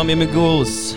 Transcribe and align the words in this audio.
Hola, 0.00 0.14
amigos. 0.16 0.96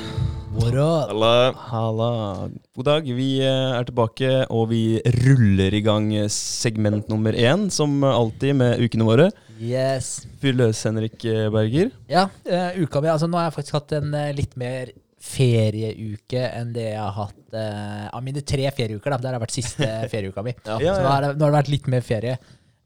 What 0.56 0.76
up? 0.80 1.10
Halla. 1.12 1.54
Halla. 1.58 2.50
God 2.72 2.86
dag. 2.88 3.04
Vi 3.04 3.42
eh, 3.44 3.74
er 3.76 3.84
tilbake, 3.84 4.30
og 4.48 4.70
vi 4.70 5.02
ruller 5.26 5.76
i 5.76 5.82
gang 5.84 6.06
eh, 6.16 6.30
segment 6.32 7.12
nummer 7.12 7.36
én, 7.36 7.66
som 7.68 7.98
alltid 8.08 8.56
med 8.62 8.80
ukene 8.80 9.04
våre. 9.04 9.26
Yes. 9.60 10.22
Fyr 10.40 10.56
løs, 10.56 10.86
Henrik 10.88 11.20
eh, 11.28 11.50
Berger. 11.52 11.92
Ja, 12.08 12.30
uh, 12.48 12.80
uka 12.80 13.04
mi 13.04 13.12
Altså, 13.12 13.28
nå 13.28 13.42
har 13.42 13.50
jeg 13.50 13.58
faktisk 13.58 13.76
hatt 13.82 13.92
en 14.00 14.16
uh, 14.16 14.32
litt 14.40 14.56
mer 14.56 14.96
ferieuke 15.20 16.48
enn 16.54 16.72
det 16.72 16.94
jeg 16.94 17.04
har 17.04 17.14
hatt 17.18 17.60
uh, 17.60 18.08
av 18.08 18.24
mine 18.24 18.40
tre 18.40 18.72
ferieuker. 18.72 19.18
da 19.18 19.20
Det 19.20 19.34
har 19.34 19.44
vært 19.44 19.60
siste 19.60 19.94
ferieuka 20.16 20.48
mi. 20.48 20.56
Ja. 20.64 20.80
Ja, 20.80 20.96
Så 20.96 21.04
nå 21.04 21.12
har, 21.12 21.28
det, 21.28 21.36
nå 21.36 21.50
har 21.50 21.58
det 21.58 21.60
vært 21.66 21.76
litt 21.76 21.92
mer 21.92 22.08
ferie. 22.08 22.40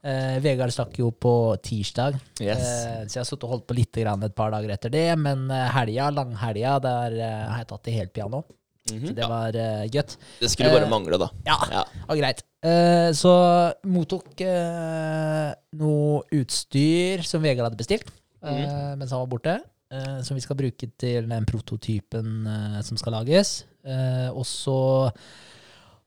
Eh, 0.08 0.38
Vegard 0.40 0.72
stakk 0.72 0.94
jo 1.02 1.10
på 1.12 1.32
tirsdag, 1.66 2.16
Yes. 2.40 2.62
eh, 2.64 3.02
så 3.10 3.18
jeg 3.18 3.22
har 3.24 3.28
sittet 3.28 3.44
og 3.44 3.52
holdt 3.58 3.66
på 3.68 3.76
litt 3.76 3.92
grann 4.00 4.24
et 4.24 4.36
par 4.38 4.54
dager 4.54 4.72
etter 4.72 4.94
det. 4.94 5.08
Men 5.20 5.50
eh, 5.52 5.66
helga, 5.76 6.10
langhelga, 6.16 6.78
der 6.86 7.18
eh, 7.20 7.42
har 7.52 7.58
jeg 7.64 7.68
tatt 7.74 7.84
det 7.90 7.96
helt 7.98 8.14
piano. 8.16 8.44
Så 8.88 9.12
det 9.18 9.26
var 9.28 9.52
eh, 9.60 9.84
gøtt. 9.92 10.14
Det 10.40 10.48
skulle 10.54 10.70
bare 10.72 10.86
Eh, 10.88 10.92
mangle, 10.94 11.18
da. 11.20 11.28
Ja, 11.46 11.58
Ja. 11.74 11.82
og 12.08 12.16
greit. 12.22 12.40
Eh, 12.64 13.10
så 13.12 13.34
mottok 13.84 14.40
eh, 14.48 15.50
noe 15.76 16.22
utstyr 16.32 17.22
som 17.28 17.44
Vegard 17.44 17.68
hadde 17.68 17.78
bestilt 17.80 18.08
eh, 18.44 18.96
mens 18.96 19.12
han 19.12 19.20
var 19.26 19.28
borte. 19.36 19.58
eh, 19.92 20.22
som 20.24 20.36
vi 20.36 20.42
skal 20.44 20.56
bruke 20.60 20.88
til 21.00 21.28
den 21.28 21.46
prototypen 21.48 22.48
som 22.84 22.98
skal 23.00 23.14
lages. 23.20 23.66
Eh, 23.88 24.30
og 24.32 24.44
så 24.48 25.12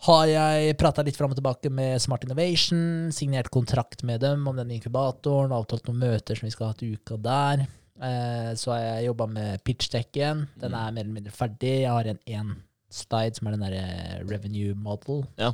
har 0.07 0.25
jeg 0.31 0.77
prata 0.81 1.05
litt 1.05 1.19
fram 1.19 1.35
og 1.35 1.39
tilbake 1.39 1.73
med 1.73 2.01
Smart 2.01 2.25
Innovation, 2.25 3.11
signert 3.13 3.51
kontrakt 3.53 4.05
med 4.07 4.23
dem 4.25 4.47
om 4.49 4.57
den 4.57 4.73
inkubatoren, 4.77 5.53
avtalt 5.53 5.91
noen 5.91 6.01
møter 6.07 6.39
som 6.39 6.49
vi 6.49 6.55
skal 6.55 6.71
ha 6.71 6.79
til 6.79 6.97
uka 6.97 7.19
der. 7.21 7.67
Eh, 8.01 8.53
så 8.57 8.73
har 8.73 8.81
jeg 8.81 9.11
jobba 9.11 9.27
med 9.29 9.65
pitchdekken. 9.67 10.47
Den 10.61 10.73
er 10.73 10.95
mer 10.95 11.05
eller 11.05 11.19
mindre 11.19 11.35
ferdig. 11.37 11.83
Jeg 11.83 11.93
har 11.93 12.09
en 12.09 12.23
én 12.25 12.55
slide 12.91 13.37
som 13.37 13.49
er 13.49 13.57
den 13.57 13.67
derre 13.67 14.23
revenue 14.31 14.75
model. 14.79 15.27
Ja. 15.41 15.53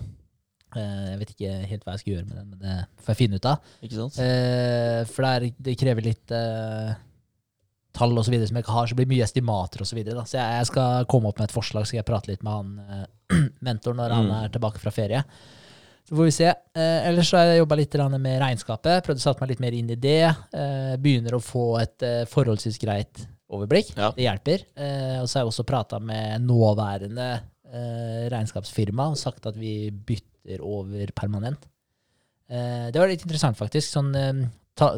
Eh, 0.77 1.09
jeg 1.11 1.19
vet 1.21 1.35
ikke 1.35 1.57
helt 1.73 1.85
hva 1.87 1.97
jeg 1.97 2.05
skal 2.05 2.15
gjøre 2.15 2.29
med 2.29 2.39
den, 2.39 2.49
men 2.53 2.63
det 2.63 2.77
får 3.03 3.13
jeg 3.13 3.21
finne 3.25 3.41
ut 3.41 3.51
av. 3.51 3.75
Ikke 3.83 3.99
sant? 3.99 4.21
Eh, 4.23 5.03
for 5.11 5.27
det, 5.27 5.51
er, 5.73 5.81
krever 5.81 6.07
litt 6.07 6.35
eh, 6.35 6.95
tall 7.97 8.13
og 8.21 8.25
så 8.27 8.33
videre 8.35 8.49
som 8.51 8.59
jeg 8.61 8.67
ikke 8.67 8.77
har, 8.77 8.87
så 8.91 8.97
blir 8.99 9.07
det 9.09 9.15
mye 9.17 9.25
estimater 9.27 9.83
og 9.85 9.89
så 9.91 9.97
videre. 9.99 10.25
Så 10.29 10.37
jeg, 10.39 10.57
jeg 10.61 10.69
skal 10.71 11.07
komme 11.11 11.31
opp 11.33 11.41
med 11.41 11.49
et 11.49 11.55
forslag, 11.57 11.85
så 11.87 11.91
skal 11.95 12.03
jeg 12.03 12.09
prate 12.13 12.31
litt 12.33 12.45
med 12.47 12.53
han 12.53 12.73
eh, 13.01 13.07
mentoren 13.69 13.99
når 14.03 14.15
han 14.21 14.27
Mm. 14.31 14.35
er 14.45 14.53
tilbake 14.55 14.83
fra 14.83 14.93
ferie. 14.95 15.23
Så 16.07 16.15
får 16.15 16.29
vi 16.29 16.35
se. 16.37 16.51
Eh, 16.79 17.07
ellers 17.09 17.33
har 17.35 17.49
jeg 17.49 17.59
jobba 17.65 17.79
litt 17.81 17.95
med 18.23 18.37
regnskapet. 18.45 19.01
Prøvd 19.07 19.19
å 19.19 19.25
sette 19.25 19.43
meg 19.43 19.51
litt 19.55 19.63
mer 19.65 19.75
inn 19.75 19.89
i 19.91 19.97
det. 19.99 20.21
Eh, 20.55 20.93
begynner 21.03 21.35
å 21.35 21.43
få 21.43 21.65
et 21.81 22.05
eh, 22.07 22.21
forholdsvis 22.31 22.79
greit 22.79 23.25
overblikk. 23.51 23.91
Ja. 23.99 24.13
Det 24.15 24.23
hjelper. 24.27 24.63
Eh, 24.79 25.17
og 25.23 25.27
så 25.27 25.39
har 25.41 25.45
jeg 25.45 25.51
også 25.51 25.65
prata 25.67 25.99
med 26.03 26.45
nåværende 26.47 27.27
eh, 27.73 28.29
regnskapsfirma 28.31 29.09
og 29.15 29.19
sagt 29.19 29.47
at 29.51 29.59
vi 29.59 29.91
bytter 29.91 30.63
over 30.63 31.11
permanent. 31.19 31.67
Eh, 32.51 32.87
det 32.95 33.03
var 33.03 33.11
litt 33.11 33.27
interessant, 33.27 33.59
faktisk. 33.59 33.91
Sånn, 33.97 34.13
ta, 34.79 34.93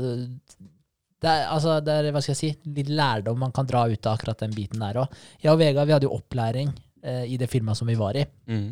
det, 1.18 1.30
er, 1.30 1.46
altså, 1.50 1.78
det 1.82 1.94
er 1.94 2.10
hva 2.14 2.22
skal 2.22 2.34
jeg 2.36 2.40
si, 2.40 2.72
litt 2.76 2.90
lærdom 2.94 3.40
man 3.42 3.54
kan 3.54 3.66
dra 3.66 3.86
ut 3.90 4.06
av 4.06 4.18
akkurat 4.18 4.44
den 4.44 4.54
biten 4.54 4.82
der 4.82 5.00
òg. 5.02 5.16
Jeg 5.42 5.50
og 5.50 5.58
Vegard 5.60 5.88
vi 5.88 5.96
hadde 5.96 6.06
jo 6.06 6.18
opplæring 6.18 6.70
eh, 7.02 7.24
i 7.32 7.38
det 7.40 7.50
firmaet 7.50 7.80
som 7.80 7.90
vi 7.90 7.98
var 7.98 8.18
i. 8.20 8.22
Mm. 8.50 8.68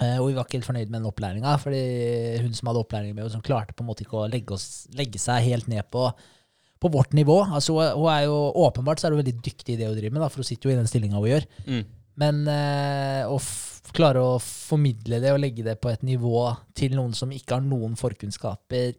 Eh, 0.00 0.16
og 0.16 0.30
vi 0.30 0.36
var 0.38 0.46
ikke 0.46 0.56
helt 0.56 0.68
fornøyd 0.70 0.88
med 0.88 0.96
den 0.96 1.08
opplæringa, 1.10 1.54
fordi 1.60 1.80
hun 2.40 2.56
som 2.56 2.70
hadde 2.70 2.84
opplæring 2.86 3.12
med 3.16 3.26
oss, 3.26 3.34
som 3.36 3.44
klarte 3.44 3.76
på 3.76 3.84
en 3.84 3.90
måte 3.90 4.06
ikke 4.06 4.22
å 4.22 4.28
legge, 4.32 4.56
oss, 4.56 4.86
legge 4.96 5.20
seg 5.20 5.44
helt 5.44 5.68
ned 5.68 5.84
på, 5.92 6.06
på 6.80 6.92
vårt 6.92 7.12
nivå. 7.16 7.42
Altså, 7.44 7.76
hun, 7.76 8.08
er 8.08 8.24
jo 8.30 8.38
åpenbart 8.64 9.02
så 9.02 9.08
er 9.08 9.16
hun 9.16 9.20
veldig 9.20 9.36
dyktig 9.44 9.76
i 9.76 9.80
det 9.82 9.90
hun 9.90 9.98
driver 9.98 10.16
med, 10.16 10.24
da, 10.24 10.30
for 10.32 10.40
hun 10.40 10.48
sitter 10.48 10.70
jo 10.70 10.76
i 10.76 10.80
den 10.80 10.88
stillinga 10.88 11.20
hun 11.20 11.34
gjør. 11.34 11.48
Mm. 11.68 11.84
Men 12.20 12.40
eh, 12.52 13.28
å 13.28 13.36
klare 13.92 14.24
å 14.24 14.40
formidle 14.40 15.20
det 15.20 15.34
og 15.34 15.40
legge 15.42 15.66
det 15.66 15.76
på 15.82 15.92
et 15.92 16.02
nivå 16.06 16.48
til 16.78 16.96
noen 16.96 17.12
som 17.16 17.32
ikke 17.34 17.58
har 17.58 17.64
noen 17.64 17.96
forkunnskaper 18.00 18.96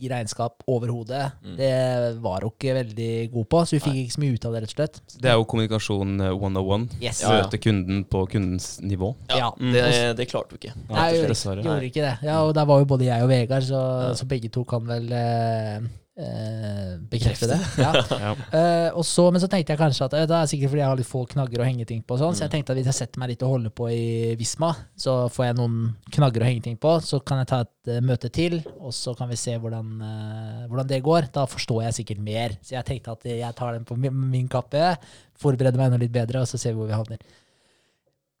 i 0.00 0.08
regnskap 0.08 0.62
overhodet, 0.66 1.32
Mm. 1.44 1.56
det 1.56 2.20
var 2.22 2.40
hun 2.46 2.50
ikke 2.54 2.74
veldig 2.74 3.30
god 3.32 3.48
på. 3.48 3.60
Så 3.66 3.76
vi 3.76 3.80
fikk 3.84 3.98
ikke 4.02 4.14
så 4.16 4.20
mye 4.22 4.34
ut 4.34 4.44
av 4.48 4.52
det, 4.52 4.62
rett 4.62 4.72
og 4.72 4.76
slett. 4.78 5.00
Det 5.20 5.30
er 5.30 5.34
jo 5.38 5.44
kommunikasjon 5.44 6.20
eh, 6.20 6.32
101. 6.32 6.88
Yes. 7.02 7.22
Ja, 7.22 7.32
ja. 7.36 7.42
Møte 7.42 7.58
kunden 7.62 8.04
på 8.04 8.24
kundens 8.32 8.80
nivå. 8.82 9.14
Ja. 9.30 9.50
Mm. 9.60 9.72
Det, 9.72 10.16
det 10.16 10.28
klarte 10.30 10.50
du 10.56 10.56
ikke. 10.60 10.74
Nei, 10.88 11.08
Rett 11.22 11.44
gjorde, 11.44 11.62
gjorde 11.62 11.88
ikke 11.90 12.06
det. 12.06 12.14
Ja, 12.26 12.40
og 12.46 12.54
der 12.54 12.64
var 12.64 12.78
jo 12.82 12.84
både 12.86 13.04
jeg 13.06 13.22
og 13.22 13.28
Vegard, 13.28 13.62
så, 13.68 13.82
Ja. 14.08 14.14
så 14.14 14.26
begge 14.26 14.48
to 14.50 14.64
kan 14.64 14.86
vel 14.86 15.12
eh, 15.12 15.80
eh, 16.18 16.98
bekrefte 17.10 17.48
det. 17.50 17.58
Ja. 17.78 17.92
Ja. 18.22 18.32
Eh, 18.54 18.88
og 18.94 19.04
så, 19.08 19.24
men 19.32 19.40
så 19.42 19.48
tenkte 19.50 19.72
jeg 19.72 19.80
kanskje 19.80 20.06
at 20.06 20.14
eh, 20.18 20.26
det 20.28 20.36
er 20.36 20.50
sikkert 20.50 20.72
fordi 20.72 20.82
jeg 20.82 20.90
har 20.90 20.98
litt 21.00 21.08
få 21.08 21.22
knagger 21.30 21.62
å 21.62 21.66
henge 21.66 21.86
ting 21.88 22.02
på, 22.04 22.18
sånn, 22.20 22.34
mm. 22.34 22.36
så 22.36 22.42
Mm. 22.42 22.44
jeg 22.44 22.52
tenkte 22.54 22.74
at 22.74 22.78
hvis 22.80 22.90
jeg 22.90 22.98
setter 22.98 23.22
meg 23.22 23.32
litt 23.32 23.44
og 23.46 23.54
holder 23.54 23.72
på 23.80 23.88
i 23.90 24.04
Visma, 24.38 24.70
så 24.98 25.16
får 25.32 25.46
jeg 25.48 25.58
noen 25.58 25.76
knagger 26.12 26.44
å 26.44 26.48
henge 26.50 26.64
ting 26.68 26.78
på, 26.82 26.94
så 27.04 27.20
kan 27.24 27.42
jeg 27.42 27.50
ta 27.50 27.60
et 27.64 27.92
uh, 27.94 28.00
møte 28.04 28.30
til, 28.34 28.60
og 28.78 28.94
så 28.96 29.14
kan 29.18 29.30
vi 29.30 29.40
se 29.40 29.56
hvordan, 29.58 29.92
uh, 30.02 30.64
hvordan 30.68 30.90
det 30.90 31.02
går. 31.06 31.30
Da 31.34 31.46
forstår 31.50 31.84
jeg 31.86 31.98
sikkert 32.00 32.24
mer. 32.24 32.56
Så 32.62 32.76
jeg 32.76 32.88
tenkte 32.88 33.16
at 33.16 33.26
jeg 33.30 33.58
tar 33.58 33.76
den 33.78 33.86
på 33.88 33.96
min, 33.98 34.24
min 34.32 34.50
kappe, 34.52 34.96
forbereder 35.42 35.80
meg 35.80 35.90
enda 35.90 36.02
litt 36.02 36.14
bedre, 36.14 36.44
og 36.44 36.50
så 36.50 36.60
ser 36.60 36.76
vi 36.76 36.82
hvor 36.82 36.90
vi 36.90 36.98
havner. 36.98 37.22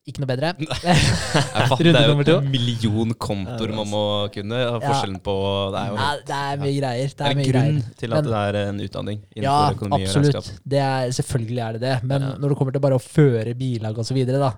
Ikke 0.02 0.18
noe 0.18 0.26
bedre. 0.32 0.48
Det 0.58 1.92
er 1.94 2.08
jo 2.10 2.38
en 2.40 2.48
million 2.50 3.12
kontoer 3.22 3.70
man 3.76 3.86
må 3.86 4.00
kunne. 4.34 4.58
Forskjellen 4.82 5.20
på 5.22 5.34
Det 5.70 5.78
er 5.82 5.92
jo 5.92 5.98
Nei, 6.00 6.08
det 6.26 6.38
er 6.38 6.62
mye 6.62 6.72
greier. 6.80 7.12
Det 7.12 7.18
det 7.20 7.28
er 7.28 7.36
mye 7.38 7.44
en 7.44 7.52
grunn 7.52 7.68
greier. 7.68 7.92
til 8.00 8.08
at 8.10 8.16
Men- 8.16 8.32
det 8.32 8.40
er 8.40 8.58
en 8.62 8.80
utdanning 8.86 9.20
innenfor 9.36 9.46
Ja, 9.46 9.76
økonomi 9.76 10.00
og 10.02 10.16
regnskap. 10.16 10.48
Det 10.74 10.80
er, 10.82 11.12
selvfølgelig 11.20 11.62
er 11.66 11.72
det 11.78 11.80
det. 11.86 11.94
Men 12.02 12.22
Ja. 12.22 12.32
når 12.34 12.48
det 12.48 12.58
kommer 12.58 12.72
til 12.72 12.80
bare 12.80 12.98
å 12.98 13.04
føre 13.04 13.54
bilag 13.54 14.02
videre, 14.12 14.38
da. 14.42 14.52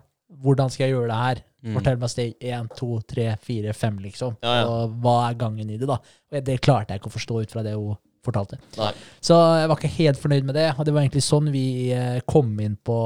Hvordan 0.45 0.71
skal 0.71 0.87
jeg 0.89 0.95
gjøre 0.97 1.09
det 1.13 1.21
her? 1.21 1.43
Mm. 1.65 1.75
Fortell 1.75 1.97
meg 1.99 2.11
steg 2.11 2.35
én, 2.41 2.67
to, 2.77 3.01
tre, 3.07 3.37
fire, 3.41 3.73
fem, 3.73 3.99
liksom. 3.99 4.37
Ja, 4.43 4.55
ja. 4.63 4.65
Og 4.67 4.97
hva 5.01 5.31
er 5.31 5.35
gangen 5.35 5.71
i 5.71 5.77
det, 5.77 5.87
da? 5.87 5.99
Og 6.33 6.45
det 6.45 6.61
klarte 6.61 6.89
jeg 6.93 7.01
ikke 7.01 7.13
å 7.13 7.19
forstå 7.19 7.43
ut 7.43 7.51
fra 7.51 7.63
det 7.63 7.75
hun 7.75 7.97
fortalte. 8.25 8.59
Nei. 8.81 8.91
Så 9.25 9.37
jeg 9.61 9.71
var 9.71 9.79
ikke 9.81 9.93
helt 9.99 10.21
fornøyd 10.23 10.49
med 10.49 10.59
det. 10.59 10.67
Og 10.79 10.85
det 10.89 10.95
var 10.97 11.05
egentlig 11.05 11.25
sånn 11.27 11.53
vi 11.55 11.67
eh, 11.95 12.19
kom 12.27 12.53
inn 12.65 12.77
på 12.85 12.99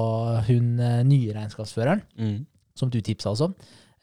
hun 0.49 0.75
eh, 0.81 1.03
nye 1.09 1.35
regnskapsføreren 1.37 2.03
Mm. 2.19 2.41
som 2.79 2.91
du 2.91 3.01
tipsa 3.03 3.31
oss 3.35 3.43
om. 3.47 3.55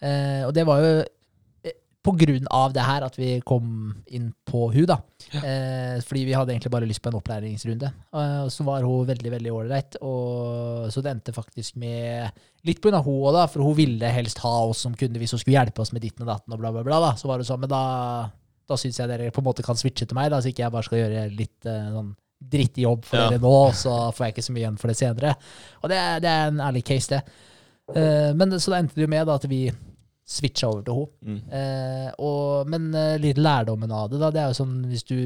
Eh, 0.04 0.44
og 0.46 0.54
det 0.56 0.66
var 0.68 0.82
jo 0.84 0.90
eh, 1.00 1.76
på 2.06 2.12
grunn 2.20 2.46
av 2.54 2.74
det 2.76 2.84
her 2.86 3.02
at 3.08 3.16
vi 3.18 3.40
kom 3.48 3.96
inn 4.14 4.28
på 4.46 4.68
hun 4.76 4.86
da. 4.92 5.00
Eh, 5.40 5.96
fordi 6.06 6.26
vi 6.28 6.36
hadde 6.38 6.54
egentlig 6.54 6.70
bare 6.76 6.86
lyst 6.86 7.02
på 7.02 7.10
en 7.10 7.18
opplæringsrunde. 7.18 7.90
Eh, 8.14 8.42
og 8.46 8.52
så 8.54 8.66
var 8.68 8.84
hun 8.86 9.08
veldig, 9.10 9.32
veldig 9.40 9.54
ålreit. 9.56 9.98
Så 10.94 11.02
det 11.02 11.16
endte 11.16 11.34
faktisk 11.34 11.80
med 11.82 12.30
Litt 12.66 12.82
av 12.90 13.04
hun 13.06 13.20
òg, 13.30 13.34
da, 13.36 13.44
for 13.46 13.62
hun 13.62 13.76
ville 13.78 14.08
helst 14.10 14.40
ha 14.42 14.52
oss 14.66 14.80
som 14.82 14.94
kunde 14.98 15.20
hvis 15.22 15.36
hun 15.36 15.40
skulle 15.42 15.54
hjelpe 15.60 15.84
oss 15.84 15.92
med 15.94 16.02
ditten 16.02 16.24
og 16.26 16.32
datten 16.32 16.54
og 16.56 16.58
bla, 16.64 16.72
bla, 16.74 16.82
bla. 16.88 16.98
da. 17.04 17.12
Så 17.20 17.28
var 17.30 17.38
det 17.38 17.46
sånn, 17.46 17.60
men 17.62 17.70
da, 17.70 17.82
da 18.68 18.78
syns 18.82 18.98
jeg 19.00 19.10
dere 19.12 19.32
på 19.32 19.42
en 19.44 19.48
måte 19.50 19.64
kan 19.66 19.76
switche 19.80 20.06
til 20.08 20.16
meg, 20.18 20.30
da, 20.34 20.40
så 20.42 20.50
ikke 20.52 20.64
jeg 20.66 20.72
bare 20.76 20.88
skal 20.88 21.02
gjøre 21.04 21.26
litt 21.38 21.66
eh, 21.72 21.90
sånn 21.96 22.14
drittjobb 22.46 23.06
for 23.08 23.18
Ja. 23.18 23.30
dere 23.32 23.42
nå, 23.42 23.56
så 23.74 23.96
får 24.14 24.26
jeg 24.26 24.34
ikke 24.36 24.44
så 24.48 24.54
mye 24.56 24.64
igjen 24.66 24.78
for 24.82 24.92
det 24.92 24.98
senere. 25.00 25.36
Og 25.84 25.90
det, 25.90 25.98
er- 25.98 26.20
det 26.26 26.30
er 26.32 26.48
en 26.52 26.60
ærlig 26.68 26.84
case, 26.86 27.10
det. 27.16 27.22
Eh, 27.96 28.32
men 28.34 28.52
så 28.60 28.72
da 28.74 28.80
endte 28.82 28.96
det 28.98 29.06
jo 29.06 29.12
med 29.14 29.26
da, 29.30 29.36
at 29.40 29.46
vi 29.50 29.60
switcha 30.26 30.68
over 30.72 30.82
til 30.86 30.96
henne. 30.98 31.36
Mm. 31.38 31.52
Eh, 31.54 32.10
og, 32.26 32.68
men 32.74 32.88
eh, 32.98 33.18
litt 33.22 33.38
lærdommen 33.38 33.92
av 33.94 34.10
det, 34.10 34.20
da, 34.20 34.32
det 34.34 34.42
er 34.42 34.50
jo 34.52 34.58
sånn 34.64 34.80
hvis 34.90 35.04
du 35.06 35.20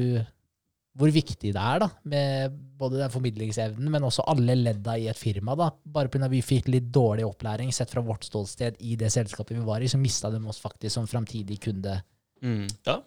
Hvor 1.00 1.08
viktig 1.14 1.52
det 1.54 1.60
er, 1.62 1.78
da, 1.78 1.86
med 2.10 2.50
både 2.76 2.98
den 2.98 3.12
formidlingsevnen, 3.14 3.90
men 3.94 4.02
også 4.04 4.24
alle 4.28 4.56
ledda 4.58 4.96
i 4.98 5.06
et 5.08 5.16
firma. 5.16 5.54
da. 5.56 5.68
Bare 5.86 6.10
pga. 6.10 6.28
vi 6.28 6.40
fikk 6.42 6.66
litt 6.68 6.88
dårlig 6.92 7.24
opplæring 7.24 7.70
sett 7.72 7.88
fra 7.94 8.02
vårt 8.02 8.24
ståsted 8.26 8.76
i 8.80 8.96
det 8.98 9.08
selskapet 9.14 9.54
vi 9.56 9.62
var 9.64 9.80
i, 9.80 9.88
så 9.88 9.96
mista 10.02 10.28
de 10.34 10.40
oss 10.50 10.58
faktisk 10.60 10.92
som 10.96 11.06
framtidig 11.06 11.60
kunde. 11.62 11.94
Mm. 12.42 12.66
Ja. 12.84 12.98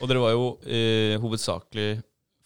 Og 0.00 0.08
dere 0.10 0.22
var 0.22 0.34
jo 0.36 0.44
eh, 0.66 1.16
hovedsakelig 1.22 1.88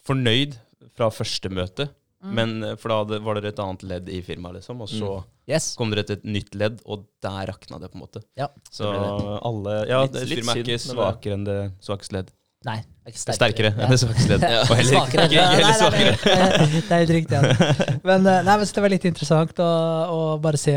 fornøyd 0.07 0.57
fra 0.97 1.09
første 1.15 1.51
møte. 1.53 1.89
Mm. 2.23 2.33
Men 2.39 2.53
eh, 2.65 2.77
For 2.81 2.93
da 2.93 3.01
hadde, 3.03 3.19
var 3.27 3.39
dere 3.39 3.51
et 3.53 3.63
annet 3.63 3.83
ledd 3.89 4.11
i 4.13 4.21
firmaet, 4.25 4.61
liksom. 4.61 4.83
Og 4.85 4.91
så 4.93 5.15
Yes. 5.51 5.73
kom 5.75 5.91
dere 5.91 6.05
til 6.07 6.21
et 6.21 6.25
nytt 6.25 6.55
ledd, 6.55 6.77
og 6.87 7.01
der 7.25 7.49
rakna 7.51 7.81
det, 7.83 7.89
på 7.91 7.99
en 7.99 8.05
måte. 8.05 8.21
Ja. 8.39 8.47
Så 8.71 8.87
Det 8.93 9.01
det. 9.03 9.33
alle 9.49 9.73
Ja, 9.91 10.03
Litt- 10.07 10.29
litt 10.31 10.39
firmaet 10.39 10.61
er 10.63 10.63
ikke 10.71 10.85
svakere 10.85 11.35
enn 11.35 11.45
det 11.49 11.57
svakeste 11.83 12.15
ledd. 12.15 12.31
Nei, 12.65 12.77
det 12.79 13.11
er 13.11 13.11
ikke 13.11 13.19
Sterkere 13.19 13.37
sterkere 13.41 13.71
enn 13.83 13.91
det 13.91 13.99
svakeste 13.99 14.29
ledd. 14.31 14.45
Ja. 14.55 14.61
Og 14.63 14.77
heller 14.79 14.93
Svakere. 14.95 15.25
ikke, 15.27 15.35
ikke 15.35 15.57
heller 15.59 15.79
svakere. 15.81 16.13
Nei, 16.23 16.37
nei, 16.39 16.59
nei, 16.63 16.83
det 16.87 16.95
er 16.95 17.03
helt 17.03 17.15
riktig. 17.17 17.41
Ja. 17.43 17.97
Men, 18.07 18.27
eh, 18.31 18.43
nei, 18.47 18.55
men 18.57 18.67
så 18.71 18.77
det 18.79 18.85
var 18.87 18.95
litt 18.95 19.09
interessant 19.11 19.59
å, 19.67 19.71
å 20.15 20.21
bare 20.47 20.61
se 20.63 20.77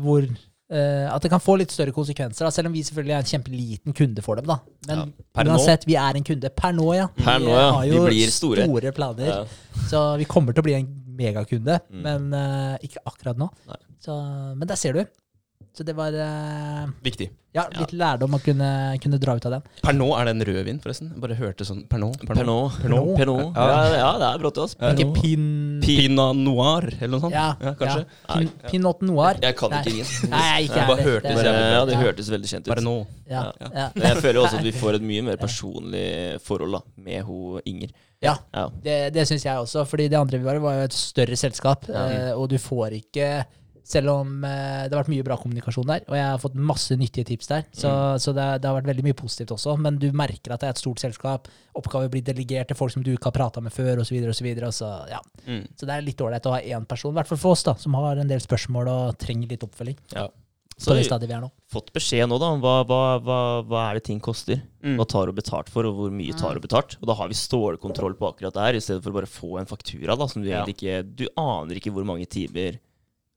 hvor 0.00 0.24
At 0.70 1.22
det 1.24 1.30
kan 1.32 1.40
få 1.40 1.54
litt 1.56 1.70
større 1.72 1.94
konsekvenser, 1.96 2.44
da, 2.44 2.50
selv 2.52 2.68
om 2.68 2.74
vi 2.76 2.82
selvfølgelig 2.84 3.14
er 3.16 3.22
en 3.24 3.30
kjempeliten 3.30 3.94
kunde 3.96 4.22
for 4.22 4.36
dem. 4.36 4.44
da. 4.50 4.58
Men 4.86 4.98
Ja, 5.32 5.44
uansett, 5.54 5.86
nå. 5.86 5.92
vi 5.92 5.94
er 5.96 6.16
en 6.20 6.24
kunde 6.28 6.50
per 6.54 6.72
nå, 6.76 6.88
ja. 6.94 7.06
Per 7.16 7.38
vi 7.38 7.46
nå, 7.46 7.54
ja. 7.56 7.70
har 7.72 7.84
Vi 7.86 7.94
jo 7.96 8.02
blir 8.06 8.30
store. 8.34 8.92
planer. 8.92 9.26
Ja. 9.26 9.44
Så 9.88 10.02
vi 10.20 10.24
kommer 10.28 10.52
til 10.52 10.60
å 10.60 10.66
bli 10.68 10.74
en 10.74 10.90
megakunde, 11.18 11.80
Mm. 11.90 12.02
men 12.02 12.32
uh, 12.34 12.76
ikke 12.84 13.00
akkurat 13.06 13.36
nå. 13.40 13.48
Så, 14.04 14.12
men 14.56 14.68
der 14.68 14.76
ser 14.76 14.92
du. 14.92 15.04
Så 15.78 15.84
det 15.86 15.94
var 15.94 16.10
eh, 16.10 16.86
Viktig. 17.06 17.28
ja, 17.54 17.62
litt 17.78 17.92
lærdom 17.94 18.32
å 18.34 18.38
kunne, 18.42 18.68
kunne 19.02 19.18
dra 19.22 19.36
ut 19.38 19.44
av 19.46 19.52
den. 19.54 19.62
Per 19.84 19.94
nå 19.94 20.08
er 20.18 20.26
det 20.26 20.32
en 20.34 20.42
rødvin, 20.48 20.80
forresten. 20.82 21.12
Jeg 21.14 21.22
bare 21.22 21.36
hørte 21.38 21.66
sånn 21.68 21.84
Per 21.90 22.00
nå. 22.02 22.08
Pernod. 22.26 22.74
Pernod. 22.82 23.12
Pernod. 23.20 23.44
Ja. 23.54 23.66
Ja, 23.68 23.92
ja, 24.00 24.08
det 24.18 24.26
er 24.32 24.40
brått, 24.42 24.58
altså. 24.64 24.90
Ikke 24.90 25.06
pin... 25.20 25.44
Pinot 25.84 26.34
noir, 26.40 26.88
eller 26.98 27.12
noe 27.14 27.22
sånt? 27.22 27.36
Ja, 27.36 27.52
kanskje? 27.78 28.02
Ja. 28.08 28.34
Pin, 28.40 28.50
Pinot 28.72 29.04
noir. 29.06 29.38
Jeg 29.44 29.54
kan 29.60 29.76
ikke 29.78 29.94
vin. 30.00 30.10
Nei, 30.34 30.56
ikke 30.66 30.80
Jeg 30.80 30.90
bare 30.90 30.98
heller. 30.98 31.06
hørte 31.12 31.36
Det- 31.38 31.54
ja, 31.76 31.84
det 31.92 32.00
hørtes 32.02 32.32
veldig 32.34 32.50
kjent 32.56 32.66
ut. 32.66 32.72
Bare 32.74 32.84
nå. 32.88 32.96
Ja, 33.30 33.44
Ja. 33.62 33.86
Men 33.94 34.08
jeg 34.08 34.22
føler 34.24 34.40
også 34.42 34.58
at 34.58 34.66
vi 34.66 34.74
får 34.82 34.98
et 34.98 35.06
mye 35.12 35.22
mer 35.30 35.38
personlig 35.38 36.06
forhold 36.42 36.74
da, 36.80 36.82
med 37.06 37.22
ho 37.28 37.60
Inger. 37.64 37.94
ja. 38.24 38.34
Ja. 38.54 38.66
Det, 38.82 38.98
det 39.14 39.28
syns 39.30 39.44
jeg 39.46 39.62
også, 39.62 39.86
fordi 39.86 40.08
det 40.10 40.18
andre 40.18 40.38
vi 40.42 40.44
var 40.50 40.58
var 40.64 40.80
jo 40.80 40.88
et 40.90 40.96
større 40.96 41.36
selskap. 41.38 41.86
eh, 41.88 42.32
og 42.34 42.48
du 42.50 42.58
får 42.58 42.98
ikke 42.98 43.30
Selv 43.88 44.12
om 44.12 44.32
eh, 44.44 44.82
det 44.84 44.92
har 44.92 45.00
vært 45.00 45.12
mye 45.14 45.24
bra 45.24 45.38
kommunikasjon 45.40 45.86
der, 45.88 46.02
og 46.10 46.16
jeg 46.18 46.26
har 46.26 46.40
fått 46.42 46.58
masse 46.60 46.96
nyttige 47.00 47.24
tips 47.30 47.48
der, 47.48 47.62
så, 47.72 47.92
så 48.20 48.34
det, 48.36 48.48
det 48.60 48.68
har 48.68 48.76
vært 48.76 48.90
veldig 48.90 49.04
mye 49.06 49.16
positivt 49.16 49.54
også. 49.56 49.78
Men 49.80 49.96
du 50.02 50.10
merker 50.12 50.52
at 50.52 50.60
det 50.60 50.68
er 50.68 50.76
et 50.76 50.82
stort 50.82 51.00
selskap. 51.00 51.48
Oppgaver 51.78 52.10
blir 52.12 52.26
delegert 52.26 52.68
til 52.68 52.76
folk 52.76 52.92
som 52.92 53.06
du 53.06 53.14
ikke 53.14 53.30
har 53.30 53.38
prata 53.38 53.62
med 53.64 53.72
før, 53.72 54.02
osv. 54.02 54.12
Så, 54.12 54.44
videre, 54.44 54.68
og 54.68 54.76
så, 54.76 54.90
og 54.92 55.08
så, 55.08 55.14
ja. 55.16 55.22
Mm. 55.48 55.64
så 55.72 55.88
det 55.88 55.94
er 55.94 56.04
litt 56.04 56.20
ålreit 56.20 56.50
å 56.50 56.52
ha 56.58 56.60
én 56.60 56.84
person, 56.88 57.14
i 57.14 57.18
hvert 57.18 57.30
fall 57.32 57.40
for 57.40 57.56
oss, 57.56 57.64
da, 57.64 57.78
som 57.80 57.96
har 57.96 58.20
en 58.20 58.28
del 58.28 58.44
spørsmål 58.44 58.92
og 58.92 59.16
trenger 59.24 59.56
litt 59.56 59.64
oppfølging. 59.64 59.96
Ja. 60.12 60.28
Så 60.78 60.94
vi 60.94 61.02
har 61.08 61.48
fått 61.72 61.88
beskjed 61.90 62.28
nå 62.30 62.36
da 62.38 62.52
om 62.54 62.60
hva, 62.62 62.74
hva, 62.86 62.98
hva, 63.18 63.38
hva 63.66 63.80
er 63.88 63.98
det 63.98 64.04
ting 64.06 64.20
koster. 64.22 64.60
Mm. 64.84 64.94
Hva 65.00 65.06
tar 65.10 65.26
du 65.26 65.34
betalt 65.34 65.72
for, 65.74 65.88
og 65.88 65.96
hvor 65.96 66.12
mye 66.14 66.36
tar 66.38 66.54
du 66.54 66.62
betalt? 66.62 66.94
Og 67.00 67.08
da 67.10 67.16
har 67.18 67.32
vi 67.32 67.38
stålkontroll 67.38 68.14
på 68.20 68.28
akkurat 68.30 68.54
det 68.54 68.66
her, 68.66 68.78
i 68.78 68.84
stedet 68.84 69.02
for 69.02 69.10
å 69.10 69.18
bare 69.18 69.30
få 69.32 69.56
en 69.58 69.66
faktura. 69.66 70.14
da, 70.14 70.28
som 70.30 70.42
Du 70.44 70.48
Ja. 70.48 70.62
egentlig 70.62 70.76
ikke, 70.78 71.02
du 71.02 71.26
aner 71.34 71.74
ikke 71.80 71.90
hvor 71.90 72.06
mange 72.06 72.28
timer 72.30 72.78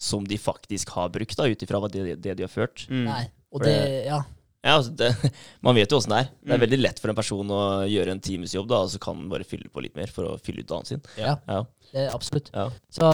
som 0.02 0.26
de 0.26 0.38
faktisk 0.42 0.90
har 0.98 1.12
brukt, 1.14 1.38
da, 1.38 1.46
ut 1.52 1.62
ifra 1.62 1.82
det, 1.94 2.16
det 2.24 2.34
de 2.40 2.46
har 2.48 2.50
ført. 2.52 2.88
Mm. 2.90 3.04
Nei. 3.06 3.24
Og 3.54 3.62
det, 3.66 3.74
det- 3.86 4.06
ja. 4.10 4.22
Ja, 4.62 4.76
altså 4.78 4.92
det, 4.94 5.08
Man 5.66 5.74
vet 5.78 5.90
jo 5.90 5.98
åssen 5.98 6.12
det 6.14 6.20
er. 6.24 6.28
Det 6.46 6.52
er 6.54 6.58
Mm. 6.60 6.64
veldig 6.68 6.78
lett 6.82 7.00
for 7.02 7.10
en 7.10 7.18
person 7.18 7.48
å 7.54 7.62
gjøre 7.90 8.12
en 8.14 8.20
times 8.22 8.54
jobb, 8.54 8.68
da, 8.70 8.82
og 8.86 8.92
så 8.94 9.00
kan 9.02 9.18
man 9.18 9.30
bare 9.32 9.46
fylle 9.48 9.70
på 9.74 9.82
litt 9.82 9.96
mer 9.98 10.10
for 10.14 10.28
å 10.30 10.36
fylle 10.42 10.62
ut 10.62 10.70
dagen 10.70 10.86
sin. 10.86 11.02
Ja. 11.18 11.38
Ja. 11.50 11.64
Det, 11.92 12.04
absolutt. 12.14 12.52
Ja. 12.54 12.68
Så 12.94 13.10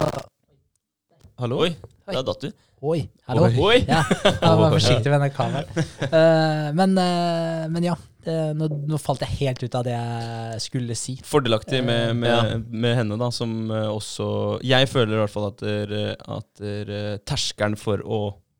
Hallo? 1.38 1.60
Oi, 1.62 1.70
der 2.10 2.24
datt 2.26 2.42
du. 2.42 2.48
Oi. 2.82 3.00
Hallo. 3.28 3.44
Oi. 3.46 3.58
Oi! 3.62 3.78
Ja, 3.86 4.00
jeg 4.06 4.58
var 4.60 4.72
forsiktig 4.74 5.10
med 5.12 5.22
den 5.24 5.32
kameraet. 5.34 5.80
Uh, 6.10 6.68
men, 6.78 6.94
uh, 6.98 7.64
men 7.74 7.86
ja. 7.90 7.96
Det, 8.28 8.34
nå, 8.58 8.66
nå 8.90 8.98
falt 9.00 9.22
jeg 9.24 9.36
helt 9.38 9.62
ut 9.62 9.76
av 9.78 9.84
det 9.86 9.92
jeg 9.94 10.58
skulle 10.60 10.96
si. 10.98 11.14
Fordelaktig 11.24 11.78
med, 11.86 12.16
med, 12.18 12.28
Ja. 12.28 12.58
med 12.58 12.96
henne, 12.98 13.16
da, 13.16 13.28
som 13.32 13.70
eh, 13.72 13.86
også 13.88 14.26
Jeg 14.66 14.88
føler 14.90 15.14
i 15.14 15.20
hvert 15.22 15.32
fall 15.32 15.46
at, 15.52 15.62
der, 15.62 15.94
at 16.26 16.48
der, 16.60 16.90
eh, 16.92 17.14
terskelen 17.24 17.78
for 17.80 18.02
å 18.04 18.18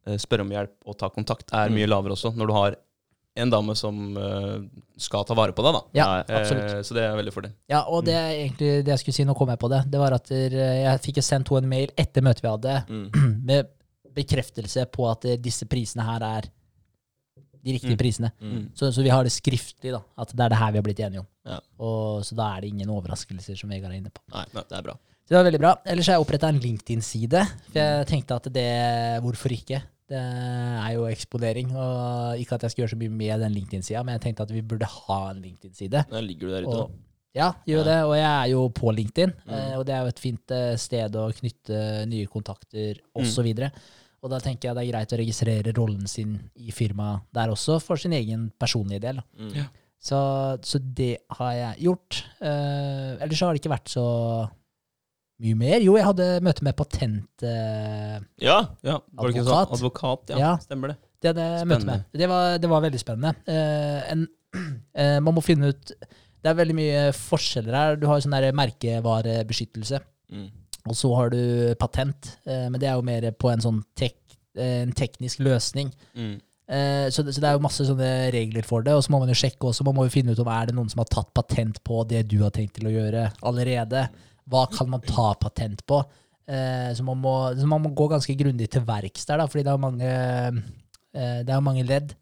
eh, 0.09 0.17
spørre 0.23 0.47
om 0.47 0.55
hjelp 0.55 0.73
og 0.89 0.97
ta 1.03 1.11
kontakt 1.13 1.53
er 1.53 1.69
Mm. 1.69 1.77
mye 1.83 1.91
lavere 1.91 2.17
også, 2.17 2.33
når 2.39 2.49
du 2.49 2.55
har 2.57 2.79
en 3.39 3.51
dame 3.53 3.75
som 3.79 3.99
uh, 4.19 4.59
skal 5.01 5.25
ta 5.29 5.37
vare 5.39 5.55
på 5.57 5.63
deg. 5.67 5.77
da. 5.79 5.83
Ja, 5.99 6.07
absolutt. 6.41 6.75
Uh, 6.77 6.83
så 6.87 6.97
det 6.99 7.05
er 7.07 7.17
veldig 7.19 7.33
fordel. 7.35 7.53
Ja, 7.71 7.85
og 7.87 8.05
det 8.09 8.15
er 8.19 8.31
egentlig 8.35 8.71
det 8.87 8.93
jeg 8.97 9.03
skulle 9.05 9.19
si, 9.21 9.27
nå 9.29 9.35
kom 9.39 9.53
jeg 9.55 9.61
på 9.63 9.71
det. 9.73 9.83
Det 9.93 10.01
var 10.03 10.17
at 10.19 10.29
der, 10.33 10.55
eh, 10.59 10.79
jeg 10.85 11.03
fikk 11.07 11.23
sendt 11.25 11.51
henne 11.55 11.65
en 11.67 11.73
mail 11.73 11.93
etter 11.97 12.25
møtet 12.27 12.43
vi 12.45 12.53
hadde, 12.53 12.77
Mm. 12.89 13.09
med 13.51 13.69
bekreftelse 14.19 14.87
på 14.91 15.07
at 15.11 15.27
disse 15.45 15.67
prisene 15.71 16.03
her 16.07 16.25
er 16.27 16.49
de 17.59 17.75
riktige 17.75 17.95
Mm. 17.97 18.01
prisene. 18.01 18.31
Mm. 18.41 18.63
Så, 18.75 18.93
så 18.95 19.03
vi 19.03 19.11
har 19.11 19.25
det 19.27 19.33
skriftlig, 19.35 19.91
da. 19.93 20.01
At 20.19 20.31
det 20.35 20.45
er 20.45 20.49
det 20.55 20.59
her 20.61 20.73
vi 20.73 20.79
har 20.79 20.87
blitt 20.87 21.01
enige 21.05 21.21
om. 21.25 21.29
Ja. 21.47 21.59
Og, 21.83 22.25
så 22.27 22.37
da 22.39 22.53
er 22.57 22.63
det 22.65 22.71
ingen 22.73 22.91
overraskelser, 22.95 23.57
som 23.59 23.71
Vegard 23.71 23.93
er 23.93 23.99
inne 24.01 24.11
på. 24.15 24.23
Nei, 24.35 24.45
det 24.55 24.79
er 24.79 24.83
bra. 24.87 24.95
Så 25.29 25.35
det 25.35 25.37
var 25.43 25.45
veldig 25.51 25.61
bra. 25.61 25.73
Ellers 25.85 26.07
har 26.09 26.17
jeg 26.17 26.25
oppretta 26.25 26.49
en 26.49 26.61
LinkedIn-side. 26.63 27.43
For 27.69 27.79
jeg 27.83 28.07
tenkte 28.09 28.37
at 28.39 28.47
det 28.55 28.69
Hvorfor 29.27 29.53
ikke? 29.53 29.83
Det 30.09 30.17
er 30.21 30.93
jo 30.97 31.05
eksponering. 31.11 31.73
Og 31.77 32.39
ikke 32.41 32.55
at 32.57 32.63
jeg 32.67 32.71
skal 32.73 32.83
gjøre 32.85 32.95
så 32.95 33.01
mye 33.03 33.13
med 33.13 33.41
den 33.45 33.53
LinkedIn-sida, 33.59 34.03
men 34.05 34.17
jeg 34.17 34.23
tenkte 34.29 34.47
at 34.47 34.55
vi 34.55 34.63
burde 34.65 34.89
ha 34.89 35.19
en 35.31 35.43
LinkedIn-side. 35.45 36.05
Der 36.11 36.25
ligger 36.25 36.49
du 36.49 36.55
der 36.55 36.67
ute 36.69 36.79
Og, 36.79 36.91
nå. 36.91 36.99
ja, 37.37 37.51
gjør 37.69 37.85
Ja. 37.85 37.89
det. 37.91 37.99
Og 38.09 38.15
jeg 38.17 38.31
er 38.33 38.49
jo 38.55 38.69
på 38.71 38.95
LinkedIn, 38.97 39.33
Mm. 39.47 39.53
eh, 39.55 39.79
og 39.79 39.87
det 39.87 39.95
er 39.95 40.01
jo 40.03 40.13
et 40.15 40.19
fint 40.19 40.51
eh, 40.51 40.77
sted 40.77 41.13
å 41.17 41.27
knytte 41.33 42.07
nye 42.09 42.27
kontakter 42.27 43.01
osv. 43.15 43.53
Og 44.23 44.31
da 44.31 44.39
tenker 44.41 44.69
jeg 44.69 44.75
det 44.75 44.83
er 44.89 44.93
greit 44.93 45.13
å 45.13 45.19
registrere 45.21 45.73
rollen 45.77 46.09
sin 46.09 46.33
i 46.57 46.73
firmaet 46.73 47.21
der 47.33 47.49
også, 47.53 47.81
for 47.81 47.97
sin 47.97 48.13
egen 48.13 48.51
personlige 48.59 49.01
del. 49.01 49.21
Mm. 49.39 49.53
Ja. 49.55 49.67
Så, 50.01 50.59
så 50.63 50.79
det 50.81 51.19
har 51.31 51.53
jeg 51.53 51.85
gjort. 51.85 52.25
Eh, 52.41 53.19
ellers 53.23 53.39
så 53.39 53.47
har 53.47 53.53
det 53.55 53.61
ikke 53.63 53.77
vært 53.77 53.89
så 53.93 54.49
mye 55.41 55.55
mer. 55.59 55.81
Jo, 55.85 55.97
jeg 55.97 56.05
hadde 56.09 56.29
møte 56.43 56.65
med 56.67 56.77
patent... 56.77 57.43
eh, 57.47 58.19
Ja. 58.43 58.59
Ja, 58.83 58.99
var 59.15 59.29
det 59.29 59.37
ikke 59.37 59.45
Advokat. 59.45 59.69
sånn? 59.69 59.77
Advokat, 59.79 60.33
ja. 60.35 60.39
Ja. 60.43 60.53
Stemmer 60.65 60.89
det. 60.93 60.97
det 61.23 61.31
hadde 61.33 61.45
jeg 61.59 61.67
møte 61.71 61.87
med. 61.87 62.05
Det 62.13 62.29
var, 62.29 62.59
det 62.59 62.71
var 62.73 62.83
veldig 62.83 63.01
spennende. 63.03 63.35
Eh, 63.47 64.13
en, 64.13 64.25
eh, 64.99 65.19
man 65.21 65.35
må 65.37 65.43
finne 65.45 65.71
ut 65.75 65.93
Det 66.39 66.53
er 66.53 66.55
veldig 66.55 66.75
mye 66.79 67.01
forskjeller 67.19 67.75
her. 67.75 67.97
Du 67.99 68.07
har 68.07 68.21
sånn 68.23 68.35
der 68.37 68.53
merkevarebeskyttelse, 68.55 70.01
Mm. 70.33 70.49
og 70.87 70.95
så 70.97 71.11
har 71.17 71.31
du 71.31 71.75
patent. 71.81 72.37
eh, 72.47 72.69
men 72.69 72.79
det 72.81 72.89
er 72.89 72.95
jo 72.95 73.03
mer 73.03 73.31
på 73.33 73.51
en 73.53 73.61
sånn 73.61 73.83
tek, 73.97 74.15
eh, 74.57 74.83
en 74.83 74.93
teknisk 74.93 75.39
løsning. 75.41 75.91
Mm. 76.17 76.41
Eh, 76.69 77.09
Så 77.11 77.25
det, 77.25 77.33
så 77.35 77.41
det 77.41 77.49
er 77.49 77.53
jo 77.57 77.65
masse 77.65 77.81
sånne 77.85 78.31
regler 78.33 78.63
for 78.63 78.83
det, 78.83 78.93
og 78.93 79.03
så 79.03 79.11
må 79.11 79.19
man 79.21 79.29
jo 79.29 79.35
sjekke 79.35 79.67
også. 79.71 79.85
Man 79.85 79.95
må 79.97 80.05
jo 80.05 80.11
finne 80.11 80.33
ut 80.33 80.39
om 80.39 80.49
er 80.49 80.67
det 80.67 80.75
noen 80.77 80.89
som 80.91 80.99
har 81.01 81.07
tatt 81.07 81.33
patent 81.35 81.83
på 81.83 82.07
det 82.07 82.29
du 82.29 82.39
har 82.43 82.51
tenkt 82.51 82.75
til 82.75 82.87
å 82.87 82.93
gjøre 82.93 83.33
allerede. 83.43 84.09
Hva 84.49 84.67
kan 84.73 84.89
man 84.89 85.01
ta 85.05 85.35
patent 85.41 85.85
på? 85.87 86.03
Eh, 86.49 86.91
Så 86.97 87.05
man 87.05 87.19
må, 87.21 87.35
så 87.59 87.67
man 87.69 87.83
må 87.85 87.91
gå 87.95 88.09
ganske 88.09 88.35
grundig 88.39 88.71
til 88.73 88.83
verks 88.89 89.27
der, 89.29 89.37
da, 89.43 89.47
fordi 89.47 89.65
det 89.67 89.73
er 89.75 89.83
mange, 89.83 90.11
eh, 91.15 91.43
det 91.45 91.53
er 91.55 91.61
mange 91.61 91.85
ledd. 91.85 92.15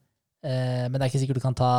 Eh, 0.42 0.88
Men 0.88 0.92
det 0.98 1.02
er 1.06 1.10
ikke 1.12 1.22
sikkert 1.22 1.38
du 1.40 1.44
kan 1.46 1.54
ta 1.54 1.70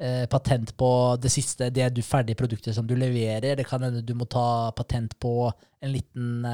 eh, 0.00 0.24
patent 0.26 0.72
på 0.76 0.88
det 1.20 1.30
siste, 1.30 1.68
det 1.70 1.90
du 1.94 2.00
ferdige 2.02 2.34
produktet 2.40 2.74
som 2.74 2.86
du 2.88 2.94
leverer. 2.96 3.54
Det 3.56 3.66
kan 3.68 3.82
hende 3.84 4.02
du 4.02 4.14
må 4.14 4.24
ta 4.28 4.70
patent 4.72 5.14
på 5.20 5.52
en 5.82 5.92
liten 5.92 6.44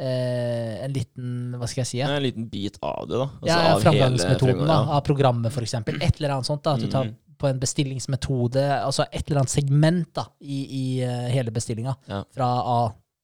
En 0.00 0.92
liten 0.94 1.56
Hva 1.60 1.66
skal 1.68 1.82
jeg 1.82 1.88
si? 1.90 1.98
Ja? 2.00 2.06
En 2.16 2.22
liten 2.24 2.46
bit 2.48 2.78
av 2.82 3.02
det, 3.08 3.18
da. 3.20 3.26
Altså 3.26 3.48
Ja, 3.50 3.58
ja, 3.66 3.74
framgangsmetoden 3.82 4.66
da, 4.66 4.78
av 4.96 5.02
programmet, 5.04 5.52
for 5.52 5.66
eksempel. 5.66 5.98
Et 6.00 6.16
eller 6.20 6.36
annet 6.38 6.48
sånt. 6.48 6.62
da, 6.64 6.72
At 6.78 6.80
du 6.80 6.88
tar 6.88 7.04
Mm. 7.10 7.16
På 7.40 7.48
en 7.48 7.60
bestillingsmetode, 7.62 8.62
altså 8.84 9.06
et 9.08 9.24
eller 9.24 9.42
annet 9.42 9.54
segment 9.54 10.12
da, 10.16 10.26
i, 10.40 10.60
i 10.60 10.84
eh, 11.06 11.26
hele 11.32 11.54
bestillinga. 11.54 11.96
Ja. 12.10 12.22
Fra 12.36 12.52
A 12.60 12.78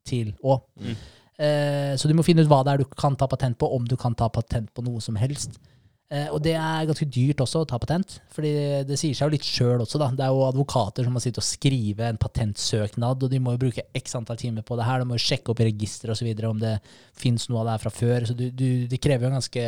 til 0.06 0.32
Å. 0.40 0.58
Mm. 0.80 0.98
Eh, 1.36 1.94
så 2.00 2.08
du 2.08 2.16
må 2.16 2.24
finne 2.24 2.44
ut 2.44 2.50
hva 2.50 2.62
det 2.64 2.74
er 2.74 2.82
du 2.82 2.90
kan 2.96 3.16
ta 3.18 3.28
patent 3.28 3.58
på, 3.60 3.68
om 3.76 3.86
du 3.88 3.96
kan 4.00 4.16
ta 4.16 4.30
patent 4.32 4.72
på 4.72 4.84
noe 4.86 5.02
som 5.04 5.18
helst. 5.20 5.58
Eh, 6.06 6.28
og 6.30 6.38
det 6.44 6.54
er 6.54 6.86
ganske 6.86 7.08
dyrt 7.10 7.40
også 7.42 7.64
å 7.64 7.66
ta 7.66 7.80
patent, 7.82 8.20
fordi 8.30 8.52
det 8.86 8.98
sier 9.00 9.16
seg 9.16 9.26
jo 9.26 9.34
litt 9.34 9.46
sjøl 9.46 9.82
også. 9.82 9.98
da. 9.98 10.12
Det 10.14 10.22
er 10.22 10.34
jo 10.34 10.44
advokater 10.46 11.06
som 11.06 11.16
må 11.16 11.22
sitte 11.22 11.42
og 11.42 11.48
skrive 11.48 12.06
en 12.06 12.20
patentsøknad, 12.22 13.26
og 13.26 13.32
de 13.32 13.40
må 13.42 13.56
jo 13.56 13.64
bruke 13.66 13.88
x 13.96 14.14
antall 14.18 14.38
timer 14.40 14.66
på 14.66 14.78
det 14.78 14.86
her. 14.86 15.02
De 15.02 15.10
må 15.10 15.18
jo 15.18 15.26
sjekke 15.26 15.52
opp 15.52 15.62
i 15.64 15.68
register 15.72 16.14
osv. 16.14 16.30
om 16.46 16.62
det 16.62 16.76
fins 17.18 17.48
noe 17.50 17.64
av 17.64 17.68
det 17.68 17.76
her 17.76 17.84
fra 17.84 17.94
før. 17.98 18.28
Så 18.30 18.38
du, 18.38 18.48
du, 18.54 18.68
det 18.86 19.02
krever 19.02 19.26
jo 19.26 19.32
en 19.32 19.40
ganske 19.40 19.66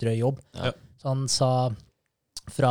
drøy 0.00 0.16
jobb. 0.16 0.40
Ja. 0.56 0.72
Så 0.96 1.12
han 1.12 1.28
sa 1.30 1.50
fra 2.50 2.70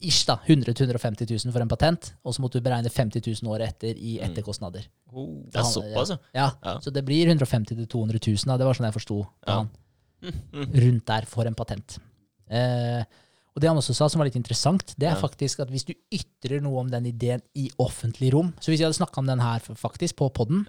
ish 0.00 0.24
da, 0.28 0.36
100 0.46 0.74
til 0.76 0.86
150 0.86 1.26
000 1.46 1.52
for 1.52 1.60
en 1.64 1.68
patent, 1.70 2.12
og 2.24 2.34
så 2.34 2.42
måtte 2.44 2.60
du 2.60 2.64
beregne 2.66 2.90
50 2.90 3.22
000 3.42 3.50
året 3.52 3.68
etter 3.74 3.96
i 3.98 4.18
Mm. 4.20 4.28
etterkostnader. 4.30 4.84
Oh. 5.12 5.42
Det 5.50 5.56
er 5.58 5.66
såpass, 5.66 6.10
ja. 6.10 6.18
Ja, 6.34 6.50
Ja. 6.64 6.78
Så 6.80 6.92
det 6.92 7.04
blir 7.04 7.26
150 7.26 7.74
000-200 7.76 8.20
000, 8.28 8.46
da. 8.46 8.56
det 8.56 8.66
var 8.66 8.74
sånn 8.74 8.86
jeg 8.92 8.94
forsto 8.94 9.26
Ja. 9.46 9.54
han. 9.58 9.70
Mm. 10.22 10.72
Rundt 10.84 11.06
der 11.06 11.24
for 11.26 11.46
en 11.46 11.54
patent. 11.54 11.98
Eh, 12.50 13.02
og 13.54 13.60
det 13.60 13.68
han 13.68 13.76
også 13.78 13.94
sa, 13.94 14.06
som 14.08 14.18
var 14.20 14.26
litt 14.26 14.36
interessant, 14.36 14.94
det 14.98 15.08
er 15.08 15.14
Ja. 15.16 15.20
faktisk 15.20 15.60
at 15.60 15.68
hvis 15.70 15.84
du 15.86 15.94
ytrer 16.12 16.60
noe 16.62 16.78
om 16.80 16.88
den 16.88 17.06
ideen 17.06 17.40
i 17.56 17.70
offentlig 17.78 18.32
rom 18.32 18.52
Så 18.60 18.70
hvis 18.70 18.78
jeg 18.80 18.86
hadde 18.86 18.98
snakka 19.00 19.18
om 19.18 19.26
den 19.26 19.40
her 19.40 19.58
faktisk 19.58 20.16
på 20.16 20.28
poden, 20.32 20.66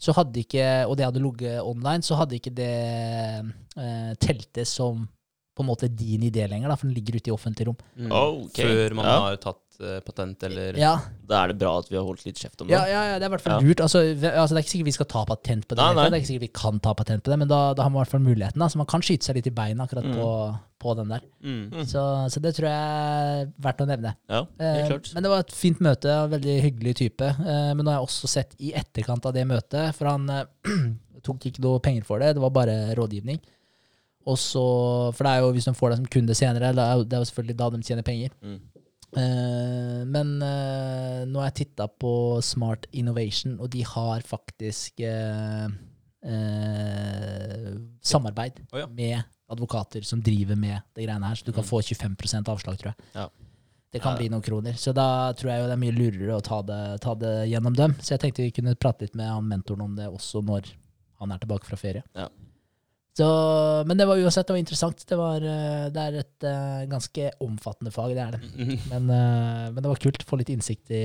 så 0.00 0.12
hadde 0.14 0.40
ikke, 0.40 0.86
og 0.88 0.96
det 0.96 1.04
hadde 1.06 1.20
ligget 1.22 1.60
online, 1.62 2.02
så 2.02 2.16
hadde 2.16 2.34
ikke 2.38 2.54
det 2.54 3.52
eh, 3.76 4.14
teltet 4.20 4.66
som 4.66 5.08
på 5.58 5.64
en 5.66 5.70
måte 5.72 5.88
din 5.90 6.22
idé 6.30 6.46
lenger, 6.48 6.68
da, 6.70 6.76
for 6.78 6.86
den 6.86 6.94
ligger 6.96 7.18
ute 7.18 7.32
i 7.32 7.34
offentlig 7.34 7.66
rom. 7.68 7.76
Mm. 7.98 8.12
Okay. 8.48 8.64
Før 8.68 8.94
man 9.00 9.04
Ja. 9.10 9.16
har 9.26 9.36
tatt 9.42 9.64
eh, 9.80 10.00
patent, 10.02 10.42
eller 10.42 10.74
Ja, 10.78 10.96
Da 11.28 11.44
er 11.44 11.48
det 11.52 11.58
bra 11.60 11.76
at 11.78 11.86
vi 11.90 11.94
har 11.94 12.02
holdt 12.06 12.24
litt 12.26 12.34
kjeft 12.40 12.60
om 12.60 12.66
det. 12.66 12.74
ja, 12.74 12.84
ja, 12.90 13.02
ja 13.12 13.18
det 13.18 13.26
er 13.26 13.30
i 13.30 13.34
hvert 13.36 13.44
fall 13.44 13.60
Ja. 13.62 13.68
lurt. 13.68 13.80
Altså, 13.84 14.00
altså, 14.10 14.54
det 14.54 14.58
er 14.58 14.64
ikke 14.64 14.72
sikkert 14.74 14.88
vi 14.90 14.96
skal 14.96 15.06
ta 15.06 15.24
patent 15.24 15.68
på 15.68 15.76
det, 15.76 15.84
Nei, 15.84 15.94
nei. 15.94 16.04
det 16.10 16.16
er 16.16 16.22
ikke 16.22 16.30
sikkert 16.32 16.46
vi 16.48 16.54
kan 16.62 16.80
ta 16.80 16.94
patent 16.94 17.22
på 17.22 17.30
det, 17.30 17.38
men 17.38 17.48
da, 17.48 17.74
da 17.74 17.82
har 17.84 17.90
man 17.90 18.00
i 18.00 18.04
hvert 18.04 18.10
fall 18.10 18.20
muligheten. 18.26 18.58
Da, 18.58 18.66
så 18.66 18.76
man 18.82 18.86
kan 18.90 19.00
skyte 19.06 19.22
seg 19.28 19.36
litt 19.38 19.46
i 19.46 19.54
beina 19.54 19.86
akkurat 19.86 20.04
Mm. 20.04 20.14
på, 20.18 20.58
på 20.80 20.96
den 20.96 21.08
der. 21.14 21.20
Mm. 21.44 21.70
Mm. 21.70 21.84
Så, 21.86 22.02
så 22.30 22.40
det 22.42 22.54
tror 22.56 22.66
jeg 22.66 23.42
er 23.44 23.52
verdt 23.60 23.80
å 23.82 23.86
nevne. 23.86 24.14
Ja, 24.28 24.40
Eh, 24.58 24.74
helt 24.82 24.90
klart. 24.90 25.14
Men 25.14 25.22
det 25.22 25.30
var 25.30 25.38
et 25.46 25.52
fint 25.52 25.78
møte, 25.80 26.10
og 26.24 26.30
veldig 26.34 26.56
hyggelig 26.62 26.94
type. 26.96 27.22
Eh, 27.22 27.74
men 27.74 27.84
nå 27.84 27.90
har 27.90 28.00
jeg 28.00 28.08
også 28.08 28.26
sett 28.28 28.54
i 28.58 28.72
etterkant 28.74 29.24
av 29.26 29.32
det 29.34 29.46
møtet, 29.46 29.94
for 29.94 30.06
han 30.10 30.28
eh, 30.30 30.44
tok 31.22 31.38
ikke 31.50 31.60
noe 31.62 31.78
penger 31.78 32.04
for 32.04 32.18
det, 32.18 32.34
det 32.34 32.42
var 32.42 32.50
bare 32.50 32.94
rådgivning. 32.98 33.38
Og 34.28 34.36
så, 34.36 34.62
For 35.16 35.24
det 35.24 35.32
er 35.32 35.40
jo 35.44 35.52
hvis 35.56 35.64
de 35.70 35.72
får 35.78 35.90
deg 35.94 36.00
som 36.02 36.08
kunde 36.12 36.34
senere, 36.36 36.72
det 36.76 36.84
er 36.84 36.96
jo- 37.00 37.04
det 37.08 37.16
er 37.16 37.22
jo 37.24 37.28
selvfølgelig 37.30 37.56
da 37.56 37.70
de 37.70 37.82
tjener 37.88 38.04
penger. 38.06 38.34
Mm. 38.44 38.58
Uh, 39.16 40.02
men 40.04 40.34
uh, 40.44 41.24
nå 41.24 41.40
har 41.40 41.48
jeg 41.48 41.54
titta 41.62 41.86
på 41.88 42.10
Smart 42.44 42.84
Innovation, 42.92 43.54
og 43.58 43.70
de 43.72 43.80
har 43.88 44.20
faktisk 44.20 45.00
uh, 45.00 45.68
samarbeid 48.02 48.60
oh, 48.72 48.80
ja. 48.82 48.86
med 48.86 49.22
advokater 49.48 50.04
som 50.04 50.20
driver 50.22 50.56
med 50.60 50.80
det 50.94 51.06
greiene 51.06 51.24
her, 51.30 51.34
så 51.40 51.44
du 51.46 51.52
kan 51.52 51.64
Mm. 51.64 51.68
få 51.70 51.80
25% 51.82 52.48
avslag, 52.52 52.76
tror 52.78 52.92
jeg. 52.92 52.96
Ja. 53.14 53.28
Det 53.92 54.02
kan 54.02 54.12
Ja. 54.12 54.18
bli 54.18 54.28
noen 54.28 54.42
kroner. 54.44 54.72
Så 54.76 54.92
da 54.92 55.32
tror 55.32 55.48
jeg 55.50 55.60
jo 55.62 55.66
det 55.66 55.72
er 55.72 55.76
mye 55.80 55.96
lurere 55.96 56.36
å 56.36 56.42
ta 56.44 56.60
det, 56.62 57.00
ta 57.00 57.14
det 57.14 57.48
gjennom 57.48 57.74
dem. 57.74 57.94
Så 57.94 58.10
jeg 58.12 58.20
tenkte 58.20 58.42
vi 58.44 58.50
kunne 58.52 58.74
prate 58.76 59.00
litt 59.06 59.14
med 59.14 59.26
han 59.26 59.48
mentoren 59.48 59.80
om 59.80 59.96
det 59.96 60.06
også 60.06 60.44
når 60.44 60.68
han 61.20 61.32
er 61.32 61.38
tilbake 61.38 61.64
fra 61.64 61.76
ferie. 61.76 62.02
Ja. 62.14 62.28
Så, 63.18 63.26
men 63.86 63.98
det 63.98 64.06
var 64.06 64.20
uansett 64.20 64.46
det 64.46 64.54
var 64.54 64.60
interessant. 64.60 65.00
Det, 65.08 65.16
var, 65.18 65.42
eh, 65.42 65.86
det 65.90 66.02
er 66.02 66.18
et 66.20 66.44
uh, 66.46 66.84
ganske 66.86 67.30
omfattende 67.42 67.90
fag, 67.90 68.12
det 68.14 68.22
er 68.22 68.36
det. 68.36 68.50
Men, 68.92 69.08
uh, 69.10 69.64
men 69.72 69.80
det 69.82 69.90
var 69.90 69.98
kult 70.02 70.22
å 70.22 70.28
få 70.28 70.38
litt 70.38 70.52
innsikt 70.54 70.92
i, 70.94 71.02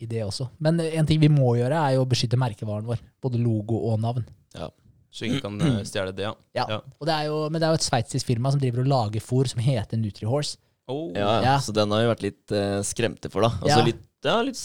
i 0.00 0.08
det 0.08 0.22
også. 0.24 0.46
Men 0.64 0.80
en 0.80 1.08
ting 1.08 1.20
vi 1.20 1.28
må 1.32 1.50
gjøre, 1.58 1.76
er 1.76 1.98
jo 1.98 2.06
å 2.06 2.08
beskytte 2.08 2.40
merkevaren 2.40 2.88
vår. 2.88 3.02
Både 3.20 3.40
logo 3.42 3.82
og 3.90 4.00
navn. 4.00 4.24
Ja, 4.56 4.70
Så 5.12 5.28
ingen 5.28 5.42
kan 5.44 5.60
stjele 5.84 6.14
det, 6.16 6.24
ja. 6.24 6.32
Ja. 6.56 6.64
Ja. 6.78 6.80
Det 7.04 7.18
jo, 7.28 7.44
men 7.50 7.60
det 7.60 7.68
er 7.68 7.76
jo 7.76 7.82
et 7.82 7.88
sveitsisk 7.90 8.32
firma 8.32 8.54
som 8.54 8.62
driver 8.62 8.86
og 8.86 8.92
lager 8.94 9.24
fôr 9.24 9.50
som 9.52 9.60
heter 9.60 10.00
Nutrihorse. 10.00 10.56
Oh. 10.90 11.12
Ja, 11.14 11.42
ja. 11.44 11.56
Så 11.62 11.72
den 11.76 11.90
har 11.94 12.02
vi 12.02 12.08
vært 12.10 12.22
litt 12.26 12.52
uh, 12.56 12.80
skremte 12.82 13.30
for, 13.30 13.42
da. 13.46 13.52
Altså 13.62 13.78
Ja. 13.78 13.84
litt, 13.86 14.02
ja, 14.24 14.40
litt 14.42 14.58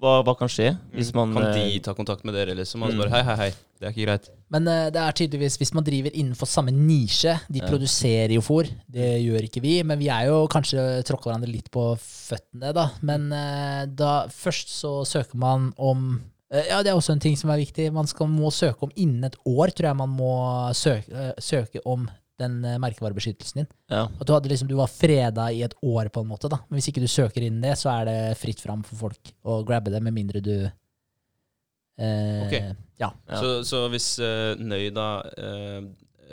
hva, 0.00 0.22
hva 0.24 0.32
kan 0.38 0.48
skje 0.48 0.70
hvis 0.94 1.10
man 1.14 1.34
Kan 1.34 1.44
eh, 1.44 1.54
de 1.74 1.80
ta 1.84 1.92
kontakt 1.94 2.24
med 2.24 2.32
dere, 2.34 2.54
liksom? 2.56 2.82
Og 2.82 2.90
så 2.90 2.94
Mm. 2.96 3.02
bare 3.02 3.10
hei, 3.12 3.22
hei, 3.22 3.36
hei, 3.36 3.50
det 3.78 3.86
er 3.86 3.92
ikke 3.92 4.06
greit. 4.06 4.28
Men 4.50 4.66
uh, 4.68 4.88
det 4.90 4.96
er 5.02 5.12
tydeligvis, 5.12 5.58
hvis 5.60 5.74
man 5.76 5.84
driver 5.84 6.10
innenfor 6.14 6.48
samme 6.48 6.72
nisje 6.72 7.34
De 7.50 7.60
Ja. 7.60 7.66
produserer 7.68 8.32
jo 8.32 8.40
fôr, 8.40 8.70
det 8.90 9.20
gjør 9.22 9.44
ikke 9.44 9.60
vi. 9.62 9.82
Men 9.84 9.98
vi 9.98 10.08
er 10.08 10.26
jo 10.30 10.46
kanskje 10.48 11.04
tråkka 11.04 11.28
hverandre 11.30 11.52
litt 11.52 11.70
på 11.70 11.84
føttene, 12.00 12.72
da. 12.74 12.90
Men 13.02 13.30
uh, 13.32 13.84
da 13.86 14.26
først 14.32 14.68
så 14.72 15.04
søker 15.06 15.36
man 15.36 15.72
om 15.78 16.20
eh, 16.50 16.64
Ja, 16.70 16.82
det 16.82 16.90
er 16.92 16.96
også 16.96 17.12
en 17.12 17.20
ting 17.20 17.36
som 17.36 17.50
er 17.50 17.58
viktig. 17.62 17.92
Man 17.92 18.06
skal, 18.06 18.26
må 18.26 18.50
søke 18.50 18.82
om 18.88 18.90
innen 18.96 19.24
et 19.24 19.36
år, 19.44 19.68
tror 19.74 19.90
jeg 19.92 19.96
man 20.00 20.08
må 20.16 20.32
søke, 20.74 21.12
eh, 21.12 21.32
søke 21.38 21.80
om 21.84 22.08
den 22.40 22.64
eh, 22.66 22.78
merkevarebeskyttelsen 22.82 23.62
din. 23.62 23.68
Ja. 23.92 24.04
At 24.08 24.26
du, 24.26 24.32
hadde 24.34 24.50
liksom, 24.50 24.68
du 24.70 24.76
var 24.78 24.90
freda 24.90 25.48
i 25.54 25.62
et 25.66 25.74
år, 25.82 26.10
på 26.14 26.24
en 26.24 26.30
måte. 26.30 26.50
da 26.52 26.58
Men 26.68 26.78
hvis 26.78 26.90
ikke 26.90 27.04
du 27.04 27.10
søker 27.10 27.46
inn 27.46 27.60
det, 27.64 27.76
så 27.80 27.92
er 27.94 28.08
det 28.10 28.38
fritt 28.40 28.62
fram 28.64 28.82
for 28.86 29.06
folk 29.06 29.34
å 29.46 29.60
grabbe 29.66 29.92
det, 29.94 30.02
med 30.04 30.16
mindre 30.16 30.42
du 30.44 30.56
eh, 30.64 32.40
Ok. 32.46 32.56
Ja. 33.00 33.10
Ja. 33.28 33.38
Så, 33.40 33.60
så 33.66 33.84
hvis 33.90 34.14
uh, 34.22 34.54
Nøy 34.62 34.90
da 34.94 35.08
uh, 35.26 35.82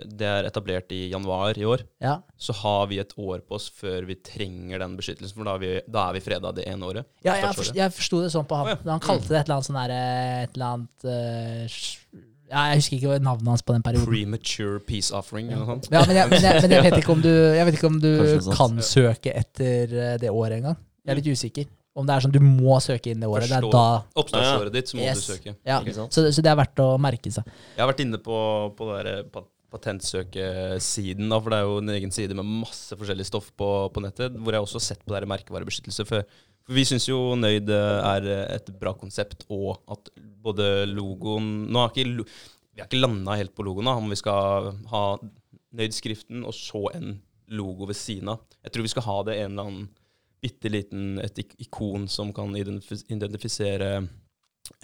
det 0.08 0.25
er 0.25 0.48
etablert 0.48 0.93
i 0.96 1.10
januar 1.12 1.58
i 1.60 1.65
år, 1.67 1.84
ja. 2.01 2.15
så 2.39 2.53
har 2.62 2.86
vi 2.89 2.98
et 3.01 3.12
år 3.20 3.41
på 3.46 3.58
oss 3.58 3.67
før 3.75 4.08
vi 4.08 4.15
trenger 4.24 4.79
den 4.81 4.96
beskyttelsen, 4.98 5.36
for 5.36 5.46
da 5.50 5.58
er 5.58 5.62
vi, 5.62 5.72
da 5.86 6.05
er 6.08 6.15
vi 6.15 6.22
freda 6.24 6.53
det 6.55 6.65
ene 6.72 6.88
året. 6.88 7.10
Ja, 7.25 7.36
jeg, 7.36 7.51
forst, 7.58 7.75
jeg 7.77 7.93
forsto 7.93 8.22
det 8.24 8.31
sånn 8.34 8.48
på 8.50 8.58
han. 8.58 8.72
Oh, 8.72 8.74
ja. 8.74 8.79
Han 8.88 9.03
kalte 9.03 9.27
det 9.29 9.41
et 9.41 9.50
eller 9.50 9.58
annet 9.60 9.67
sånn 9.67 9.81
derre 9.81 10.00
Et 10.46 10.55
eller 10.55 10.77
annet 10.77 11.10
sj- 11.75 12.24
ja, 12.51 12.63
Jeg 12.74 12.81
husker 12.81 12.98
ikke 13.00 13.17
navnet 13.24 13.48
hans 13.55 13.63
på 13.65 13.74
den 13.77 13.84
perioden. 13.86 14.08
Premature 14.12 14.79
peace 14.86 15.10
offering 15.15 15.48
eller 15.51 15.63
noe 15.65 15.75
sånt. 15.77 15.89
Ja, 15.91 16.01
men, 16.05 16.15
jeg, 16.20 16.29
men, 16.34 16.41
jeg, 16.43 16.62
men 16.65 16.75
jeg 16.77 16.86
vet 16.89 16.98
ikke 17.01 17.13
om 17.15 17.22
du, 17.24 17.29
jeg 17.31 17.65
vet 17.70 17.77
ikke 17.79 17.89
om 17.91 18.00
du 18.03 18.10
kan 18.51 18.53
sånn. 18.53 18.81
søke 18.86 19.34
etter 19.39 19.96
eh, 19.96 20.17
det 20.22 20.29
året 20.31 20.60
engang. 20.60 20.75
Jeg 21.05 21.15
er 21.15 21.22
litt 21.24 21.31
usikker. 21.31 21.70
Om 21.91 22.05
det 22.08 22.13
er 22.15 22.24
sånn 22.24 22.31
du 22.31 22.39
må 22.39 22.77
søke 22.79 23.12
inn 23.12 23.20
det 23.20 23.27
året. 23.27 23.50
Det 23.51 23.58
er 23.58 23.65
da 23.74 23.86
Oppstartsåret 24.22 24.72
ditt, 24.77 24.88
så 24.88 24.96
må 24.96 25.03
Yes. 25.03 25.25
du 25.25 25.34
søke. 25.34 25.55
ja. 25.67 25.81
Så, 26.08 26.24
så 26.31 26.39
det 26.46 26.48
er 26.53 26.55
verdt 26.62 26.79
å 26.79 26.93
merke 27.03 27.31
seg. 27.36 27.43
Jeg 27.75 27.81
har 27.84 27.89
vært 27.91 28.03
inne 28.05 28.20
på, 28.24 28.38
på 28.77 28.88
det 28.93 29.01
der 29.10 29.25
pat 29.34 29.50
patentsøkesiden, 29.72 31.30
da, 31.32 31.40
for 31.40 31.54
det 31.54 31.60
er 31.60 31.68
jo 31.68 31.82
en 31.82 31.94
egen 31.96 32.13
side 32.13 32.36
med 32.38 32.48
masse 32.66 32.96
forskjellig 32.98 33.25
stoff 33.28 33.51
på, 33.58 33.68
på 33.94 34.04
nettet, 34.04 34.36
hvor 34.36 34.56
jeg 34.56 34.66
også 34.66 34.80
har 34.80 34.88
sett 34.90 35.04
på 35.06 35.13
det 35.13 35.22
her 35.22 35.32
merkevarebeskyttelse 35.32 36.06
For, 36.10 36.28
For 36.68 36.78
vi 36.78 36.86
syns 36.88 37.08
jo 37.10 37.20
Nøyd 37.40 37.72
eh, 37.72 38.10
er 38.12 38.30
et 38.58 38.72
bra 38.82 38.94
konsept, 38.98 39.46
og 39.50 39.80
at 39.92 40.12
både 40.44 40.88
logoen 40.92 41.70
Nå 41.72 41.86
har 41.86 41.96
ikke, 41.96 42.28
vi 42.28 42.84
har 42.84 42.90
ikke 42.90 43.01
landa 43.01 43.38
helt 43.40 43.56
på 43.56 43.66
logoen, 43.68 43.88
da, 43.88 43.96
om 44.00 44.12
vi 44.12 44.20
skal 44.20 44.74
ha 44.92 45.06
Nøyd-skriften 45.72 46.44
og 46.44 46.56
så 46.58 46.90
en 46.98 47.22
logo 47.51 47.88
ved 47.88 47.96
siden 48.00 48.32
av. 48.34 48.44
Jeg 48.63 48.74
tror 48.74 48.86
vi 48.86 48.92
skal 48.92 49.08
ha 49.08 49.18
det 49.28 49.38
en 49.40 49.54
eller 49.54 49.70
annen 49.70 49.90
bitte 50.42 50.72
liten 50.72 51.22
ikon 51.62 52.08
som 52.10 52.32
kan 52.34 52.56
identifis 52.58 53.04
identifisere 53.13 53.92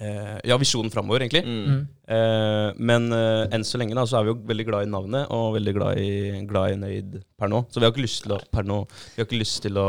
eh, 0.01 0.37
ja, 0.49 0.57
visjonen 0.61 0.91
framover, 0.93 1.23
egentlig. 1.25 1.43
Mm. 1.45 1.63
Mm. 1.71 1.81
Eh, 2.15 2.67
men 2.89 3.07
eh, 3.15 3.45
enn 3.55 3.65
så 3.67 3.79
lenge 3.81 3.95
da, 3.97 4.05
så 4.09 4.19
er 4.19 4.27
vi 4.27 4.33
jo 4.33 4.37
veldig 4.51 4.65
glad 4.69 4.87
i 4.87 4.91
navnet 4.91 5.31
og 5.35 5.53
veldig 5.57 5.73
glad 5.77 6.01
i, 6.03 6.09
glad 6.49 6.73
i 6.75 6.79
Nøyd 6.81 7.17
per 7.37 7.51
nå. 7.53 7.63
Så 7.71 7.79
vi 7.81 7.87
har 7.87 7.93
ikke 7.95 8.05
lyst 8.05 8.23
til 8.25 8.35
å, 8.37 8.41
per 8.53 8.67
nå, 8.67 8.81
vi 9.15 9.21
har 9.23 9.29
ikke 9.29 9.41
lyst 9.41 9.61
til 9.65 9.79
å, 9.81 9.87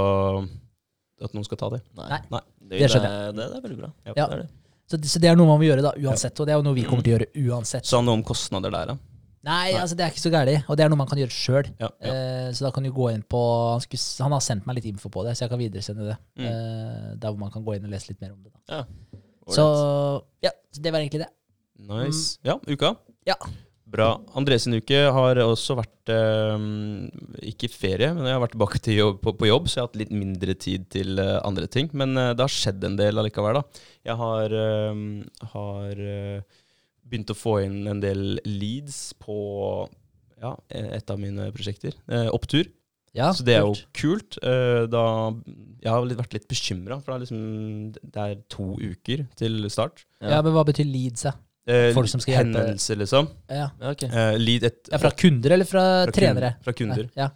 at 1.24 1.34
noen 1.34 1.44
skal 1.48 1.60
ta 1.60 1.72
det. 1.76 1.82
Nei. 1.98 2.08
Nei. 2.14 2.22
Nei. 2.36 2.44
Det, 2.68 2.78
Det 2.84 2.88
skjønner 2.92 3.12
jeg. 3.14 3.34
det, 3.36 3.44
det 3.52 3.58
er 3.60 3.66
veldig 3.68 3.78
bra. 3.82 3.92
Ja. 4.06 4.12
Ja. 4.14 4.24
Det 4.28 4.38
er 4.38 4.42
det. 4.46 4.48
Så, 4.88 4.96
det- 4.96 5.10
så 5.12 5.20
det 5.20 5.28
er 5.28 5.36
noe 5.36 5.48
man 5.50 5.58
må 5.60 5.66
gjøre 5.68 5.82
da, 5.84 5.92
uansett. 6.00 6.38
Og 6.40 6.46
det 6.48 6.52
er 6.54 6.58
jo 6.60 6.64
noe 6.64 6.76
vi 6.76 6.84
kommer 6.88 7.04
til 7.04 7.14
å 7.14 7.18
gjøre 7.18 7.46
uansett. 7.52 7.84
Sa 7.88 7.98
han 8.00 8.06
noe 8.08 8.16
om 8.20 8.24
kostnader 8.24 8.72
der, 8.72 8.92
da? 8.94 8.98
Nei, 9.48 9.70
altså 9.78 9.94
det 9.96 10.02
er 10.04 10.10
ikke 10.12 10.20
så 10.24 10.30
gærent. 10.34 10.64
Og 10.68 10.76
det 10.76 10.84
er 10.84 10.90
noe 10.92 10.98
man 10.98 11.08
kan 11.08 11.20
gjøre 11.20 11.32
sjøl. 11.32 11.68
Ja, 11.80 11.88
ja. 12.04 12.12
Eh, 12.12 12.48
så 12.56 12.64
da 12.66 12.70
kan 12.74 12.84
du 12.84 12.90
gå 12.92 13.06
inn 13.14 13.22
på 13.22 13.38
han, 13.70 13.80
skulle, 13.84 14.00
han 14.26 14.34
har 14.34 14.42
sendt 14.44 14.66
meg 14.68 14.76
litt 14.80 14.88
info 14.90 15.08
på 15.14 15.22
det, 15.24 15.36
så 15.38 15.44
jeg 15.46 15.52
kan 15.52 15.60
videresende 15.60 16.08
det. 16.10 16.16
Mm. 16.40 16.48
Eh, 16.48 17.06
der 17.22 17.30
hvor 17.30 17.38
man 17.44 17.52
kan 17.54 17.64
gå 17.64 17.76
inn 17.76 17.86
og 17.86 17.92
lese 17.94 18.10
litt 18.10 18.20
mer 18.24 18.32
om 18.34 18.40
det. 18.42 18.52
Da. 18.56 18.80
Ja. 18.80 19.22
Så 19.54 19.64
ja, 20.44 20.52
så 20.72 20.84
det 20.84 20.92
var 20.94 21.02
egentlig 21.02 21.24
det. 21.24 21.32
Nice. 21.88 22.38
Ja, 22.46 22.58
uka. 22.66 22.94
Ja. 23.28 23.36
Bra. 23.88 24.08
Andres 24.36 24.66
sin 24.66 24.76
uke 24.76 24.98
har 25.14 25.38
også 25.40 25.78
vært 25.78 26.10
eh, 26.12 26.64
ikke 27.48 27.70
ferie, 27.72 28.10
men 28.12 28.26
jeg 28.28 28.36
har 28.36 28.42
vært 28.42 28.52
tilbake 28.56 28.80
til 28.84 28.98
jobb, 28.98 29.20
på, 29.24 29.32
på 29.38 29.48
jobb, 29.48 29.68
så 29.68 29.78
jeg 29.78 29.82
har 29.82 29.88
hatt 29.88 30.00
litt 30.02 30.12
mindre 30.12 30.56
tid 30.60 30.84
til 30.92 31.22
eh, 31.22 31.38
andre 31.40 31.68
ting. 31.72 31.88
Men 31.96 32.12
eh, 32.20 32.34
det 32.36 32.44
har 32.44 32.52
skjedd 32.52 32.84
en 32.84 32.98
del 33.00 33.22
allikevel, 33.22 33.60
da. 33.60 33.84
Jeg 34.10 34.18
har, 34.20 34.56
eh, 34.64 35.00
har 35.54 36.02
eh, 36.04 36.58
begynt 37.08 37.32
å 37.32 37.38
få 37.38 37.54
inn 37.64 37.80
en 37.88 38.02
del 38.04 38.42
leads 38.44 39.14
på 39.24 39.38
ja, 40.38 40.52
et 40.68 41.08
av 41.10 41.18
mine 41.22 41.48
prosjekter. 41.54 41.96
Eh, 42.12 42.28
opptur. 42.34 42.68
Ja, 43.18 43.32
så 43.34 43.44
det 43.46 43.56
er 43.58 43.66
jo 43.66 43.74
kult. 43.98 44.38
Eh, 44.42 44.86
da, 44.90 45.02
jeg 45.82 45.90
har 45.92 46.06
vært 46.22 46.36
litt 46.38 46.48
bekymra, 46.50 47.00
for 47.02 47.12
det 47.12 47.16
er, 47.18 47.24
liksom, 47.26 47.92
det 48.14 48.24
er 48.24 48.40
to 48.54 48.70
uker 48.78 49.26
til 49.38 49.68
start. 49.74 50.04
ja. 50.22 50.40
men 50.42 50.54
hva 50.54 50.64
betyr 50.68 50.86
leads, 50.88 51.26
da? 51.28 51.34
Eh, 51.68 51.90
Folk 51.92 52.08
som 52.08 52.20
skal 52.24 52.38
hjelpe- 52.38 52.56
Henvendelser, 52.62 52.96
liksom. 53.02 53.26
Ja. 53.52 53.66
Ja, 53.76 53.90
ok. 53.92 54.06
Eh, 54.08 54.36
lead 54.40 54.64
et, 54.70 54.78
ja, 54.88 54.96
fra 55.02 55.10
kunder 55.12 55.52
eller 55.58 55.68
fra, 55.68 55.82
fra 56.06 56.12
kun- 56.14 56.16
trenere? 56.22 56.54
Fra 56.64 56.72
kunder. 56.72 57.10
Ja. 57.18 57.28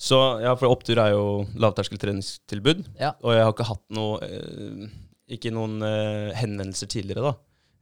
Så 0.00 0.16
ja, 0.42 0.54
for 0.58 0.72
Opptur 0.72 0.98
er 0.98 1.12
jo 1.12 1.44
lavterskeltreningstilbud. 1.60 2.86
Ja. 2.98 3.12
Og 3.22 3.34
jeg 3.36 3.44
har 3.44 3.52
ikke 3.54 3.68
hatt 3.68 3.84
noe 3.94 4.18
eh, 4.24 4.88
Ikke 5.30 5.52
noen 5.54 5.76
henvendelser 6.34 6.88
tidligere, 6.90 7.22
da. 7.30 7.36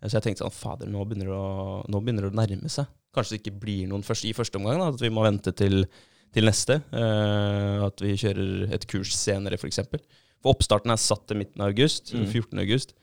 Så 0.04 0.18
jeg 0.18 0.26
tenkte 0.26 0.45
sånn 0.45 0.52
Fader, 0.54 0.90
nå 0.92 1.00
begynner 1.09 1.30
det 1.30 1.38
å, 1.38 1.78
nå 1.90 2.00
begynner 2.04 2.26
det 2.26 2.35
å 2.35 2.37
nærme 2.38 2.68
seg. 2.71 2.90
Kanskje 3.16 3.35
det 3.35 3.38
ikke 3.40 3.54
blir 3.62 3.87
noen 3.88 4.04
først, 4.04 4.26
i 4.28 4.35
første 4.37 4.61
omgang. 4.61 4.78
da, 4.83 4.90
At 4.92 5.00
vi 5.00 5.09
må 5.11 5.25
vente 5.25 5.54
til, 5.57 5.87
til 6.35 6.49
neste. 6.49 6.80
eh, 6.92 7.85
at 7.88 8.00
vi 8.04 8.14
kjører 8.20 8.73
et 8.75 8.87
kurs 8.90 9.14
senere, 9.16 9.56
f.eks. 9.58 9.61
For, 9.61 9.70
eksempel. 9.73 10.02
for 10.42 10.54
oppstarten 10.54 10.92
er 10.94 11.00
satt 11.02 11.26
til 11.30 11.40
midten 11.40 11.62
av 11.64 11.73
august. 11.73 12.12
Mm. 12.14 12.26
14. 12.30 12.58
august. 12.64 12.94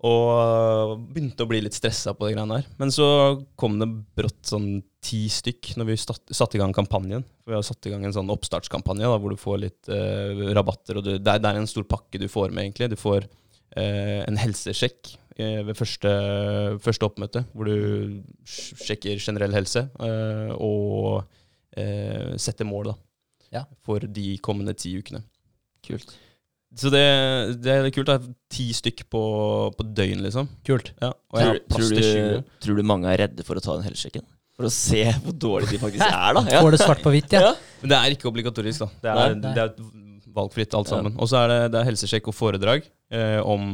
Og 0.00 0.28
øh, 0.32 0.92
begynte 1.12 1.44
å 1.44 1.48
bli 1.50 1.58
litt 1.60 1.76
stressa 1.76 2.14
på 2.16 2.24
de 2.30 2.32
greiene 2.32 2.56
her. 2.62 2.68
Men 2.80 2.88
så 2.94 3.06
kom 3.60 3.74
det 3.82 3.88
brått 4.16 4.48
sånn 4.48 4.78
ti 5.04 5.26
stykk 5.32 5.74
når 5.76 5.88
vi 5.90 5.96
satt- 6.00 6.54
i 6.56 6.60
gang 6.60 6.72
kampanjen. 6.76 7.24
For 7.44 7.52
vi 7.52 7.58
har 7.58 7.66
satt 7.66 7.84
i 7.88 7.92
gang 7.92 8.06
en 8.08 8.14
sånn 8.16 8.32
oppstartskampanje 8.32 9.04
da, 9.04 9.18
hvor 9.20 9.34
du 9.34 9.40
får 9.40 9.58
litt 9.66 9.90
eh, 9.92 10.40
rabatter. 10.56 10.96
Og 10.96 11.04
du, 11.04 11.10
det, 11.18 11.28
er, 11.34 11.42
det 11.44 11.50
er 11.52 11.60
en 11.60 11.68
stor 11.68 11.84
pakke 11.84 12.20
du 12.20 12.28
får 12.32 12.48
med, 12.48 12.64
egentlig. 12.70 12.88
Du 12.94 12.96
får 13.00 13.26
eh, 13.76 14.22
en 14.24 14.40
helsesjekk 14.40 15.12
eh, 15.36 15.60
ved 15.68 15.76
første, 15.76 16.14
første 16.80 17.08
oppmøte, 17.10 17.44
hvor 17.52 17.68
du 17.68 18.22
sjekker 18.48 19.20
generell 19.20 19.52
helse 19.58 19.84
eh, 20.00 20.54
og 20.56 21.26
eh, 21.76 22.34
sette 22.40 22.64
mål 22.66 22.90
da, 22.92 22.96
Ja. 23.52 23.64
for 23.86 24.00
de 24.00 24.36
kommende 24.38 24.74
ti 24.78 24.94
ukene. 24.98 25.22
Kult. 25.86 26.12
Så 26.76 26.90
det, 26.92 27.00
det 27.64 27.72
er 27.72 27.88
kult. 27.90 28.06
Det 28.06 28.14
er 28.20 28.26
ti 28.52 28.68
stykk 28.76 29.00
på, 29.10 29.22
på 29.74 29.86
døgn, 29.90 30.20
liksom. 30.22 30.46
Kult. 30.66 30.92
Ja, 31.02 31.08
og 31.32 31.40
jeg 31.40 31.62
Tror, 31.68 31.88
tror, 31.88 31.96
du, 31.96 32.52
tror 32.62 32.76
du 32.78 32.82
mange 32.86 33.10
er 33.10 33.24
redde 33.26 33.42
for 33.46 33.58
å 33.58 33.62
ta 33.64 33.74
den 33.74 33.88
helsesjekken? 33.88 34.22
For 34.54 34.68
å 34.68 34.70
se 34.70 35.00
hvor 35.24 35.34
dårlig 35.34 35.70
de 35.72 35.80
faktisk 35.82 36.04
er, 36.10 36.36
da? 36.36 36.44
Ja. 36.52 36.60
Får 36.62 36.76
det 36.76 36.80
svart 36.84 37.02
på 37.02 37.10
hvitt, 37.14 37.32
ja. 37.34 37.40
Ja. 37.50 37.56
Men 37.80 37.90
det 37.94 37.98
er 37.98 38.14
ikke 38.14 38.28
obligatorisk, 38.30 38.84
da. 38.84 38.88
Det 39.02 39.10
er, 39.16 39.34
Nei. 39.40 39.52
det 39.56 39.64
er 39.64 40.30
valgfritt 40.36 40.74
alt 40.78 40.86
Ja. 40.86 40.94
sammen. 40.94 41.16
Og 41.18 41.26
så 41.32 41.40
er 41.40 41.48
det, 41.50 41.58
det 41.74 41.80
er 41.80 41.88
helsesjekk 41.90 42.28
og 42.30 42.36
foredrag 42.38 42.84
eh, 43.10 43.40
om 43.42 43.64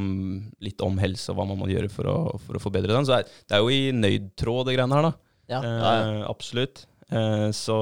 litt 0.64 0.80
om 0.86 0.96
helse 1.02 1.28
og 1.34 1.36
hva 1.40 1.44
man 1.50 1.58
må 1.60 1.68
gjøre 1.68 1.90
for 1.92 2.08
å, 2.08 2.16
for 2.46 2.56
å 2.56 2.62
forbedre 2.64 2.94
den. 2.96 3.04
Så 3.04 3.18
er, 3.18 3.26
det 3.44 3.58
er 3.58 3.64
jo 3.66 3.74
i 3.76 3.90
nøyd-tråd, 3.92 4.70
det 4.70 4.78
greiene 4.78 4.96
her, 4.96 5.10
da. 5.10 5.14
Ja. 5.52 5.60
Eh, 5.60 5.80
Ja, 5.84 6.30
Absolutt. 6.32 6.86
Eh, 7.12 7.48
så 7.54 7.78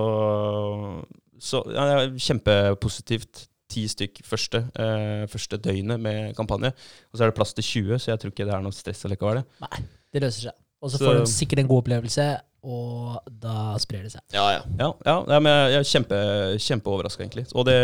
så 1.44 1.60
ja, 1.72 1.84
det 1.88 1.96
er 1.98 2.14
kjempepositivt. 2.28 3.48
Ti 3.74 3.86
stykk 3.90 4.20
første, 4.28 4.60
eh, 4.76 5.24
første 5.32 5.56
døgnet 5.58 5.98
med 6.00 6.34
kampanje. 6.36 6.70
Og 7.10 7.16
så 7.18 7.24
er 7.24 7.30
det 7.32 7.36
plass 7.38 7.54
til 7.56 7.64
20, 7.64 7.98
så 7.98 8.12
jeg 8.12 8.20
tror 8.20 8.32
ikke 8.34 8.46
det 8.46 8.54
er 8.54 8.62
noe 8.62 8.76
stress 8.76 9.04
allikevel. 9.08 9.40
det. 9.40 9.44
Nei, 9.64 9.80
det 10.12 10.22
løser 10.22 10.50
seg. 10.50 10.58
Og 10.84 10.92
så 10.92 11.00
får 11.00 11.22
du 11.22 11.30
sikkert 11.32 11.62
en 11.62 11.70
god 11.70 11.80
opplevelse, 11.80 12.26
og 12.64 13.30
da 13.40 13.72
sprer 13.80 14.04
det 14.04 14.12
seg. 14.12 14.20
Ja, 14.36 14.44
ja. 14.52 14.60
Ja, 14.78 14.90
ja, 15.08 15.16
ja 15.32 15.40
men 15.40 15.56
jeg 15.72 15.80
er 15.80 15.88
kjempe, 15.88 16.18
kjempeoverraska, 16.60 17.24
egentlig. 17.24 17.46
Og 17.56 17.64
det, 17.68 17.80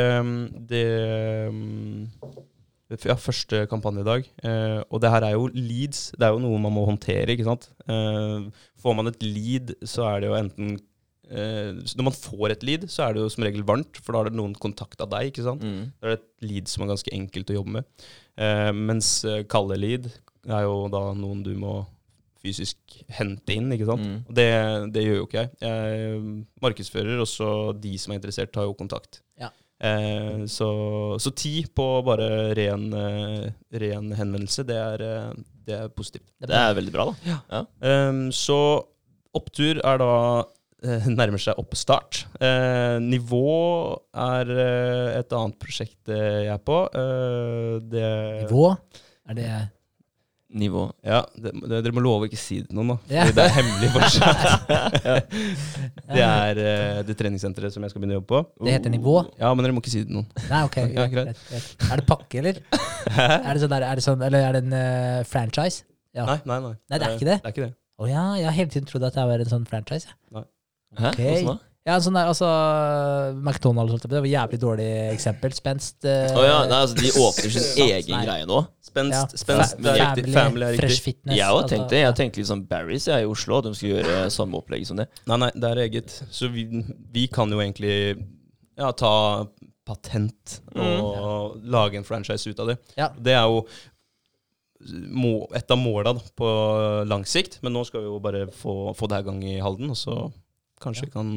det 0.68 0.84
Ja, 3.06 3.14
første 3.14 3.64
kampanjedag. 3.70 4.28
Eh, 4.44 4.80
og 4.90 5.00
det 5.00 5.10
her 5.10 5.24
er 5.24 5.32
jo 5.36 5.48
leads. 5.54 6.10
Det 6.12 6.26
er 6.26 6.34
jo 6.34 6.42
noe 6.42 6.58
man 6.60 6.74
må 6.74 6.84
håndtere, 6.88 7.32
ikke 7.32 7.48
sant. 7.48 7.70
Eh, 7.88 8.50
får 8.82 8.96
man 8.98 9.06
et 9.08 9.22
lead, 9.22 9.74
så 9.86 10.04
er 10.10 10.20
det 10.20 10.28
jo 10.28 10.38
enten 10.38 10.76
Når 11.30 12.06
man 12.06 12.16
får 12.16 12.56
et 12.56 12.64
lead, 12.66 12.88
så 12.90 13.04
er 13.06 13.14
det 13.14 13.22
jo 13.22 13.30
som 13.32 13.44
regel 13.46 13.62
varmt, 13.66 14.00
for 14.02 14.12
da 14.12 14.22
har 14.22 14.30
det 14.30 14.38
noen 14.38 14.56
kontakta 14.58 15.06
deg. 15.08 15.30
ikke 15.30 15.46
sant? 15.46 15.62
Mm. 15.62 15.92
Da 16.00 16.08
er 16.08 16.16
det 16.16 16.18
et 16.20 16.50
lead 16.50 16.72
som 16.72 16.84
er 16.84 16.90
ganske 16.90 17.14
enkelt 17.14 17.52
å 17.52 17.56
jobbe 17.60 17.76
med. 17.78 17.88
Eh, 18.40 18.70
mens 18.74 19.12
eh, 19.28 19.44
kalde 19.50 19.78
lead 19.78 20.10
er 20.48 20.66
jo 20.66 20.84
da 20.92 21.10
noen 21.16 21.44
du 21.46 21.52
må 21.60 21.80
fysisk 22.40 23.00
hente 23.12 23.54
inn, 23.54 23.70
ikke 23.74 23.88
sant. 23.88 24.04
Mm. 24.06 24.20
Det, 24.36 24.50
det 24.94 25.04
gjør 25.04 25.18
jo 25.18 25.26
ikke 25.28 25.42
jeg. 25.42 25.50
Jeg 25.60 26.20
markedsfører, 26.64 27.18
og 27.20 27.28
så 27.28 27.48
de 27.76 27.96
som 28.00 28.14
er 28.14 28.20
interessert, 28.20 28.52
tar 28.54 28.68
jo 28.68 28.76
kontakt. 28.78 29.20
Ja. 29.40 29.50
Eh, 29.80 30.44
så, 30.48 30.70
så 31.20 31.32
ti 31.36 31.66
på 31.76 31.88
bare 32.04 32.54
ren, 32.56 32.88
eh, 32.96 33.50
ren 33.80 34.12
henvendelse, 34.16 34.64
det 34.68 34.78
er, 34.78 35.04
eh, 35.04 35.42
det 35.68 35.76
er 35.76 35.92
positivt. 35.92 36.26
Det 36.40 36.56
er 36.56 36.76
veldig 36.76 36.94
bra, 36.96 37.10
da. 37.10 37.36
Ja. 37.52 37.62
Ehm, 37.88 38.26
så 38.32 38.58
opptur 39.36 39.80
er 39.84 40.00
da 40.00 40.14
eh, 40.40 40.48
nærmer 41.18 41.40
seg 41.42 41.58
oppstart. 41.60 42.22
Eh, 42.40 42.96
nivå 43.04 43.42
er 44.16 44.52
eh, 44.54 45.18
et 45.20 45.34
annet 45.36 45.58
prosjekt 45.60 46.08
eh, 46.12 46.46
jeg 46.46 46.54
er 46.54 46.62
på. 46.64 46.78
Eh, 46.94 47.76
det, 47.92 48.06
Nivå? 48.46 48.70
Er 49.30 49.38
det 49.38 49.50
Nivå. 50.50 50.88
Ja, 51.06 51.20
det, 51.38 51.52
det, 51.62 51.78
dere 51.84 51.94
må 51.94 52.02
love 52.02 52.26
å 52.26 52.26
ikke 52.26 52.40
si 52.40 52.56
det 52.58 52.72
til 52.72 52.78
noen, 52.80 52.88
da. 52.90 52.96
Ja. 53.20 53.26
Det 53.30 53.44
er 53.44 53.52
hemmelig 53.54 53.90
fortsatt. 53.94 54.64
det 56.16 56.24
er 56.26 56.60
eh, 56.64 56.96
det 57.06 57.14
treningssenteret 57.20 57.70
som 57.76 57.86
jeg 57.86 57.92
skal 57.92 58.02
begynne 58.02 58.16
å 58.16 58.18
jobbe 58.18 58.32
på. 58.32 58.64
Det 58.66 58.74
heter 58.74 58.90
nivå? 58.90 59.14
Ja, 59.38 59.52
men 59.54 59.62
dere 59.62 59.76
må 59.76 59.84
ikke 59.84 59.92
si 59.92 60.02
det 60.02 60.08
til 60.10 60.18
noen. 60.18 60.26
Nei, 60.48 60.62
ok. 60.66 60.78
Ja, 60.90 61.06
greit. 61.12 61.44
Er 61.86 62.02
det 62.02 62.06
pakke, 62.08 62.42
eller? 62.42 62.58
Er 63.14 63.46
det 63.52 63.60
sånn, 63.62 63.70
der, 63.76 63.86
er 63.92 64.00
det 64.00 64.04
sånn 64.04 64.20
Eller 64.26 64.42
er 64.48 64.56
det 64.58 64.64
en 64.66 64.74
uh, 64.74 65.22
franchise? 65.30 65.84
Ja. 66.18 66.26
Nei, 66.26 66.40
nei, 66.50 66.58
nei. 66.66 66.74
Nei, 66.90 66.98
det 66.98 67.06
er 67.06 67.12
Eh, 67.14 67.20
ikke 67.20 67.28
det? 67.30 67.38
Det 67.38 67.46
er 67.52 67.54
ikke 67.54 67.66
det. 67.68 67.74
Å 68.00 68.08
ja, 68.10 68.24
jeg 68.40 68.48
har 68.48 68.56
hele 68.56 68.72
tiden 68.74 68.90
trodd 68.90 69.06
at 69.06 69.16
det 69.20 69.28
var 69.30 69.44
en 69.44 69.52
sånn 69.54 69.66
franchise. 69.70 70.10
jeg. 70.34 70.48
Hæ? 70.98 71.10
Okay. 71.14 71.34
Åssen 71.40 71.50
da? 71.52 71.58
Ja, 71.88 71.94
sånn 72.04 72.12
der, 72.18 72.28
altså 72.28 72.46
McDonald's, 73.40 73.88
holdt 73.94 74.02
jeg 74.04 74.10
på, 74.10 74.12
det 74.12 74.20
var 74.20 74.26
et 74.28 74.34
jævlig 74.34 74.58
dårlig 74.60 74.88
eksempel. 75.14 75.54
Spenst 75.56 76.04
eh, 76.06 76.26
Å 76.36 76.42
ja, 76.44 76.58
nei, 76.68 76.80
altså 76.84 76.98
De 76.98 77.12
åpner 77.24 77.54
sin 77.54 77.86
egen 77.86 78.12
Nei. 78.18 78.24
greie 78.26 78.48
nå. 78.50 78.58
Spenst, 78.84 79.16
ja, 79.16 79.40
spenst 79.40 79.78
fa- 79.78 79.80
det 79.86 79.94
er 79.94 80.02
riktig. 80.18 80.34
Family 80.34 80.66
er 80.66 80.76
Fresh 80.76 80.98
riktig. 80.98 81.06
fitness. 81.06 81.36
Jeg 81.38 81.46
har 81.48 81.56
altså, 81.56 81.70
tenkte 81.72 82.02
Jeg 82.02 82.16
tenkte 82.20 82.42
liksom 82.42 82.64
Barry's 82.68 83.06
jeg 83.08 83.16
er 83.16 83.24
i 83.24 83.30
Oslo, 83.32 83.58
og 83.62 83.64
de 83.68 83.72
skulle 83.78 84.02
gjøre 84.04 84.26
samme 84.34 84.60
opplegg 84.60 84.84
som 84.90 85.00
det. 85.00 85.08
Nei, 85.30 85.38
nei, 85.46 85.48
det 85.56 85.70
er 85.70 85.80
eget. 85.86 86.18
Så 86.30 86.50
vi, 86.52 86.66
vi 87.16 87.24
kan 87.32 87.50
jo 87.56 87.62
egentlig 87.64 87.94
ja, 88.76 88.92
ta 88.92 89.14
patent 89.88 90.58
og 90.76 91.56
lage 91.64 91.96
en 91.98 92.06
franchise 92.06 92.52
ut 92.52 92.60
av 92.62 92.74
det. 92.74 92.76
Ja. 93.00 93.08
Det 93.16 93.32
er 93.34 93.48
jo 93.50 93.64
må, 95.10 95.32
et 95.56 95.72
av 95.74 95.80
måla 95.80 96.12
da, 96.16 96.22
på 96.38 96.50
lang 97.08 97.24
sikt, 97.28 97.58
men 97.64 97.74
nå 97.76 97.82
skal 97.88 98.04
vi 98.04 98.08
jo 98.12 98.20
bare 98.22 98.46
få, 98.52 98.92
få 98.96 99.08
det 99.10 99.18
her 99.20 99.26
gang 99.32 99.42
i 99.44 99.58
Halden, 99.60 99.90
og 99.92 99.98
så 99.98 100.20
kanskje 100.82 101.08
vi 101.08 101.14
kan 101.14 101.32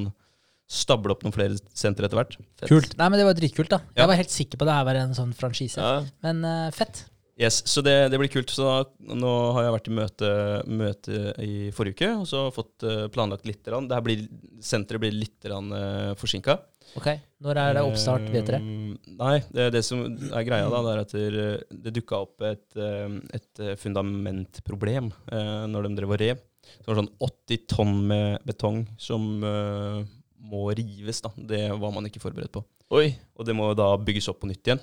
stable 0.74 1.14
opp 1.14 1.26
noen 1.26 1.36
flere 1.36 1.58
sentre 1.76 2.08
etter 2.08 2.20
hvert. 2.20 2.38
Fett. 2.58 2.70
Kult. 2.72 2.94
Nei, 3.00 3.10
men 3.12 3.20
det 3.20 3.26
var 3.28 3.38
dritkult, 3.38 3.72
da. 3.74 3.82
Ja. 3.92 4.04
Jeg 4.04 4.12
var 4.14 4.22
helt 4.22 4.34
sikker 4.34 4.62
på 4.62 4.68
det 4.68 4.78
her 4.78 4.88
var 4.88 5.00
en 5.02 5.18
sånn 5.18 5.34
franchise. 5.38 5.82
Ja. 5.82 6.06
Men 6.26 6.40
uh, 6.48 6.70
fett. 6.74 7.06
Yes, 7.40 7.64
så 7.66 7.82
det, 7.82 7.96
det 8.14 8.20
blir 8.22 8.30
kult. 8.30 8.52
Så 8.54 8.66
da, 8.66 9.14
nå 9.18 9.32
har 9.58 9.68
jeg 9.68 9.76
vært 9.76 9.90
i 9.90 9.96
møte, 9.98 10.34
møte 10.70 11.22
i 11.42 11.56
forrige 11.74 11.98
uke, 11.98 12.10
og 12.22 12.28
så 12.30 12.44
fått 12.54 12.86
eh, 12.86 13.08
planlagt 13.14 13.48
litt. 13.50 13.64
grann. 13.66 13.88
Det 13.90 13.98
her 13.98 14.06
blir, 14.06 14.28
senteret 14.62 15.02
blir 15.02 15.16
litt 15.18 15.50
uh, 15.50 16.14
forsinka. 16.20 16.60
Ok, 17.00 17.08
Når 17.42 17.58
er 17.58 17.76
det 17.78 17.84
oppstart, 17.88 18.26
vet 18.30 18.50
dere? 18.52 18.60
Eh, 18.62 19.14
Nei, 19.18 19.38
det, 19.50 19.70
det 19.74 19.82
som 19.86 20.04
er 20.06 20.46
greia, 20.46 20.70
da, 20.70 20.82
det 20.86 20.92
er 20.94 21.02
at 21.02 21.16
det, 21.16 21.46
det 21.88 21.94
dukka 21.96 22.20
opp 22.28 22.44
et, 22.46 22.66
eh, 22.78 23.16
et 23.34 23.62
eh, 23.64 23.76
fundamentproblem 23.82 25.10
eh, 25.10 25.64
når 25.74 25.88
de 25.88 25.94
drev 25.98 26.14
og 26.14 26.22
rev. 26.22 26.44
Så 26.64 26.86
det 26.86 26.92
var 26.94 27.00
sånn 27.04 27.14
80 27.30 27.64
tonn 27.72 27.96
med 28.08 28.44
betong 28.48 28.84
som 28.98 29.44
uh, 29.44 30.04
må 30.44 30.66
rives. 30.76 31.22
da. 31.22 31.30
Det 31.38 31.64
var 31.80 31.92
man 31.96 32.06
ikke 32.10 32.22
forberedt 32.24 32.52
på. 32.56 32.64
Oi. 32.94 33.16
Og 33.40 33.46
det 33.48 33.56
må 33.56 33.72
da 33.76 33.92
bygges 33.98 34.28
opp 34.30 34.42
på 34.44 34.48
nytt 34.52 34.64
igjen. 34.68 34.80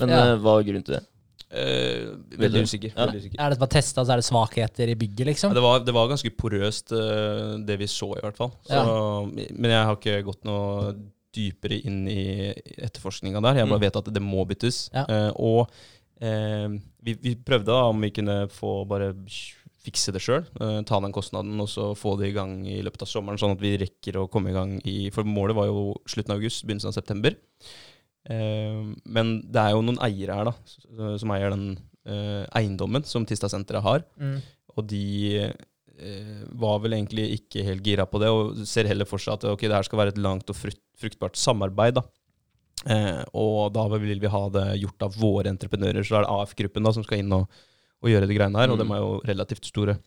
Men 0.00 0.08
Ja. 0.12 0.22
eh, 0.32 0.36
hva 0.38 0.58
er 0.60 0.64
grunnen 0.68 0.84
til 0.84 0.94
det? 0.98 1.04
Uh, 1.46 2.16
veldig 2.42 2.62
usikker. 2.66 2.90
Ja. 2.96 3.04
Veldig 3.06 3.20
usikker. 3.22 3.40
Er 3.40 3.50
det 3.50 3.58
bare 3.60 3.70
testa, 3.76 4.02
så 4.04 4.12
er 4.12 4.16
det 4.20 4.26
svakheter 4.26 4.88
i 4.90 4.96
bygget, 4.98 5.20
Ja, 5.26 5.30
liksom? 5.30 5.54
det, 5.54 5.62
var, 5.62 5.78
det 5.86 5.94
var 5.94 6.08
ganske 6.10 6.30
porøst, 6.36 6.88
det 7.66 7.76
vi 7.78 7.86
så, 7.86 8.08
i 8.18 8.22
hvert 8.24 8.36
fall. 8.36 8.50
Så, 8.66 8.80
Men 9.54 9.70
jeg 9.70 9.84
har 9.86 9.96
ikke 9.96 10.24
gått 10.26 10.44
noe 10.44 10.94
dypere 11.36 11.78
inn 11.84 12.06
i 12.08 12.50
etterforskninga 12.80 13.40
der. 13.44 13.60
Jeg 13.60 13.68
bare 13.68 13.78
Mm. 13.78 13.84
vet 13.86 13.96
at 13.96 14.12
det 14.14 14.22
må 14.22 14.44
byttes. 14.48 14.90
Ja. 14.94 15.04
Eh, 15.08 15.30
og 15.36 15.70
eh, 16.20 16.68
vi, 17.04 17.14
vi 17.20 17.34
prøvde 17.36 17.66
da 17.68 17.82
om 17.90 18.00
vi 18.00 18.10
kunne 18.10 18.48
få 18.48 18.86
bare 18.88 19.12
fikse 19.86 20.14
det 20.14 20.22
sjøl. 20.24 20.44
ta 20.86 21.00
den 21.00 21.14
kostnaden 21.14 21.62
og 21.62 21.68
så 21.70 21.92
få 21.94 22.16
det 22.20 22.30
i 22.30 22.36
gang 22.36 22.58
i 22.66 22.80
løpet 22.84 23.06
av 23.06 23.10
sommeren, 23.10 23.38
sånn 23.40 23.54
at 23.56 23.62
vi 23.62 23.76
rekker 23.80 24.18
å 24.20 24.28
komme 24.30 24.50
i 24.50 24.56
gang 24.56 24.76
i 24.84 24.96
For 25.14 25.26
målet 25.26 25.56
var 25.56 25.70
jo 25.70 25.92
slutten 26.10 26.34
av 26.34 26.40
august, 26.42 26.66
begynnelsen 26.66 26.90
av 26.90 26.96
september. 26.98 27.36
Uh, 28.26 28.94
men 29.06 29.36
det 29.46 29.62
er 29.62 29.76
jo 29.76 29.84
noen 29.86 30.00
eiere 30.02 30.40
her 30.40 30.50
da, 30.50 30.56
som 31.22 31.30
eier 31.34 31.54
den 31.54 31.76
eh, 32.06 32.44
eiendommen 32.56 33.04
som 33.06 33.26
Tista-senteret 33.26 33.84
har. 33.84 34.04
Mm. 34.20 34.38
Og 34.76 34.86
de 34.90 35.06
eh, 35.42 36.42
var 36.60 36.80
vel 36.84 36.98
egentlig 36.98 37.28
ikke 37.40 37.64
helt 37.66 37.86
gira 37.86 38.06
på 38.08 38.20
det, 38.22 38.30
og 38.32 38.62
ser 38.68 38.88
heller 38.90 39.08
for 39.08 39.22
seg 39.22 39.38
at 39.38 39.48
ok, 39.52 39.66
det 39.66 39.76
her 39.76 39.88
skal 39.88 40.02
være 40.02 40.14
et 40.14 40.22
langt 40.22 40.50
og 40.52 40.58
frukt, 40.58 40.82
fruktbart 41.00 41.38
samarbeid. 41.40 42.00
da. 42.00 42.06
Eh, 42.92 43.22
og 43.34 43.72
da 43.74 43.86
vil 43.96 44.20
vi 44.20 44.32
ha 44.32 44.44
det 44.52 44.66
gjort 44.82 45.08
av 45.08 45.16
våre 45.18 45.52
entreprenører. 45.52 46.06
Så 46.06 46.18
er 46.18 46.26
det 46.26 46.34
AF-gruppen 46.34 46.86
da 46.86 46.94
som 46.94 47.06
skal 47.06 47.22
inn 47.22 47.34
og, 47.36 47.48
og 48.02 48.10
gjøre 48.10 48.26
de 48.28 48.34
greiene 48.38 48.58
her, 48.60 48.70
og 48.70 48.78
Mm. 48.78 48.86
de 48.88 48.94
er 48.94 48.98
jo 49.00 49.20
relativt 49.24 49.64
store. 49.66 49.98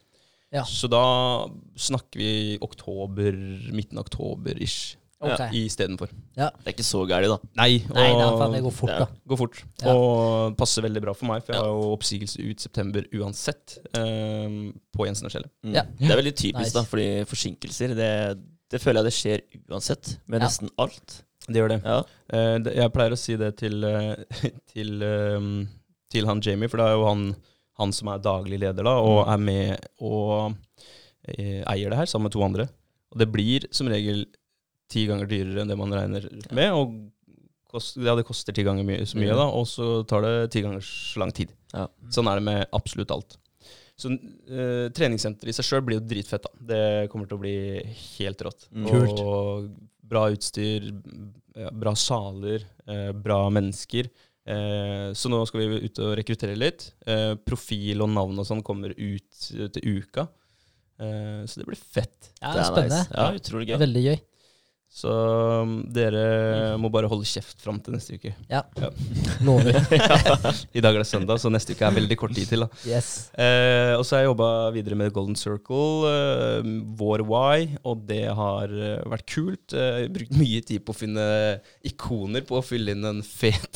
Ja. 0.51 0.63
Så 0.63 0.89
da 0.89 1.47
snakker 1.77 2.17
vi 2.17 2.57
oktober, 2.61 3.33
midten 3.71 3.97
av 3.99 4.05
oktober-ish 4.05 4.95
Ok. 5.21 5.37
istedenfor. 5.53 6.07
Det 6.33 6.39
er 6.65 6.71
ikke 6.71 6.85
så 6.87 7.01
gærent, 7.05 7.27
da. 7.27 7.37
Nei, 7.57 7.79
Nei, 7.93 8.13
da, 8.15 8.29
og 8.31 8.39
faen, 8.39 8.53
det 8.53 8.63
går 8.63 8.71
fort, 8.73 8.89
Ja. 8.89 8.99
da. 8.99 9.07
går 9.27 9.37
fort. 9.37 9.63
Ja. 9.83 9.93
Og 9.93 10.55
passer 10.57 10.81
veldig 10.81 11.01
bra 11.01 11.13
for 11.13 11.25
meg, 11.27 11.43
for 11.43 11.53
jeg 11.53 11.61
Ja. 11.61 11.67
har 11.67 11.73
jo 11.75 11.95
oppsigelse 11.97 12.39
ut 12.49 12.59
september 12.59 13.03
uansett 13.13 13.77
Um, 13.97 14.79
på 14.95 15.05
Jensen 15.05 15.25
og 15.25 15.31
Skjellet. 15.31 15.49
Mm. 15.65 15.73
Ja. 15.75 15.83
Det 15.83 16.09
er 16.11 16.21
veldig 16.21 16.35
typisk, 16.35 16.59
Nice. 16.59 16.73
da, 16.73 16.83
fordi 16.83 17.25
forsinkelser 17.27 17.95
det, 17.95 18.39
det 18.71 18.81
føler 18.81 19.03
jeg 19.03 19.05
det 19.05 19.13
skjer 19.13 19.41
uansett, 19.69 20.17
med 20.27 20.41
Ja. 20.41 20.47
nesten 20.47 20.69
alt. 20.79 21.23
Det 21.47 21.55
gjør 21.55 21.69
det. 21.69 21.83
Ja. 21.83 22.03
Eh, 22.31 22.57
det- 22.59 22.75
jeg 22.75 22.93
pleier 22.93 23.11
å 23.11 23.17
si 23.17 23.35
det 23.35 23.57
til, 23.57 23.83
eh, 23.83 24.15
til, 24.73 25.03
um, 25.03 25.67
til 26.09 26.25
han 26.25 26.39
Jamie, 26.41 26.67
for 26.69 26.77
det 26.77 26.85
er 26.85 26.93
jo 26.95 27.05
han, 27.05 27.35
han 27.79 27.93
som 27.95 28.09
er 28.13 28.19
daglig 28.23 28.59
leder 28.61 28.83
da, 28.85 28.97
og 28.99 29.25
Mm. 29.25 29.33
er 29.33 29.37
med 29.37 29.87
og 30.01 30.55
eh, 31.27 31.63
eier 31.67 31.89
det 31.89 31.97
her 31.99 32.05
sammen 32.09 32.27
med 32.29 32.33
to 32.35 32.43
andre. 32.43 32.67
Og 33.13 33.19
det 33.19 33.31
blir 33.31 33.65
som 33.71 33.87
regel 33.87 34.25
ti 34.89 35.05
ganger 35.07 35.27
dyrere 35.29 35.61
enn 35.63 35.69
det 35.69 35.77
man 35.77 35.91
regner 35.93 36.25
med, 36.51 36.71
og 36.73 36.93
kost, 37.69 37.97
ja, 38.01 38.15
det 38.17 38.25
koster 38.25 38.53
ti 38.55 38.63
ganger 38.65 38.83
mye, 38.83 39.05
så 39.05 39.15
mye, 39.19 39.29
Mm. 39.31 39.37
da, 39.37 39.45
og 39.53 39.65
så 39.69 40.03
tar 40.09 40.21
det 40.25 40.51
ti 40.51 40.61
ganger 40.65 40.81
så 40.81 41.19
lang 41.21 41.31
tid. 41.31 41.51
Ja. 41.73 41.87
Sånn 42.09 42.27
er 42.27 42.35
det 42.39 42.43
med 42.43 42.67
absolutt 42.73 43.11
alt. 43.13 43.37
Så 43.99 44.09
eh, 44.15 44.89
treningssenteret 44.95 45.49
i 45.51 45.53
seg 45.53 45.65
sjøl 45.67 45.81
blir 45.85 45.99
jo 45.99 46.07
dritfett. 46.07 46.41
da. 46.41 46.49
Det 46.73 47.09
kommer 47.11 47.27
til 47.27 47.37
å 47.37 47.41
bli 47.41 47.83
helt 48.17 48.41
rått. 48.41 48.67
Mm. 48.73 48.87
Kult. 48.89 49.19
Og 49.19 49.69
bra 50.09 50.29
utstyr, 50.31 50.89
bra 51.75 51.93
saler, 51.93 52.63
eh, 52.87 53.11
bra 53.11 53.49
mennesker. 53.51 54.09
Eh, 54.47 55.09
så 55.13 55.29
nå 55.29 55.41
skal 55.47 55.59
vi 55.61 55.81
ut 55.85 55.99
og 55.99 56.15
rekruttere 56.17 56.55
litt. 56.57 56.93
Eh, 57.05 57.35
profil 57.35 58.01
og 58.05 58.09
navn 58.09 58.39
og 58.39 58.47
sånn 58.47 58.63
kommer 58.65 58.93
ut 58.95 59.49
til 59.73 59.99
uka. 59.99 60.27
Eh, 60.99 61.43
så 61.45 61.59
det 61.61 61.67
blir 61.67 61.77
fett. 61.79 62.31
Ja, 62.41 62.53
Det 62.53 62.61
er 62.61 62.69
spennende. 62.71 63.03
nice. 63.03 63.13
Ja, 63.15 63.31
utrolig 63.33 63.67
gøy. 63.69 63.77
veldig 63.85 64.03
gøy. 64.07 64.19
Så 64.89 65.11
um, 65.61 65.73
dere 65.93 66.75
må 66.81 66.89
bare 66.91 67.07
holde 67.07 67.27
kjeft 67.29 67.61
fram 67.61 67.77
til 67.85 67.93
neste 67.93 68.17
uke. 68.17 68.31
Lover. 69.45 69.77
I 70.77 70.81
dag 70.81 70.95
er 70.97 71.03
det 71.03 71.07
søndag, 71.07 71.37
så 71.39 71.51
neste 71.53 71.75
uke 71.77 71.85
er 71.85 71.93
veldig 71.95 72.17
kort 72.19 72.33
tid 72.35 72.49
til. 72.49 72.65
da. 72.65 72.67
Yes. 72.89 73.29
Eh, 73.37 73.93
og 73.95 74.01
så 74.07 74.15
har 74.17 74.23
jeg 74.23 74.31
jobba 74.31 74.49
videre 74.75 74.97
med 74.99 75.13
Golden 75.15 75.37
Circle, 75.39 76.09
eh, 76.09 76.71
vår 76.99 77.23
Why, 77.29 77.67
og 77.87 78.01
det 78.09 78.25
har 78.35 78.73
eh, 78.73 79.03
vært 79.13 79.27
kult. 79.29 79.75
Eh, 79.77 80.07
brukt 80.11 80.33
mye 80.39 80.63
tid 80.67 80.83
på 80.87 80.95
å 80.95 80.97
finne 80.97 81.27
ikoner 81.85 82.43
på 82.49 82.57
å 82.59 82.63
fylle 82.65 82.95
inn 82.97 83.05
en 83.07 83.21
fet 83.23 83.69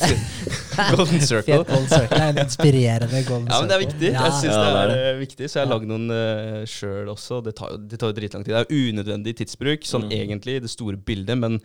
Golden 0.96 1.22
Circle. 1.22 1.62
Fet 1.62 1.70
Golden 1.70 1.88
Circle. 1.94 2.20
Er 2.20 2.34
en 2.34 2.42
inspirerende 2.44 3.22
Golden 3.28 3.48
Circle. 3.48 3.54
Ja, 3.54 3.62
men 3.62 3.70
det 3.70 3.78
er 3.78 3.84
viktig. 3.86 4.10
Ja. 4.12 4.26
Jeg 4.26 4.36
synes 4.42 4.54
Ja, 4.54 4.66
det 4.66 4.74
det 4.74 4.98
er 4.98 5.14
eh, 5.14 5.20
viktig, 5.22 5.48
så 5.48 5.60
jeg 5.60 5.62
har 5.62 5.70
Ja. 5.70 5.74
lagd 5.78 5.88
noen 5.94 6.10
uh, 6.10 6.60
sjøl 6.68 7.08
også. 7.14 7.40
Det 7.46 7.54
tar, 7.62 7.72
jo, 7.74 7.80
det 7.88 8.02
tar 8.02 8.10
jo 8.12 8.18
dritlang 8.18 8.44
tid. 8.44 8.54
Det 8.58 8.66
er 8.66 8.90
unødvendig 8.90 9.36
tidsbruk, 9.40 9.86
sånn 9.88 10.04
Mm. 10.04 10.12
egentlig, 10.18 10.58
det 10.60 10.68
store 10.68 10.98
bildet, 11.06 11.38
men 11.40 11.60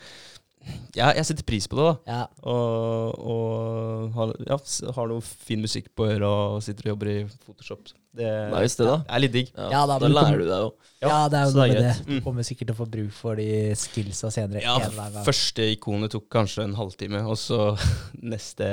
ja, 0.93 1.13
jeg 1.15 1.23
setter 1.29 1.45
pris 1.47 1.65
på 1.71 1.77
det, 1.79 1.85
da. 1.87 1.93
Ja. 2.11 2.23
Og, 2.51 3.21
og 3.31 4.17
har, 4.17 4.33
ja, 4.49 4.57
har 4.97 5.07
noe 5.09 5.23
fin 5.23 5.61
musikk 5.63 5.87
på 5.97 6.09
øret 6.09 6.25
og 6.27 6.59
sitter 6.65 6.89
og 6.89 6.93
jobber 6.93 7.11
i 7.13 7.17
Photoshop. 7.45 7.93
Det, 8.19 8.27
Nice, 8.51 8.75
det, 8.75 8.87
da. 8.89 8.97
det 9.05 9.13
er 9.15 9.21
litt 9.23 9.33
digg. 9.35 9.49
Ja, 9.53 9.67
Ja, 9.71 9.81
da, 9.87 9.97
da 10.01 10.09
lærer 10.11 10.41
du 10.41 10.45
deg 10.49 10.63
jo. 10.65 10.69
Ja, 10.99 11.17
det 11.31 11.39
er 11.39 11.45
jo 11.47 11.55
noe 11.55 11.67
med 11.69 11.83
det. 11.85 11.93
Du 12.09 12.15
kommer 12.25 12.45
sikkert 12.47 12.71
til 12.71 12.75
å 12.75 12.79
få 12.81 12.87
bruk 12.91 13.11
for 13.15 13.39
de 13.39 13.47
skillsa 13.79 14.31
senere. 14.33 14.63
Ja. 14.65 15.21
Første 15.25 15.67
ikonet 15.75 16.11
tok 16.15 16.25
kanskje 16.33 16.65
en 16.67 16.75
halvtime, 16.77 17.21
og 17.29 17.37
så 17.39 17.71
neste 18.33 18.69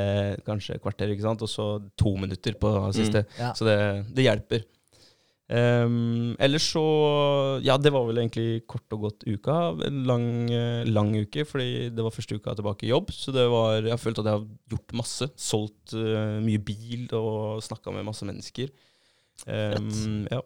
kanskje 0.49 0.81
kvarter, 0.83 1.13
ikke 1.15 1.29
sant? 1.29 1.45
og 1.45 1.53
så 1.53 1.69
to 2.01 2.17
minutter 2.19 2.57
på 2.59 2.73
siste. 2.97 3.27
Ja. 3.39 3.53
Så 3.57 3.69
det, 3.69 3.79
det 4.17 4.27
hjelper. 4.27 4.67
Um, 5.49 6.35
ellers 6.43 6.65
så 6.75 6.83
Ja, 7.63 7.77
det 7.79 7.93
var 7.95 8.03
vel 8.09 8.19
egentlig 8.19 8.65
kort 8.67 8.91
og 8.97 9.01
godt 9.05 9.23
uka. 9.31 9.57
En 9.87 10.01
lang, 10.09 10.25
eh, 10.51 10.83
lang 10.91 11.13
uke, 11.15 11.45
fordi 11.47 11.89
det 11.95 12.03
var 12.03 12.11
første 12.11 12.35
uka 12.41 12.55
tilbake 12.59 12.83
i 12.83 12.91
jobb. 12.91 13.13
Så 13.15 13.31
det 13.33 13.47
var 13.53 13.81
Jeg 13.83 13.93
har 13.95 14.03
følt 14.03 14.19
at 14.19 14.25
jeg 14.27 14.35
har 14.41 14.47
gjort 14.75 14.97
masse. 14.99 15.29
Solgt 15.39 15.95
uh, 15.95 16.41
mye 16.43 16.59
bil 16.59 17.07
og 17.15 17.63
snakka 17.63 17.95
med 17.95 18.05
masse 18.09 18.27
mennesker. 18.27 18.71
Um, 19.47 20.27
ja, 20.33 20.41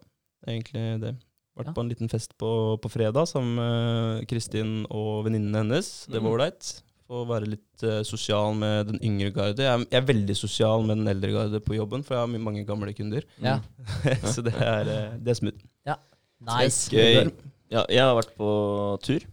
egentlig 0.46 1.00
det. 1.00 1.14
Vært 1.56 1.66
Ja. 1.66 1.72
på 1.72 1.80
en 1.82 1.88
liten 1.90 2.08
fest 2.08 2.36
på, 2.38 2.78
på 2.80 2.88
fredag 2.92 3.26
sammen 3.28 3.56
med 3.56 4.28
Kristin 4.28 4.86
og 4.90 5.24
venninnene 5.26 5.64
hennes. 5.64 6.06
Det 6.06 6.20
var 6.20 6.28
Mhm. 6.30 6.34
ålreit. 6.36 6.82
Få 7.10 7.24
være 7.26 7.48
litt 7.56 7.82
uh, 7.82 8.00
sosial 8.06 8.54
med 8.54 8.86
den 8.92 9.00
yngre 9.02 9.32
garde. 9.34 9.64
Jeg, 9.66 9.66
er- 9.80 9.86
jeg 9.90 9.98
er 9.98 10.06
veldig 10.12 10.36
sosial 10.38 10.84
med 10.86 11.00
den 11.02 11.10
eldre 11.10 11.32
garde 11.34 11.60
på 11.64 11.74
jobben, 11.74 12.04
for 12.06 12.14
jeg 12.14 12.22
har 12.22 12.30
my- 12.30 12.38
mange 12.44 12.62
gamle 12.68 12.92
kunder. 12.94 13.26
Ja. 13.42 13.56
så 14.32 14.44
det 14.46 14.54
er, 14.54 14.86
uh, 14.86 15.18
det 15.18 15.34
er 15.34 15.40
smooth. 15.40 15.66
Nice. 16.40 16.88
Gøy. 16.88 17.28
Ja, 17.70 17.82
jeg 17.92 18.00
har 18.00 18.14
vært 18.16 18.30
på 18.38 18.46
tur. 19.04 19.26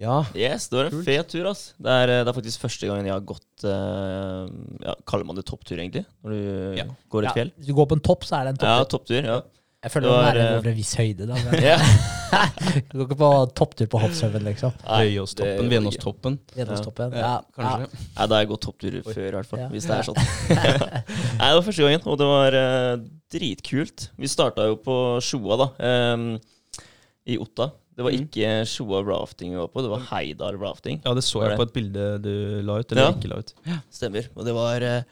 Ja. 0.00 0.16
Yes, 0.34 0.64
det 0.72 0.78
var 0.80 0.88
en 0.88 0.94
Kult. 0.96 1.04
fet 1.06 1.28
tur, 1.30 1.46
ass. 1.50 1.60
Det 1.78 1.92
er, 1.92 2.10
det 2.24 2.32
er 2.32 2.34
faktisk 2.40 2.62
første 2.64 2.88
gangen 2.88 3.04
jeg 3.06 3.12
har 3.14 3.22
gått 3.28 3.64
eh, 3.68 4.48
ja, 4.86 4.94
Kaller 5.06 5.28
man 5.28 5.36
det 5.36 5.44
topptur, 5.46 5.76
egentlig? 5.76 6.06
Når 6.24 6.32
du 6.32 6.78
Ja. 6.80 6.86
går 7.12 7.26
et 7.26 7.28
Ja, 7.28 7.34
fjell? 7.36 7.50
hvis 7.60 7.68
du 7.68 7.74
går 7.76 7.86
på 7.92 7.98
en 7.98 8.02
topp, 8.08 8.24
så 8.24 8.38
er 8.40 8.48
det 8.48 8.54
en 8.56 8.64
Ja, 8.66 8.78
topptur. 8.82 9.20
topptur. 9.20 9.28
ja. 9.28 9.40
Jeg 9.80 9.92
føler 9.94 10.10
det 10.12 10.16
er 10.28 10.38
eh, 10.42 10.54
over 10.58 10.66
en 10.68 10.74
viss 10.76 10.90
høyde, 10.98 11.26
da. 11.30 11.36
Men 11.40 11.62
ja. 11.64 11.76
du 12.90 12.98
går 13.00 13.06
ikke 13.06 13.16
på 13.22 13.28
topptur 13.56 13.88
på 13.94 14.00
Hoppshaugen, 14.02 14.44
liksom. 14.44 14.74
Høyåstoppen, 14.84 15.62
ikke. 15.64 15.70
Venåstoppen. 15.72 16.36
Gjennomstoppen. 16.58 17.14
Ja, 17.16 17.30
Ja, 17.30 17.30
kanskje. 17.56 17.88
Nei, 18.18 18.26
da 18.26 18.36
har 18.36 18.42
jeg 18.44 18.50
gått 18.52 18.64
topptur 18.66 18.98
før, 19.08 19.22
i 19.24 19.32
hvert 19.38 19.48
fall. 19.48 19.62
Ja. 19.62 19.68
Hvis 19.72 19.88
det 19.88 19.96
er 19.96 20.08
sånn. 20.10 20.20
Nei, 21.40 21.46
det 21.48 21.54
var 21.56 21.64
første 21.70 21.86
gangen, 21.86 22.04
og 22.12 22.18
det 22.20 22.28
var 22.28 22.56
uh, 22.60 23.06
dritkult. 23.32 24.10
Vi 24.20 24.28
starta 24.30 24.68
jo 24.68 24.76
på 24.84 24.96
Sjoa, 25.24 25.56
da. 25.64 25.70
Um, 26.12 26.26
I 27.32 27.40
Otta. 27.40 27.70
Det 27.96 28.04
var 28.06 28.14
Mm. 28.14 28.22
ikke 28.28 28.50
Sjoa 28.70 29.00
rafting 29.04 29.50
vi 29.52 29.58
var 29.60 29.68
på, 29.72 29.82
det 29.84 29.90
var 29.92 30.04
Heidar 30.12 30.56
rafting. 30.60 31.00
Ja, 31.04 31.12
det 31.16 31.24
så 31.26 31.42
jeg 31.44 31.56
på 31.58 31.66
et 31.66 31.72
bilde 31.74 32.04
du 32.24 32.30
la 32.64 32.78
ut, 32.80 32.92
eller 32.92 33.08
Ja. 33.08 33.16
ikke 33.16 33.32
la 33.32 33.40
ut. 33.42 33.50
Stemmer. 33.92 34.28
Og 34.36 34.44
det 34.46 34.54
var 34.56 34.80
eh, 34.86 35.02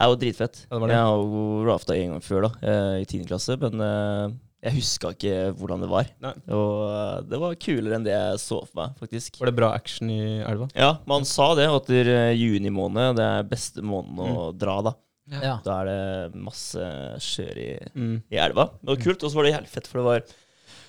er 0.00 0.10
jo 0.10 0.16
dritfett. 0.18 0.64
Ja, 0.66 0.74
det 0.74 0.80
var 0.80 0.88
det. 0.90 0.96
Jeg 0.96 1.04
har 1.06 1.20
jo 1.22 1.44
rafta 1.68 1.96
en 1.96 2.10
gang 2.16 2.24
før, 2.24 2.48
da, 2.48 2.50
eh, 2.62 2.96
i 3.02 3.06
10. 3.06 3.24
klasse, 3.28 3.56
men 3.60 3.80
eh, 3.84 4.34
jeg 4.64 4.74
huska 4.78 5.10
ikke 5.14 5.34
hvordan 5.60 5.82
det 5.84 5.90
var. 5.92 6.08
Nei. 6.24 6.32
Og 6.56 6.74
eh, 6.88 7.20
det 7.30 7.40
var 7.42 7.54
kulere 7.60 7.98
enn 7.98 8.04
det 8.06 8.14
jeg 8.16 8.40
så 8.42 8.58
for 8.64 8.74
meg, 8.80 8.94
faktisk. 8.98 9.38
Var 9.40 9.50
det 9.52 9.56
bra 9.58 9.72
action 9.76 10.10
i 10.10 10.20
elva? 10.42 10.68
Ja, 10.74 10.94
man 11.06 11.24
sa 11.28 11.52
det, 11.54 11.68
at 11.70 11.90
etter 11.90 12.32
juni 12.34 12.72
måned 12.74 13.16
det 13.20 13.26
er 13.38 13.50
beste 13.50 13.84
måneden 13.84 14.24
å 14.24 14.46
Mm. 14.52 14.58
dra, 14.58 14.78
da. 14.82 14.94
ja. 15.40 15.58
Da 15.64 15.80
er 15.82 15.86
det 15.92 16.34
masse 16.42 16.88
skjør 17.22 17.56
i, 17.56 17.68
Mm. 17.94 18.16
i 18.32 18.36
elva. 18.36 18.70
Det 18.82 18.88
var 18.96 19.04
kult, 19.04 19.22
og 19.22 19.30
så 19.30 19.36
var 19.38 19.44
det 19.46 19.52
jævlig 19.54 19.68
fett, 19.76 19.86
for 19.86 19.98
det 20.02 20.08
var 20.10 20.34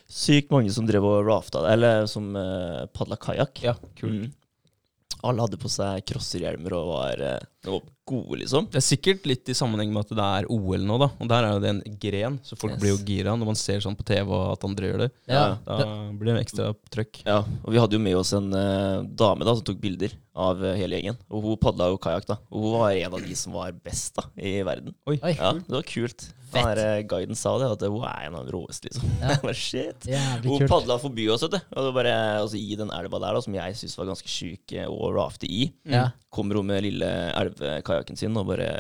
sykt 0.09 0.51
mange 0.51 0.69
som 0.71 0.85
drev 0.85 1.03
og 1.03 1.25
rafta, 1.25 1.61
eller 1.71 2.05
som 2.07 2.35
uh, 2.35 2.85
padla 2.93 3.15
kajakk. 3.17 3.61
Ja, 3.63 3.73
kult. 3.97 4.11
Mm. 4.11 4.33
Alle 5.25 5.41
hadde 5.45 5.57
på 5.61 5.69
seg 5.71 6.03
crosserhjelmer 6.07 6.75
og 6.77 6.87
var, 6.93 7.21
eh, 7.25 7.45
var 7.65 7.81
gode, 8.05 8.37
liksom. 8.43 8.67
Det 8.69 8.77
er 8.77 8.85
sikkert 8.85 9.23
litt 9.25 9.49
i 9.49 9.55
sammenheng 9.57 9.89
med 9.93 10.05
at 10.05 10.11
det 10.13 10.25
er 10.25 10.47
OL 10.53 10.83
nå, 10.85 10.99
da. 11.01 11.07
Og 11.17 11.29
der 11.31 11.47
er 11.47 11.55
jo 11.55 11.61
det 11.63 11.71
en 11.73 11.97
gren, 12.03 12.35
så 12.45 12.53
folk 12.61 12.75
Yes. 12.75 12.81
blir 12.83 12.91
jo 12.93 12.99
gira 13.07 13.33
når 13.33 13.49
man 13.49 13.57
ser 13.57 13.81
sånn 13.81 13.97
på 13.97 14.05
TV 14.05 14.29
og 14.29 14.51
at 14.53 14.67
andre 14.67 14.91
gjør 14.91 15.01
det. 15.05 15.09
Ja. 15.27 15.57
Da 15.65 15.77
blir 16.13 16.35
det 16.35 16.43
ekstra 16.45 16.67
trøkk. 16.93 17.23
Ja, 17.25 17.39
og 17.41 17.73
vi 17.73 17.81
hadde 17.81 17.97
jo 17.97 18.03
med 18.05 18.15
oss 18.19 18.33
en 18.37 18.53
uh, 18.53 19.01
dame 19.03 19.41
da 19.47 19.55
som 19.57 19.65
tok 19.65 19.81
bilder 19.81 20.13
av 20.35 20.61
eh, 20.63 20.75
hele 20.77 20.99
gjengen. 20.99 21.17
Og 21.31 21.41
hun 21.49 21.57
padla 21.57 21.89
jo 21.89 21.97
kajakk, 21.97 22.27
da. 22.29 22.37
Og 22.51 22.61
hun 22.67 22.77
var 22.83 22.91
en 22.93 23.13
av 23.17 23.25
de 23.25 23.35
som 23.39 23.53
var 23.57 23.71
best 23.71 24.13
da 24.19 24.27
i 24.37 24.59
verden. 24.67 24.93
Oi. 25.09 25.17
Ja, 25.33 25.53
det 25.57 25.73
var 25.73 25.81
kult. 25.89 26.27
Fett. 26.55 26.63
Den 26.65 26.77
der, 26.79 26.81
eh, 26.95 27.03
guiden 27.11 27.37
sa 27.39 27.53
det, 27.61 27.67
at 27.75 27.83
hun 27.91 28.05
er 28.07 28.23
en 28.29 28.37
av 28.39 28.47
de 28.47 28.53
råeste, 28.55 28.87
liksom. 28.89 29.11
Ja. 29.21 29.35
Bare, 29.45 29.57
shit. 29.59 30.07
Jævlig 30.09 30.53
Hun 30.55 30.71
padla 30.71 30.97
forbi 31.01 31.27
oss, 31.33 31.43
vet 31.45 31.57
du. 31.57 31.59
Og 31.75 31.89
det 31.89 31.93
bare 31.99 32.15
altså, 32.41 32.57
i 32.59 32.77
den 32.79 32.93
elva 32.95 33.19
der, 33.21 33.37
da, 33.37 33.43
som 33.45 33.57
jeg 33.59 33.77
syns 33.81 33.97
var 33.99 34.09
ganske 34.09 34.31
sjuk 34.31 34.73
eh, 34.79 34.87
å 34.89 35.11
rafte 35.15 35.49
i, 35.51 35.67
Ja. 35.91 36.07
kommer 36.33 36.59
hun 36.61 36.71
med 36.71 36.83
lille 36.87 37.11
elvekajakken 37.35 38.17
sin 38.19 38.35
og 38.39 38.47
bare 38.49 38.71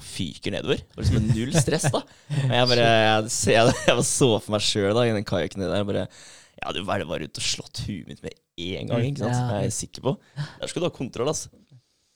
fyker 0.00 0.54
nedover. 0.54 0.80
Det 0.80 0.96
var 0.96 1.04
liksom 1.04 1.26
null 1.36 1.52
stress, 1.60 1.88
da. 1.92 2.00
Og 2.00 2.54
jeg 2.56 2.68
bare 2.70 2.86
jeg, 3.10 3.32
jeg, 3.52 3.74
jeg 3.90 4.04
så 4.08 4.30
for 4.40 4.54
meg 4.56 4.64
sjøl 4.64 5.00
i 5.04 5.10
den 5.12 5.26
kajakken 5.28 5.66
der. 5.66 5.84
Bare 5.84 6.06
Jeg 6.08 6.64
hadde 6.64 6.86
bare 6.88 7.08
vært 7.08 7.28
ute 7.28 7.42
og 7.42 7.46
slått 7.50 7.82
huet 7.86 8.08
mitt 8.08 8.22
med 8.24 8.38
en 8.60 8.88
gang, 8.92 9.04
ikke 9.10 9.22
sant. 9.26 9.36
Ja. 9.36 9.60
Jeg 9.60 9.70
er 9.70 9.76
sikker 9.76 10.04
på. 10.06 10.14
Der 10.36 10.68
skal 10.72 10.82
du 10.82 10.88
ha 10.88 10.92
kontroll, 10.94 11.28
altså. 11.32 11.52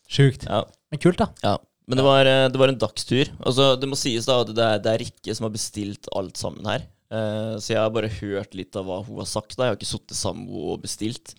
Sjukt. 0.08 0.44
Ja. 0.48 0.62
Men 0.92 1.00
kult, 1.00 1.20
da. 1.20 1.28
Ja. 1.44 1.54
Men 1.88 2.00
det 2.00 2.04
var, 2.06 2.28
eh, 2.28 2.48
det 2.48 2.60
var 2.60 2.72
en 2.72 2.80
dagstur. 2.80 3.30
Altså, 3.44 3.74
det 3.76 3.88
må 3.90 3.98
sies 3.98 4.28
da 4.28 4.40
at 4.42 4.52
det 4.56 4.64
er, 4.64 4.78
det 4.84 4.92
er 4.92 5.02
Rikke 5.04 5.36
som 5.36 5.48
har 5.48 5.54
bestilt 5.54 6.08
alt 6.16 6.40
sammen 6.40 6.68
her. 6.68 6.86
Uh, 7.14 7.60
så 7.62 7.74
jeg 7.74 7.82
har 7.82 7.92
bare 7.94 8.08
hørt 8.10 8.56
litt 8.58 8.74
av 8.74 8.88
hva 8.88 9.02
hun 9.04 9.20
har 9.20 9.28
sagt. 9.28 9.54
da 9.54 9.68
Jeg 9.68 9.74
har 9.74 9.78
ikke 9.78 9.92
sittet 9.92 10.18
sammen 10.18 10.48
med 10.48 10.56
henne 10.56 10.72
og 10.72 10.82
bestilt. 10.82 11.36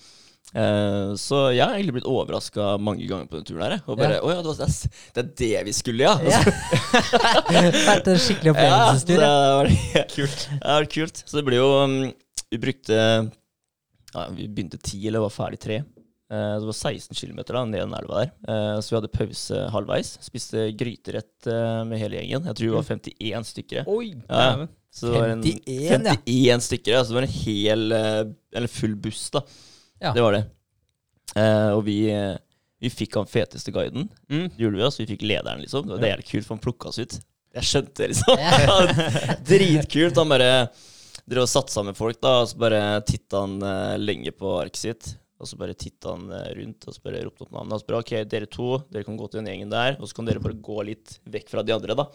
Eh, 0.55 1.15
så 1.19 1.39
jeg 1.51 1.65
har 1.65 1.73
egentlig 1.75 1.97
blitt 1.97 2.07
overraska 2.07 2.75
mange 2.79 3.03
ganger 3.09 3.27
på 3.27 3.39
den 3.39 3.47
turen 3.47 3.63
her. 3.65 3.79
Og 3.89 3.97
bare 3.99 4.19
Ja. 4.19 4.21
oh, 4.23 4.31
ja, 4.31 4.37
det, 4.39 4.51
var, 4.51 4.59
det, 4.61 4.67
er, 4.67 4.99
det 5.15 5.23
er 5.23 5.31
det 5.41 5.65
vi 5.67 5.73
skulle, 5.75 6.05
ja! 6.05 6.13
Ja. 6.23 6.39
Vært 7.89 8.07
en 8.07 8.21
skikkelig 8.21 8.53
opplevelsestur. 8.53 9.19
Ja, 9.19 9.33
det 9.41 9.57
var 9.57 10.07
kult. 10.13 10.45
Det 10.53 10.77
var 10.77 10.87
kult. 10.95 11.23
Så 11.25 11.39
det 11.39 11.45
ble 11.49 11.59
jo 11.59 11.67
um, 11.81 11.97
Vi 12.53 12.61
brukte 12.61 12.95
ja, 12.95 14.27
Vi 14.37 14.47
begynte 14.47 14.79
ti, 14.79 15.01
eller 15.09 15.25
var 15.25 15.33
ferdig 15.33 15.59
tre. 15.65 15.81
Eh, 16.31 16.59
det 16.59 16.65
var 16.65 16.73
16 16.73 17.15
km 17.15 17.35
ned 17.69 17.79
den 17.79 17.93
elva 17.93 18.23
der. 18.23 18.31
Eh, 18.49 18.79
så 18.81 18.93
vi 18.93 18.97
hadde 18.97 19.11
pause 19.13 19.59
halvveis. 19.73 20.15
Spiste 20.25 20.71
gryterett 20.77 21.47
eh, 21.47 21.83
med 21.85 22.01
hele 22.01 22.17
gjengen. 22.17 22.47
Jeg 22.49 22.57
tror 22.57 22.67
vi 22.67 22.73
var 22.73 22.87
51 22.89 23.51
stykker. 23.51 23.91
Oi! 23.91 24.15
Ja. 24.29 24.65
Så 24.95 25.11
det 25.11 25.19
var 25.19 25.29
en 25.33 25.43
51, 25.43 26.07
ja. 26.07 26.15
51 26.25 26.65
stykker. 26.69 26.97
Altså 26.97 27.13
det 27.13 27.19
var 27.19 27.27
en 27.27 27.35
hel 27.35 27.81
Eller 27.91 28.71
full 28.71 28.95
buss, 28.95 29.27
da. 29.35 29.43
Ja. 29.99 30.13
Det 30.15 30.23
var 30.23 30.37
det. 30.37 30.43
Eh, 31.35 31.69
og 31.75 31.83
vi, 31.85 31.99
vi 32.81 32.91
fikk 32.93 33.19
han 33.19 33.29
feteste 33.29 33.73
guiden. 33.75 34.09
Mm. 34.31 34.49
Det 34.49 34.65
gjorde 34.65 34.79
vi, 34.79 34.85
altså. 34.87 35.03
Vi 35.03 35.09
fikk 35.13 35.27
lederen, 35.27 35.61
liksom. 35.61 35.85
Det 35.89 35.99
var 35.99 36.13
jævlig 36.15 36.29
kult, 36.31 36.47
for 36.47 36.55
han 36.55 36.63
plukka 36.63 36.89
oss 36.89 37.01
ut. 37.03 37.19
Jeg 37.55 37.69
skjønte 37.69 38.01
det, 38.01 38.09
liksom. 38.15 38.89
Dritkult. 39.51 40.17
Han 40.23 40.31
bare 40.31 40.49
drev 41.25 41.45
og 41.45 41.51
satte 41.51 41.73
sammen 41.73 41.97
folk, 41.97 42.17
da, 42.23 42.39
og 42.41 42.49
så 42.49 42.59
bare 42.61 42.81
titta 43.07 43.43
han 43.45 43.55
uh, 43.63 43.95
lenge 43.99 44.33
på 44.35 44.57
arket 44.59 44.81
sitt. 44.81 45.13
Og 45.35 45.49
så 45.49 45.57
bare 45.59 45.75
titta 45.75 46.13
han 46.13 46.29
eh, 46.31 46.53
rundt 46.59 46.87
og 46.87 46.95
så 46.95 47.03
bare 47.03 47.25
ropte 47.25 47.43
opp 47.43 47.51
navnet. 47.51 47.75
Og 47.75 47.81
så 47.81 47.89
bare 47.89 48.03
OK, 48.03 48.13
dere 48.31 48.47
to, 48.51 48.69
dere 48.91 49.07
kan 49.07 49.17
gå 49.19 49.27
til 49.27 49.41
den 49.41 49.51
gjengen 49.51 49.73
der, 49.73 49.99
og 49.99 50.07
så 50.07 50.17
kan 50.17 50.29
dere 50.29 50.43
bare 50.43 50.55
gå 50.63 50.87
litt 50.87 51.17
vekk 51.27 51.51
fra 51.51 51.65
de 51.65 51.75
andre, 51.75 51.97
da. 51.99 52.07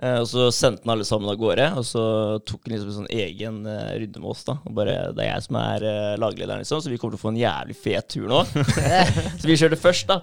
Eh, 0.00 0.16
og 0.22 0.28
så 0.30 0.46
sendte 0.54 0.86
han 0.86 0.94
alle 0.94 1.06
sammen 1.08 1.32
av 1.32 1.40
gårde, 1.40 1.66
og 1.80 1.86
så 1.88 2.04
tok 2.46 2.68
han 2.68 2.76
liksom 2.76 2.92
en 2.92 2.98
sånn 3.00 3.12
egen 3.16 3.60
eh, 3.66 3.92
runde 4.04 4.22
med 4.22 4.30
oss. 4.30 4.44
da 4.46 4.60
Og 4.62 4.76
bare, 4.78 4.96
Det 5.16 5.26
er 5.26 5.32
jeg 5.32 5.48
som 5.48 5.60
er 5.64 5.88
laglederen, 6.22 6.62
liksom, 6.62 6.84
så 6.84 6.92
vi 6.92 7.00
kommer 7.02 7.16
til 7.16 7.22
å 7.22 7.26
få 7.26 7.34
en 7.34 7.42
jævlig 7.42 7.78
fet 7.82 8.12
tur 8.14 8.30
nå. 8.30 8.44
så 9.40 9.50
vi 9.50 9.58
kjørte 9.58 9.82
først, 9.82 10.12
da, 10.12 10.20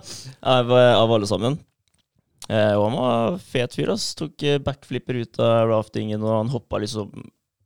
av, 0.56 0.72
av 0.72 1.18
alle 1.18 1.30
sammen. 1.30 1.60
Og 2.48 2.84
han 2.86 2.94
var 2.96 3.34
fet 3.44 3.74
fyr. 3.76 3.90
ass 3.92 4.14
Tok 4.16 4.46
backflipper 4.64 5.18
ut 5.20 5.40
av 5.44 5.66
raftingen, 5.68 6.22
og 6.24 6.38
han 6.38 6.52
hoppa 6.54 6.80
liksom 6.80 7.12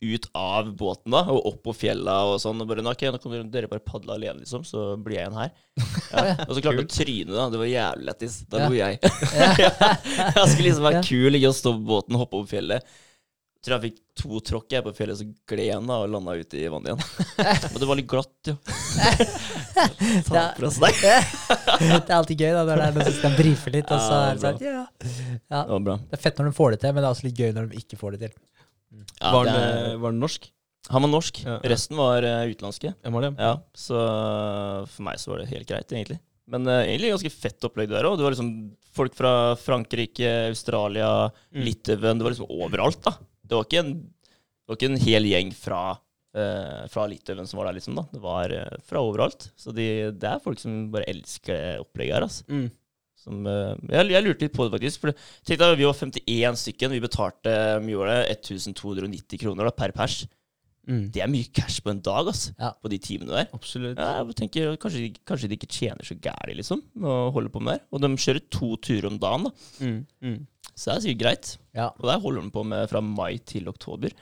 ut 0.01 0.25
av 0.33 0.71
båten 0.79 1.13
da 1.13 1.19
og 1.29 1.45
opp 1.51 1.59
på 1.67 1.73
fjella 1.77 2.15
og 2.31 2.39
sånn. 2.41 2.61
Og 2.63 2.67
bare, 2.71 2.81
ok, 2.89 3.03
nå 3.13 3.19
kan 3.21 3.51
dere- 3.53 3.69
bare 3.69 3.83
padle 3.85 4.15
alene, 4.17 4.41
liksom, 4.41 4.63
så 4.65 4.95
blir 4.97 5.19
jeg 5.19 5.27
igjen 5.27 5.37
her. 5.41 5.51
Ja. 6.11 6.33
Og 6.47 6.55
så 6.57 6.63
klarte 6.63 6.81
jeg 6.81 6.87
å 6.89 6.95
tryne, 6.95 7.35
da. 7.37 7.45
Det 7.53 7.59
var 7.61 7.69
jævlig 7.71 8.07
lættis. 8.09 8.39
Da 8.49 8.63
Ja. 8.63 8.67
lo 8.67 8.75
jeg. 8.75 8.99
jeg 9.01 10.49
skulle 10.51 10.67
liksom 10.67 10.83
være 10.89 10.99
Ja. 10.99 11.05
kul, 11.07 11.37
ikke 11.39 11.53
å 11.53 11.59
stå 11.61 11.73
på 11.77 11.85
båten, 11.93 12.17
hoppe 12.19 12.41
opp 12.41 12.49
fjellet. 12.51 12.83
Tror 13.61 13.75
jeg 13.77 13.91
fikk 13.91 13.97
to 14.17 14.39
tråkk 14.41 14.73
jeg 14.73 14.81
på 14.87 14.91
fjellet, 14.97 15.19
så 15.21 15.25
gled 15.45 15.67
jeg 15.69 15.85
da 15.85 15.97
og 16.01 16.09
landa 16.09 16.33
ute 16.33 16.57
i 16.57 16.65
vannet 16.73 16.95
igjen. 16.95 17.01
Men 17.69 17.77
det 17.83 17.89
var 17.91 17.99
litt 17.99 18.07
glatt, 18.09 18.49
jo. 18.49 18.55
Oss 20.65 20.79
der. 20.81 20.97
Det 20.97 22.09
er 22.09 22.15
alltid 22.17 22.41
gøy 22.41 22.51
da 22.57 22.63
når 22.65 22.81
det 22.81 22.87
er 22.87 22.95
noen 22.95 23.05
som 23.07 23.17
skal 23.19 23.35
brife 23.37 23.73
litt, 23.73 23.91
og 23.93 24.01
så 24.01 24.17
Ja, 24.17 24.23
er 24.31 24.33
det 24.33 24.41
sånn 24.47 24.65
ja. 24.65 24.81
ja. 25.53 25.61
Det 25.61 25.75
var 25.75 25.85
bra. 25.87 25.95
Det 26.09 26.17
er 26.17 26.23
fett 26.25 26.41
når 26.41 26.49
de 26.49 26.55
får 26.57 26.73
det 26.75 26.79
til, 26.83 26.93
men 26.95 27.03
det 27.03 27.07
er 27.09 27.13
også 27.15 27.27
litt 27.29 27.41
gøy 27.45 27.53
når 27.57 27.69
de 27.71 27.81
ikke 27.85 27.99
får 28.01 28.17
det 28.17 28.19
til. 28.25 28.33
Ja, 29.21 29.31
var, 29.35 29.45
det 29.47 29.53
den, 29.53 29.61
er- 29.61 29.87
eh, 29.93 29.97
var 30.01 30.11
han, 30.13 30.19
norsk? 30.21 30.49
Han 30.91 31.05
var 31.05 31.11
norsk. 31.13 31.39
Ja. 31.45 31.59
Resten 31.71 31.97
var 31.99 32.25
uh, 32.25 32.43
utenlandske. 32.49 32.93
Var 33.05 33.21
det. 33.27 33.31
Ja, 33.39 33.51
så 33.77 33.99
for 34.91 35.05
meg 35.07 35.19
så 35.21 35.31
var 35.33 35.41
det 35.43 35.51
helt 35.53 35.69
greit, 35.69 35.91
egentlig. 35.93 36.17
Men 36.51 36.65
uh, 36.67 36.81
egentlig 36.81 37.11
ganske 37.13 37.31
fett 37.31 37.67
opplegg 37.67 37.91
der 37.93 38.07
òg. 38.09 38.17
Det 38.19 38.25
var 38.25 38.33
liksom 38.35 38.49
folk 38.97 39.13
fra 39.15 39.33
Frankrike, 39.61 40.31
Australia, 40.49 41.11
Mm. 41.53 41.61
Litauen. 41.67 42.17
Det 42.19 42.25
var 42.25 42.33
liksom 42.33 42.49
overalt, 42.51 43.01
da. 43.05 43.13
Det 43.45 43.55
var 43.57 43.67
ikke 43.67 43.83
en, 43.85 43.93
det 44.01 44.71
var 44.71 44.79
ikke 44.79 44.89
en 44.91 45.01
hel 45.05 45.29
gjeng 45.29 45.53
fra, 45.55 45.81
uh, 46.35 46.81
fra 46.91 47.05
Litauen 47.11 47.47
som 47.47 47.61
var 47.61 47.69
der, 47.69 47.77
liksom. 47.79 47.95
da. 48.01 48.05
Det 48.11 48.21
var 48.23 48.51
uh, 48.57 48.75
fra 48.87 49.05
overalt. 49.05 49.49
Så 49.59 49.71
de, 49.75 49.87
det 50.17 50.27
er 50.33 50.43
folk 50.43 50.59
som 50.59 50.89
bare 50.91 51.07
elsker 51.11 51.55
det 51.55 51.79
opplegget 51.85 52.17
her, 52.17 52.27
altså. 52.27 52.47
Mm. 52.51 52.67
Som, 53.21 53.45
eh, 53.47 53.73
jeg, 53.93 54.11
jeg 54.15 54.25
lurte 54.25 54.47
litt 54.47 54.55
på 54.57 54.65
det, 54.67 54.73
faktisk. 54.75 55.01
For 55.03 55.15
tenk 55.47 55.61
deg, 55.61 55.77
Vi 55.79 55.87
var 55.87 55.97
51 55.97 56.61
stykken. 56.61 56.95
Vi 56.95 57.01
betalte 57.03 57.55
mye 57.85 57.99
var 57.99 58.13
det, 58.13 58.37
1290 58.41 59.41
kroner 59.41 59.69
da, 59.69 59.73
per 59.77 59.93
pers. 59.95 60.23
Mm. 60.89 61.03
Det 61.13 61.21
er 61.21 61.29
mye 61.29 61.49
cash 61.53 61.83
på 61.85 61.91
en 61.93 62.01
dag, 62.01 62.31
altså, 62.31 62.55
Ja. 62.57 62.71
På 62.81 62.89
de 62.89 62.97
timene 62.97 63.35
der. 63.35 63.49
Absolutt. 63.53 63.99
Ja, 63.99 64.23
jeg 64.23 64.35
tenker 64.39 64.77
Kanskje, 64.81 65.11
kanskje 65.29 65.49
de 65.51 65.57
ikke 65.59 65.69
tjener 65.69 66.07
så 66.07 66.17
gærent, 66.17 66.57
liksom, 66.57 66.81
å 66.97 67.31
holde 67.35 67.53
på 67.53 67.61
med 67.61 67.77
det. 67.77 67.85
Og 67.93 68.01
de 68.01 68.09
kjører 68.17 68.41
to 68.49 68.75
turer 68.81 69.07
om 69.11 69.19
dagen, 69.21 69.45
da. 69.45 69.51
Mm. 69.85 69.99
Mm. 70.25 70.39
Så 70.73 70.89
det 70.89 70.95
er 70.95 71.05
sikkert 71.05 71.21
greit. 71.21 71.57
Ja. 71.77 71.91
Og 71.99 72.07
der 72.09 72.21
holder 72.23 72.41
de 72.47 72.53
på 72.55 72.65
med 72.65 72.89
fra 72.89 73.01
mai 73.05 73.37
til 73.45 73.69
oktober. 73.69 74.13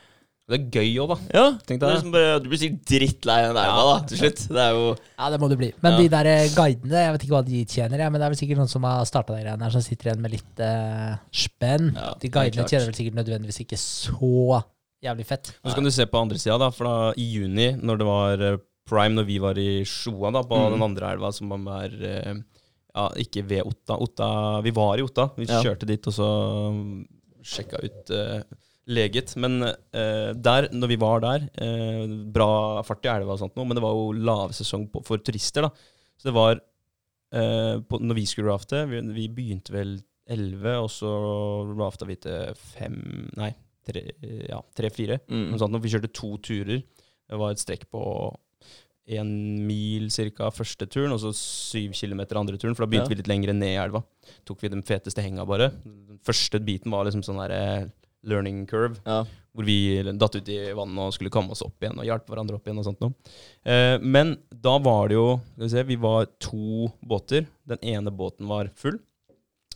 Det 0.50 0.58
er 0.58 0.64
gøy 0.74 0.96
òg, 1.04 1.12
da. 1.12 1.18
Ja, 1.36 1.44
det 1.62 1.76
er 1.78 1.92
liksom 1.94 2.14
bare, 2.16 2.40
Du 2.42 2.48
blir 2.50 2.58
sikkert 2.58 2.86
drittlei 2.90 3.36
av 3.46 3.52
den 3.54 3.60
der, 3.60 3.82
da, 3.90 3.98
til 4.10 4.18
slutt. 4.24 4.40
Det 4.50 4.64
er 4.64 4.72
jo 4.74 4.86
Ja, 4.98 5.28
det 5.30 5.40
må 5.44 5.50
du 5.52 5.56
bli. 5.60 5.70
Men 5.84 5.94
Ja. 5.94 5.98
de 6.02 6.08
der 6.16 6.30
eh, 6.32 6.48
guidene, 6.56 7.04
jeg 7.06 7.14
vet 7.14 7.26
ikke 7.28 7.36
hva 7.38 7.44
de 7.46 7.60
tjener, 7.70 7.98
jeg, 8.02 8.12
men 8.12 8.20
det 8.22 8.26
er 8.26 8.34
vel 8.34 8.40
sikkert 8.42 8.58
noen 8.64 8.72
som 8.74 8.84
har 8.90 9.06
starta 9.06 9.36
de 9.38 9.44
greiene 9.46 9.62
her, 9.68 9.76
som 9.78 9.82
sitter 9.86 10.10
igjen 10.10 10.22
med 10.26 10.32
litt 10.34 10.64
uh, 10.66 11.16
spenn. 11.32 11.92
Ja, 11.96 12.16
de 12.20 12.32
guidene 12.34 12.66
tjener 12.68 12.90
vel 12.90 12.98
sikkert 12.98 13.20
nødvendigvis 13.22 13.62
ikke 13.64 13.78
så 13.78 14.64
jævlig 15.06 15.26
fett. 15.30 15.54
Og 15.64 15.70
så 15.72 15.76
kan 15.78 15.86
du 15.88 15.92
se 15.96 16.06
på 16.10 16.20
andre 16.20 16.38
sida, 16.42 16.58
da. 16.60 16.72
For 16.76 16.90
da 16.90 17.14
i 17.16 17.28
juni, 17.38 17.70
når 17.78 18.02
det 18.02 18.08
var 18.10 18.42
eh, 18.50 18.58
prime, 18.90 19.16
når 19.22 19.28
vi 19.30 19.38
var 19.40 19.60
i 19.62 19.84
Sjoa, 19.86 20.32
da, 20.34 20.42
på 20.42 20.58
Mm. 20.58 20.72
den 20.74 20.82
andre 20.90 21.12
elva, 21.14 21.30
som 21.32 21.54
er 21.54 21.94
eh, 22.02 22.34
ja, 22.96 23.06
ikke 23.22 23.46
ved 23.48 23.62
Otta. 23.70 23.96
Otta. 24.02 24.32
Vi 24.66 24.72
var 24.74 24.98
i 24.98 25.06
Otta. 25.06 25.30
Vi 25.38 25.46
Ja. 25.46 25.62
kjørte 25.62 25.86
dit 25.86 26.08
og 26.10 26.14
så 26.18 26.28
mm, 26.74 27.06
sjekka 27.46 27.80
ut 27.86 28.10
eh, 28.18 28.42
leget. 28.90 29.36
Men 29.40 29.62
eh, 29.64 30.32
der, 30.34 30.70
når 30.74 30.92
vi 30.94 30.98
var 31.02 31.22
der, 31.24 31.46
eh, 31.62 32.04
bra 32.34 32.82
fart 32.88 33.06
i 33.06 33.12
elva 33.14 33.36
og 33.36 33.42
sånt 33.44 33.56
noe, 33.60 33.68
men 33.70 33.78
det 33.78 33.84
var 33.86 33.94
jo 33.98 34.12
lavsesong 34.18 34.88
for 35.06 35.22
turister, 35.22 35.68
da. 35.68 35.72
Så 36.20 36.30
det 36.30 36.36
var 36.36 36.58
eh, 36.58 37.78
på, 37.86 38.00
Når 38.02 38.18
vi 38.18 38.26
skulle 38.28 38.52
rafte, 38.52 38.84
vi, 38.90 39.02
vi 39.16 39.28
begynte 39.30 39.72
vel 39.76 39.98
11, 40.30 40.76
og 40.84 40.90
så 40.94 41.12
rafta 41.80 42.06
vi 42.10 42.18
til 42.22 42.52
fem 42.60 43.00
Nei, 43.40 43.54
tre, 43.88 44.04
ja, 44.50 44.60
tre-fire. 44.78 45.22
mm. 45.30 45.48
Noe 45.54 45.62
sånt. 45.62 45.74
Når 45.74 45.82
vi 45.86 45.94
kjørte 45.96 46.12
to 46.14 46.36
turer. 46.46 46.84
Det 47.30 47.38
var 47.38 47.54
et 47.54 47.62
strekk 47.62 47.88
på 47.94 48.04
én 49.10 49.30
mil 49.66 50.10
ca. 50.14 50.52
første 50.54 50.86
turen, 50.86 51.14
og 51.16 51.22
så 51.24 51.32
syv 51.34 51.96
kilometer 51.98 52.38
andre 52.38 52.58
turen. 52.62 52.76
For 52.78 52.86
da 52.86 52.92
begynte 52.92 53.10
Ja. 53.10 53.16
vi 53.16 53.22
litt 53.24 53.32
lenger 53.32 53.54
ned 53.58 53.72
i 53.74 53.80
elva. 53.82 54.04
Tok 54.46 54.62
vi 54.62 54.70
den 54.70 54.84
feteste 54.86 55.22
henga, 55.26 55.46
bare. 55.50 55.72
Den 55.82 56.20
første 56.26 56.60
biten 56.62 56.92
var 56.94 57.06
liksom 57.06 57.24
sånn 57.26 57.42
der 57.42 57.90
learning 58.24 58.66
curve, 58.68 58.98
Ja. 59.06 59.24
hvor 59.56 59.66
vi 59.66 60.02
datt 60.04 60.36
ut 60.36 60.50
i 60.50 60.58
vannet 60.76 61.00
og 61.08 61.14
skulle 61.16 61.32
komme 61.32 61.52
oss 61.52 61.62
opp 61.66 61.80
igjen 61.82 61.98
og 62.00 62.06
hjelpe 62.06 62.32
hverandre 62.34 62.56
opp 62.60 62.66
igjen 62.68 62.80
og 62.82 62.86
sånt 62.86 63.00
noe. 63.02 63.14
Eh, 63.66 63.98
men 64.02 64.38
da 64.54 64.78
var 64.80 65.08
det 65.10 65.16
jo 65.16 65.40
Skal 65.56 65.64
vi 65.64 65.70
se, 65.70 65.84
vi 65.84 65.96
var 65.96 66.26
to 66.40 66.92
båter. 67.06 67.48
Den 67.68 67.80
ene 67.82 68.12
båten 68.12 68.48
var 68.48 68.70
full. 68.76 69.00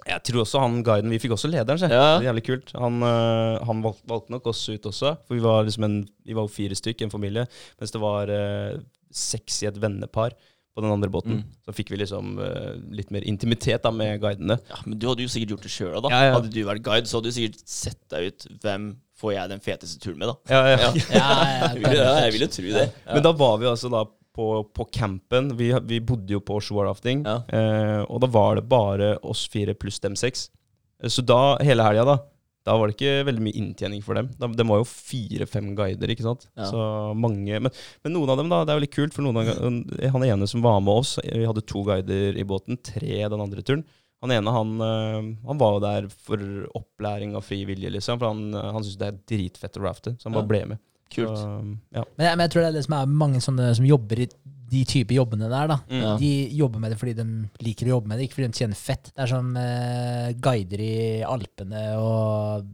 Jeg 0.06 0.24
tror 0.24 0.42
også 0.42 0.60
han 0.60 0.82
guiden 0.84 1.10
Vi 1.14 1.20
fikk 1.20 1.32
også 1.38 1.48
lederen, 1.52 1.80
se. 1.80 1.88
Ja. 1.88 2.18
Det 2.20 2.26
er 2.28 2.34
jævlig 2.34 2.44
kult. 2.48 2.72
Han, 2.76 3.02
øh, 3.04 3.64
han 3.66 3.84
valg, 3.86 4.02
valgte 4.10 4.32
nok 4.34 4.48
oss 4.52 4.68
ut 4.70 4.84
også, 4.90 5.18
for 5.26 5.36
vi 5.38 5.44
var 5.44 5.64
liksom 5.64 5.84
en 5.88 6.00
Vi 6.26 6.34
var 6.36 6.48
fire 6.52 6.76
stykk, 6.76 7.02
en 7.06 7.14
familie, 7.14 7.46
mens 7.80 7.92
det 7.92 8.02
var 8.02 8.28
øh, 8.28 8.82
seks 9.14 9.62
i 9.64 9.68
et 9.70 9.80
vennepar 9.80 10.34
på 10.74 10.82
den 10.82 10.92
andre 10.94 11.10
båten. 11.14 11.42
Mm. 11.44 11.52
Så 11.68 11.74
fikk 11.78 11.92
vi 11.94 12.00
liksom 12.02 12.34
uh, 12.42 12.74
litt 12.98 13.12
mer 13.14 13.26
intimitet 13.30 13.84
da 13.86 13.92
med 13.94 14.20
guidene. 14.24 14.58
ja, 14.70 14.80
Men 14.88 14.98
du 15.00 15.06
hadde 15.12 15.22
jo 15.26 15.30
sikkert 15.32 15.54
gjort 15.56 15.68
det 15.68 15.74
sjøl, 15.74 15.98
da. 16.02 16.10
Ja, 16.14 16.22
ja. 16.30 16.34
Hadde 16.40 16.50
du 16.54 16.60
vært 16.66 16.84
guide, 16.86 17.10
så 17.10 17.20
hadde 17.20 17.30
du 17.30 17.36
sikkert 17.38 17.62
sett 17.70 18.02
deg 18.14 18.32
ut 18.32 18.48
hvem 18.64 18.88
får 19.22 19.36
jeg 19.36 19.52
den 19.54 19.62
feteste 19.64 20.02
turen 20.02 20.18
med, 20.20 20.32
da. 20.34 20.36
Ja, 20.50 20.90
ja. 21.14 21.30
Jeg 22.26 22.34
ville 22.36 22.50
tro 22.52 22.66
det. 22.74 22.88
Men 23.08 23.24
da 23.24 23.32
var 23.38 23.60
vi 23.62 23.70
altså 23.70 23.92
da 23.94 24.02
på, 24.34 24.48
på 24.74 24.88
campen. 24.92 25.52
Vi, 25.60 25.70
vi 25.88 26.00
bodde 26.02 26.34
jo 26.34 26.42
på 26.44 26.58
shorerafting. 26.66 27.22
Ja. 27.28 27.38
eh, 27.54 28.02
og 28.08 28.24
da 28.24 28.30
var 28.34 28.58
det 28.58 28.66
bare 28.72 29.14
oss 29.22 29.46
fire 29.54 29.76
pluss 29.78 30.02
dem 30.04 30.18
seks. 30.20 30.48
Eh, 31.04 31.10
Så 31.14 31.22
da, 31.22 31.38
hele 31.62 31.86
helga, 31.86 32.08
da, 32.10 32.18
da 32.64 32.76
var 32.80 32.88
det 32.88 32.96
ikke 32.96 33.26
veldig 33.28 33.44
mye 33.44 33.58
inntjening 33.60 34.04
for 34.06 34.16
dem. 34.16 34.30
De 34.40 34.66
var 34.70 34.80
jo 34.80 34.86
fire-fem 34.88 35.74
guider, 35.76 36.14
ikke 36.14 36.24
sant. 36.24 36.46
Ja. 36.56 36.70
Så 36.70 36.84
mange, 37.20 37.60
men, 37.60 37.72
men 38.06 38.16
noen 38.16 38.32
av 38.32 38.40
dem, 38.40 38.52
da, 38.54 38.62
det 38.64 38.72
er 38.72 38.80
veldig 38.80 38.92
kult, 38.94 39.16
for 39.18 39.26
noen 39.26 39.42
av, 39.42 39.50
han 40.16 40.24
ene 40.30 40.48
som 40.48 40.64
var 40.64 40.80
med 40.86 40.94
oss, 41.02 41.18
vi 41.26 41.44
hadde 41.50 41.66
to 41.68 41.84
guider 41.88 42.40
i 42.40 42.46
båten, 42.48 42.80
tre 42.80 43.20
den 43.28 43.44
andre 43.44 43.66
turen. 43.66 43.84
Han 44.24 44.32
ene 44.32 44.54
han, 44.56 44.70
eh, 44.80 45.18
han 45.50 45.60
var 45.60 45.74
jo 45.76 45.84
der 45.84 46.06
for 46.08 46.40
opplæring 46.80 47.36
av 47.36 47.44
fri 47.44 47.66
vilje, 47.68 47.90
liksom. 47.92 48.22
For 48.22 48.32
han, 48.32 48.54
han 48.56 48.80
syntes 48.86 48.96
det 49.02 49.10
er 49.12 49.18
dritfett 49.34 49.80
å 49.82 49.84
rafte, 49.84 50.14
så 50.16 50.30
han 50.30 50.38
Ja. 50.38 50.40
bare 50.40 50.52
ble 50.54 50.62
med. 50.72 50.84
Kult. 51.14 51.36
Så, 51.38 51.50
ja. 51.94 52.06
Men 52.16 52.26
jeg, 52.30 52.38
men 52.40 52.46
jeg 52.48 52.54
tror 52.56 52.64
det 52.64 52.70
er 52.72 52.78
det 52.80 52.86
som 52.88 52.96
er 53.02 53.12
mange 53.12 53.42
sånne 53.44 53.68
som 53.78 53.86
jobber 53.86 54.24
i 54.24 54.30
de 54.72 54.84
type 54.90 55.14
jobbene 55.14 55.50
der. 55.52 55.68
da. 55.68 55.78
Mm. 55.90 56.02
Ja. 56.02 56.14
De 56.18 56.32
jobber 56.58 56.80
med 56.80 56.92
det 56.94 57.00
fordi 57.02 57.14
de 57.18 57.26
liker 57.66 57.86
å 57.90 57.96
jobbe 57.98 58.08
med 58.10 58.18
det, 58.20 58.28
ikke 58.30 58.40
fordi 58.40 58.48
de 58.52 58.58
tjener 58.62 58.80
fett. 58.80 59.12
Det 59.14 59.22
er 59.26 59.32
som 59.34 59.52
eh, 59.60 60.30
guider 60.42 60.82
i 60.82 60.94
Alpene 61.28 61.84
og 62.00 62.66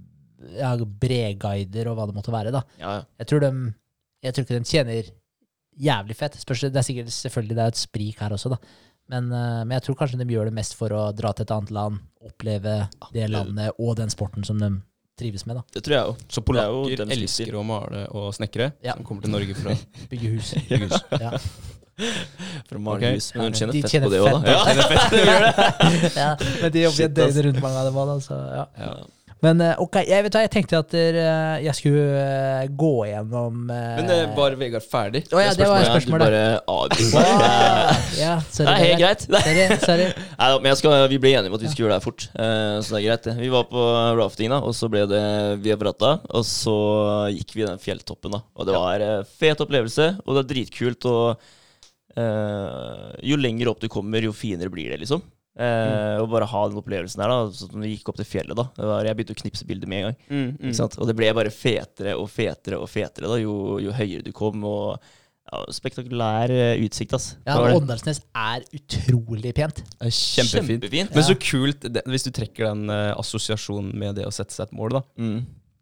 ja, 0.55 0.73
breguider 0.79 1.89
og 1.91 1.97
hva 1.99 2.05
det 2.07 2.15
måtte 2.15 2.31
være. 2.31 2.53
da. 2.55 2.61
Ja, 2.79 2.93
ja. 2.99 3.07
Jeg 3.19 3.27
tror, 3.31 3.43
de, 3.43 3.73
jeg 4.23 4.33
tror 4.35 4.45
ikke 4.47 4.59
de 4.59 4.69
tjener 4.69 5.09
jævlig 5.79 6.15
fett. 6.19 6.37
Spørs, 6.39 6.61
det 6.71 6.79
er 6.79 6.87
sikkert 6.87 7.11
selvfølgelig 7.15 7.57
det 7.57 7.65
er 7.65 7.73
et 7.73 7.81
sprik 7.81 8.21
her 8.23 8.35
også, 8.37 8.53
da. 8.55 8.59
Men, 9.09 9.31
eh, 9.33 9.63
men 9.65 9.73
jeg 9.79 9.87
tror 9.87 9.97
kanskje 10.03 10.19
de 10.21 10.29
gjør 10.35 10.51
det 10.51 10.55
mest 10.59 10.75
for 10.77 10.93
å 10.93 11.07
dra 11.17 11.31
til 11.33 11.47
et 11.47 11.51
annet 11.55 11.71
land, 11.75 11.99
oppleve 12.21 12.61
det 13.11 13.25
det- 13.25 13.29
landet 13.33 13.73
og 13.79 13.95
den 13.97 14.09
sporten 14.13 14.45
som 14.45 14.59
de 14.61 14.69
trives 15.19 15.45
med. 15.49 15.57
da. 15.57 15.63
Det 15.73 15.83
tror 15.83 15.95
jeg 15.97 16.05
jo. 16.05 16.15
Så 16.29 16.39
er 16.39 16.45
polakker 16.47 17.01
elsker 17.11 17.55
å 17.59 17.63
male 17.65 18.05
og 18.15 18.29
snekre, 18.37 18.71
Ja. 18.85 18.93
som 18.95 19.03
kommer 19.03 19.21
til 19.25 19.31
Norge 19.33 19.55
fra 19.57 19.73
Bygge 20.11 20.29
hus. 20.37 20.53
bygge 20.53 20.87
hus. 20.87 21.01
Ja. 21.19 21.31
For 22.69 22.79
å 22.79 22.95
Okay. 22.95 23.19
Hus. 23.19 23.29
Men 23.35 23.49
hun 23.49 23.53
tjener 23.59 23.75
De 23.75 23.81
fett 23.83 23.91
tjener 23.93 24.07
på 24.07 24.13
det 24.15 24.21
òg, 24.23 24.41
da. 24.43 24.89
fett. 24.89 25.15
Ja. 25.29 25.37
ja, 26.15 26.29
men 26.61 26.71
de 26.73 26.83
jobber 26.87 26.97
Shit, 26.97 27.07
et 27.11 27.15
døgn 27.19 27.47
rundt 27.49 27.63
mange 27.63 27.79
av 27.83 27.89
dem 27.89 28.01
òg, 28.01 28.11
da. 28.11 28.19
Så, 28.25 28.37
ja. 28.55 28.67
Ja. 28.79 28.93
Men 29.39 29.61
eh, 29.63 29.77
ok, 29.79 30.01
jeg, 30.03 30.23
vet 30.25 30.35
hva, 30.35 30.41
jeg 30.43 30.51
tenkte 30.51 30.79
at 30.81 30.93
eh, 30.99 31.17
jeg 31.63 31.75
skulle 31.77 32.01
eh, 32.19 32.65
gå 32.75 32.89
gjennom 33.07 33.61
Men 33.69 34.09
var 34.35 34.55
Vegard 34.59 34.83
ferdig? 34.83 35.21
Å 35.31 35.39
ja, 35.39 35.53
det 35.55 35.67
var 35.69 35.79
Ja, 35.79 35.93
spørsmålet. 35.93 36.33
Du 36.89 37.05
bare 37.13 37.21
ah. 37.23 38.01
Ja, 38.19 38.33
Det 38.43 38.57
sorry. 38.57 38.73
er 38.73 38.81
helt 38.83 38.99
greit. 38.99 39.23
Sorry, 39.29 39.77
sorry. 39.85 40.07
Nei, 40.41 40.49
men 40.57 40.67
jeg 40.73 40.81
skal, 40.81 40.97
vi 41.13 41.21
ble 41.23 41.31
enige 41.37 41.53
om 41.53 41.55
at 41.55 41.63
vi 41.63 41.71
skulle 41.71 41.87
gjøre 41.87 41.93
det 41.95 41.99
her 42.01 42.07
fort, 42.09 42.25
så 42.35 42.95
det 42.97 42.99
er 42.99 43.05
greit. 43.05 43.29
Vi 43.39 43.51
var 43.53 43.69
på 43.71 43.85
rafting, 44.19 44.51
da, 44.51 44.59
og 44.59 44.75
så 44.75 44.89
ble 44.91 45.05
det 45.09 45.23
via 45.63 45.77
Brata, 45.79 46.17
Og 46.35 46.43
så 46.47 46.75
gikk 47.31 47.55
vi 47.55 47.63
den 47.67 47.79
fjelltoppen, 47.79 48.35
da. 48.35 48.43
Og 48.59 48.67
det 48.67 48.75
var 48.75 49.05
fet 49.39 49.63
opplevelse, 49.63 50.11
og 50.25 50.35
det 50.35 50.43
er 50.43 50.51
dritkult. 50.51 51.07
Og 51.07 51.47
eh, 52.17 53.11
jo 53.29 53.37
lenger 53.39 53.69
opp 53.71 53.81
du 53.83 53.89
kommer, 53.91 54.23
jo 54.25 54.33
finere 54.35 54.71
blir 54.73 54.89
det, 54.93 55.01
liksom. 55.03 55.21
Eh, 55.59 56.15
Og 56.21 56.29
bare 56.31 56.47
ha 56.47 56.61
den 56.69 56.79
opplevelsen 56.79 57.19
her, 57.23 57.31
da. 57.33 57.51
Sånn 57.51 57.73
når 57.75 57.87
vi 57.87 57.93
gikk 57.97 58.09
opp 58.13 58.19
til 58.21 58.27
fjellet, 58.29 58.55
da. 58.55 58.69
Det 58.77 58.87
var, 58.87 59.05
jeg 59.09 59.17
begynte 59.19 59.35
å 59.35 59.41
knipse 59.41 59.65
bilder 59.67 59.91
med 59.91 59.99
en 59.99 60.05
gang. 60.09 60.19
Mm, 60.29 60.43
mm. 60.45 60.59
Ikke 60.69 60.79
sant? 60.79 60.99
Og 60.99 61.09
det 61.09 61.15
ble 61.19 61.31
bare 61.35 61.51
fetere 61.53 62.13
og 62.15 62.29
fetere 62.31 62.79
og 62.79 62.87
fetere 62.91 63.27
da, 63.31 63.39
jo, 63.41 63.55
jo 63.83 63.91
høyere 63.97 64.23
du 64.23 64.31
kom. 64.35 64.63
Og 64.63 64.95
ja, 65.49 65.63
spektakulær 65.73 66.51
eh, 66.53 66.79
utsikt, 66.85 67.15
ass. 67.17 67.31
Ja. 67.47 67.57
Åndalsnes 67.73 68.21
er 68.37 68.63
utrolig 68.77 69.51
pent. 69.57 69.81
Kjempefint. 70.05 70.83
Kjempefint. 70.85 71.15
Men 71.17 71.25
så 71.27 71.35
kult, 71.41 71.87
det, 71.89 72.05
hvis 72.07 72.27
du 72.27 72.31
trekker 72.35 72.69
den 72.69 72.85
uh, 72.93 73.15
assosiasjonen 73.19 73.91
med 73.97 74.19
det 74.21 74.27
å 74.29 74.33
sette 74.35 74.53
seg 74.55 74.69
et 74.69 74.77
mål, 74.77 74.99
da. 74.99 75.03
Mm. 75.19 75.39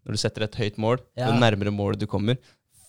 Når 0.08 0.16
du 0.16 0.22
setter 0.22 0.46
et 0.48 0.56
høyt 0.56 0.78
mål, 0.80 1.02
Ja. 1.20 1.28
jo 1.28 1.36
nærmere 1.42 1.74
målet 1.76 2.00
du 2.00 2.08
kommer, 2.08 2.38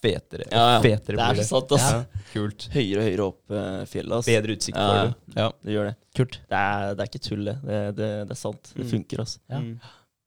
fetere, 0.02 0.46
Ja, 0.52 0.64
ja. 0.76 0.80
fetere 0.84 1.16
Det 1.18 1.26
er 1.28 1.42
så 1.42 1.48
sant, 1.58 1.72
ass. 1.76 1.86
Ja, 1.92 2.24
kult. 2.32 2.68
Høyere 2.74 2.98
og 3.02 3.06
høyere 3.08 3.26
opp 3.26 3.54
uh, 3.54 3.84
fjellet, 3.90 4.16
ass. 4.18 4.26
Bedre 4.30 4.54
utsikt 4.58 4.76
Ja. 4.78 4.88
får 4.88 5.08
du. 5.08 5.38
Ja. 5.40 5.48
Det 5.64 5.72
gjør 5.76 5.88
det. 5.90 5.94
Kult. 6.18 6.40
Det 6.48 6.58
er, 6.58 6.94
det 6.94 7.04
er 7.04 7.10
ikke 7.12 7.24
tull, 7.28 7.44
det. 7.50 7.56
Det, 7.64 7.80
det, 7.98 8.10
det 8.28 8.36
er 8.36 8.40
sant. 8.42 8.72
Det 8.74 8.84
Mm. 8.84 8.90
funker, 8.92 9.18
altså. 9.24 9.38
Ja. 9.50 9.58
Mm. 9.64 9.78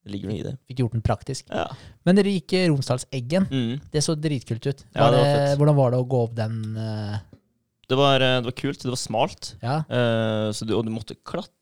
Det 0.01 0.11
ligger 0.15 0.29
noe 0.31 0.37
i 0.39 0.43
det. 0.47 0.51
Fikk 0.67 0.79
gjort 0.81 0.93
den 0.97 1.01
praktisk. 1.05 1.49
Ja. 1.53 1.67
Men 2.09 2.15
dere 2.17 2.31
gikk 2.33 2.55
Romsdalseggen. 2.71 3.43
Mm. 3.51 3.81
Det 3.93 4.01
så 4.01 4.15
dritkult 4.17 4.65
ut. 4.65 4.79
Ja, 4.95 5.03
Var 5.03 5.11
det 5.11 5.19
var 5.21 5.35
det, 5.45 5.57
hvordan 5.59 5.75
var 5.77 5.91
det 5.93 5.99
å 6.01 6.07
gå 6.09 6.21
opp 6.25 6.33
den 6.39 6.55
eh, 6.75 7.19
Det, 7.91 7.97
var, 7.99 8.23
eh, 8.23 8.37
det 8.41 8.47
var 8.49 8.55
kult. 8.61 8.81
Det 8.85 8.93
var 8.93 8.99
smalt. 9.01 9.51
Ja, 9.61 9.77
Uh, 9.91 10.49
så 10.55 10.65
du, 10.67 10.71
og 10.77 10.85
du 10.87 10.91
måtte 10.95 11.17
klatre 11.27 11.57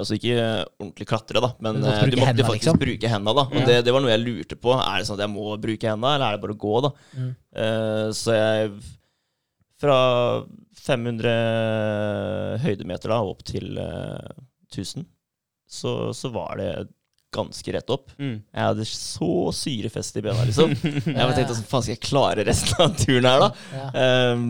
Altså 0.00 0.16
ikke 0.18 0.34
ordentlig 0.82 1.06
klatre, 1.08 1.40
da, 1.40 1.48
men 1.64 1.78
Du 1.78 1.86
måtte 1.86 1.92
eh, 2.02 2.10
du 2.12 2.16
måtte 2.20 2.28
hendene, 2.32 2.48
faktisk 2.50 2.66
liksom? 2.66 2.80
bruke 2.82 3.08
hendene. 3.12 3.34
da 3.38 3.44
Og 3.48 3.56
Ja. 3.62 3.66
det, 3.70 3.76
det 3.86 3.94
var 3.94 4.02
noe 4.04 4.12
jeg 4.12 4.24
lurte 4.24 4.58
på. 4.60 4.74
Er 4.76 4.98
det 5.00 5.06
sånn 5.08 5.16
at 5.16 5.24
jeg 5.24 5.32
må 5.32 5.46
bruke 5.62 5.88
hendene, 5.92 6.12
eller 6.18 6.26
er 6.28 6.36
det 6.36 6.42
bare 6.44 6.56
å 6.56 6.60
gå? 6.66 6.74
da 6.88 6.90
Mm. 7.16 7.30
Uh, 7.56 8.08
Så 8.16 8.34
jeg 8.36 8.72
Fra 9.80 9.96
500 10.86 12.60
høydemeter 12.64 13.12
da 13.12 13.18
opp 13.26 13.42
til 13.48 13.76
uh, 13.80 14.36
1000, 14.72 15.04
så, 15.68 15.96
så 16.16 16.30
var 16.34 16.56
det 16.60 16.70
ganske 17.36 17.72
rett 17.74 17.90
opp. 17.92 18.12
Mm. 18.22 18.38
Jeg 18.54 18.68
hadde 18.70 18.86
så 18.88 19.28
syrefest 19.52 20.16
i 20.16 20.22
bena, 20.24 20.44
liksom. 20.48 20.72
Jeg 21.18 21.34
tenkte 21.36 21.56
sånn, 21.58 21.66
faen 21.68 21.84
skal 21.84 21.96
jeg 21.96 22.04
klare 22.06 22.44
resten 22.48 22.80
av 22.86 22.94
turen 22.96 23.28
her, 23.28 23.42
da? 23.42 23.50
ja. 23.76 24.32
Um, 24.32 24.46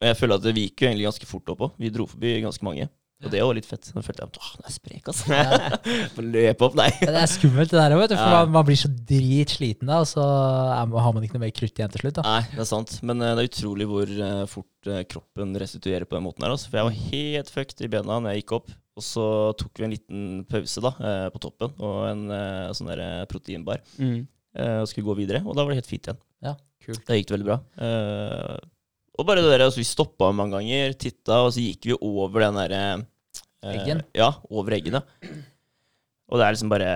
jeg 0.00 0.16
føler 0.20 0.38
at 0.38 0.42
det 0.46 0.54
gikk 0.56 0.80
jo 0.84 0.88
egentlig 0.88 1.08
ganske 1.08 1.26
fort 1.26 1.50
opp 1.54 1.60
òg. 1.66 1.74
Vi 1.82 1.90
dro 1.90 2.06
forbi 2.06 2.40
ganske 2.44 2.62
mange. 2.66 2.88
Og 3.18 3.32
det 3.32 3.40
var 3.42 3.56
litt 3.56 3.66
fett. 3.66 3.82
Da 3.90 3.98
følte 3.98 4.22
jeg 4.22 4.30
at 4.30 4.36
åh, 4.38 4.50
det 4.60 4.68
er 4.68 4.74
sprek, 4.76 5.08
altså. 5.10 5.24
Ja. 5.34 5.78
løpe 6.36 6.66
opp, 6.68 6.76
nei. 6.78 6.86
Ja, 7.02 7.08
Det 7.16 7.22
er 7.24 7.30
skummelt, 7.32 7.72
det 7.72 7.80
der 7.80 7.94
òg, 7.96 8.02
vet 8.04 8.12
du. 8.12 8.14
For 8.20 8.30
Ja. 8.36 8.44
man, 8.46 8.66
blir 8.68 8.78
så 8.78 8.90
dritsliten 8.94 9.90
da, 9.90 9.96
og 10.04 10.06
så 10.06 10.22
man- 10.86 11.02
har 11.02 11.12
man 11.16 11.24
ikke 11.26 11.34
noe 11.34 11.42
mer 11.48 11.50
krutt 11.56 11.74
igjen 11.74 11.90
til 11.90 12.04
slutt. 12.04 12.20
da. 12.20 12.22
Nei, 12.22 12.44
det 12.52 12.62
er 12.62 12.68
sant. 12.70 12.94
Men 13.02 13.20
eh, 13.26 13.32
det 13.34 13.42
er 13.42 13.50
utrolig 13.50 13.88
hvor 13.90 14.06
eh, 14.28 14.44
fort 14.46 14.86
eh, 14.86 15.02
kroppen 15.10 15.56
restituerer 15.58 16.06
på 16.06 16.14
den 16.14 16.28
måten 16.28 16.46
her. 16.46 16.54
Altså. 16.54 16.70
For 16.70 16.78
jeg 16.78 16.86
var 16.92 17.00
helt 17.10 17.50
fucked 17.50 17.82
i 17.82 17.90
bena 17.90 18.20
når 18.22 18.36
jeg 18.36 18.44
gikk 18.44 18.54
opp. 18.60 18.70
Og 18.98 19.02
så 19.02 19.26
tok 19.58 19.82
vi 19.82 19.88
en 19.88 19.96
liten 19.98 20.22
pause 20.46 20.80
da, 20.82 20.90
på 21.34 21.38
toppen 21.42 21.74
og 21.78 21.98
en 22.10 22.24
sånn 22.74 22.88
der 22.90 23.26
proteinbar. 23.30 23.78
Mm. 23.98 24.26
og 24.58 24.88
skulle 24.90 25.06
gå 25.10 25.14
videre. 25.20 25.42
Og 25.46 25.54
da 25.54 25.62
var 25.66 25.70
det 25.74 25.82
helt 25.82 25.90
fint 25.90 26.06
igjen. 26.06 26.18
Ja, 26.42 26.54
Kult. 26.86 27.02
Da 27.06 27.14
gikk 27.18 27.28
det 27.30 27.36
veldig 27.38 27.46
bra. 27.50 27.58
Og 29.18 29.26
bare 29.28 29.42
det 29.42 29.50
der, 29.52 29.66
altså, 29.66 29.80
Vi 29.82 29.88
stoppa 29.88 30.30
mange 30.32 30.58
ganger, 30.58 30.96
titta, 30.98 31.42
og 31.44 31.52
så 31.54 31.62
gikk 31.64 31.90
vi 31.90 31.98
over 31.98 32.46
den 32.46 32.58
derre 32.62 32.82
eh, 32.96 33.72
Eggen? 33.74 34.02
Ja, 34.16 34.32
over 34.50 34.76
eggen, 34.78 35.00
ja. 35.00 35.32
Og 36.28 36.38
det 36.38 36.46
er 36.46 36.54
liksom 36.54 36.70
bare 36.72 36.90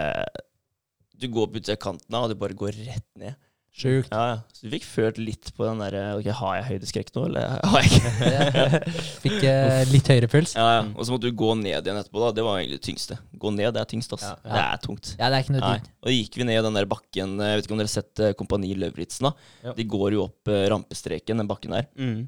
Du 1.19 1.27
går 1.33 1.51
på 1.51 1.61
utsida 1.61 1.79
av 1.79 1.83
kanten, 1.83 2.19
og 2.19 2.31
det 2.31 2.39
bare 2.41 2.59
går 2.59 2.79
rett 2.87 3.09
ned. 3.19 3.39
Sjukt. 3.73 4.11
Ja, 4.13 4.23
ja. 4.29 4.35
Så 4.53 4.67
du 4.67 4.73
fikk 4.75 4.85
følt 4.85 5.17
litt 5.17 5.49
på 5.57 5.65
den 5.65 5.79
derre 5.81 6.01
Ok, 6.19 6.27
har 6.43 6.57
jeg 6.59 6.67
høydeskrekk 6.67 7.09
nå, 7.17 7.23
eller 7.31 7.55
har 7.73 7.87
jeg 7.87 8.03
ikke? 8.03 8.81
Fikk 9.25 9.47
eh, 9.49 9.79
litt 9.89 10.11
høyere 10.13 10.29
puls. 10.29 10.53
Ja, 10.59 10.67
ja. 10.77 10.83
Og 10.93 11.09
så 11.09 11.15
måtte 11.15 11.31
du 11.31 11.39
gå 11.41 11.55
ned 11.57 11.79
igjen 11.89 12.01
etterpå, 12.03 12.21
da. 12.21 12.29
Det 12.37 12.45
var 12.45 12.61
egentlig 12.61 12.83
det 12.83 12.85
tyngste. 12.91 13.17
Gå 13.41 13.55
ned, 13.57 13.71
det 13.73 13.81
er 13.81 13.89
tyngst, 13.95 14.13
ass. 14.19 14.27
Ja, 14.29 14.37
Det 14.45 14.61
er 14.67 14.83
tungt. 14.85 15.15
Ja, 15.17 15.31
det 15.33 15.39
er 15.39 15.47
ikke 15.47 15.57
noe 15.57 15.73
dyrt. 15.73 15.89
Og 16.05 16.13
gikk 16.19 16.37
vi 16.43 16.49
ned 16.51 16.61
den 16.69 16.77
der 16.83 16.91
bakken 16.91 17.35
Jeg 17.41 17.59
vet 17.63 17.67
ikke 17.67 17.77
om 17.79 17.81
dere 17.81 17.89
har 17.89 17.97
sett 17.97 18.23
eh, 18.27 18.37
Kompani 18.37 18.75
Løvritsen 18.77 19.31
da 19.31 19.35
Ja. 19.65 19.75
De 19.79 19.89
går 19.97 20.19
jo 20.19 20.27
opp 20.29 20.53
eh, 20.53 20.67
rampestreken, 20.73 21.41
den 21.41 21.49
bakken 21.51 21.73
der. 21.79 21.89
Mm. 21.97 22.23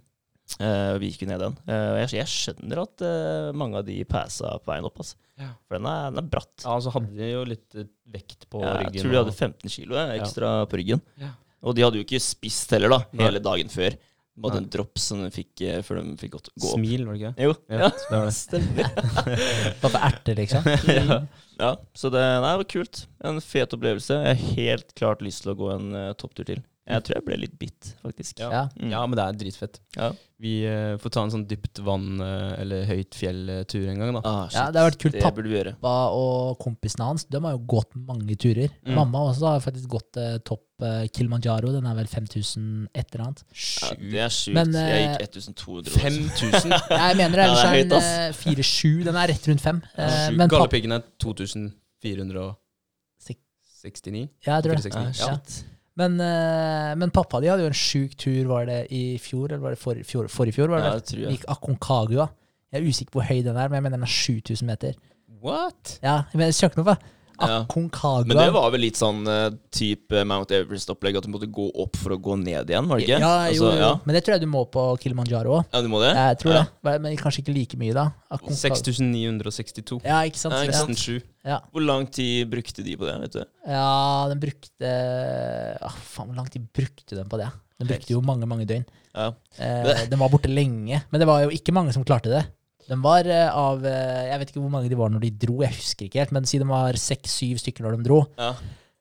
Eh, 0.60 0.94
vi 1.00 1.10
gikk 1.10 1.24
jo 1.24 1.30
ned 1.30 1.42
den. 1.42 1.54
Uh, 1.66 1.96
jeg, 2.02 2.10
jeg 2.20 2.30
skjønner 2.30 2.82
at 2.84 3.04
uh, 3.04 3.50
mange 3.56 3.80
av 3.80 3.86
de 3.88 3.96
passa 4.08 4.54
på 4.60 4.70
veien 4.70 4.86
opp. 4.86 5.00
Altså. 5.02 5.16
Ja. 5.40 5.50
For 5.66 5.78
den 5.78 5.88
er, 5.90 6.10
den 6.12 6.20
er 6.22 6.32
bratt. 6.36 6.54
Ja, 6.62 6.74
så 6.84 6.92
hadde 6.94 7.14
de 7.18 7.30
jo 7.32 7.44
litt 7.48 7.78
vekt 8.14 8.46
på 8.52 8.62
jeg 8.62 8.82
ryggen. 8.84 9.00
tror 9.02 9.14
de 9.14 9.22
hadde 9.22 9.34
15 9.34 9.72
kilo 9.72 9.98
ekstra 9.98 10.18
ekstra 10.20 10.50
på 10.70 10.80
ryggen. 10.80 11.02
Ja. 11.20 11.32
Og 11.64 11.74
de 11.74 11.86
hadde 11.86 11.98
jo 11.98 12.04
ikke 12.04 12.20
spist 12.22 12.74
heller, 12.76 12.92
da, 12.92 13.24
hele 13.24 13.40
dagen 13.42 13.72
før. 13.72 13.96
De 14.34 14.42
hadde 14.42 14.60
en 14.64 14.68
drops 14.68 15.06
som 15.10 15.20
de 15.22 15.30
fikk 15.32 15.62
før 15.86 16.00
de 16.02 16.16
fikk 16.20 16.34
gå 16.34 16.40
opp. 16.42 16.48
Smil, 16.60 17.04
var 17.06 17.16
det 17.16 17.20
ikke? 17.22 17.46
Jo, 17.46 17.54
Ja, 17.70 17.78
ja. 17.86 17.90
det 17.94 18.18
var 18.18 18.24
det. 18.26 18.34
Stemmer. 18.36 18.90
Bare 19.80 19.92
for 19.94 19.98
erter, 20.10 20.40
liksom. 20.42 20.68
ja. 20.98 21.18
ja, 21.62 21.70
så 21.96 22.10
det, 22.12 22.24
nei, 22.44 22.50
det 22.50 22.60
var 22.64 22.70
kult. 22.74 23.04
En 23.30 23.40
fet 23.42 23.78
opplevelse. 23.78 24.20
Jeg 24.26 24.40
har 24.42 24.58
helt 24.60 24.94
klart 24.98 25.24
lyst 25.24 25.46
til 25.46 25.54
å 25.54 25.58
gå 25.62 25.72
en 25.72 25.88
topptur 26.20 26.50
til. 26.50 26.60
Jeg 26.84 27.00
tror 27.06 27.16
jeg 27.16 27.24
ble 27.24 27.36
litt 27.40 27.54
bitt, 27.56 27.94
faktisk. 28.04 28.42
Ja. 28.42 28.48
Ja. 28.52 28.64
Mm. 28.76 28.90
Ja, 28.92 28.98
men 29.08 29.16
det 29.16 29.24
er 29.24 29.36
dritfett. 29.40 29.78
Ja. 29.96 30.10
Vi 30.44 30.50
uh, 30.68 30.98
får 31.00 31.10
ta 31.14 31.22
en 31.24 31.30
sånn 31.32 31.46
dypt 31.48 31.80
vann 31.86 32.20
eh, 32.20 32.60
eller 32.60 32.82
høyt 32.84 33.16
fjell-tur 33.16 33.86
en 33.88 34.02
gang, 34.02 34.10
da. 34.18 34.20
Ah. 34.28 34.44
Ja, 34.52 34.66
det 34.74 34.82
har 34.82 34.90
vært 34.90 35.00
kult. 35.00 35.16
Pappa 35.22 35.40
og 36.12 36.58
kompisene 36.60 37.06
hans 37.08 37.24
De 37.30 37.40
har 37.40 37.52
jo 37.54 37.62
gått 37.70 37.94
mange 37.96 38.36
turer. 38.36 38.68
Mm. 38.84 38.94
Mamma 38.98 39.22
også 39.30 39.46
har 39.54 39.62
faktisk 39.64 39.88
gått 39.94 40.18
uh, 40.20 40.36
topp 40.44 40.66
uh, 40.84 41.06
Kilimanjaro. 41.08 41.72
Den 41.72 41.86
er 41.88 41.94
vel 41.96 42.04
5000 42.10 42.90
et 42.92 43.08
eller 43.14 43.24
annet. 43.30 43.40
Ja, 43.48 43.88
det 44.02 44.20
er 44.26 44.32
sjukt. 44.36 44.56
Men, 44.58 44.68
jeg 44.76 45.06
gikk 45.06 45.24
1200. 45.30 45.88
5000? 46.04 46.76
Jeg 47.04 47.12
mener 47.22 47.36
det. 47.38 47.44
Ellers 47.48 47.64
det 47.64 47.70
er 47.70 47.74
den 47.94 48.04
eh, 48.28 48.36
4-7. 48.44 49.08
Den 49.08 49.16
er 49.22 49.26
rett 49.32 49.44
rundt 49.48 49.64
5. 49.64 49.80
Uh. 49.96 50.04
Galdhøpiggen 50.44 50.92
er 50.98 51.02
2469? 51.24 51.72
Ja, 54.44 54.52
jeg 54.58 54.62
tror 54.66 54.76
det. 54.76 54.84
469. 54.84 55.00
Ah, 55.00 55.08
Ja. 55.32 55.36
Men, 55.96 56.16
eh, 56.18 56.92
men 56.98 57.12
pappa 57.14 57.38
de 57.40 57.50
hadde 57.52 57.62
jo 57.62 57.70
en 57.70 57.76
sjuk 57.78 58.16
tur, 58.18 58.40
var 58.50 58.66
det 58.66 58.80
i 58.90 59.16
fjor, 59.22 59.46
eller 59.52 59.62
var 59.62 59.76
det 59.76 59.78
for, 59.78 59.94
fjor, 60.06 60.26
forrige 60.32 60.56
fjor? 60.56 60.72
Var 60.72 60.82
det 60.82 60.88
Ja, 60.88 60.94
det 60.98 61.04
tror 61.10 61.20
jeg. 61.22 61.36
gikk 61.36 61.44
Aconcagua. 61.54 62.28
Jeg 62.72 62.82
er 62.82 62.88
usikker 62.90 63.12
på 63.14 63.20
hvor 63.20 63.28
høy 63.30 63.42
den 63.46 63.56
er, 63.56 63.68
men 63.68 63.78
jeg 63.78 63.82
mener 63.86 63.96
den 64.00 64.08
er 64.08 64.10
7000 64.10 64.66
meter. 64.66 64.96
What? 65.44 65.98
Ja, 66.02 66.22
men 66.34 66.52
søk 66.56 66.74
den 66.74 66.82
opp, 66.82 66.96
da. 66.96 66.96
Ja. 66.98 67.13
Aconcagua. 67.42 68.28
Men 68.28 68.38
det 68.38 68.50
var 68.54 68.70
vel 68.74 68.84
litt 68.84 68.98
sånn 69.00 69.22
eh, 69.30 69.48
type 69.74 70.24
Mount 70.28 70.54
Everest-opplegg, 70.54 71.18
at 71.18 71.26
du 71.26 71.32
måtte 71.32 71.48
gå 71.50 71.66
opp 71.82 71.98
for 72.00 72.14
å 72.14 72.18
gå 72.20 72.36
ned 72.40 72.70
igjen, 72.70 72.88
var 72.90 73.00
det 73.00 73.08
ikke? 73.08 73.20
Ja, 73.22 73.34
jo, 73.50 73.66
Altså, 73.66 73.72
ja. 73.80 73.90
Men 74.04 74.18
det 74.18 74.24
tror 74.26 74.36
jeg 74.36 74.44
du 74.44 74.50
må 74.52 74.64
på 74.70 74.86
Kilimanjaro 75.02 75.58
òg. 75.58 75.68
ja, 75.72 75.82
du 75.84 75.90
må 75.92 76.02
det? 76.04 76.12
Jeg 76.14 76.40
tror 76.44 76.56
ja. 76.56 76.64
det. 76.64 76.96
Men 77.04 77.18
kanskje 77.20 77.44
ikke 77.44 77.56
like 77.56 77.80
mye, 77.80 77.96
da. 77.96 78.06
6962. 78.44 80.00
Ja, 80.06 80.22
ikke 80.28 80.42
sant? 80.42 80.58
Ja. 80.58 80.70
Nesten 80.70 80.98
sju. 80.98 81.18
Ja. 81.44 81.60
Hvor 81.74 81.84
lang 81.84 82.06
tid 82.08 82.48
brukte 82.52 82.84
de 82.86 82.96
på 82.96 83.08
det? 83.08 83.18
vet 83.26 83.36
du? 83.36 83.44
ja, 83.68 83.90
den 84.30 84.40
brukte 84.40 84.90
ah, 85.84 86.00
Faen, 86.08 86.30
hvor 86.30 86.38
lang 86.38 86.48
tid 86.52 86.64
brukte 86.72 87.18
den 87.18 87.28
på 87.28 87.40
det? 87.40 87.50
Den 87.80 87.90
brukte 87.90 88.14
jo 88.14 88.22
mange, 88.24 88.46
mange 88.48 88.66
døgn. 88.68 88.84
Ja. 89.14 89.32
Eh, 89.58 90.04
den 90.10 90.20
var 90.20 90.30
borte 90.32 90.50
lenge. 90.50 91.02
Men 91.10 91.22
det 91.22 91.28
var 91.28 91.44
jo 91.44 91.52
ikke 91.54 91.74
mange 91.74 91.94
som 91.96 92.06
klarte 92.06 92.32
det. 92.32 92.44
Den 92.88 93.02
var 93.04 93.28
eh, 93.30 93.48
av 93.48 93.84
eh, 93.88 94.24
Jeg 94.28 94.40
vet 94.40 94.50
ikke 94.52 94.62
hvor 94.62 94.72
mange 94.72 94.90
de 94.92 94.98
var 94.98 95.12
når 95.12 95.24
de 95.24 95.30
dro, 95.46 95.60
jeg 95.64 95.76
husker 95.76 96.08
ikke 96.08 96.22
helt. 96.22 96.34
Men 96.36 96.48
si 96.48 96.60
de 96.60 96.68
var 96.68 96.98
seks-syv 97.00 97.60
stykker 97.62 97.86
når 97.86 97.98
de 97.98 98.08
dro. 98.08 98.20
Ja. 98.40 98.50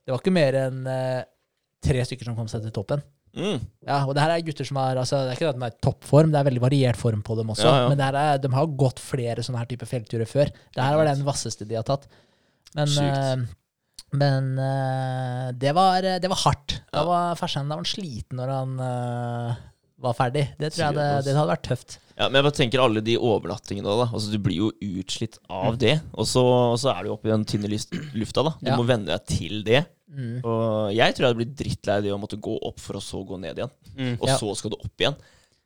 Det 0.04 0.13
var 0.13 0.22
ikke 0.22 0.36
mer 0.36 0.60
enn 0.65 0.86
eh, 0.89 1.24
tre 1.84 2.06
stykker 2.08 2.30
som 2.30 2.38
kom 2.38 2.50
seg 2.52 2.63
til 2.65 2.76
toppen. 2.76 3.04
Mm. 3.34 3.58
Ja, 3.88 4.04
og 4.06 4.13
det 4.13 4.22
her 4.22 4.36
er 4.36 4.46
gutter 4.46 4.67
som 4.67 4.78
har 4.78 5.00
altså, 5.02 5.24
Det 5.26 5.32
er 5.32 5.39
ikke 5.39 5.48
at 5.50 5.58
de 5.58 5.65
er 5.65 5.74
i 5.74 5.80
toppform, 5.82 6.30
det 6.30 6.38
er 6.38 6.46
veldig 6.46 6.62
variert 6.62 7.00
form 7.00 7.24
på 7.26 7.38
dem 7.39 7.50
også. 7.50 7.65
Ja, 7.65 7.82
ja. 7.82 7.89
Men 7.89 8.04
er, 8.06 8.38
de 8.43 8.54
har 8.54 8.78
gått 8.78 9.02
flere 9.02 9.43
sånne 9.46 9.63
her 9.63 9.72
type 9.72 9.89
feltturer 9.89 10.30
før. 10.30 10.54
Det 10.54 10.86
her 10.86 11.00
var 11.00 11.10
den 11.10 11.26
vasseste 11.26 11.67
de 11.67 11.80
har 11.80 11.88
tatt. 11.88 12.06
Men, 12.78 12.93
eh, 13.02 13.46
men 14.22 14.50
det, 15.58 15.74
var, 15.74 16.06
det 16.22 16.30
var 16.30 16.43
hardt. 16.46 16.78
Ja. 16.93 17.02
da 17.02 17.06
var 17.10 17.74
han 17.74 17.89
sliten 17.89 18.38
når 18.38 18.54
han 18.54 18.76
eh, 18.86 19.63
var 20.04 20.13
ferdig. 20.18 20.44
Det 20.60 20.70
tror 20.74 20.84
jeg 20.89 20.96
det, 21.00 21.08
det 21.26 21.36
hadde 21.38 21.52
vært 21.54 21.68
tøft. 21.68 21.98
Ja, 22.13 22.28
men 22.30 22.38
jeg 22.38 22.46
bare 22.46 22.58
tenker 22.60 22.84
alle 22.84 23.02
de 23.02 23.16
overnattingene 23.18 23.88
da, 23.89 23.96
da. 24.04 24.08
Altså, 24.13 24.30
du 24.32 24.38
blir 24.44 24.60
jo 24.60 24.68
utslitt 25.02 25.39
av 25.50 25.78
det. 25.82 25.96
Og 26.13 26.28
så, 26.30 26.44
og 26.46 26.78
så 26.82 26.92
er 26.94 27.04
du 27.08 27.13
oppe 27.16 27.30
i 27.30 27.34
den 27.34 27.46
tynne 27.50 27.72
lufta, 27.72 28.44
da. 28.46 28.54
Du 28.62 28.70
Ja. 28.70 28.78
må 28.78 28.86
venne 28.86 29.10
deg 29.10 29.26
til 29.32 29.63
det. 29.66 29.86
Mm. 30.13 30.44
Og 30.46 30.94
jeg 30.94 31.16
tror 31.16 31.26
jeg 31.26 31.30
hadde 31.32 31.39
blitt 31.42 31.56
drittlei 31.58 32.02
det 32.06 32.12
å 32.13 32.20
måtte 32.22 32.38
gå 32.38 32.54
opp 32.70 32.80
for 32.80 33.00
å 33.00 33.02
så 33.02 33.24
gå 33.26 33.39
ned 33.42 33.58
igjen. 33.58 33.72
Mm. 33.98 34.13
Og 34.22 34.28
Ja. 34.30 34.38
så 34.38 34.54
skal 34.56 34.76
du 34.76 34.78
opp 34.78 34.98
igjen. 35.02 35.16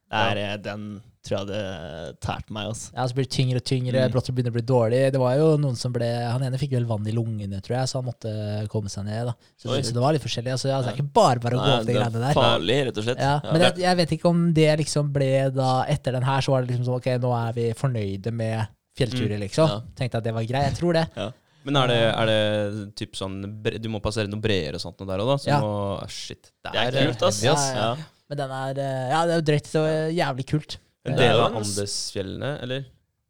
Det 0.08 0.22
er, 0.24 0.38
eh, 0.38 0.58
Den 0.64 1.02
tror 1.28 1.36
jeg 1.36 1.42
hadde 1.46 2.16
tært 2.24 2.50
meg, 2.56 2.70
altså. 2.72 2.90
Ja, 2.96 3.06
så 3.08 3.14
blir 3.18 3.28
det 3.28 3.34
tyngre 3.36 3.60
og 3.62 3.66
tyngre, 3.68 4.04
Mm. 4.08 4.12
brått 4.16 4.32
begynner 4.32 4.54
å 4.54 4.58
bli 4.58 4.64
dårlig. 4.72 5.02
Det 5.12 5.20
var 5.22 5.36
jo 5.38 5.50
noen 5.58 5.76
som 5.78 5.92
ble 5.94 6.08
Han 6.08 6.44
ene 6.48 6.58
fikk 6.58 6.72
vel 6.78 6.86
vann 6.90 7.06
i 7.08 7.12
lungene, 7.12 7.60
tror 7.62 7.78
jeg, 7.78 7.88
så 7.92 8.00
han 8.02 8.08
måtte 8.08 8.32
komme 8.72 8.90
seg 8.90 9.06
ned. 9.06 9.26
da 9.28 9.34
Så, 9.58 9.70
så 9.84 9.94
det 9.94 10.02
var 10.02 10.14
litt 10.14 10.24
forskjellig. 10.24 10.52
Altså, 10.56 10.70
altså, 10.72 10.90
det 10.90 10.96
er 10.96 11.02
ikke 11.04 11.14
bare 11.14 11.40
bare 11.44 11.56
å 11.56 11.62
gå 11.62 11.74
opp 11.80 11.86
de 11.86 11.94
greiene 11.94 12.16
er 12.16 12.28
der. 12.28 12.34
farlig, 12.34 12.80
rett 12.88 12.98
og 12.98 13.04
slett. 13.04 13.20
Ja, 13.20 13.40
men 13.52 13.62
jeg, 13.62 13.78
jeg 13.86 13.98
vet 13.98 14.12
ikke 14.18 14.30
om 14.30 14.54
det 14.54 14.70
liksom 14.80 15.12
ble 15.14 15.32
da 15.52 15.84
Etter 15.88 16.12
den 16.18 16.24
her 16.24 16.42
så 16.42 16.52
var 16.56 16.62
det 16.64 16.72
liksom 16.74 16.86
sånn 16.88 16.96
Ok, 17.02 17.06
nå 17.22 17.34
er 17.48 17.54
vi 17.54 17.68
fornøyde 17.74 18.32
med 18.34 18.68
fjellturer, 18.98 19.38
liksom. 19.40 19.68
Ja. 19.70 19.82
Tenkte 19.96 20.18
at 20.18 20.24
det 20.24 20.34
var 20.34 20.42
greit. 20.48 20.72
Jeg 20.72 20.78
tror 20.80 20.94
det. 20.94 21.06
Ja. 21.16 21.30
Men 21.68 21.76
er 21.76 21.88
det, 21.92 21.98
er 22.16 22.26
det 22.30 22.96
typ 22.96 23.18
sånn 23.20 23.42
Du 23.82 23.90
må 23.92 24.00
passere 24.02 24.30
noe 24.32 24.40
bredere 24.40 24.76
og 24.80 24.82
sånt 24.82 24.98
noe 25.02 25.10
der 25.10 25.20
òg, 25.20 25.28
da? 25.28 25.36
Så 25.44 25.48
Ja. 25.52 25.60
må, 25.60 25.72
ah, 26.02 26.08
shit. 26.08 26.52
Det 26.64 26.72
Det 26.72 26.80
er 26.80 26.96
er, 27.02 27.08
kult, 27.12 27.24
ass. 27.28 27.42
Ja, 27.44 27.56
ja. 27.76 27.96
Men 28.30 28.38
den 28.38 28.52
er 28.52 28.80
eh, 28.80 29.10
Ja, 29.12 29.26
det 29.26 29.36
er 29.38 29.42
drøyt. 29.52 29.68
Så 29.68 29.82
jævlig 30.16 30.46
kult. 30.48 30.78
En 31.08 31.20
del 31.20 31.42
av 31.42 31.60
Andesfjellene, 31.62 32.56
eller? 32.66 32.88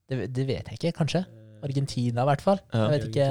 Det, 0.07 0.29
det 0.33 0.47
vet 0.47 0.71
jeg 0.71 0.79
ikke, 0.79 0.95
kanskje. 1.01 1.25
Argentina, 1.65 2.21
i 2.21 2.27
hvert 2.29 2.43
fall. 2.43 2.59
Ja. 2.69 2.85
Jeg 2.85 2.91
vet 2.93 3.05
ikke 3.09 3.27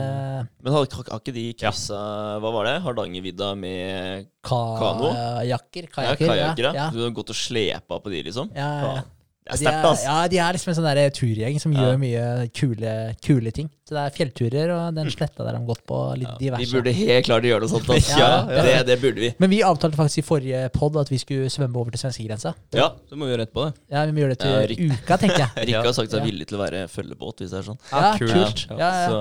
Men 0.67 0.75
har, 0.75 0.87
har, 0.99 1.21
ikke 1.21 1.35
de 1.37 1.45
kryssa 1.55 1.99
Hva 2.43 2.51
var 2.57 2.67
det? 2.67 2.73
Hardangervidda 2.83 3.53
med 3.59 4.27
Kano? 4.47 5.13
Kajakker. 5.13 5.45
ja, 5.47 5.59
kajaker, 5.63 6.27
kajakker? 6.27 6.71
Ja, 6.71 6.73
ja. 6.75 6.87
Du 6.95 7.05
har 7.05 7.15
gått 7.15 7.31
og 7.31 7.39
slepa 7.39 8.01
på 8.03 8.13
de, 8.13 8.25
liksom? 8.27 8.51
Ja, 8.57 8.71
ja, 8.83 8.97
ja. 8.99 9.05
Det 9.47 9.55
er 9.55 9.61
sterkt, 9.63 9.85
ass. 9.87 10.01
ja, 10.05 10.15
de 10.29 10.39
er 10.43 10.53
liksom 10.57 10.71
en 10.73 10.77
sånn 10.81 10.87
der 10.91 11.11
turgjeng 11.15 11.61
som 11.63 11.73
Ja. 11.73 11.79
gjør 11.85 11.99
mye 12.03 12.23
kule, 12.51 12.93
kule 13.23 13.51
ting. 13.55 13.69
Så 13.87 13.95
det 13.95 14.01
er 14.03 14.11
fjellturer 14.17 14.71
og 14.75 14.95
den 14.97 15.07
sletta 15.15 15.45
der 15.47 15.53
de 15.55 15.59
har 15.61 15.67
gått 15.69 15.85
på, 15.87 15.99
litt 16.19 16.29
Vi 16.41 16.49
diverse. 16.51 16.73
burde 16.75 16.93
helt 16.93 17.25
klart 17.29 17.43
gjøre 17.47 17.61
noe 17.63 17.71
sånt. 17.71 17.89
ass. 17.95 18.09
Ja, 18.19 18.27
Ja, 18.51 18.57
ja. 18.57 18.63
Det, 18.83 18.87
det 18.89 18.97
burde 19.01 19.21
vi. 19.23 19.31
Men 19.39 19.51
vi 19.51 19.61
avtalte 19.63 19.95
faktisk 19.97 20.19
i 20.19 20.27
forrige 20.27 20.65
pod 20.75 20.97
at 20.99 21.09
vi 21.09 21.19
skulle 21.23 21.47
svømme 21.49 21.77
over 21.79 21.91
til 21.95 22.03
svenskegrensa. 22.03 22.55
Ja. 22.75 22.89
Så 23.09 23.15
må 23.15 23.27
vi 23.31 23.37
gjøre 23.37 23.47
etterpå, 23.47 23.67
det. 23.71 23.75
Ja, 23.95 24.05
vi 24.07 24.13
må 24.13 24.25
gjøre 24.25 24.35
det 24.35 24.39
til 24.43 24.51
Ja, 24.51 24.67
Rick- 24.67 24.83
uka, 25.05 25.17
tenker 25.23 25.39
jeg. 25.39 25.51
Rikke 25.71 25.85
har 25.87 25.93
sagt 25.93 26.11
seg 26.11 26.25
villig 26.27 26.47
til 26.51 26.59
å 26.59 26.63
være 26.65 26.89
følgebåt, 26.91 27.39
hvis 27.45 27.51
det 27.55 27.61
er 27.63 27.69
sånn. 27.71 27.79
Ja, 27.93 28.17
kult. 28.19 28.33
kult. 28.35 28.67
Ja. 28.71 28.77
Ja, 28.83 28.91
ja. 28.91 29.09
Så 29.13 29.21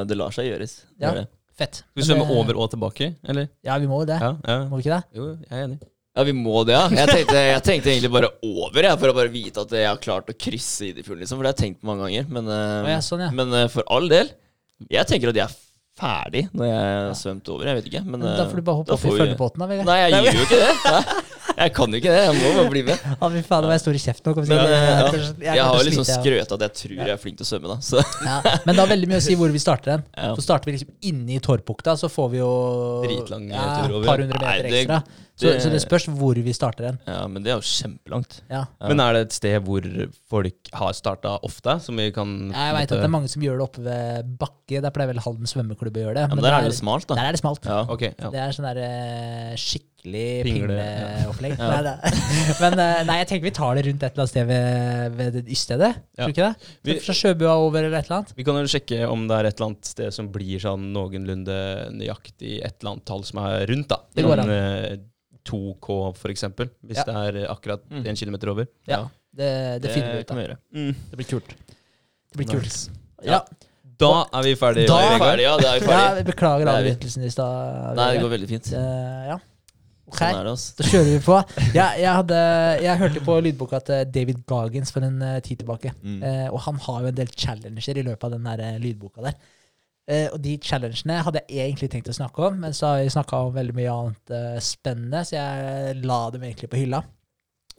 eh, 0.00 0.04
det 0.08 0.16
lar 0.16 0.30
seg 0.32 0.48
gjøres. 0.48 0.78
Ja. 0.98 1.12
Fett. 1.56 1.82
Skal 1.84 2.00
vi 2.02 2.08
svømme 2.08 2.30
over 2.32 2.56
og 2.60 2.70
tilbake, 2.72 3.14
eller? 3.28 3.48
Ja, 3.64 3.76
vi 3.80 3.86
må 3.88 4.00
jo 4.00 4.08
det. 4.08 4.16
Ja, 4.20 4.32
ja. 4.44 4.56
Må 4.68 4.76
vi 4.80 4.84
ikke 4.88 4.96
det? 4.96 5.04
Jo, 5.20 5.28
jeg 5.44 5.52
er 5.60 5.64
enig. 5.68 5.78
Ja, 6.16 6.24
vi 6.24 6.32
må 6.32 6.62
det, 6.64 6.72
ja. 6.72 6.86
Jeg 6.96 7.12
tenkte, 7.12 7.36
jeg 7.44 7.62
tenkte 7.66 7.90
egentlig 7.92 8.10
bare 8.14 8.30
over, 8.40 8.80
jeg, 8.80 8.96
for 9.02 9.12
å 9.12 9.16
bare 9.18 9.32
vite 9.32 9.64
at 9.66 9.74
jeg 9.76 9.84
har 9.84 9.98
klart 10.00 10.30
å 10.32 10.34
krysse 10.46 10.88
Idefjorden, 10.88 11.20
liksom. 11.20 11.36
For 11.36 11.44
det 11.44 11.50
har 11.50 11.56
jeg 11.58 11.62
tenkt 11.66 11.82
på 11.82 11.90
mange 11.90 12.06
ganger. 12.06 12.30
Men, 12.32 12.48
eh, 12.54 12.90
ja, 12.94 13.02
sånn, 13.04 13.26
ja. 13.26 13.28
men 13.36 13.52
eh, 13.52 13.68
for 13.72 13.84
all 13.92 14.08
del. 14.08 14.32
Jeg 14.92 15.08
tenker 15.10 15.32
at 15.32 15.36
jeg 15.36 15.44
er 15.44 15.58
ferdig 15.96 16.42
når 16.56 16.68
jeg 16.68 16.80
har 16.80 17.18
svømt 17.20 17.52
over. 17.52 17.68
Jeg 17.68 17.80
vet 17.80 17.90
ikke. 17.90 18.02
Men, 18.06 18.22
Men 18.22 18.30
da 18.30 18.46
eh, 18.46 18.48
får 18.48 18.62
du 18.62 18.64
bare 18.64 18.80
hoppe 18.80 18.96
opp 18.96 19.04
i 19.04 19.12
følgebåten, 19.12 19.60
da, 19.60 19.68
Vegard. 19.74 19.90
Nei, 19.90 19.98
jeg 20.06 20.24
gjør 20.24 20.40
jo 20.40 20.46
ikke 20.48 20.62
det. 20.62 20.72
Nei, 20.96 21.35
jeg 21.56 21.72
kan 21.76 21.90
jo 21.92 22.00
ikke 22.00 22.12
det. 22.12 22.22
Jeg 22.26 22.36
må 22.38 22.52
bare 22.60 22.70
bli 22.72 22.82
med. 22.86 22.98
Ja, 23.06 23.28
fy 23.32 23.42
faen, 23.46 23.64
det 23.64 23.70
var 23.70 23.74
jeg 23.76 23.82
stor 23.84 23.98
i 23.98 24.02
kjeften 24.02 24.30
nå. 24.30 24.34
Kom 24.36 24.48
Men, 24.50 24.58
eh, 24.58 24.70
ja. 24.70 25.10
Jeg 25.10 25.56
Jeg 25.56 25.64
har 25.64 25.76
jo 25.80 25.84
liksom 25.88 26.06
ja. 26.06 26.16
skrøt 26.20 26.56
at 26.56 26.64
jeg 26.66 26.74
tror 26.82 26.96
jeg 27.00 27.14
er 27.16 27.20
flink 27.22 27.38
til 27.40 27.46
å 27.46 27.50
svømme, 27.50 27.68
da. 27.74 27.76
Så 27.80 28.00
Ja, 28.26 28.38
men 28.66 28.74
det 28.74 28.80
har 28.84 28.90
veldig 28.94 29.08
mye 29.12 29.20
å 29.22 29.26
si 29.26 29.36
hvor 29.40 29.52
vi 29.54 29.62
starter 29.62 29.96
den. 29.96 30.04
Ja. 30.16 30.32
Så 30.36 30.44
starter 30.46 30.70
vi 30.70 30.76
liksom 30.78 30.92
inne 31.12 31.36
i 31.36 31.42
Torpbukta, 31.42 31.96
så 32.00 32.10
får 32.12 32.30
vi 32.34 32.42
jo 32.42 32.50
Dritlang 33.06 33.48
ja, 33.52 33.68
tur 33.86 33.96
over. 34.00 34.06
par 34.10 34.22
hundre 34.24 34.40
Nei, 34.42 34.56
meter 34.58 34.70
det- 34.70 34.82
ekstra. 34.86 35.02
Så, 35.36 35.50
det- 35.52 35.60
så 35.60 35.68
det 35.68 35.82
spørs 35.82 36.06
hvor 36.16 36.32
vi 36.40 36.52
starter 36.56 36.86
den. 36.86 36.98
Ja, 37.04 37.26
men 37.28 37.42
det 37.44 37.50
er 37.52 37.58
jo 37.58 37.64
kjempelangt. 37.68 38.38
Ja. 38.48 38.62
Ja. 38.80 38.88
Men 38.88 39.00
er 39.04 39.12
det 39.12 39.20
et 39.26 39.32
sted 39.36 39.58
hvor 39.66 39.84
folk 40.32 40.70
har 40.72 40.94
starta 40.96 41.34
ofte, 41.44 41.74
som 41.84 41.94
vi 42.00 42.06
kan 42.10 42.30
Jeg 42.54 42.72
veit 42.72 42.88
at 42.90 42.96
det 42.96 43.04
er 43.04 43.12
mange 43.12 43.28
som 43.28 43.42
gjør 43.44 43.58
det 43.60 43.66
oppe 43.66 43.84
ved 43.84 44.30
Bakke. 44.40 44.80
Der 44.80 44.90
pleier 44.96 45.12
vel 45.12 45.20
Halden 45.20 45.44
svømmeklubb 45.50 45.92
å 45.92 46.04
gjøre 46.06 46.14
det. 46.16 46.24
Ja, 46.30 46.34
men 46.34 46.42
der 46.42 46.56
er 46.56 46.62
det 46.70 46.78
smalt, 46.78 47.04
da. 47.06 47.18
der 47.20 47.28
er 47.28 47.36
det 47.36 47.40
smalt. 47.42 47.68
Ja. 47.68 47.82
okay, 47.84 48.14
ja. 48.18 48.30
Det 48.32 48.40
er 48.46 48.56
sånn 48.56 48.64
der 48.70 48.80
eh, 48.80 49.52
skikkelig 50.06 50.42
Pingle, 50.46 50.76
pingleopplegg. 50.76 51.58
ja. 51.58 51.80
Nei, 51.82 52.12
Men 52.62 52.78
eh, 52.78 53.00
nei, 53.08 53.16
jeg 53.22 53.28
tenker 53.30 53.44
vi 53.48 53.50
tar 53.56 53.74
det 53.78 53.84
rundt 53.86 54.02
et 54.02 54.12
eller 54.12 54.22
annet 54.22 54.30
sted 54.32 54.46
ved, 54.46 55.16
ved 55.18 55.32
det 55.34 55.42
yststedet. 55.52 55.90
Ja. 56.16 56.24
Tror 56.24 56.32
du 56.32 56.34
ikke 56.34 56.46
det? 56.46 56.70
Vi- 56.90 56.98
Fra 57.06 57.16
Sjøbua 57.20 57.56
over 57.66 57.82
eller 57.84 57.98
et 57.98 58.06
eller 58.08 58.18
annet. 58.20 58.32
Vi 58.36 58.44
kan 58.46 58.54
jo 58.60 58.70
sjekke 58.70 59.00
om 59.10 59.26
det 59.28 59.36
er 59.40 59.48
et 59.50 59.56
eller 59.58 59.70
annet 59.72 59.84
sted 59.90 60.14
som 60.14 60.30
blir 60.32 60.62
sånn 60.62 60.88
noenlunde 60.94 61.58
nøyaktig 61.96 62.58
et 62.62 62.78
eller 62.80 62.94
annet 62.94 63.06
tall 63.10 63.24
som 63.28 63.42
er 63.44 63.66
rundt, 63.72 63.88
da. 63.92 64.00
Det 64.14 64.24
går 64.26 64.42
Sånn, 64.44 64.54
eh, 64.56 64.96
2K, 65.46 66.00
for 66.18 66.28
eksempel, 66.32 66.70
hvis 66.84 66.98
Ja. 66.98 67.04
det 67.06 67.14
er 67.14 67.46
akkurat 67.52 67.82
Mm. 67.90 68.16
kilometer 68.16 68.48
over. 68.50 68.66
Ja, 68.88 69.04
det, 69.34 69.82
det, 69.82 69.90
finner 69.94 70.14
vi 70.14 70.20
ut 70.24 70.30
av. 70.30 70.36
vi. 70.36 70.92
Det 71.10 71.16
blir 71.16 71.26
kult. 71.28 71.48
Det 72.32 72.36
blir 72.40 72.46
kult. 72.50 72.64
Nice. 72.64 72.90
Ja. 73.22 73.44
Da 73.98 74.26
er 74.34 74.42
vi 74.42 74.54
ferdige. 74.56 74.88
Da- 74.88 74.98
er 75.00 75.12
vi 75.14 75.24
ferdige. 75.24 75.42
ja. 75.46 75.56
Det 75.56 75.66
er 75.70 75.80
vi 75.80 75.86
ja, 75.92 76.14
vi 76.18 76.22
beklager 76.32 76.64
Det 76.66 76.72
er 76.74 76.80
avbrytelsen 76.82 77.22
i 77.24 77.30
stad. 77.30 77.96
Nei, 77.96 78.12
det 78.12 78.22
går 78.24 78.32
veldig 78.34 78.48
fint. 78.50 78.72
Eh, 78.72 79.26
ja. 79.30 79.38
Sånn 80.06 80.36
er 80.38 80.46
det, 80.46 80.52
altså. 80.52 80.74
da 80.78 80.86
kjører 80.86 81.08
vi 81.10 81.18
på. 81.24 81.36
Ja, 81.74 81.86
jeg, 81.98 82.12
hadde, 82.20 82.38
jeg 82.84 83.00
hørte 83.00 83.22
på 83.26 83.36
lydboka 83.42 83.80
til 83.88 84.04
David 84.14 84.44
Gargins 84.46 84.94
for 84.94 85.06
en 85.06 85.18
eh, 85.24 85.40
tid 85.42 85.64
tilbake. 85.64 85.92
Mm. 85.98 86.20
Eh, 86.22 86.46
og 86.52 86.60
han 86.68 86.78
har 86.84 87.02
jo 87.02 87.10
en 87.10 87.18
del 87.18 87.32
challenger 87.34 87.98
i 87.98 88.04
løpet 88.06 88.28
av 88.28 88.36
den 88.36 88.46
der, 88.46 88.62
eh, 88.62 88.78
lydboka 88.82 89.24
der. 89.26 89.34
Eh, 90.06 90.28
og 90.30 90.38
de 90.38 90.54
challengene 90.62 91.18
hadde 91.26 91.42
jeg 91.50 91.66
egentlig 91.66 91.90
tenkt 91.90 92.12
å 92.12 92.14
snakke 92.14 92.46
om, 92.46 92.60
men 92.62 92.74
så 92.76 92.92
har 92.92 93.02
vi 93.02 93.10
snakka 93.10 93.42
om 93.48 93.54
veldig 93.56 93.74
mye 93.74 93.94
annet 93.98 94.34
eh, 94.38 94.58
spennende, 94.62 95.24
så 95.26 95.34
jeg 95.34 95.98
la 96.06 96.20
dem 96.30 96.46
egentlig 96.46 96.70
på 96.70 96.78
hylla. 96.84 97.02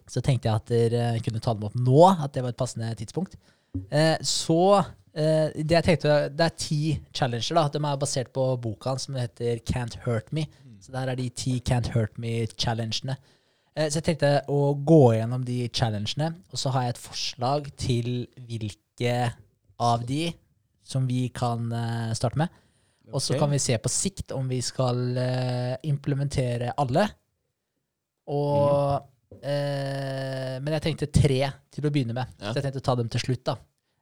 Så 0.08 0.24
tenkte 0.24 0.50
jeg 0.50 0.60
at 0.60 0.72
dere 0.72 1.08
kunne 1.24 1.40
ta 1.44 1.56
dem 1.56 1.68
opp 1.68 1.80
nå, 1.80 2.02
at 2.12 2.36
det 2.36 2.44
var 2.44 2.52
et 2.52 2.60
passende 2.60 2.92
tidspunkt. 3.00 3.40
Eh, 3.88 4.16
så 4.28 4.62
eh, 4.80 5.56
det 5.56 5.80
jeg 5.80 5.88
tenkte, 5.88 6.20
det 6.36 6.46
er 6.48 6.60
ti 6.60 6.82
challenger. 7.16 7.56
da, 7.56 7.68
De 7.72 7.82
er 7.84 8.00
basert 8.04 8.32
på 8.36 8.50
boka 8.64 8.96
hans 8.96 9.08
som 9.08 9.16
heter 9.20 9.64
Can't 9.68 10.00
Hurt 10.04 10.32
Me. 10.36 10.48
Så 10.88 10.94
der 10.96 11.12
er 11.12 11.20
de 11.20 11.28
ti 11.36 11.58
Can't 11.68 11.92
Hurt 11.92 12.16
Me-challengene. 12.16 13.18
Eh, 13.76 13.90
så 13.92 14.00
jeg 14.00 14.06
tenkte 14.08 14.30
å 14.48 14.72
gå 14.88 15.02
gjennom 15.18 15.44
de 15.44 15.66
challengene, 15.68 16.32
og 16.48 16.62
så 16.62 16.72
har 16.72 16.86
jeg 16.86 16.96
et 16.96 17.02
forslag 17.04 17.68
til 17.76 18.10
hvilke 18.48 19.18
av 19.84 20.06
de 20.08 20.30
som 20.88 21.04
vi 21.10 21.26
kan 21.36 21.68
eh, 21.76 22.16
starte 22.16 22.40
med. 22.40 22.64
Og 23.12 23.20
så 23.24 23.36
kan 23.40 23.52
vi 23.52 23.60
se 23.60 23.76
på 23.80 23.92
sikt 23.92 24.32
om 24.36 24.48
vi 24.48 24.62
skal 24.64 24.98
eh, 25.20 25.76
implementere 25.88 26.74
alle. 26.80 27.06
Og 28.32 28.98
eh, 29.40 30.56
Men 30.60 30.74
jeg 30.76 30.86
tenkte 30.90 31.12
tre 31.12 31.40
til 31.72 31.88
å 31.88 31.92
begynne 31.92 32.16
med. 32.16 32.34
Ja. 32.40 32.52
Så 32.52 32.60
jeg 32.60 32.68
tenkte 32.68 32.84
å 32.84 32.88
ta 32.88 32.98
dem 33.00 33.12
til 33.12 33.24
slutt, 33.24 33.44
da. 33.48 33.56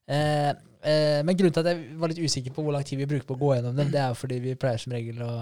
Eh, 0.06 0.52
eh, 0.86 1.20
men 1.26 1.38
grunnen 1.38 1.54
til 1.54 1.66
at 1.66 1.72
jeg 1.74 2.00
var 2.02 2.14
litt 2.14 2.22
usikker 2.22 2.54
på 2.54 2.66
hvor 2.66 2.74
lang 2.78 2.86
tid 2.86 3.02
vi 3.02 3.10
bruker 3.10 3.28
på 3.30 3.38
å 3.38 3.42
gå 3.42 3.52
gjennom 3.58 3.78
dem, 3.78 3.92
det 3.94 4.02
er 4.02 4.14
jo 4.14 4.20
fordi 4.22 4.40
vi 4.42 4.58
pleier 4.62 4.82
som 4.82 4.94
regel 4.94 5.22
å 5.26 5.34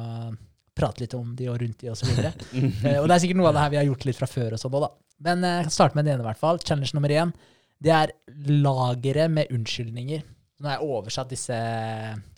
prate 0.75 1.03
litt 1.03 1.13
om 1.17 1.35
de 1.37 1.47
og 1.51 1.59
rundt 1.61 1.79
de 1.83 1.89
og 1.91 1.97
så 1.99 2.07
videre. 2.09 2.31
eh, 2.87 2.99
og 2.99 3.07
det 3.09 3.15
er 3.15 3.23
sikkert 3.23 3.39
noe 3.41 3.49
av 3.51 3.57
det 3.57 3.63
her 3.65 3.73
vi 3.75 3.79
har 3.81 3.89
gjort 3.91 4.05
litt 4.09 4.19
fra 4.19 4.29
før 4.29 4.55
og 4.57 4.61
sånn 4.61 4.73
da. 4.81 4.89
Men 5.23 5.43
eh, 5.45 5.57
jeg 5.61 5.67
kan 5.69 5.75
starte 5.77 5.95
med 5.99 6.05
den 6.07 6.15
ene, 6.17 6.25
i 6.25 6.29
hvert 6.31 6.41
fall. 6.41 6.61
Challenge 6.65 6.91
nummer 6.97 7.13
én. 7.13 7.33
Det 7.83 7.91
er 7.93 8.13
lageret 8.63 9.31
med 9.31 9.51
unnskyldninger. 9.53 10.23
Nå 10.63 10.69
har 10.69 10.77
jeg 10.77 10.87
oversatt 10.95 11.31
disse 11.33 11.55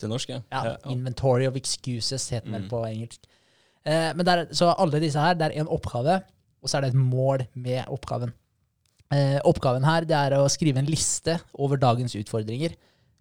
Til 0.00 0.10
norsk, 0.10 0.32
ja. 0.32 0.40
ja, 0.50 0.62
Ja, 0.66 0.72
ja. 0.82 0.90
Inventory 0.94 1.46
of 1.46 1.56
excuses 1.60 2.24
heter 2.32 2.50
den 2.50 2.64
Mm. 2.64 2.70
på 2.72 2.80
engelsk. 2.88 3.20
Eh, 3.86 4.10
men 4.18 4.26
der, 4.26 4.46
så 4.50 4.72
alle 4.74 4.98
disse 5.00 5.20
her, 5.22 5.34
det 5.38 5.46
er 5.46 5.60
en 5.60 5.68
oppgave, 5.70 6.16
og 6.62 6.68
så 6.68 6.78
er 6.78 6.86
det 6.86 6.94
et 6.94 6.98
mål 6.98 7.44
med 7.54 7.84
oppgaven. 7.92 8.32
Eh, 9.14 9.38
oppgaven 9.46 9.84
her 9.86 10.02
det 10.08 10.16
er 10.18 10.34
å 10.40 10.48
skrive 10.50 10.80
en 10.82 10.88
liste 10.90 11.36
over 11.54 11.78
dagens 11.78 12.16
utfordringer. 12.18 12.74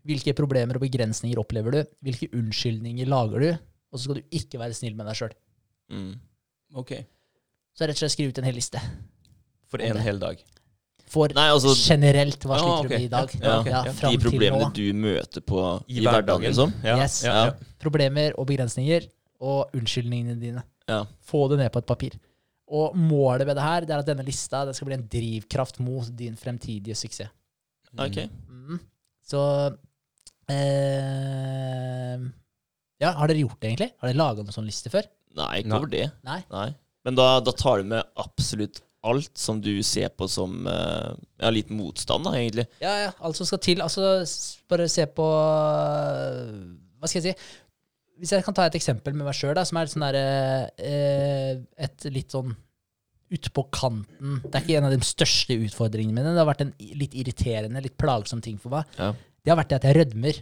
Hvilke 0.05 0.33
problemer 0.37 0.77
og 0.79 0.81
begrensninger 0.81 1.37
opplever 1.37 1.71
du? 1.71 1.83
Hvilke 2.05 2.31
unnskyldninger 2.33 3.05
lager 3.09 3.39
du? 3.45 3.51
Og 3.95 3.99
så 4.01 4.09
skal 4.09 4.17
du 4.19 4.35
ikke 4.35 4.59
være 4.59 4.75
snill 4.75 4.95
med 4.99 5.07
deg 5.07 5.15
sjøl. 5.21 5.31
Mm. 5.95 6.09
Ok. 6.81 6.91
Så 7.75 7.87
rett 7.87 7.95
og 7.95 8.01
slett 8.03 8.13
skriv 8.17 8.33
ut 8.33 8.41
en 8.43 8.47
hel 8.49 8.57
liste. 8.59 8.81
For 9.71 9.79
en 9.83 9.99
hel 10.03 10.19
dag. 10.19 10.41
For 11.15 11.31
Nei, 11.37 11.45
altså 11.53 11.71
generelt, 11.77 12.43
hva 12.49 12.57
Ah, 12.57 12.61
sliter 12.63 12.75
ok. 12.75 12.89
du 12.89 12.93
med 12.95 13.03
i 13.05 13.09
dag? 13.13 13.33
Ja, 13.39 13.55
okay. 13.61 13.71
ja. 13.71 13.93
fram 13.93 14.11
De 14.11 14.17
til 14.17 14.25
problemene 14.25 14.65
nå. 14.65 14.71
du 14.75 14.85
møter 15.05 15.43
på 15.45 15.59
i, 15.87 15.99
I 15.99 16.01
hverdagen, 16.01 16.11
hverdagen. 16.11 16.45
liksom. 16.49 16.73
Ja, 16.83 16.95
Yes. 16.99 17.17
ja, 17.23 17.35
ja. 17.45 17.75
Problemer 17.79 18.35
og 18.41 18.47
begrensninger, 18.49 19.05
og 19.45 19.69
unnskyldningene 19.77 20.35
dine. 20.41 20.63
Ja. 20.89 21.03
Få 21.21 21.45
det 21.51 21.59
ned 21.61 21.71
på 21.71 21.79
et 21.83 21.87
papir. 21.87 22.17
Og 22.67 22.95
målet 22.97 23.45
med 23.47 23.55
det 23.59 23.63
her 23.63 23.85
det 23.85 23.93
er 23.93 24.01
at 24.01 24.07
denne 24.09 24.25
lista 24.25 24.63
det 24.65 24.73
skal 24.75 24.89
bli 24.89 24.97
en 24.97 25.07
drivkraft 25.07 25.79
mot 25.85 26.09
din 26.17 26.35
fremtidige 26.35 26.95
suksess. 26.97 27.29
Ok. 28.01 28.17
Mm. 28.49 28.79
Så 29.23 29.41
eh, 30.49 32.17
Ja, 33.03 33.11
har 33.19 33.29
dere 33.29 33.43
gjort 33.43 33.59
det, 33.59 33.73
egentlig? 33.73 33.91
Har 33.99 34.09
dere 34.09 34.21
laga 34.21 34.43
noen 34.43 34.55
sånn 34.55 34.67
liste 34.67 34.91
før? 34.93 35.07
Nei, 35.35 35.51
ikke 35.61 35.79
over 35.81 35.91
det. 35.91 36.05
Nei? 36.27 36.39
Nei. 36.53 36.69
Men 37.05 37.17
da, 37.19 37.27
da 37.43 37.53
tar 37.55 37.81
du 37.81 37.89
med 37.91 38.07
absolutt 38.21 38.81
alt 39.05 39.37
som 39.37 39.59
du 39.61 39.73
ser 39.85 40.09
på 40.17 40.27
som 40.31 40.65
uh, 40.65 41.13
ja, 41.41 41.51
litt 41.53 41.69
motstand, 41.73 42.25
da, 42.25 42.33
egentlig. 42.39 42.65
Ja, 42.81 42.95
ja. 43.03 43.11
Alt 43.25 43.37
som 43.37 43.47
skal 43.47 43.61
til. 43.61 43.83
Altså, 43.85 44.23
bare 44.71 44.87
se 44.91 45.05
på 45.05 45.27
Hva 45.27 47.11
skal 47.11 47.21
jeg 47.21 47.35
si? 47.35 47.53
Hvis 48.15 48.31
jeg 48.31 48.45
kan 48.45 48.55
ta 48.55 48.65
et 48.69 48.77
eksempel 48.79 49.13
med 49.13 49.27
meg 49.27 49.35
sjøl, 49.35 49.59
som 49.67 49.77
er 49.77 49.91
sånn 49.91 50.05
der, 50.07 50.19
uh, 50.79 51.51
Et 51.85 52.07
litt 52.15 52.33
sånn 52.33 52.55
utpå 53.35 53.63
kanten 53.73 54.37
Det 54.43 54.53
er 54.53 54.63
ikke 54.63 54.75
en 54.77 54.87
av 54.87 54.93
de 54.93 55.05
største 55.05 55.57
utfordringene 55.67 56.15
mine. 56.15 56.33
Det 56.33 56.41
har 56.41 56.49
vært 56.49 56.65
en 56.67 56.75
litt 56.97 57.15
irriterende, 57.17 57.83
litt 57.83 57.97
plagsom 57.99 58.41
ting 58.45 58.57
for 58.61 58.77
meg. 58.77 58.97
Ja. 58.97 59.11
Det 59.13 59.53
har 59.53 59.59
vært 59.59 59.73
det 59.73 59.79
at 59.81 59.87
jeg 59.89 59.97
rødmer. 59.99 60.41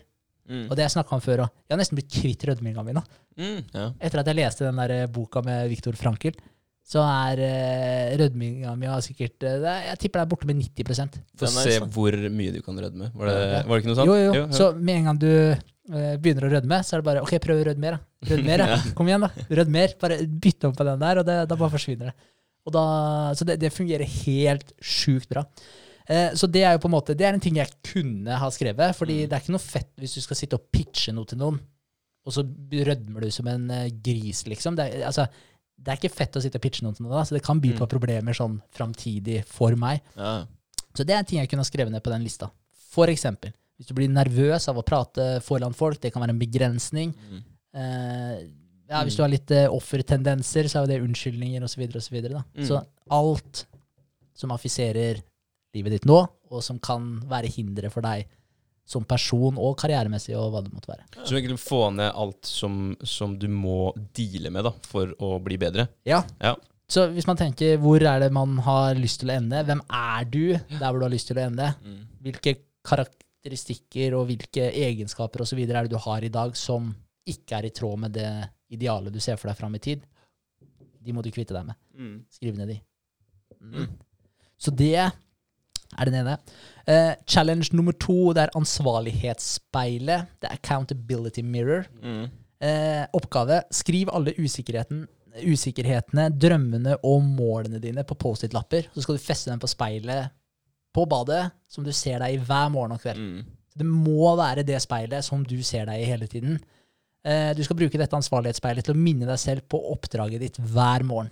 Mm. 0.50 0.66
Og 0.68 0.76
det 0.76 0.84
jeg 0.86 0.96
snakka 0.98 1.16
om 1.16 1.22
før 1.24 1.46
òg. 1.46 1.54
Jeg 1.68 1.74
har 1.76 1.80
nesten 1.80 2.00
blitt 2.00 2.12
kvitt 2.12 2.48
rødminga 2.50 2.84
mi 2.84 2.96
nå. 2.96 3.04
Mm. 3.40 3.60
Ja. 3.72 3.86
Etter 4.00 4.22
at 4.22 4.32
jeg 4.32 4.40
leste 4.40 4.68
den 4.68 4.82
der 4.82 4.96
eh, 4.96 5.06
boka 5.12 5.44
med 5.46 5.70
Viktor 5.72 5.96
Frankel, 6.00 6.36
så 6.84 7.00
er 7.00 7.40
uh, 7.40 8.16
rødminga 8.20 8.74
mi 8.76 8.90
sikkert 9.06 9.46
uh, 9.48 9.68
Jeg 9.88 10.00
tipper 10.02 10.20
det 10.20 10.24
er 10.26 10.32
borte 10.34 10.48
med 10.50 10.58
90 10.60 11.14
Få 11.40 11.48
se 11.48 11.62
nice, 11.70 11.86
hvor 11.96 12.18
mye 12.36 12.52
du 12.52 12.60
kan 12.66 12.76
rødme. 12.76 13.08
Var 13.14 13.30
det, 13.30 13.38
Ja. 13.40 13.62
var 13.64 13.78
det 13.78 13.80
ikke 13.84 13.92
noe 13.94 14.00
sånt? 14.02 14.12
Jo, 14.12 14.18
jo. 14.20 14.34
jo. 14.42 14.44
Så 14.52 14.68
med 14.76 14.98
en 14.98 15.08
gang 15.08 15.22
du 15.22 15.30
uh, 15.32 16.16
begynner 16.20 16.50
å 16.50 16.52
rødme, 16.58 16.82
så 16.84 16.98
er 16.98 17.02
det 17.04 17.08
bare 17.08 17.24
OK, 17.24 17.38
prøv 17.46 17.62
å 17.62 17.70
rødme 17.70 17.88
mer, 17.88 17.96
da. 17.96 18.28
Rød 18.34 18.44
mer, 18.50 18.66
ja. 18.74 18.82
Kom 18.98 19.08
igjen, 19.08 19.24
da. 19.24 19.48
Rød 19.62 19.72
mer. 19.78 19.96
Bare 20.04 20.20
bytte 20.28 20.70
om 20.70 20.76
på 20.76 20.90
den 20.90 21.08
der, 21.08 21.24
og 21.24 21.30
det, 21.30 21.40
da 21.54 21.60
bare 21.64 21.76
forsvinner 21.78 22.12
det. 22.12 22.30
Og 22.68 22.76
da, 22.76 22.84
så 23.40 23.48
det, 23.48 23.58
det 23.64 23.72
fungerer 23.76 24.20
helt 24.28 24.76
sjukt 24.84 25.32
bra. 25.32 25.48
Eh, 26.10 26.32
så 26.36 26.50
det 26.52 26.64
er 26.68 26.74
jo 26.76 26.82
på 26.84 26.90
en 26.90 26.96
måte 26.98 27.16
Det 27.16 27.24
er 27.26 27.34
en 27.34 27.40
ting 27.40 27.56
jeg 27.56 27.70
kunne 27.84 28.36
ha 28.38 28.50
skrevet, 28.52 28.96
fordi 28.96 29.22
Mm. 29.24 29.30
det 29.30 29.34
er 29.38 29.42
ikke 29.44 29.54
noe 29.56 29.64
fett 29.64 29.92
hvis 29.98 30.16
du 30.16 30.22
skal 30.22 30.36
sitte 30.36 30.56
og 30.60 30.66
pitche 30.72 31.14
noe 31.14 31.26
til 31.26 31.38
noen, 31.40 31.60
og 32.26 32.34
så 32.34 32.44
rødmer 32.44 33.22
du 33.22 33.30
som 33.32 33.48
en 33.48 33.70
eh, 33.72 33.90
gris, 33.90 34.44
liksom. 34.48 34.76
Det 34.76 34.84
er, 34.94 35.06
altså, 35.08 35.28
det 35.80 35.88
er 35.92 35.98
ikke 36.02 36.16
fett 36.16 36.36
å 36.36 36.42
sitte 36.44 36.56
og 36.60 36.62
pitche 36.62 36.84
noe 36.84 36.94
til 36.94 37.04
noen, 37.06 37.16
da, 37.18 37.24
så 37.24 37.36
det 37.36 37.44
kan 37.44 37.60
by 37.60 37.72
på 37.78 37.88
Mm. 37.88 37.92
problemer 37.96 38.34
sånn 38.36 38.62
framtidig 38.76 39.46
for 39.46 39.76
meg. 39.76 40.02
Ja. 40.18 40.46
Så 40.96 41.06
det 41.06 41.12
er 41.16 41.20
en 41.20 41.26
ting 41.26 41.40
jeg 41.40 41.50
kunne 41.50 41.64
ha 41.64 41.70
skrevet 41.72 41.92
ned 41.92 42.04
på 42.04 42.12
den 42.12 42.24
lista. 42.24 42.52
For 42.92 43.08
eksempel, 43.08 43.52
hvis 43.80 43.88
du 43.88 43.94
blir 43.96 44.08
nervøs 44.10 44.68
av 44.70 44.78
å 44.78 44.84
prate 44.86 45.42
foran 45.42 45.74
folk, 45.74 46.00
det 46.00 46.12
kan 46.14 46.22
være 46.22 46.30
en 46.36 46.40
begrensning. 46.40 47.16
Mm. 47.32 47.44
Eh, 47.74 48.48
ja, 48.90 49.04
hvis 49.04 49.16
du 49.18 49.24
har 49.24 49.30
litt 49.32 49.50
eh, 49.52 49.66
offertendenser, 49.72 50.68
så 50.70 50.78
er 50.78 50.86
jo 50.86 50.92
det 50.92 51.02
unnskyldninger 51.08 51.64
osv. 51.66 51.88
Så, 52.00 52.12
videre, 52.14 52.34
da. 52.34 52.44
Mm. 52.56 52.68
så 52.68 52.86
alt 53.10 53.66
som 54.36 54.52
affiserer 54.52 55.22
livet 55.76 55.98
ditt 55.98 56.08
nå, 56.10 56.20
og 56.24 56.64
som 56.66 56.80
kan 56.84 57.16
være 57.30 57.52
hindre 57.54 57.92
for 57.94 58.06
deg 58.06 58.28
som 58.84 59.06
person 59.08 59.56
og 59.62 59.78
karrieremessig 59.80 60.36
og 60.36 60.52
hva 60.52 60.62
det 60.64 60.74
måtte 60.74 60.92
være. 60.92 61.06
Så 61.24 61.38
egentlig 61.38 61.60
få 61.62 61.86
ned 61.96 62.12
alt 62.12 62.48
som, 62.48 62.92
som 63.08 63.38
du 63.40 63.48
må 63.52 63.94
deale 64.16 64.52
med 64.52 64.68
da, 64.68 64.74
for 64.90 65.14
å 65.24 65.38
bli 65.44 65.58
bedre. 65.62 65.88
Ja. 66.08 66.20
Ja. 66.44 66.58
Så 66.92 67.08
hvis 67.14 67.28
man 67.30 67.40
tenker 67.40 67.80
hvor 67.82 68.04
er 68.04 68.20
det 68.22 68.30
man 68.36 68.58
har 68.66 69.00
lyst 69.00 69.22
til 69.22 69.32
å 69.32 69.38
ende, 69.38 69.64
hvem 69.66 69.82
er 69.88 70.28
du 70.28 70.44
der 70.52 70.90
hvor 70.90 71.00
du 71.00 71.08
har 71.08 71.16
lyst 71.16 71.32
til 71.32 71.40
å 71.40 71.46
ende? 71.48 71.72
Mm. 71.84 72.02
hvilke 72.28 72.58
karakteristikker 72.84 74.18
og 74.18 74.28
hvilke 74.28 74.68
egenskaper 74.84 75.46
og 75.46 75.48
så 75.48 75.58
videre 75.58 75.80
er 75.80 75.88
det 75.88 75.96
du 75.96 76.04
har 76.04 76.26
i 76.26 76.32
dag 76.34 76.56
som 76.60 76.92
ikke 77.24 77.62
er 77.62 77.70
i 77.70 77.76
tråd 77.76 78.02
med 78.04 78.18
det 78.18 78.30
idealet 78.76 79.16
du 79.16 79.22
ser 79.24 79.40
for 79.40 79.48
deg 79.48 79.58
fram 79.58 79.76
i 79.78 79.82
tid. 79.84 80.04
De 81.04 81.16
må 81.16 81.24
du 81.24 81.32
kvitte 81.32 81.56
deg 81.56 81.70
med. 81.70 81.80
Mm. 81.96 82.18
Skriv 82.32 82.60
ned 82.60 82.74
de. 82.74 82.78
Mm. 83.64 83.88
Så 84.60 84.72
det 84.76 85.08
er 85.98 86.10
den 86.10 86.20
ene. 86.22 86.38
Uh, 86.88 87.14
challenge 87.30 87.72
nummer 87.76 87.96
to 87.96 88.34
det 88.36 88.46
er 88.46 88.56
ansvarlighetsspeilet. 88.60 90.30
Det 90.42 90.50
er 90.50 90.58
accountability 90.60 91.44
mirror. 91.46 91.88
Mm. 92.04 92.28
Uh, 92.64 93.04
oppgave 93.18 93.62
skriv 93.76 94.12
alle 94.14 94.36
usikkerheten, 94.40 95.06
usikkerhetene, 95.44 96.30
drømmene 96.38 97.00
og 97.04 97.26
målene 97.26 97.82
dine 97.84 98.06
på 98.08 98.18
Post-It-lapper. 98.20 98.90
Så 98.94 99.06
skal 99.06 99.18
du 99.18 99.26
feste 99.26 99.52
dem 99.52 99.62
på 99.64 99.72
speilet 99.72 100.32
på 100.94 101.06
badet, 101.10 101.48
som 101.70 101.86
du 101.86 101.92
ser 101.96 102.22
deg 102.22 102.36
i 102.36 102.42
hver 102.46 102.70
morgen 102.74 102.94
og 102.96 103.02
kveld. 103.02 103.20
Mm. 103.20 103.60
Det 103.74 103.88
må 103.90 104.36
være 104.38 104.66
det 104.68 104.78
speilet 104.84 105.26
som 105.26 105.42
du 105.46 105.58
ser 105.66 105.88
deg 105.90 106.04
i 106.04 106.08
hele 106.08 106.30
tiden. 106.30 106.60
Eh, 107.26 107.52
du 107.58 107.64
skal 107.66 107.80
bruke 107.80 108.00
dette 108.00 108.18
ansvarlighetsspeilet 108.18 108.86
til 108.86 108.94
å 108.94 109.00
minne 109.00 109.28
deg 109.30 109.40
selv 109.42 109.66
på 109.72 109.80
oppdraget 109.94 110.44
ditt 110.44 110.60
hver 110.60 111.06
morgen. 111.08 111.32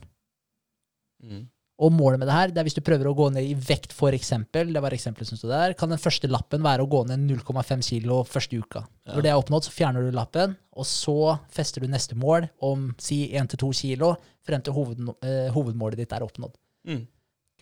Mm. 1.22 1.43
Og 1.82 1.94
målet 1.96 2.22
med 2.22 2.30
det 2.30 2.36
her, 2.36 2.52
det 2.54 2.62
er 2.62 2.68
hvis 2.68 2.78
du 2.78 2.84
prøver 2.86 3.10
å 3.10 3.16
gå 3.18 3.28
ned 3.34 3.48
i 3.48 3.56
vekt, 3.58 3.94
for 3.98 4.14
eksempel, 4.14 4.70
det 4.74 4.84
var 4.84 4.94
eksempelet 4.94 5.32
som 5.32 5.40
stod 5.40 5.54
der, 5.54 5.74
kan 5.78 5.90
den 5.90 6.02
første 6.02 6.30
lappen 6.30 6.62
være 6.62 6.86
å 6.86 6.90
gå 6.90 7.02
ned 7.10 7.24
0,5 7.26 7.86
kilo 7.88 8.20
første 8.28 8.60
uka. 8.62 8.84
Ja. 9.08 9.16
Når 9.16 9.26
det 9.26 9.32
er 9.32 9.40
oppnådd, 9.40 9.66
så 9.66 9.74
fjerner 9.74 10.06
du 10.06 10.14
lappen, 10.14 10.54
og 10.78 10.86
så 10.86 11.40
fester 11.54 11.82
du 11.82 11.90
neste 11.90 12.18
mål 12.20 12.46
om 12.68 12.92
si 13.02 13.24
1-2 13.34 13.72
kilo, 13.82 14.14
frem 14.46 14.62
til 14.66 14.78
hoved, 14.78 15.10
eh, 15.26 15.50
hovedmålet 15.56 16.04
ditt 16.04 16.14
er 16.14 16.26
oppnådd. 16.28 16.54
Mm. 16.90 17.02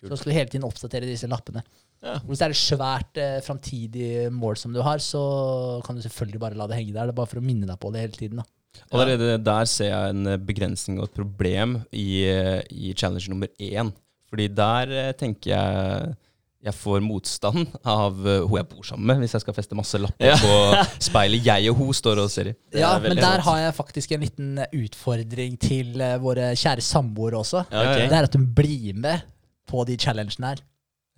Så 0.00 0.16
skal 0.16 0.32
du 0.32 0.36
hele 0.36 0.52
tiden 0.52 0.68
oppdatere 0.68 1.08
disse 1.08 1.28
lappene. 1.28 1.64
Ja. 2.00 2.18
Hvis 2.24 2.40
det 2.40 2.46
er 2.46 2.54
et 2.54 2.60
svært 2.60 3.20
eh, 3.20 3.40
framtidig 3.44 4.30
mål 4.32 4.56
som 4.56 4.72
du 4.72 4.80
har, 4.84 5.00
så 5.04 5.80
kan 5.84 5.96
du 5.96 6.04
selvfølgelig 6.04 6.40
bare 6.40 6.56
la 6.60 6.68
det 6.68 6.78
henge 6.78 6.94
der. 6.94 7.08
Det 7.08 7.14
er 7.14 7.20
bare 7.20 7.32
for 7.32 7.40
å 7.40 7.44
minne 7.44 7.68
deg 7.68 7.80
på 7.80 7.92
det 7.92 8.04
hele 8.06 8.16
tiden. 8.16 8.40
da. 8.40 8.48
Allerede 8.94 9.36
der 9.42 9.66
ser 9.68 9.90
jeg 9.90 10.14
en 10.14 10.30
begrensning 10.46 11.00
og 11.00 11.08
et 11.08 11.18
problem 11.18 11.80
i, 11.92 12.24
eh, 12.28 12.62
i 12.70 12.94
challenge 12.96 13.28
nummer 13.28 13.48
én. 13.60 13.92
Fordi 14.30 14.48
der 14.54 14.92
eh, 14.94 15.12
tenker 15.18 15.50
jeg 15.56 16.16
jeg 16.60 16.74
får 16.76 17.00
motstand 17.00 17.70
av 17.88 18.18
eh, 18.28 18.42
hun 18.44 18.58
jeg 18.58 18.66
bor 18.68 18.84
sammen 18.84 19.06
med, 19.08 19.22
hvis 19.22 19.32
jeg 19.32 19.40
skal 19.46 19.54
feste 19.56 19.76
masse 19.78 19.96
lapper 19.96 20.26
Ja. 20.28 20.34
på 20.36 20.82
speilet 21.00 21.46
jeg 21.46 21.70
og 21.72 21.78
hun 21.80 21.94
står 21.96 22.20
og 22.20 22.28
ser 22.30 22.50
i. 22.50 22.54
Ja, 22.76 22.90
men 23.00 23.16
der 23.16 23.38
godt. 23.38 23.46
har 23.46 23.58
jeg 23.62 23.74
faktisk 23.78 24.12
en 24.12 24.20
liten 24.26 24.60
utfordring 24.76 25.56
til 25.62 25.96
eh, 26.04 26.18
våre 26.20 26.50
kjære 26.60 26.84
samboere 26.84 27.40
også. 27.40 27.62
Ja, 27.72 27.86
okay. 27.94 28.08
Det 28.12 28.18
er 28.18 28.28
at 28.28 28.36
hun 28.36 28.44
blir 28.54 28.92
med 29.00 29.24
på 29.70 29.86
de 29.88 29.96
challengene 29.96 30.52
her, 30.52 30.60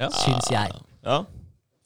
Ja. 0.00 0.08
syns 0.14 0.46
jeg. 0.54 0.70
Ja. 1.04 1.24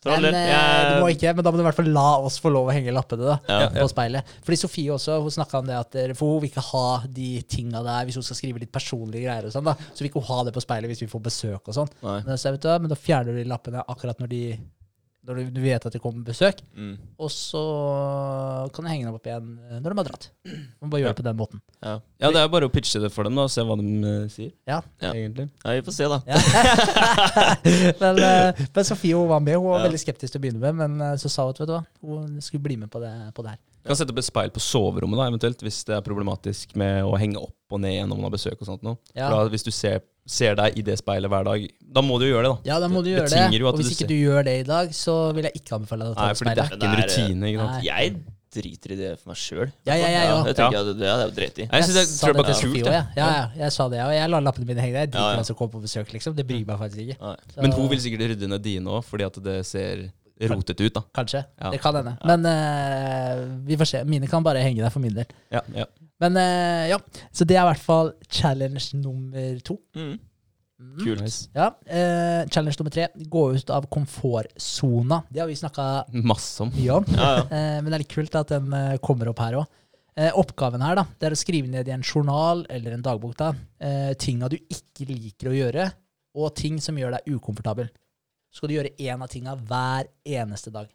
Men 0.07 0.27
eh, 0.35 0.95
du 0.95 1.01
må 1.03 1.09
ikke, 1.13 1.33
men 1.37 1.45
da 1.45 1.51
må 1.53 1.59
du 1.59 1.63
i 1.65 1.67
hvert 1.69 1.79
fall 1.81 1.91
la 1.93 2.07
oss 2.27 2.39
få 2.43 2.53
lov 2.55 2.71
å 2.71 2.75
henge 2.77 2.95
lappene 2.95 3.27
da, 3.33 3.37
Ja. 3.49 3.69
på 3.75 3.89
speilet. 3.91 4.25
Fordi 4.47 4.59
Sofie 4.61 4.93
også, 4.95 5.19
hun 5.23 5.31
snakka 5.35 5.59
om 5.61 5.67
det 5.67 5.77
at 5.81 5.99
for 6.17 6.37
hun 6.37 6.41
vil 6.45 6.51
ikke 6.51 6.65
ha 6.73 6.85
de 7.09 7.43
tinga 7.43 7.83
der 7.87 8.05
hvis 8.09 8.19
hun 8.21 8.27
skal 8.27 8.37
skrive 8.41 8.63
litt 8.63 8.73
personlige 8.73 9.27
greier 9.27 9.47
og 9.49 9.53
sånn. 9.57 9.65
da, 9.67 9.75
Så 9.93 10.05
vil 10.05 10.11
ikke 10.11 10.23
hun 10.23 10.31
ha 10.31 10.45
det 10.45 10.55
på 10.57 10.63
speilet 10.65 10.91
hvis 10.93 11.03
vi 11.05 11.11
får 11.11 11.25
besøk 11.27 11.69
og 11.69 11.75
sånn. 11.75 11.91
Men, 12.03 12.25
men 12.27 12.89
da 12.93 12.99
fjerner 12.99 13.33
du 13.35 13.43
de 13.43 13.49
lappene 13.51 13.83
akkurat 13.89 14.19
når 14.23 14.29
de 14.33 14.43
når 15.27 15.39
du, 15.41 15.51
du 15.57 15.61
vet 15.65 15.87
at 15.89 15.93
det 15.93 16.01
kommer 16.03 16.23
besøk, 16.25 16.61
Mm. 16.77 16.97
og 17.19 17.31
så 17.33 17.63
kan 18.75 18.85
du 18.85 18.91
henge 18.91 19.07
dem 19.09 19.17
opp 19.19 19.27
igjen 19.27 19.49
eh, 19.71 19.79
når 19.83 19.91
de 19.95 19.99
har 20.01 20.07
dratt. 20.11 20.27
Man 20.81 20.91
bare 20.93 21.01
gjør 21.03 21.13
det 21.15 21.19
på 21.21 21.27
den 21.27 21.37
måten. 21.41 21.61
Ja. 21.83 21.95
Ja, 22.23 22.31
det 22.33 22.41
er 22.45 22.49
bare 22.53 22.69
å 22.69 22.73
pitche 22.73 23.01
det 23.03 23.11
for 23.13 23.27
dem 23.27 23.35
da, 23.37 23.45
og 23.49 23.53
se 23.53 23.65
hva 23.67 23.77
de 23.81 23.87
eh, 24.13 24.29
sier, 24.33 24.53
Ja. 24.71 24.81
Ja. 25.03 25.13
egentlig. 25.13 25.49
ja, 25.65 25.75
vi 25.79 25.85
får 25.89 25.97
se, 25.99 26.09
da. 26.13 26.21
Ja. 26.27 26.39
men, 28.03 28.19
eh, 28.23 28.67
men 28.75 28.85
Sofie 28.89 29.15
hun 29.19 29.29
var 29.29 29.41
med. 29.41 29.57
Hun 29.59 29.65
var 29.71 29.81
Ja. 29.81 29.87
veldig 29.89 30.01
skeptisk 30.03 30.33
til 30.37 30.41
å 30.41 30.45
begynne 30.47 30.63
med, 30.63 30.75
men 30.97 31.19
så 31.19 31.29
sa 31.33 31.45
hun 31.47 31.55
at 31.57 31.61
vet 31.61 31.69
du 31.69 31.75
hva, 31.77 31.85
hun 32.03 32.41
skulle 32.41 32.63
bli 32.63 32.77
med 32.81 32.91
på 32.93 33.01
det, 33.03 33.13
på 33.35 33.43
det 33.47 33.57
her. 33.57 33.61
Du 33.87 33.93
kan 33.93 33.99
sette 34.01 34.11
opp 34.11 34.19
et 34.19 34.27
speil 34.27 34.51
på 34.51 34.59
soverommet 34.59 35.15
da, 35.21 35.29
eventuelt, 35.31 35.61
hvis 35.63 35.85
det 35.87 35.95
er 35.95 36.03
problematisk 36.03 36.73
med 36.75 37.05
å 37.07 37.13
henge 37.23 37.39
opp 37.39 37.75
og 37.77 37.79
ned 37.85 38.01
når 38.11 38.19
man 38.19 38.27
har 38.27 38.33
besøk 38.35 38.59
og 38.59 38.67
sånt 38.67 38.83
nå. 38.83 38.97
Ja. 39.15 39.29
For 39.29 39.47
da, 39.47 39.53
hvis 39.53 39.63
du 39.63 39.71
ser, 39.71 40.01
ser 40.27 40.57
deg 40.59 40.75
i 40.81 40.83
det 40.83 40.97
speilet 40.99 41.31
hver 41.31 41.47
dag, 41.47 41.69
da 41.79 42.03
må 42.03 42.19
du 42.19 42.27
jo 42.27 42.33
gjøre 42.35 42.49
det 42.49 42.51
da. 42.51 42.73
Ja, 42.73 42.81
da 42.83 42.89
må 42.91 43.05
du 43.07 43.13
gjøre 43.13 43.31
det. 43.31 43.45
det. 43.55 43.63
Og 43.63 43.79
hvis 43.79 43.93
du 43.93 43.95
ikke 43.95 44.03
ser- 44.03 44.11
du 44.11 44.17
gjør 44.19 44.43
det 44.49 44.57
i 44.65 44.65
dag, 44.67 44.91
så 44.91 45.15
vil 45.39 45.47
jeg 45.47 45.63
ikke 45.63 45.79
anbefale 45.79 46.03
deg 46.09 46.11
å 46.11 46.19
ta 46.19 46.25
Nei, 46.27 46.33
opp 46.35 46.43
fordi 46.43 46.57
det 46.57 46.65
er 46.65 46.67
ikke 46.67 46.75
en 46.75 46.97
det 46.97 47.05
rutine, 47.05 47.53
ikke 47.53 47.63
sant? 47.63 47.79
Nei. 47.79 47.85
Jeg 47.87 48.17
driter 48.57 48.93
i 48.93 48.97
det 48.97 49.13
for 49.21 49.31
meg 49.31 49.39
sjøl. 49.39 49.71
Ja, 49.87 49.95
ja, 49.95 50.09
ja, 50.11 50.21
ja. 50.27 50.37
Jeg 50.51 50.57
tenker 50.59 50.79
at 50.81 50.87
det, 50.91 50.97
det 50.99 51.09
er 51.13 51.23
jo 51.23 51.31
drit 51.39 51.59
i. 51.63 51.65
Jeg 51.67 51.87
jeg 51.87 51.95
det, 51.95 52.05
tror 52.11 52.27
jeg 52.27 52.35
det 52.35 52.43
bare 52.43 52.55
er 52.57 52.63
kult. 52.67 52.77
Det. 52.83 52.93
ja. 52.93 53.03
Ja, 53.17 53.27
ja, 53.39 53.47
jeg 53.63 53.73
sa 53.79 53.89
det, 53.93 54.01
og 54.03 54.13
jeg 54.17 54.31
lar 54.35 54.41
lappene 54.51 54.67
mine 54.67 54.83
henge 54.83 54.95
der. 54.97 55.07
Jeg 55.07 55.11
driter 55.15 55.31
i 55.31 55.39
hvem 55.39 55.47
som 55.47 55.57
kommer 55.63 55.73
på 55.79 55.83
besøk, 55.87 56.13
liksom. 56.15 56.35
Det 56.35 56.47
bryr 56.49 56.67
meg 56.67 56.79
faktisk 56.81 57.03
ikke. 57.07 57.35
Men 57.63 57.73
hun 57.79 57.89
vil 57.93 58.01
sikkert 58.03 58.31
rydde 58.35 58.49
ned 58.51 58.63
dine 58.67 58.99
òg, 58.99 59.05
fordi 59.07 59.27
at 59.31 59.39
det 59.47 59.59
ser 59.69 60.09
rotet 60.41 60.81
ut. 60.81 60.95
da. 60.95 61.03
Kanskje. 61.15 61.45
Ja. 61.61 61.71
Det 61.73 61.81
kan 61.81 61.97
hende. 61.97 62.17
Men 62.25 62.47
uh, 62.47 63.65
vi 63.67 63.77
får 63.77 63.91
se. 63.93 64.05
Mine 64.05 64.29
kan 64.29 64.45
bare 64.45 64.63
henge 64.65 64.83
der 64.83 64.93
for 64.93 65.01
min 65.01 65.15
del. 65.17 65.29
Ja, 65.53 65.63
ja. 65.75 65.87
Men 66.21 66.37
uh, 66.37 66.85
ja, 66.91 66.99
så 67.33 67.45
det 67.45 67.57
er 67.57 67.65
i 67.65 67.71
hvert 67.71 67.85
fall 67.85 68.13
challenge 68.29 68.99
nummer 69.01 69.61
to. 69.65 69.79
Mm. 69.97 70.19
Mm. 70.77 70.99
Kult. 71.01 71.39
Ja, 71.57 71.71
uh, 71.73 72.43
Challenge 72.53 72.77
nummer 72.81 72.93
tre. 72.93 73.09
Gå 73.33 73.47
ut 73.57 73.73
av 73.73 73.89
komfortsona. 73.93 75.23
Det 75.33 75.41
har 75.41 75.49
vi 75.49 75.57
snakka 75.57 76.05
Masse 76.13 76.67
om. 76.67 76.73
Ja, 76.77 77.01
ja. 77.17 77.33
Men 77.81 77.89
det 77.89 77.97
er 77.97 78.05
litt 78.05 78.15
kult 78.15 78.37
at 78.37 78.53
den 78.53 78.73
kommer 79.05 79.33
opp 79.33 79.45
her 79.45 79.61
òg. 79.63 79.83
Oppgaven 80.17 80.81
her 80.81 80.97
da, 80.97 81.03
det 81.21 81.27
er 81.29 81.35
å 81.35 81.37
skrive 81.37 81.69
ned 81.69 81.89
i 81.91 81.93
en 81.93 82.01
journal 82.01 82.63
eller 82.73 82.95
en 82.95 83.03
dagbok 83.05 83.35
da, 83.37 83.51
tinga 84.17 84.49
du 84.49 84.55
ikke 84.57 85.05
liker 85.11 85.51
å 85.51 85.53
gjøre, 85.53 85.85
og 86.41 86.55
ting 86.57 86.79
som 86.81 86.97
gjør 86.97 87.19
deg 87.19 87.35
ukomfortabel. 87.37 87.91
Så 88.57 88.63
skal 88.63 88.71
du 88.73 88.77
gjøre 88.79 88.95
én 89.05 89.21
av 89.21 89.29
tinga 89.29 89.53
hver 89.69 90.07
eneste 90.25 90.71
dag. 90.73 90.89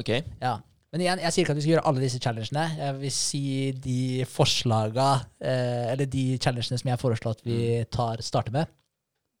Ok. 0.00 0.08
Ja. 0.40 0.54
Men 0.92 1.02
igjen, 1.04 1.20
jeg 1.24 1.32
sier 1.34 1.44
ikke 1.44 1.52
at 1.52 1.58
vi 1.58 1.64
skal 1.66 1.72
gjøre 1.74 1.86
alle 1.88 2.00
disse 2.04 2.20
challengene. 2.20 2.62
Jeg 2.78 2.94
vil 3.00 3.12
si 3.16 3.42
de 3.84 4.24
forslaga, 4.28 5.08
eh, 5.40 5.90
eller 5.92 6.08
de 6.08 6.24
challengene 6.40 6.78
som 6.80 6.88
jeg 6.88 7.00
foreslår 7.00 7.36
at 7.36 7.44
vi 7.44 7.58
tar, 7.92 8.20
starter 8.24 8.52
med, 8.56 8.72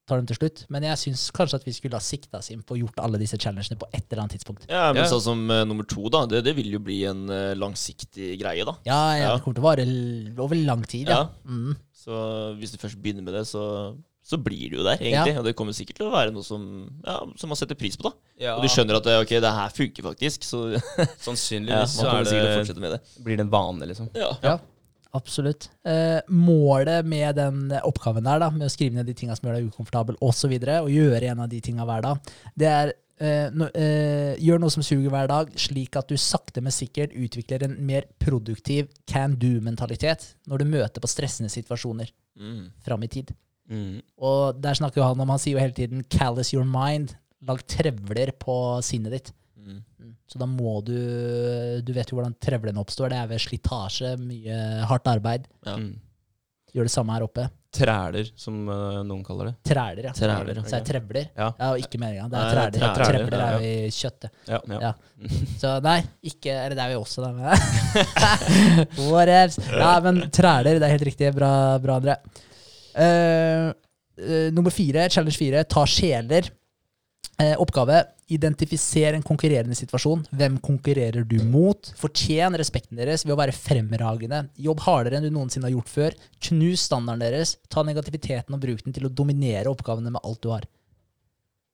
tar 0.08 0.20
dem 0.20 0.28
til 0.28 0.36
slutt. 0.36 0.62
Men 0.72 0.84
jeg 0.88 1.00
syns 1.00 1.24
kanskje 1.32 1.60
at 1.60 1.64
vi 1.68 1.72
skulle 1.76 1.96
ha 1.96 2.04
sikta 2.04 2.40
oss 2.42 2.50
inn 2.52 2.62
på 2.66 2.76
å 2.76 2.80
gjort 2.82 3.00
alle 3.04 3.20
disse 3.20 3.36
challengene 3.40 3.80
på 3.80 3.88
et 3.92 4.04
eller 4.12 4.24
annet 4.26 4.36
tidspunkt. 4.36 4.68
Ja, 4.68 4.92
men 4.92 5.02
Ja. 5.04 5.08
sånn 5.12 5.24
som 5.24 5.44
eh, 5.50 5.64
nummer 5.64 5.84
to, 5.88 6.08
da. 6.12 6.24
Det, 6.28 6.42
det 6.44 6.56
vil 6.56 6.72
jo 6.76 6.80
bli 6.84 7.04
en 7.08 7.24
eh, 7.32 7.54
langsiktig 7.56 8.34
greie, 8.40 8.64
da. 8.68 8.76
Ja, 8.84 9.00
ja, 9.16 9.24
Ja. 9.28 9.34
det 9.36 9.44
kommer 9.44 9.56
til 9.60 9.64
å 9.64 9.68
vare 9.70 9.84
l- 9.88 10.40
over 10.40 10.56
lang 10.56 10.84
tid. 10.84 11.08
Ja. 11.08 11.24
Ja. 11.24 11.28
Mm. 11.48 11.76
Så 12.04 12.56
hvis 12.60 12.72
du 12.72 12.78
først 12.78 13.00
begynner 13.00 13.22
med 13.24 13.32
det, 13.34 13.46
så, 13.48 13.96
så 14.22 14.38
blir 14.38 14.70
du 14.70 14.76
jo 14.78 14.84
der, 14.86 15.00
egentlig. 15.02 15.34
Og 15.40 15.44
det 15.48 15.52
kommer 15.58 15.74
sikkert 15.74 15.96
til 15.98 16.06
å 16.06 16.12
være 16.14 16.30
noe 16.34 16.44
som, 16.46 16.62
ja, 17.04 17.16
som 17.40 17.50
man 17.50 17.58
setter 17.58 17.74
pris 17.78 17.96
på, 17.98 18.06
da. 18.06 18.12
Ja, 18.38 18.52
Og 18.56 18.62
du 18.62 18.70
skjønner 18.70 19.00
at 19.00 19.08
ok, 19.18 19.32
det 19.42 19.50
her 19.56 19.72
funker 19.74 20.06
faktisk, 20.12 20.44
så 20.46 20.60
ja, 20.76 21.06
Sannsynligvis 21.24 21.96
så 21.98 22.06
er 22.12 22.28
det, 22.28 22.92
det. 22.94 23.00
blir 23.26 23.40
det 23.40 23.46
en 23.48 23.50
vane, 23.52 23.88
liksom. 23.90 24.08
Ja. 24.14 24.30
Ja, 24.46 24.54
absolutt. 25.18 25.68
Eh, 25.84 26.20
målet 26.30 27.04
med 27.06 27.36
den 27.36 27.72
oppgaven 27.82 28.24
der, 28.24 28.40
da, 28.44 28.50
med 28.54 28.68
å 28.68 28.72
skrive 28.72 28.96
ned 29.00 29.10
de 29.10 29.14
tinga 29.18 29.36
som 29.36 29.48
gjør 29.50 29.58
deg 29.60 29.70
ukomfortabel, 29.72 30.18
osv., 30.24 30.54
og, 30.54 30.68
og 30.86 30.90
gjøre 30.94 31.32
en 31.34 31.42
av 31.44 31.50
de 31.52 31.60
tinga 31.64 31.86
hver 31.88 32.06
dag, 32.06 32.32
det 32.62 32.70
er 32.70 32.94
eh, 33.22 33.50
no, 33.54 33.68
eh, 33.74 34.32
Gjør 34.42 34.62
noe 34.62 34.72
som 34.72 34.86
suger 34.86 35.10
hver 35.12 35.28
dag, 35.30 35.50
slik 35.60 35.98
at 36.00 36.08
du 36.10 36.16
sakte, 36.18 36.62
men 36.64 36.72
sikkert 36.74 37.12
utvikler 37.18 37.66
en 37.66 37.76
mer 37.86 38.06
produktiv 38.22 38.88
can 39.10 39.34
do-mentalitet 39.38 40.32
når 40.48 40.62
du 40.64 40.70
møter 40.78 41.02
på 41.04 41.10
stressende 41.10 41.50
situasjoner 41.52 42.14
Mm. 42.32 42.70
fram 42.80 43.02
i 43.04 43.08
tid. 43.12 43.28
Mm. 43.72 44.02
Og 44.20 44.60
der 44.60 44.76
snakker 44.76 45.00
jo 45.00 45.08
han 45.08 45.20
om 45.24 45.32
Han 45.32 45.40
sier 45.40 45.56
jo 45.56 45.62
hele 45.62 45.76
tiden 45.76 46.04
'callous 46.04 46.52
your 46.52 46.66
mind'. 46.68 47.16
Lag 47.48 47.62
trevler 47.66 48.30
på 48.38 48.54
sinnet 48.84 49.16
ditt. 49.16 49.32
Mm. 49.56 49.80
Mm. 49.98 50.14
Så 50.28 50.38
da 50.38 50.46
må 50.46 50.76
du 50.84 50.94
Du 51.82 51.92
vet 51.96 52.10
jo 52.10 52.18
hvordan 52.18 52.36
trevlene 52.38 52.82
oppstår. 52.82 53.10
Det 53.10 53.18
er 53.18 53.32
ved 53.32 53.42
slitasje, 53.42 54.16
mye 54.20 54.84
hardt 54.86 55.08
arbeid. 55.08 55.48
Ja. 55.66 55.76
Mm. 55.76 55.96
Gjør 56.72 56.88
det 56.88 56.94
samme 56.94 57.12
her 57.12 57.26
oppe. 57.26 57.48
Træler, 57.72 58.28
som 58.36 58.68
eh, 58.68 58.98
noen 59.08 59.22
kaller 59.24 59.48
det. 59.48 59.52
Træler, 59.64 60.06
ja. 60.08 60.12
Træler, 60.16 60.58
ja. 60.60 60.62
Så 60.68 60.76
er 60.76 60.84
trevler. 60.84 61.28
Ja. 61.32 61.46
Ja, 61.56 61.68
og 61.70 61.80
ikke 61.80 62.00
meninga. 62.00 62.26
Det 62.28 62.38
er 62.40 62.50
træler. 62.52 62.66
er 62.68 62.96
træler, 62.98 63.06
Trevler 63.08 63.40
ja, 63.40 63.46
er 63.46 63.52
jo 63.52 63.60
i 63.64 63.90
kjøttet. 63.96 64.30
Ja, 64.48 64.58
ja. 64.68 64.80
Ja. 64.86 64.92
Så 65.62 65.72
nei, 65.84 65.98
ikke 66.32 66.52
Eller 66.52 66.76
det 66.76 66.84
er 66.84 66.92
vi 66.92 66.98
også, 67.00 67.24
da. 67.24 67.32
Men 67.32 67.48
What 69.12 69.32
else? 69.32 69.64
Ja, 69.68 69.92
men 70.04 70.20
træler, 70.28 70.80
det 70.80 70.88
er 70.88 70.96
helt 70.98 71.06
riktig. 71.08 71.32
Bra, 71.36 71.52
bra 71.80 71.96
André. 72.00 72.18
Eh, 72.96 74.48
nummer 74.52 74.74
fire, 74.74 75.08
challenge 75.10 75.38
fire, 75.40 75.64
ta 75.64 75.86
sjeler. 75.88 76.50
Uh, 77.40 77.56
oppgave 77.58 77.96
identifiser 78.30 79.16
en 79.16 79.24
konkurrerende 79.24 79.76
situasjon. 79.76 80.20
Hvem 80.36 80.58
konkurrerer 80.62 81.24
du 81.26 81.38
mot? 81.48 81.88
Fortjen 81.98 82.54
respekten 82.60 83.00
deres 83.00 83.24
ved 83.26 83.34
å 83.34 83.38
være 83.40 83.54
fremragende. 83.56 84.44
Jobb 84.62 84.82
hardere 84.84 85.18
enn 85.18 85.26
du 85.26 85.32
noensinne 85.32 85.68
har 85.68 85.74
gjort 85.74 85.90
før. 85.90 86.16
Knus 86.48 86.86
standarden 86.88 87.24
deres. 87.24 87.56
Ta 87.72 87.84
negativiteten 87.86 88.56
og 88.56 88.62
bruk 88.62 88.84
den 88.84 88.96
til 88.96 89.08
å 89.08 89.12
dominere 89.12 89.72
oppgavene 89.72 90.12
med 90.14 90.22
alt 90.22 90.42
du 90.44 90.52
har. 90.52 90.68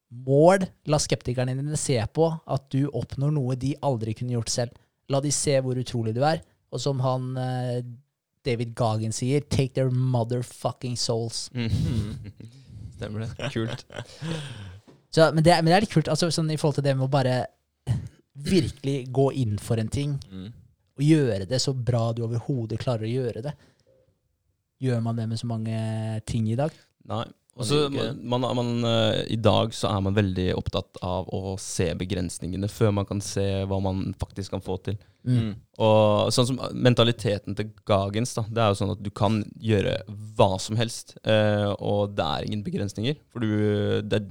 Mål. 0.09 0.67
La 0.89 1.01
skeptikerne 1.03 1.57
dine 1.59 1.79
se 1.79 1.99
på 2.17 2.31
at 2.31 2.69
du 2.75 2.87
oppnår 2.89 3.35
noe 3.35 3.59
de 3.61 3.75
aldri 3.85 4.17
kunne 4.19 4.39
gjort 4.39 4.55
selv. 4.55 4.79
La 5.13 5.21
de 5.25 5.35
se 5.35 5.59
hvor 5.65 5.79
utrolig 5.79 6.15
du 6.17 6.23
er. 6.27 6.41
Og 6.73 6.83
som 6.83 7.03
han 7.05 7.31
David 8.49 8.73
Goggin 8.79 9.13
sier, 9.15 9.45
take 9.53 9.75
their 9.77 9.91
motherfucking 9.93 10.97
souls. 10.99 11.47
Mm. 11.53 12.33
Stemmer 12.97 13.27
det. 13.27 13.51
Kult. 13.55 13.85
Så, 15.15 15.31
men, 15.33 15.45
det, 15.45 15.55
men 15.63 15.71
det 15.71 15.77
er 15.79 15.85
litt 15.87 15.93
kult 15.95 16.09
altså, 16.13 16.29
sånn, 16.35 16.51
i 16.53 16.59
forhold 16.61 16.81
til 16.81 16.85
det 16.89 16.93
med 16.99 17.07
å 17.07 17.13
bare 17.13 17.37
virkelig 18.39 19.07
gå 19.17 19.31
inn 19.41 19.57
for 19.59 19.81
en 19.81 19.89
ting 19.91 20.13
Mm. 20.31 20.51
og 20.99 21.03
gjøre 21.07 21.47
det 21.49 21.59
så 21.63 21.73
bra 21.75 22.13
du 22.13 22.21
overhodet 22.27 22.79
klarer 22.83 23.07
å 23.09 23.11
gjøre 23.11 23.43
det. 23.49 23.55
Gjør 24.85 25.01
man 25.03 25.17
det 25.19 25.27
med 25.31 25.41
så 25.41 25.49
mange 25.51 25.79
ting 26.29 26.47
i 26.53 26.59
dag? 26.59 26.75
Nei. 27.09 27.25
Også, 27.59 27.89
man, 27.91 28.41
man, 28.41 28.47
man, 28.55 28.73
eh, 28.87 29.25
I 29.35 29.39
dag 29.43 29.73
så 29.75 29.91
er 29.91 30.03
man 30.07 30.15
veldig 30.15 30.53
opptatt 30.55 31.01
av 31.03 31.27
å 31.35 31.57
se 31.59 31.89
begrensningene 31.99 32.71
før 32.71 32.93
man 33.01 33.09
kan 33.09 33.23
se 33.25 33.45
hva 33.67 33.81
man 33.83 34.13
faktisk 34.21 34.55
kan 34.55 34.63
få 34.63 34.77
til. 34.87 34.99
Mm. 35.27 35.57
Og 35.83 36.31
sånn 36.33 36.47
som 36.53 36.61
Mentaliteten 36.79 37.59
til 37.59 37.73
Gagens 37.89 38.37
da, 38.39 38.45
det 38.47 38.63
er 38.63 38.71
jo 38.71 38.79
sånn 38.79 38.95
at 38.95 39.03
du 39.03 39.11
kan 39.11 39.41
gjøre 39.59 39.97
hva 40.39 40.53
som 40.63 40.79
helst, 40.79 41.17
eh, 41.27 41.67
og 41.75 42.15
det 42.15 42.29
er 42.29 42.47
ingen 42.47 42.63
begrensninger. 42.67 43.19
For 43.35 43.43
du, 43.43 43.51
det, 44.07 44.23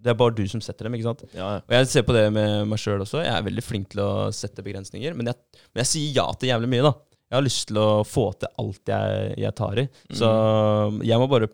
det 0.00 0.14
er 0.14 0.18
bare 0.24 0.36
du 0.40 0.42
som 0.48 0.64
setter 0.64 0.88
dem. 0.88 0.96
ikke 0.96 1.10
sant? 1.10 1.26
Ja, 1.36 1.58
ja. 1.58 1.60
Og 1.60 1.76
jeg 1.76 1.92
ser 1.92 2.08
på 2.08 2.16
det 2.16 2.26
med 2.32 2.64
meg 2.70 2.80
sjøl 2.80 3.04
også. 3.04 3.20
Jeg 3.26 3.36
er 3.36 3.46
veldig 3.46 3.66
flink 3.66 3.92
til 3.92 4.04
å 4.06 4.10
sette 4.34 4.64
begrensninger, 4.64 5.16
men 5.18 5.32
jeg, 5.32 5.62
men 5.68 5.84
jeg 5.84 5.92
sier 5.92 6.20
ja 6.22 6.28
til 6.32 6.54
jævlig 6.54 6.72
mye. 6.72 6.88
da. 6.88 6.96
Jeg 7.30 7.38
har 7.38 7.46
lyst 7.46 7.68
til 7.68 7.78
å 7.78 7.88
få 8.02 8.30
til 8.40 8.50
alt 8.58 8.90
jeg, 8.90 9.34
jeg 9.38 9.54
tar 9.60 9.78
i. 9.78 9.84
Så 10.18 10.30
jeg 11.06 11.20
må 11.20 11.28
bare 11.30 11.52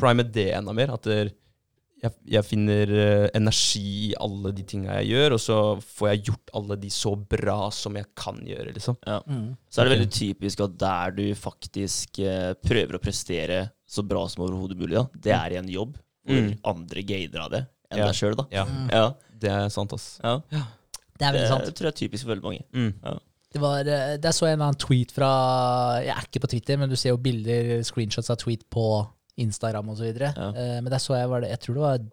prime 0.00 0.22
det 0.34 0.50
enda 0.56 0.72
mer. 0.76 0.92
At 0.94 1.06
jeg, 1.06 2.12
jeg 2.28 2.44
finner 2.44 2.90
eh, 2.92 3.28
energi 3.38 4.10
i 4.10 4.14
alle 4.20 4.50
de 4.52 4.62
tinga 4.68 4.98
jeg 5.00 5.12
gjør, 5.14 5.36
og 5.36 5.40
så 5.40 5.58
får 5.80 6.10
jeg 6.10 6.24
gjort 6.28 6.50
alle 6.60 6.76
de 6.82 6.90
så 6.92 7.14
bra 7.16 7.70
som 7.72 7.96
jeg 7.96 8.06
kan 8.18 8.42
gjøre, 8.44 8.74
liksom. 8.76 8.98
Mm. 9.06 9.46
Så 9.72 9.80
er 9.80 9.88
det 9.88 9.94
veldig 9.98 10.10
typisk 10.12 10.60
at 10.66 10.74
der 10.82 11.14
du 11.16 11.24
faktisk 11.38 12.18
eh, 12.20 12.52
prøver 12.60 12.98
å 12.98 13.02
prestere 13.02 13.62
så 13.88 14.04
bra 14.04 14.26
som 14.28 14.44
overhodet 14.44 14.76
mulig, 14.80 14.96
da, 14.98 15.06
det 15.28 15.32
er 15.38 15.54
i 15.56 15.60
en 15.62 15.70
jobb 15.72 15.96
hvor 16.24 16.40
Mm. 16.40 16.54
andre 16.64 17.02
gainer 17.04 17.40
av 17.44 17.50
det 17.52 17.58
enn 17.92 17.98
Ja. 18.00 18.06
deg 18.08 18.14
sjøl, 18.16 18.34
da. 18.36 18.44
Ja, 18.50 18.64
Mm. 18.64 18.86
Ja, 18.90 19.02
det 19.40 19.50
er 19.50 19.68
sant, 19.68 19.92
ass. 19.92 20.18
ja. 20.24 20.40
Det 20.50 21.22
er 21.28 21.32
veldig 21.36 21.48
sant. 21.48 21.74
tror 21.76 21.86
jeg 21.90 21.92
er 21.92 22.00
typisk 22.08 22.24
for 22.24 22.34
veldig 22.34 22.42
mange. 22.42 22.62
Mm. 22.72 22.94
Ja. 23.04 23.18
Det 23.52 23.60
var, 23.60 23.80
eh, 23.86 24.16
Der 24.16 24.32
så 24.32 24.46
jeg 24.48 24.54
en 24.56 24.62
annen 24.62 24.74
tweet 24.80 25.12
fra 25.12 26.00
Jeg 26.02 26.16
er 26.16 26.24
ikke 26.26 26.40
på 26.42 26.48
Twitter, 26.50 26.76
men 26.78 26.88
du 26.90 26.96
ser 26.96 27.10
jo 27.10 27.16
bilder, 27.18 27.82
screenshots 27.84 28.30
av 28.30 28.36
tweet 28.40 28.64
på 28.68 29.06
Instagram 29.40 29.88
osv. 29.94 30.12
Ja. 30.20 30.30
Uh, 30.36 30.78
men 30.82 30.90
der 30.92 31.02
så 31.02 31.16
jeg 31.18 31.30
var 31.32 31.42
det 31.42 31.50
Jeg 31.54 31.60
tror 31.64 31.74
det 31.78 31.84
var 31.88 32.04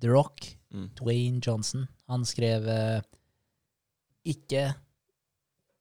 The 0.00 0.08
Rock, 0.08 0.48
Mm. 0.70 0.90
Dwayne 0.94 1.40
Johnson. 1.42 1.86
Han 2.06 2.24
skrev 2.26 2.68
eh, 2.68 3.00
ikke 4.30 4.68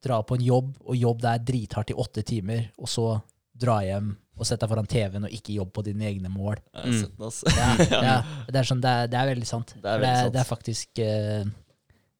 dra 0.03 0.21
på 0.23 0.37
en 0.39 0.45
jobb, 0.45 0.71
og 0.81 0.97
jobb 0.97 1.21
der 1.21 1.43
drithardt 1.45 1.91
i 1.93 1.97
åtte 1.99 2.23
timer, 2.25 2.69
og 2.79 2.89
så 2.89 3.05
dra 3.59 3.81
hjem 3.83 4.13
og 4.39 4.47
sette 4.47 4.63
deg 4.63 4.71
foran 4.71 4.87
TV-en 4.87 5.27
og 5.27 5.33
ikke 5.35 5.57
jobb 5.57 5.73
på 5.75 5.83
dine 5.83 6.05
egne 6.07 6.31
mål. 6.31 6.61
Mm. 6.71 7.01
den. 7.19 7.41
Ja, 7.59 7.73
ja, 7.91 8.17
det, 8.47 8.55
er 8.61 8.69
sånn, 8.69 8.79
det, 8.81 8.93
er, 8.93 9.09
det 9.11 9.19
er 9.19 9.31
veldig 9.33 9.49
sant. 9.49 9.73
Det 9.75 9.83
er 9.91 9.99
veldig 9.99 10.21
sant. 10.23 10.33
det 10.33 10.41
er 10.41 10.47
faktisk 10.47 11.01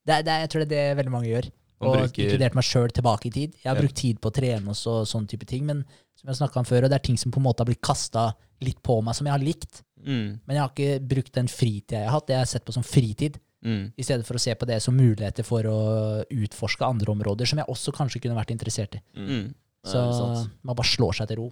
det 0.10 0.18
det 0.26 0.34
er, 0.34 0.44
Jeg 0.44 0.50
tror 0.52 0.66
det 0.66 0.68
er 0.68 0.90
det 0.92 0.98
veldig 1.00 1.14
mange 1.14 1.30
gjør. 1.32 1.48
Man 1.80 1.90
Og 1.90 1.96
bruker- 1.96 2.26
inkludert 2.28 2.56
meg 2.56 2.64
sjøl 2.64 2.92
tilbake 2.92 3.26
i 3.28 3.30
tid. 3.32 3.54
Jeg 3.64 3.70
har 3.70 3.76
Ja. 3.76 3.82
brukt 3.82 3.96
tid 3.96 4.20
på 4.20 4.30
å 4.30 4.34
trene 4.36 4.68
og 4.68 4.76
så, 4.76 5.06
sånn 5.08 5.28
type 5.28 5.46
ting, 5.48 5.66
men 5.66 5.86
som 6.16 6.28
jeg 6.28 6.58
om 6.58 6.66
før, 6.66 6.84
og 6.84 6.90
det 6.90 6.96
er 7.00 7.06
ting 7.08 7.18
som 7.18 7.32
på 7.32 7.38
en 7.38 7.44
måte 7.44 7.60
har 7.60 7.66
blitt 7.66 7.82
kasta 7.82 8.34
litt 8.62 8.82
på 8.84 9.02
meg, 9.02 9.16
som 9.16 9.26
jeg 9.26 9.32
har 9.32 9.40
likt. 9.40 9.84
Mm. 10.06 10.40
Men 10.46 10.56
jeg 10.56 10.60
har 10.60 10.70
ikke 10.70 11.08
brukt 11.08 11.32
den 11.32 11.48
fritida 11.48 12.00
jeg 12.04 12.10
har 12.10 12.20
hatt. 12.20 12.28
Det 12.28 12.34
jeg 12.34 12.40
har 12.40 12.46
sett 12.46 12.66
på 12.66 12.74
som 12.74 12.84
fritid, 12.84 13.40
Mm. 13.64 13.92
i 13.98 14.02
stedet 14.04 14.26
for 14.26 14.36
å 14.36 14.40
se 14.40 14.54
på 14.56 14.66
det 14.66 14.82
som 14.82 14.96
muligheter 14.96 15.44
for 15.44 15.64
å 15.64 16.26
utforske 16.32 16.86
andre 16.86 17.08
områder, 17.14 17.46
som 17.48 17.60
jeg 17.60 17.68
også 17.68 17.92
kanskje 17.94 18.22
kunne 18.22 18.36
vært 18.36 18.52
interessert 18.52 18.96
i. 18.96 19.02
Mm. 19.18 19.28
Mm. 19.28 19.54
Så 19.86 20.14
sant. 20.14 20.52
man 20.64 20.76
bare 20.76 20.86
slår 20.88 21.14
seg 21.16 21.28
til 21.30 21.38
ro. 21.38 21.52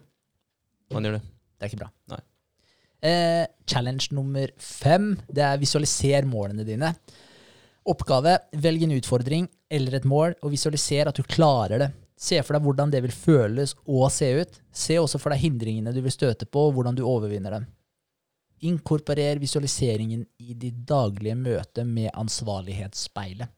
Man 0.92 1.04
gjør 1.04 1.14
det. 1.14 1.22
Det 1.60 1.62
er 1.62 1.70
ikke 1.76 1.80
bra. 1.80 1.90
Nei. 2.10 2.20
Eh, 3.04 3.46
challenge 3.68 4.12
nummer 4.12 4.48
fem 4.58 5.16
det 5.32 5.44
er 5.44 5.58
visualiser 5.58 6.24
målene 6.26 6.66
dine. 6.66 6.96
Oppgave 7.88 8.34
velg 8.60 8.84
en 8.84 8.98
utfordring 8.98 9.48
eller 9.72 9.98
et 9.98 10.08
mål, 10.08 10.36
og 10.44 10.52
visualiser 10.52 11.08
at 11.08 11.16
du 11.16 11.24
klarer 11.24 11.84
det. 11.86 11.90
Se 12.18 12.40
for 12.42 12.58
deg 12.58 12.66
hvordan 12.66 12.92
det 12.92 13.04
vil 13.06 13.14
føles 13.14 13.76
og 13.86 14.10
se 14.12 14.30
ut. 14.42 14.60
Se 14.74 14.98
også 15.00 15.22
for 15.22 15.34
deg 15.34 15.44
hindringene 15.46 15.94
du 15.96 16.02
vil 16.04 16.14
støte 16.14 16.48
på, 16.50 16.68
og 16.68 16.78
hvordan 16.78 16.98
du 16.98 17.06
overvinner 17.06 17.54
dem. 17.60 17.68
Inkorporer 18.68 19.38
visualiseringen 19.38 20.26
i 20.42 20.56
ditt 20.58 20.82
daglige 20.90 21.38
møte 21.38 21.86
med 21.86 22.10
ansvarlighetsspeilet. 22.18 23.54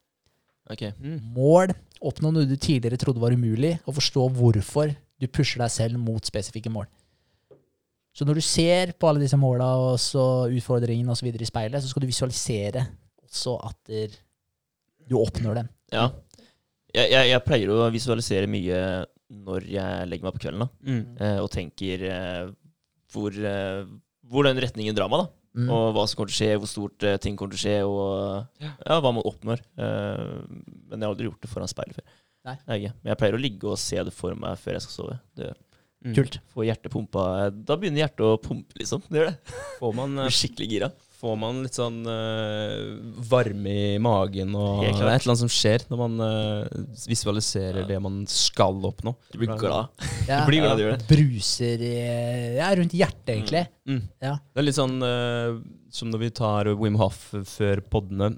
Okay. 0.70 0.92
Mm. 1.00 1.32
Mål. 1.34 1.74
Oppnå 2.00 2.30
noe 2.32 2.46
du 2.48 2.54
tidligere 2.56 3.00
trodde 3.00 3.20
var 3.20 3.34
umulig, 3.34 3.78
og 3.88 3.96
forstå 3.96 4.28
hvorfor 4.36 4.92
du 5.20 5.26
pusher 5.28 5.64
deg 5.64 5.72
selv 5.72 6.00
mot 6.00 6.24
spesifikke 6.24 6.70
mål. 6.72 6.86
Så 8.16 8.26
når 8.26 8.38
du 8.38 8.44
ser 8.44 8.92
på 8.98 9.08
alle 9.08 9.22
disse 9.22 9.38
måla 9.38 9.68
og 9.80 9.98
så 10.02 10.46
utfordringene 10.50 11.12
osv. 11.12 11.30
i 11.32 11.48
speilet, 11.48 11.82
så 11.82 11.90
skal 11.90 12.04
du 12.04 12.10
visualisere 12.10 12.86
også 13.30 13.56
at 13.70 14.18
du 15.10 15.16
oppnår 15.18 15.62
dem. 15.62 15.70
Ja. 15.94 16.08
Jeg, 16.90 17.10
jeg, 17.12 17.28
jeg 17.30 17.42
pleier 17.46 17.70
å 17.72 17.88
visualisere 17.94 18.50
mye 18.50 18.78
når 19.30 19.66
jeg 19.70 20.06
legger 20.10 20.26
meg 20.26 20.34
på 20.34 20.42
kvelden, 20.42 20.64
da. 20.64 20.70
Mm. 20.82 21.02
Eh, 21.22 21.36
og 21.38 21.50
tenker 21.54 22.02
eh, 22.08 22.48
hvor, 23.14 23.30
eh, 23.34 23.84
hvor 24.26 24.48
den 24.48 24.58
retningen 24.62 24.96
drar 24.98 25.10
meg, 25.12 25.22
da. 25.22 25.36
Mm. 25.60 25.70
Og 25.74 25.84
hva 25.94 26.04
som 26.06 26.18
kommer 26.18 26.30
til 26.30 26.36
å 26.36 26.40
skje, 26.40 26.58
hvor 26.62 26.70
stort 26.70 27.06
eh, 27.06 27.18
ting 27.22 27.38
kommer 27.38 27.54
til 27.54 27.60
å 27.60 27.62
skje, 27.62 27.76
og 27.86 28.62
Ja. 28.62 28.72
ja, 28.86 28.98
hva 29.02 29.12
man 29.14 29.26
oppnår. 29.26 29.62
Eh, 29.78 30.26
men 30.50 30.98
jeg 30.98 31.06
har 31.06 31.12
aldri 31.14 31.30
gjort 31.30 31.46
det 31.46 31.50
foran 31.52 31.70
speilet 31.70 31.98
før. 32.00 32.18
Nei. 32.48 32.56
Er. 32.66 32.94
Men 33.02 33.12
jeg 33.12 33.20
pleier 33.20 33.36
å 33.36 33.42
ligge 33.42 33.70
og 33.70 33.78
se 33.78 34.02
det 34.06 34.14
for 34.16 34.34
meg 34.38 34.58
før 34.58 34.78
jeg 34.78 34.86
skal 34.88 34.96
sove. 34.98 35.18
Det 35.38 35.52
Mm. 36.00 36.14
Kult. 36.16 36.38
Få 36.48 36.64
hjertet 36.64 36.88
pumpa 36.88 37.50
Da 37.52 37.74
begynner 37.76 38.06
hjertet 38.06 38.22
å 38.24 38.38
pumpe, 38.40 38.72
liksom. 38.80 39.02
Det 39.12 39.18
gjør 39.20 39.26
det. 39.28 39.54
Får 39.76 39.90
man, 39.98 40.14
skikkelig 40.32 40.68
gira. 40.70 40.88
Får 41.20 41.34
man 41.36 41.58
litt 41.64 41.76
sånn 41.76 41.98
uh, 42.08 42.96
varme 43.28 43.72
i 43.94 43.98
magen, 44.02 44.54
og 44.56 44.80
det 44.82 44.88
er 44.88 44.94
et 44.94 45.20
eller 45.20 45.34
annet 45.34 45.42
som 45.42 45.50
skjer 45.52 45.84
når 45.90 45.98
man 46.00 46.14
uh, 46.24 46.86
visualiserer 47.10 47.82
Ja. 47.82 47.88
det 47.90 47.98
man 48.02 48.22
skal 48.30 48.80
oppnå. 48.88 49.12
Du 49.32 49.36
blir 49.42 49.52
glad. 49.60 49.90
Ja, 50.28 50.38
blir 50.48 50.62
glad. 50.64 50.78
du 50.80 50.84
gjør 50.86 50.96
det. 50.96 51.08
bruser 51.10 51.84
i, 51.84 51.92
ja, 52.56 52.70
rundt 52.78 52.96
hjertet, 52.96 53.34
egentlig. 53.34 53.66
Mm. 53.90 54.00
Ja. 54.24 54.32
Det 54.54 54.62
er 54.62 54.66
litt 54.68 54.78
sånn 54.80 54.96
uh, 55.04 55.60
som 55.92 56.08
når 56.12 56.22
vi 56.24 56.30
tar 56.40 56.70
Wim 56.78 56.96
Hoff 57.00 57.32
før 57.50 57.80
poddene, 57.90 58.28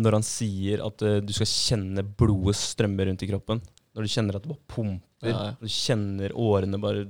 når 0.00 0.14
han 0.16 0.24
sier 0.24 0.80
at 0.86 1.02
du 1.26 1.32
skal 1.36 1.48
kjenne 1.50 2.00
blodet 2.16 2.56
strømme 2.56 3.04
rundt 3.04 3.20
i 3.20 3.28
kroppen. 3.28 3.60
Når 3.92 4.06
du 4.06 4.12
kjenner 4.14 4.38
at 4.38 4.46
det 4.46 4.54
bare 4.54 4.64
pumper, 4.72 5.28
Ja, 5.28 5.34
ja. 5.36 5.50
når 5.60 5.68
du 5.68 5.74
kjenner 5.76 6.32
årene 6.40 6.80
bare 6.80 7.02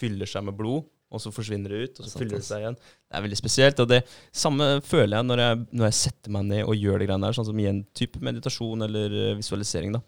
fyller 0.00 0.28
seg 0.28 0.44
med 0.44 0.58
blod, 0.60 0.84
og 1.10 1.20
så 1.22 1.32
forsvinner 1.34 1.72
det 1.74 1.78
ut, 1.82 1.96
og 1.98 2.04
så 2.06 2.10
Sant, 2.12 2.20
fyller 2.22 2.38
det 2.38 2.46
seg 2.46 2.62
igjen. 2.62 2.76
Det 2.80 3.18
er 3.18 3.24
veldig 3.24 3.38
spesielt, 3.40 3.80
og 3.82 3.88
det 3.90 3.98
samme 4.42 4.68
føler 4.86 5.16
jeg 5.18 5.26
når 5.26 5.42
jeg, 5.42 5.60
når 5.74 5.88
jeg 5.88 5.96
setter 5.98 6.34
meg 6.36 6.44
ned 6.46 6.62
og 6.70 6.76
gjør 6.78 7.02
det 7.02 7.08
greiene 7.08 7.26
der, 7.26 7.36
sånn 7.38 7.48
som 7.48 7.58
i 7.62 7.66
en 7.70 7.80
type 7.98 8.20
meditasjon 8.22 8.86
eller 8.86 9.16
eh, 9.24 9.32
visualisering. 9.40 9.96
da. 9.96 10.02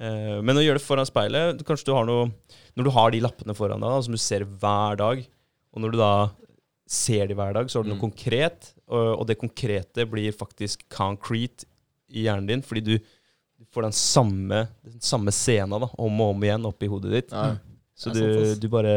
Eh, 0.00 0.38
men 0.40 0.56
å 0.56 0.64
gjøre 0.64 0.80
det 0.80 0.86
foran 0.86 1.08
speilet, 1.08 1.60
kanskje 1.68 1.90
du 1.90 1.94
har 1.96 2.08
noe 2.08 2.30
Når 2.76 2.84
du 2.88 2.90
har 2.96 3.12
de 3.12 3.20
lappene 3.24 3.54
foran 3.56 3.80
deg, 3.84 3.88
da, 3.92 4.00
som 4.08 4.16
du 4.16 4.20
ser 4.20 4.44
hver 4.48 4.96
dag, 5.00 5.20
og 5.76 5.84
når 5.84 5.92
du 5.92 6.00
da 6.00 6.10
ser 6.88 7.26
de 7.28 7.34
hver 7.36 7.52
dag, 7.56 7.68
så 7.68 7.78
har 7.80 7.84
du 7.86 7.90
noe 7.92 7.98
Mm. 7.98 8.04
konkret, 8.08 8.72
og, 8.86 9.06
og 9.20 9.26
det 9.26 9.38
konkrete 9.40 10.04
blir 10.08 10.32
faktisk 10.32 10.84
concrete 10.92 11.64
i 12.08 12.22
hjernen 12.28 12.46
din, 12.46 12.62
fordi 12.62 12.80
du, 12.84 12.92
du 13.58 13.64
får 13.74 13.88
den 13.88 13.96
samme, 13.96 14.60
den 14.86 15.00
samme 15.02 15.32
scena 15.34 15.80
da, 15.82 15.88
om 15.98 16.20
og 16.22 16.34
om 16.36 16.44
igjen 16.46 16.68
oppi 16.68 16.86
hodet 16.88 17.10
ditt. 17.16 17.32
Ja. 17.34 17.56
Så 17.96 18.12
du, 18.12 18.24
du 18.60 18.66
bare 18.68 18.90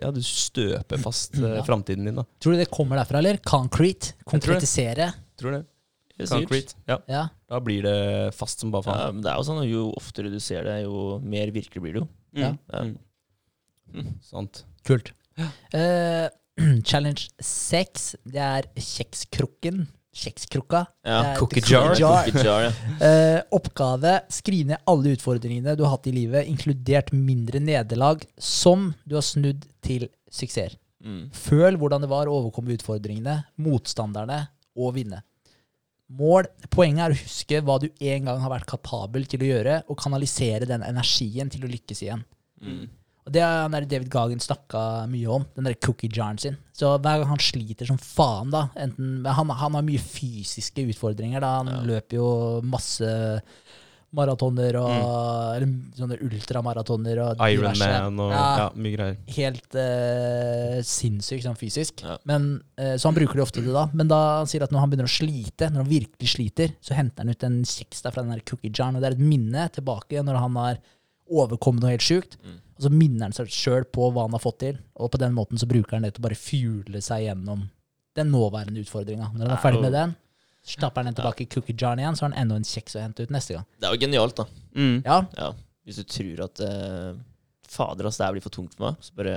Ja, 0.00 0.08
du 0.14 0.22
støper 0.24 1.00
fast 1.02 1.36
uh, 1.36 1.58
Ja. 1.58 1.64
framtiden 1.66 2.08
din, 2.08 2.16
da. 2.16 2.24
Tror 2.40 2.56
du 2.56 2.62
det 2.62 2.70
kommer 2.72 2.96
derfra, 2.96 3.20
eller? 3.20 3.36
Concrete? 3.44 4.14
tror 4.14 4.16
det. 4.16 4.30
Konkretisere? 4.32 5.10
Tror 5.40 5.58
det. 5.58 5.64
Det 6.16 6.24
er. 6.24 6.32
Concrete. 6.32 6.74
Ja. 6.88 6.96
Ja. 7.06 7.26
Da 7.52 7.60
blir 7.62 7.84
det 7.84 7.98
fast 8.34 8.64
som 8.64 8.72
bare 8.74 8.96
Ja, 8.96 9.10
men 9.12 9.20
det 9.22 9.30
er 9.30 9.36
jo 9.38 9.46
sånn 9.46 9.60
at 9.62 9.68
Jo 9.68 9.84
oftere 10.00 10.32
du 10.32 10.40
ser 10.42 10.64
det, 10.66 10.80
jo 10.86 11.18
mer 11.22 11.52
virkelig 11.54 11.84
blir 11.84 11.98
det 11.98 12.02
jo. 12.02 12.08
Ja. 12.40 12.54
Ja. 12.72 12.82
Mm. 12.88 12.96
Mm. 13.94 14.10
Sant. 14.24 14.64
Kult. 14.88 15.12
Uh, 15.38 16.26
challenge 16.88 17.28
6, 17.44 18.08
det 18.24 18.42
er 18.42 18.66
kjekskrukken. 18.74 19.84
Kjekskrukka. 20.18 20.82
Ja, 21.06 21.20
Det 21.22 21.30
er 21.30 21.38
cookie 21.38 21.62
jar. 21.62 21.94
Cookie 21.94 22.44
jar, 22.44 22.66
ja. 22.66 22.72
Eh, 23.08 23.38
oppgave 23.54 24.16
skriv 24.34 24.66
ned 24.72 24.82
alle 24.90 25.14
utfordringene 25.14 25.76
du 25.78 25.84
har 25.86 25.94
hatt 25.94 26.08
i 26.10 26.14
livet, 26.16 26.48
inkludert 26.50 27.12
mindre 27.14 27.62
nederlag, 27.62 28.24
som 28.34 28.90
du 29.06 29.14
har 29.18 29.26
snudd 29.26 29.68
til 29.84 30.08
suksesser. 30.26 30.74
Mm. 31.04 31.28
Føl 31.30 31.78
hvordan 31.78 32.02
det 32.02 32.10
var 32.10 32.26
å 32.26 32.40
overkomme 32.40 32.74
utfordringene, 32.74 33.38
motstanderne 33.62 34.42
og 34.78 34.96
vinne. 34.98 35.22
Mål. 36.18 36.48
Poenget 36.72 37.04
er 37.04 37.14
å 37.14 37.20
huske 37.20 37.60
hva 37.64 37.76
du 37.82 37.88
en 37.92 38.28
gang 38.30 38.40
har 38.40 38.52
vært 38.52 38.68
kapabel 38.70 39.26
til 39.28 39.44
å 39.44 39.50
gjøre, 39.50 39.80
og 39.92 40.00
kanalisere 40.00 40.68
den 40.68 40.84
energien 40.86 41.52
til 41.52 41.66
å 41.66 41.70
lykkes 41.70 42.02
igjen. 42.06 42.24
Mm. 42.64 42.86
Og 43.28 43.32
Det 43.36 43.42
har 43.44 43.68
David 43.84 44.08
Gagen 44.12 44.40
snakka 44.40 44.82
mye 45.12 45.28
om, 45.28 45.44
den 45.54 45.68
der 45.68 45.74
cookie 45.84 46.08
jaren 46.08 46.38
sin. 46.40 46.56
Så 46.72 46.94
hver 46.96 47.20
gang 47.20 47.28
han 47.28 47.42
sliter 47.44 47.86
som 47.90 47.98
faen, 48.00 48.48
da 48.54 48.68
enten, 48.80 49.20
han, 49.26 49.50
han 49.52 49.76
har 49.76 49.84
mye 49.84 50.00
fysiske 50.00 50.86
utfordringer. 50.88 51.40
da 51.44 51.58
Han 51.58 51.68
Ja. 51.68 51.82
løper 51.84 52.16
jo 52.16 52.28
masse 52.64 53.04
maratoner 54.16 54.72
og 54.80 55.56
eller 55.58 55.68
sånne 55.98 56.16
ultramaratoner 56.24 57.18
og. 57.20 57.42
Ironman 57.44 58.20
og 58.24 58.30
Ja. 58.32 58.44
ja, 58.62 58.68
mye 58.74 58.96
greier. 58.96 59.16
Helt 59.36 59.76
uh, 59.76 60.78
sinnssykt 60.80 61.44
sånn 61.44 61.58
fysisk. 61.60 62.00
Ja. 62.06 62.16
Men, 62.24 62.62
uh, 62.80 62.94
så 62.96 63.10
han 63.10 63.18
bruker 63.18 63.36
det 63.36 63.44
ofte 63.44 63.60
det 63.64 63.74
da. 63.76 63.84
Men 63.92 64.08
da 64.08 64.20
han 64.38 64.48
sier 64.48 64.64
at 64.64 64.72
når 64.72 64.80
han 64.80 64.90
begynner 64.94 65.10
å 65.10 65.12
slite, 65.12 65.68
når 65.68 65.84
han 65.84 65.90
virkelig 65.92 66.32
sliter, 66.38 66.72
så 66.80 66.96
henter 66.96 67.26
han 67.26 67.34
ut 67.34 67.44
en 67.44 67.60
kjeks 67.68 68.00
der 68.06 68.14
fra 68.16 68.22
den 68.24 68.32
der 68.32 68.40
cookie 68.48 68.72
jaren, 68.72 68.96
og 68.96 69.02
det 69.04 69.10
er 69.12 69.18
et 69.18 69.26
minne 69.28 69.68
tilbake 69.76 70.24
når 70.24 70.40
han 70.40 70.56
har 70.56 70.80
overkommet 71.28 71.84
noe 71.84 71.92
helt 71.92 72.08
sjukt. 72.08 72.38
Mm. 72.40 72.56
Og 72.78 72.86
så 72.86 72.90
minner 72.94 73.26
han 73.26 73.34
seg 73.34 73.50
sjøl 73.50 73.84
på 73.90 74.06
hva 74.14 74.28
han 74.28 74.36
har 74.36 74.42
fått 74.42 74.60
til, 74.62 74.78
og 74.94 75.10
på 75.10 75.18
den 75.20 75.34
måten 75.34 75.58
så 75.58 75.66
bruker 75.66 75.96
han 75.98 76.06
det 76.06 76.14
til 76.14 76.22
å 76.22 76.28
bare 76.28 76.38
fuele 76.38 77.00
seg 77.02 77.24
gjennom 77.26 77.66
den 78.18 78.30
nåværende 78.30 78.82
utfordringa. 78.84 79.32
Når 79.34 79.44
han 79.48 79.54
er 79.56 79.62
ferdig 79.62 79.82
med 79.82 79.94
den, 79.96 80.14
stapper 80.68 81.02
han 81.02 81.10
den 81.10 81.18
tilbake 81.18 81.44
i 81.44 81.48
cookie 81.50 81.74
jaren 81.78 82.02
igjen, 82.02 82.18
så 82.18 82.24
har 82.24 82.32
han 82.32 82.38
enda 82.44 82.58
en 82.60 82.66
kjeks 82.66 82.94
å 82.98 83.02
hente 83.02 83.26
ut 83.26 83.34
neste 83.34 83.56
gang. 83.56 83.66
Det 83.78 83.88
er 83.88 83.96
jo 83.96 84.02
genialt, 84.04 84.38
da. 84.38 84.46
Mm. 84.78 85.00
Ja, 85.06 85.22
Ja. 85.38 85.50
Hvis 85.88 86.02
du 86.02 86.04
tror 86.04 86.42
at 86.44 86.60
uh, 86.60 87.16
Fader, 87.64 88.06
ass, 88.10 88.18
det 88.20 88.26
her 88.26 88.34
blir 88.36 88.44
for 88.44 88.52
tungt 88.52 88.74
for 88.76 88.90
meg. 88.90 88.98
Så 89.00 89.14
bare 89.16 89.36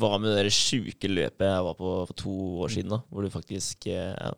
Hva 0.00 0.14
med 0.20 0.34
det 0.36 0.52
sjuke 0.56 1.10
løpet 1.10 1.44
jeg 1.44 1.64
var 1.66 1.76
på 1.76 1.90
for 2.08 2.16
to 2.16 2.36
år 2.64 2.72
siden, 2.72 2.94
da? 2.94 3.02
Hvor 3.08 3.24
du 3.24 3.28
faktisk 3.32 3.86
eh, 3.92 4.14
ja, 4.16 4.30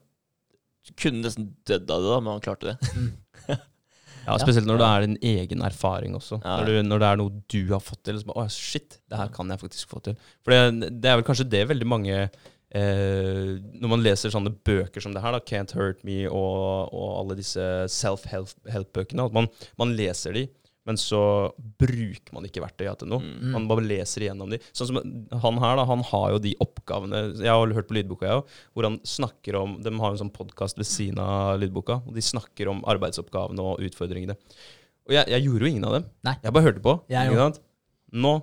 Du 0.87 0.93
kunne 0.99 1.23
nesten 1.23 1.53
dødd 1.67 1.87
av 1.91 2.03
det, 2.03 2.11
da, 2.11 2.19
men 2.19 2.33
han 2.35 2.43
klarte 2.43 2.73
det. 2.73 2.91
Ja, 4.31 4.39
Spesielt 4.43 4.69
når 4.69 4.81
det 4.81 4.89
er 4.89 5.07
din 5.07 5.19
egen 5.33 5.65
erfaring 5.67 6.15
også. 6.19 6.39
Ja. 6.43 6.61
Når, 6.61 6.71
du, 6.71 6.89
når 6.89 7.03
det 7.03 7.09
er 7.11 7.21
noe 7.21 7.43
du 7.55 7.61
har 7.73 7.83
fått 7.85 8.03
til. 8.07 8.21
Så 8.21 8.29
bare, 8.29 8.47
Å, 8.47 8.55
shit, 8.55 9.01
det 9.11 9.19
her 9.21 9.33
kan 9.35 9.51
jeg 9.53 9.63
faktisk 9.65 9.93
få 9.93 10.03
til. 10.07 10.17
For 10.45 10.55
det, 10.55 10.93
det 11.03 11.11
er 11.11 11.21
vel 11.21 11.27
kanskje 11.27 11.49
det 11.51 11.65
veldig 11.71 11.89
mange 11.89 12.17
eh, 12.17 13.51
Når 13.81 13.93
man 13.93 14.05
leser 14.05 14.33
sånne 14.33 14.53
bøker 14.55 15.03
som 15.03 15.17
det 15.17 15.25
her, 15.25 15.35
da, 15.35 15.43
Can't 15.43 15.75
Hurt 15.77 16.05
Me 16.07 16.23
og, 16.29 16.95
og 16.95 17.11
alle 17.23 17.39
disse 17.41 17.67
self-help-bøkene, 17.91 19.27
at 19.27 19.37
man, 19.37 19.51
man 19.81 19.95
leser 19.99 20.37
de, 20.37 20.47
men 20.91 20.99
så 20.99 21.23
bruker 21.79 22.35
man 22.35 22.47
ikke 22.49 22.65
verktøya 22.65 22.97
til 22.99 23.13
noe. 23.13 23.23
Mm. 23.23 23.55
Man 23.55 23.69
bare 23.71 23.87
leser 23.87 24.27
igjennom 24.27 24.51
de. 24.51 24.59
Sånn 24.75 24.91
som 24.91 24.99
han 25.45 25.63
her, 25.63 25.79
da, 25.79 25.87
han 25.87 26.03
har 26.11 26.27
jo 26.35 26.43
de 26.43 26.57
oppgavene 26.65 27.23
Jeg 27.39 27.53
har 27.53 27.75
hørt 27.77 27.89
på 27.91 27.95
lydboka, 27.95 28.27
jeg 28.27 28.43
òg, 28.43 28.55
hvor 28.75 28.89
han 28.89 28.99
snakker 29.07 29.61
om 29.61 29.77
De 29.85 29.95
har 29.95 30.11
en 30.11 30.21
sånn 30.25 30.35
podkast 30.35 30.81
ved 30.81 30.89
siden 30.91 31.23
av 31.23 31.61
lydboka, 31.63 32.01
og 32.03 32.17
de 32.17 32.25
snakker 32.25 32.73
om 32.73 32.83
arbeidsoppgavene 32.91 33.65
og 33.71 33.85
utfordringene. 33.87 34.37
Og 35.09 35.15
jeg, 35.17 35.31
jeg 35.33 35.47
gjorde 35.47 35.67
jo 35.67 35.71
ingen 35.71 35.87
av 35.87 35.99
dem. 36.01 36.09
Nei. 36.27 36.37
Jeg 36.43 36.55
bare 36.57 36.67
hørte 36.69 36.85
på. 36.85 36.97
Jeg? 37.11 37.53
Nå 38.11 38.35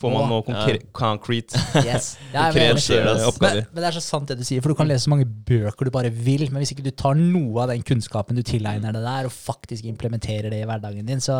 får 0.00 0.12
man 0.14 0.30
noe 0.30 0.44
konkre 0.46 0.78
concrete, 0.96 1.60
Yes. 1.88 2.14
Ja, 2.32 2.46
men, 2.54 2.78
oppgaver. 3.28 3.66
men 3.68 3.82
det 3.82 3.88
er 3.90 3.96
så 3.98 4.02
sant 4.04 4.30
det 4.30 4.38
du 4.40 4.44
sier, 4.46 4.62
for 4.64 4.72
du 4.72 4.78
kan 4.78 4.88
lese 4.88 5.04
så 5.04 5.12
mange 5.12 5.26
bøker 5.28 5.88
du 5.88 5.92
bare 5.92 6.12
vil, 6.14 6.46
men 6.48 6.62
hvis 6.62 6.72
ikke 6.74 6.86
du 6.86 6.92
tar 6.96 7.18
noe 7.18 7.64
av 7.64 7.72
den 7.72 7.84
kunnskapen 7.86 8.38
du 8.38 8.42
tilegner 8.46 8.96
deg 8.96 9.04
der, 9.04 9.28
og 9.28 9.34
faktisk 9.34 9.88
implementerer 9.90 10.48
det 10.52 10.62
i 10.62 10.68
hverdagen 10.68 11.08
din, 11.08 11.20
så 11.24 11.36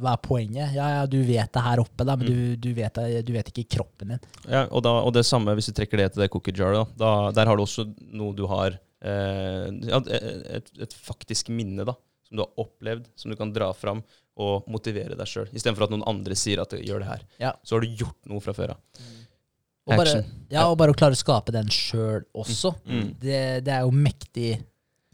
hva 0.00 0.14
er 0.14 0.24
poenget? 0.24 0.72
Ja, 0.76 0.88
ja, 0.98 1.04
du 1.10 1.18
vet 1.26 1.52
det 1.52 1.66
her 1.66 1.84
oppe, 1.84 2.08
da, 2.08 2.16
men 2.16 2.30
du, 2.30 2.56
du, 2.56 2.70
vet 2.76 2.96
det, 2.96 3.24
du 3.28 3.34
vet 3.36 3.52
ikke 3.52 3.66
i 3.66 3.70
kroppen 3.76 4.14
din. 4.14 4.24
Ja, 4.48 4.64
og, 4.70 4.80
da, 4.86 4.96
og 5.04 5.12
det 5.16 5.26
samme 5.28 5.56
hvis 5.58 5.68
du 5.68 5.76
trekker 5.76 6.00
det 6.00 6.14
til 6.14 6.24
det 6.24 6.32
cookie 6.32 6.56
jar, 6.56 6.76
da, 6.76 6.86
da 6.96 7.12
der 7.36 7.52
har 7.52 7.60
du 7.60 7.66
også 7.66 7.86
noe 8.16 8.32
du 8.36 8.46
har 8.48 8.78
eh, 9.04 9.68
et, 9.68 10.12
et, 10.60 10.74
et 10.88 11.00
faktisk 11.04 11.52
minne, 11.52 11.84
da. 11.84 11.98
Som 12.24 12.38
du 12.38 12.46
har 12.46 12.62
opplevd, 12.62 13.10
som 13.20 13.28
du 13.28 13.36
kan 13.36 13.50
dra 13.52 13.66
fram 13.76 14.00
og 14.40 14.66
motivere 14.70 15.18
deg 15.18 15.30
sjøl. 15.30 15.50
Istedenfor 15.54 15.86
at 15.86 15.94
noen 15.94 16.06
andre 16.10 16.36
sier 16.38 16.62
at 16.62 16.74
du 16.74 16.80
gjør 16.82 17.04
det 17.04 17.10
her. 17.10 17.22
Ja. 17.42 17.52
Så 17.62 17.76
har 17.76 17.84
du 17.84 18.00
gjort 18.02 18.18
noe 18.30 18.42
fra 18.42 18.54
før 18.56 18.74
av. 18.74 19.04
Og 19.84 19.98
bare, 20.00 20.20
ja, 20.48 20.64
og 20.64 20.78
bare 20.80 20.94
å 20.94 20.96
klare 20.96 21.16
å 21.16 21.20
skape 21.20 21.52
den 21.52 21.68
sjøl 21.72 22.24
også. 22.32 22.72
Mm. 22.88 23.08
Det, 23.20 23.40
det 23.66 23.74
er 23.74 23.84
jo 23.84 23.92
mektig 23.92 24.54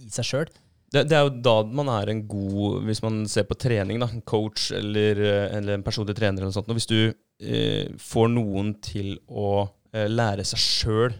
i 0.00 0.12
seg 0.14 0.28
sjøl. 0.28 0.52
Det, 0.90 1.04
det 1.10 1.16
er 1.16 1.26
jo 1.26 1.34
da 1.42 1.56
man 1.70 1.86
er 1.92 2.10
en 2.10 2.24
god 2.26 2.80
Hvis 2.88 2.98
man 3.04 3.20
ser 3.30 3.44
på 3.46 3.54
trening, 3.60 4.00
da, 4.02 4.08
en 4.10 4.24
coach 4.26 4.70
eller, 4.74 5.20
eh, 5.22 5.44
eller 5.58 5.76
en 5.76 5.84
personlig 5.86 6.16
trener, 6.18 6.40
eller 6.40 6.50
noe 6.50 6.56
sånt, 6.56 6.70
og 6.70 6.78
hvis 6.78 6.90
du 6.90 6.98
eh, 7.10 7.90
får 8.00 8.32
noen 8.32 8.72
til 8.82 9.14
å 9.26 9.68
eh, 9.94 10.08
lære 10.10 10.46
seg 10.48 10.64
sjøl 10.64 11.18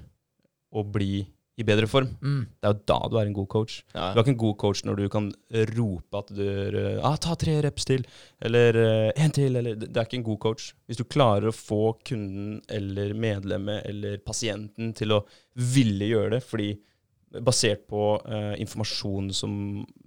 å 0.70 0.84
bli 0.86 1.24
i 1.61 1.66
bedre 1.68 1.86
form, 1.90 2.08
Mm. 2.22 2.46
det 2.61 2.68
er 2.68 2.72
jo 2.74 2.80
da 2.88 2.98
du 3.12 3.16
er 3.20 3.26
en 3.28 3.34
god 3.36 3.48
coach. 3.52 3.82
Ja. 3.94 4.12
Du 4.14 4.18
er 4.20 4.24
ikke 4.24 4.32
en 4.34 4.40
god 4.42 4.56
coach 4.62 4.82
når 4.88 4.96
du 4.96 5.08
kan 5.12 5.30
rope 5.76 6.18
at 6.22 6.32
du 6.34 6.42
eh, 6.46 7.00
ah, 7.04 7.16
'Ta 7.20 7.34
tre 7.36 7.61
reps 7.62 7.84
til', 7.84 8.04
eller 8.40 8.72
én 9.16 9.30
til', 9.32 9.56
eller 9.56 9.74
Det 9.76 9.96
er 9.96 10.04
ikke 10.08 10.18
en 10.20 10.24
god 10.30 10.38
coach. 10.40 10.72
Hvis 10.88 10.96
du 10.96 11.04
klarer 11.04 11.48
å 11.50 11.54
få 11.54 11.94
kunden 12.04 12.61
eller 12.68 13.12
medlemmet 13.14 13.84
eller 13.86 14.18
pasienten 14.18 14.94
til 14.94 15.12
å 15.12 15.24
ville 15.54 16.06
gjøre 16.08 16.30
det, 16.38 16.42
fordi 16.42 16.78
basert 17.44 17.84
på 17.86 18.18
uh, 18.26 18.56
informasjon 18.58 19.28
som 19.32 19.52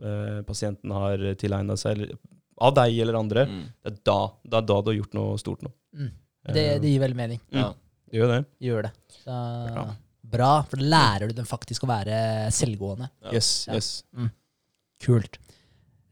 uh, 0.03 0.41
pasienten 0.43 0.91
har 0.91 1.17
tilegna 1.39 1.77
seg, 1.79 1.95
eller, 2.01 2.17
av 2.59 2.73
deg 2.75 2.97
eller 2.99 3.15
andre, 3.15 3.45
Mm. 3.47 3.63
det 3.83 3.93
er 3.93 3.99
da, 4.03 4.17
det 4.43 4.53
er 4.57 4.61
da 4.67 4.81
du 4.81 4.89
har 4.91 4.97
gjort 4.99 5.13
noe 5.13 5.37
stort 5.39 5.61
nå. 5.63 5.71
Mm. 5.95 6.11
Det, 6.53 6.57
Eh, 6.75 6.79
det 6.79 6.89
gir 6.91 6.99
veldig 6.99 7.15
mening. 7.15 7.39
Ja. 7.53 7.73
det 8.11 8.19
gjør 8.19 8.27
det. 8.33 8.45
Gjør 8.61 8.81
det. 8.83 8.91
Så, 9.23 9.95
Bra. 10.33 10.51
for 10.69 10.81
da 10.81 10.83
lærer 10.93 11.29
du 11.31 11.37
dem 11.37 11.45
faktisk 11.47 11.85
å 11.85 11.89
være 11.91 12.49
selvgående. 12.51 13.09
Ja. 13.23 13.33
Yes, 13.37 13.51
Ja. 13.67 13.77
yes. 13.77 14.03
Kult. 15.03 15.37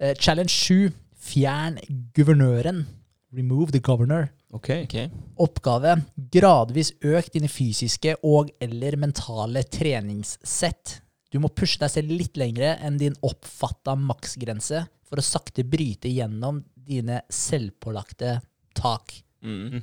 Uh, 0.02 0.14
challenge 0.20 0.52
7. 0.54 0.92
Fjern 1.22 1.78
guvernøren. 2.16 2.86
Remove 3.34 3.72
the 3.72 3.80
governor. 3.80 4.30
Ok. 4.52 4.70
Ok. 4.84 4.96
Oppgave. 5.40 5.94
Gradvis 6.34 6.92
øk 7.08 7.30
dine 7.32 7.48
fysiske 7.48 8.18
og 8.28 8.50
eller 8.60 8.98
mentale 9.00 9.64
treningssett. 9.64 10.98
Du 11.32 11.40
må 11.40 11.48
pushe 11.56 11.80
deg 11.80 11.94
selv 11.94 12.12
litt 12.12 12.36
lengre 12.36 12.74
enn 12.84 12.98
din 13.00 13.16
oppfatta 13.24 13.96
maksgrense 13.96 14.82
for 15.08 15.22
å 15.22 15.24
sakte 15.24 15.64
bryte 15.64 16.12
gjennom 16.12 16.60
dine 16.76 17.22
selvpålagte 17.32 18.42
tak. 18.76 19.14
Mm. 19.46 19.80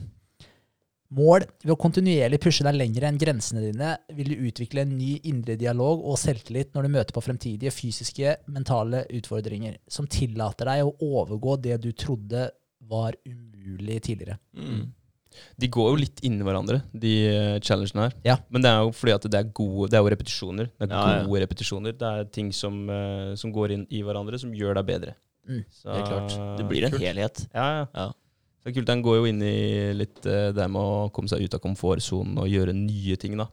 Mål. 1.17 1.47
Ved 1.65 1.73
å 1.73 1.77
kontinuerlig 1.81 2.41
pushe 2.43 2.65
deg 2.67 2.77
lenger 2.77 3.07
enn 3.09 3.19
grensene 3.21 3.63
dine, 3.65 3.95
vil 4.13 4.29
du 4.35 4.43
utvikle 4.51 4.83
en 4.85 4.93
ny 4.99 5.15
indre 5.31 5.57
dialog 5.57 6.03
og 6.05 6.19
selvtillit 6.21 6.75
når 6.77 6.85
du 6.85 6.93
møter 6.99 7.17
på 7.17 7.23
fremtidige 7.25 7.73
fysiske, 7.73 8.37
mentale 8.53 9.07
utfordringer, 9.17 9.79
som 9.89 10.07
tillater 10.07 10.69
deg 10.69 10.85
å 10.85 10.93
overgå 11.01 11.57
det 11.65 11.79
du 11.81 11.91
trodde 11.97 12.51
var 12.89 13.17
umulig 13.25 14.03
tidligere. 14.05 14.37
Mm. 14.57 14.87
De 15.61 15.69
går 15.71 15.91
jo 15.93 15.99
litt 16.01 16.21
inni 16.27 16.43
hverandre, 16.43 16.81
de 16.93 17.13
uh, 17.31 17.57
challengene 17.63 18.09
her. 18.09 18.15
Ja. 18.27 18.37
Men 18.51 18.65
det 18.65 18.71
er 18.73 18.81
jo 18.83 18.93
fordi 18.97 19.13
at 19.15 19.27
det 19.31 19.39
er 19.39 19.51
gode 19.55 19.91
Det 19.93 19.99
er 19.99 20.03
jo 20.03 20.11
repetisjoner. 20.13 20.71
Det 20.77 20.89
er 20.89 20.95
Ja, 20.95 21.03
ja. 21.19 21.25
gode 21.29 21.43
repetisjoner. 21.45 21.93
Det 22.01 22.09
er 22.09 22.25
ting 22.35 22.49
som, 22.53 22.79
eh, 22.91 23.35
som 23.39 23.53
går 23.55 23.75
inn 23.77 23.85
i 23.93 24.01
hverandre, 24.03 24.41
som 24.41 24.53
gjør 24.57 24.81
deg 24.81 24.87
bedre. 24.89 25.15
Mm, 25.49 25.65
Så, 25.71 25.89
klart. 26.09 26.35
Det 26.59 26.67
blir 26.69 26.85
en 26.89 26.91
kult. 26.93 27.01
helhet. 27.05 27.47
Ja, 27.55 27.87
ja. 27.95 28.09
Ja. 28.69 28.73
er 28.73 28.77
kult. 28.77 28.91
Den 28.91 29.03
går 29.05 29.19
jo 29.21 29.27
inn 29.31 29.43
i 29.45 29.59
litt 29.97 30.29
eh, 30.29 30.51
det 30.57 30.69
med 30.71 30.81
å 30.81 31.09
komme 31.15 31.31
seg 31.31 31.45
ut 31.45 31.57
av 31.57 31.63
komfortsonen 31.65 32.39
og 32.43 32.51
gjøre 32.53 32.77
nye 32.77 33.19
ting, 33.21 33.37
da. 33.41 33.49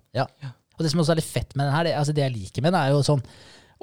Og 0.76 0.84
det 0.84 0.92
som 0.92 1.04
også 1.04 1.16
er 1.16 1.22
litt 1.22 1.34
fett 1.34 1.54
med 1.56 1.68
den 1.68 1.76
her, 1.76 1.88
det, 1.88 1.94
altså 2.00 2.16
det 2.16 2.26
jeg 2.26 2.36
liker 2.36 2.66
med 2.66 2.74
den, 2.74 2.82
er 2.82 2.96
jo 2.96 3.06
sånn 3.06 3.24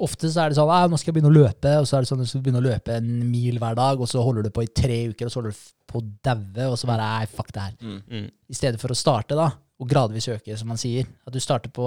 Ofte 0.03 0.25
så 0.33 0.41
er 0.41 0.49
det 0.49 0.57
sånn 0.57 0.71
at 0.73 0.89
nå 0.89 0.97
skal 0.97 1.11
jeg 1.11 1.19
begynne 1.19 1.29
å 1.29 1.35
løpe, 1.35 1.69
og 1.77 1.85
så 1.85 1.95
er 1.95 2.03
det 2.03 2.09
sånn 2.09 2.23
du 2.23 2.25
skal 2.25 2.41
begynne 2.41 2.63
å 2.63 2.65
løpe 2.65 2.95
en 2.97 3.09
mil 3.29 3.59
hver 3.61 3.75
dag, 3.77 3.99
og 4.01 4.09
så 4.09 4.23
holder 4.25 4.47
du 4.47 4.49
på 4.49 4.63
i 4.65 4.71
tre 4.73 4.95
uker, 5.11 5.27
og 5.27 5.31
så 5.31 5.37
holder 5.39 5.53
du 5.53 5.59
på 5.91 5.99
å 5.99 6.05
daue, 6.25 6.65
og 6.65 6.79
så 6.81 6.89
bare 6.89 7.09
nei, 7.11 7.27
fuck 7.29 7.51
det 7.53 7.67
her. 7.67 7.75
Mm. 7.77 7.99
Mm. 8.09 8.25
I 8.25 8.57
stedet 8.57 8.81
for 8.81 8.89
å 8.89 8.97
starte, 8.97 9.37
da, 9.37 9.51
og 9.53 9.91
gradvis 9.91 10.31
øke, 10.33 10.57
som 10.57 10.73
man 10.73 10.81
sier. 10.81 11.05
At 11.29 11.37
du 11.37 11.39
starter 11.43 11.69
på 11.73 11.85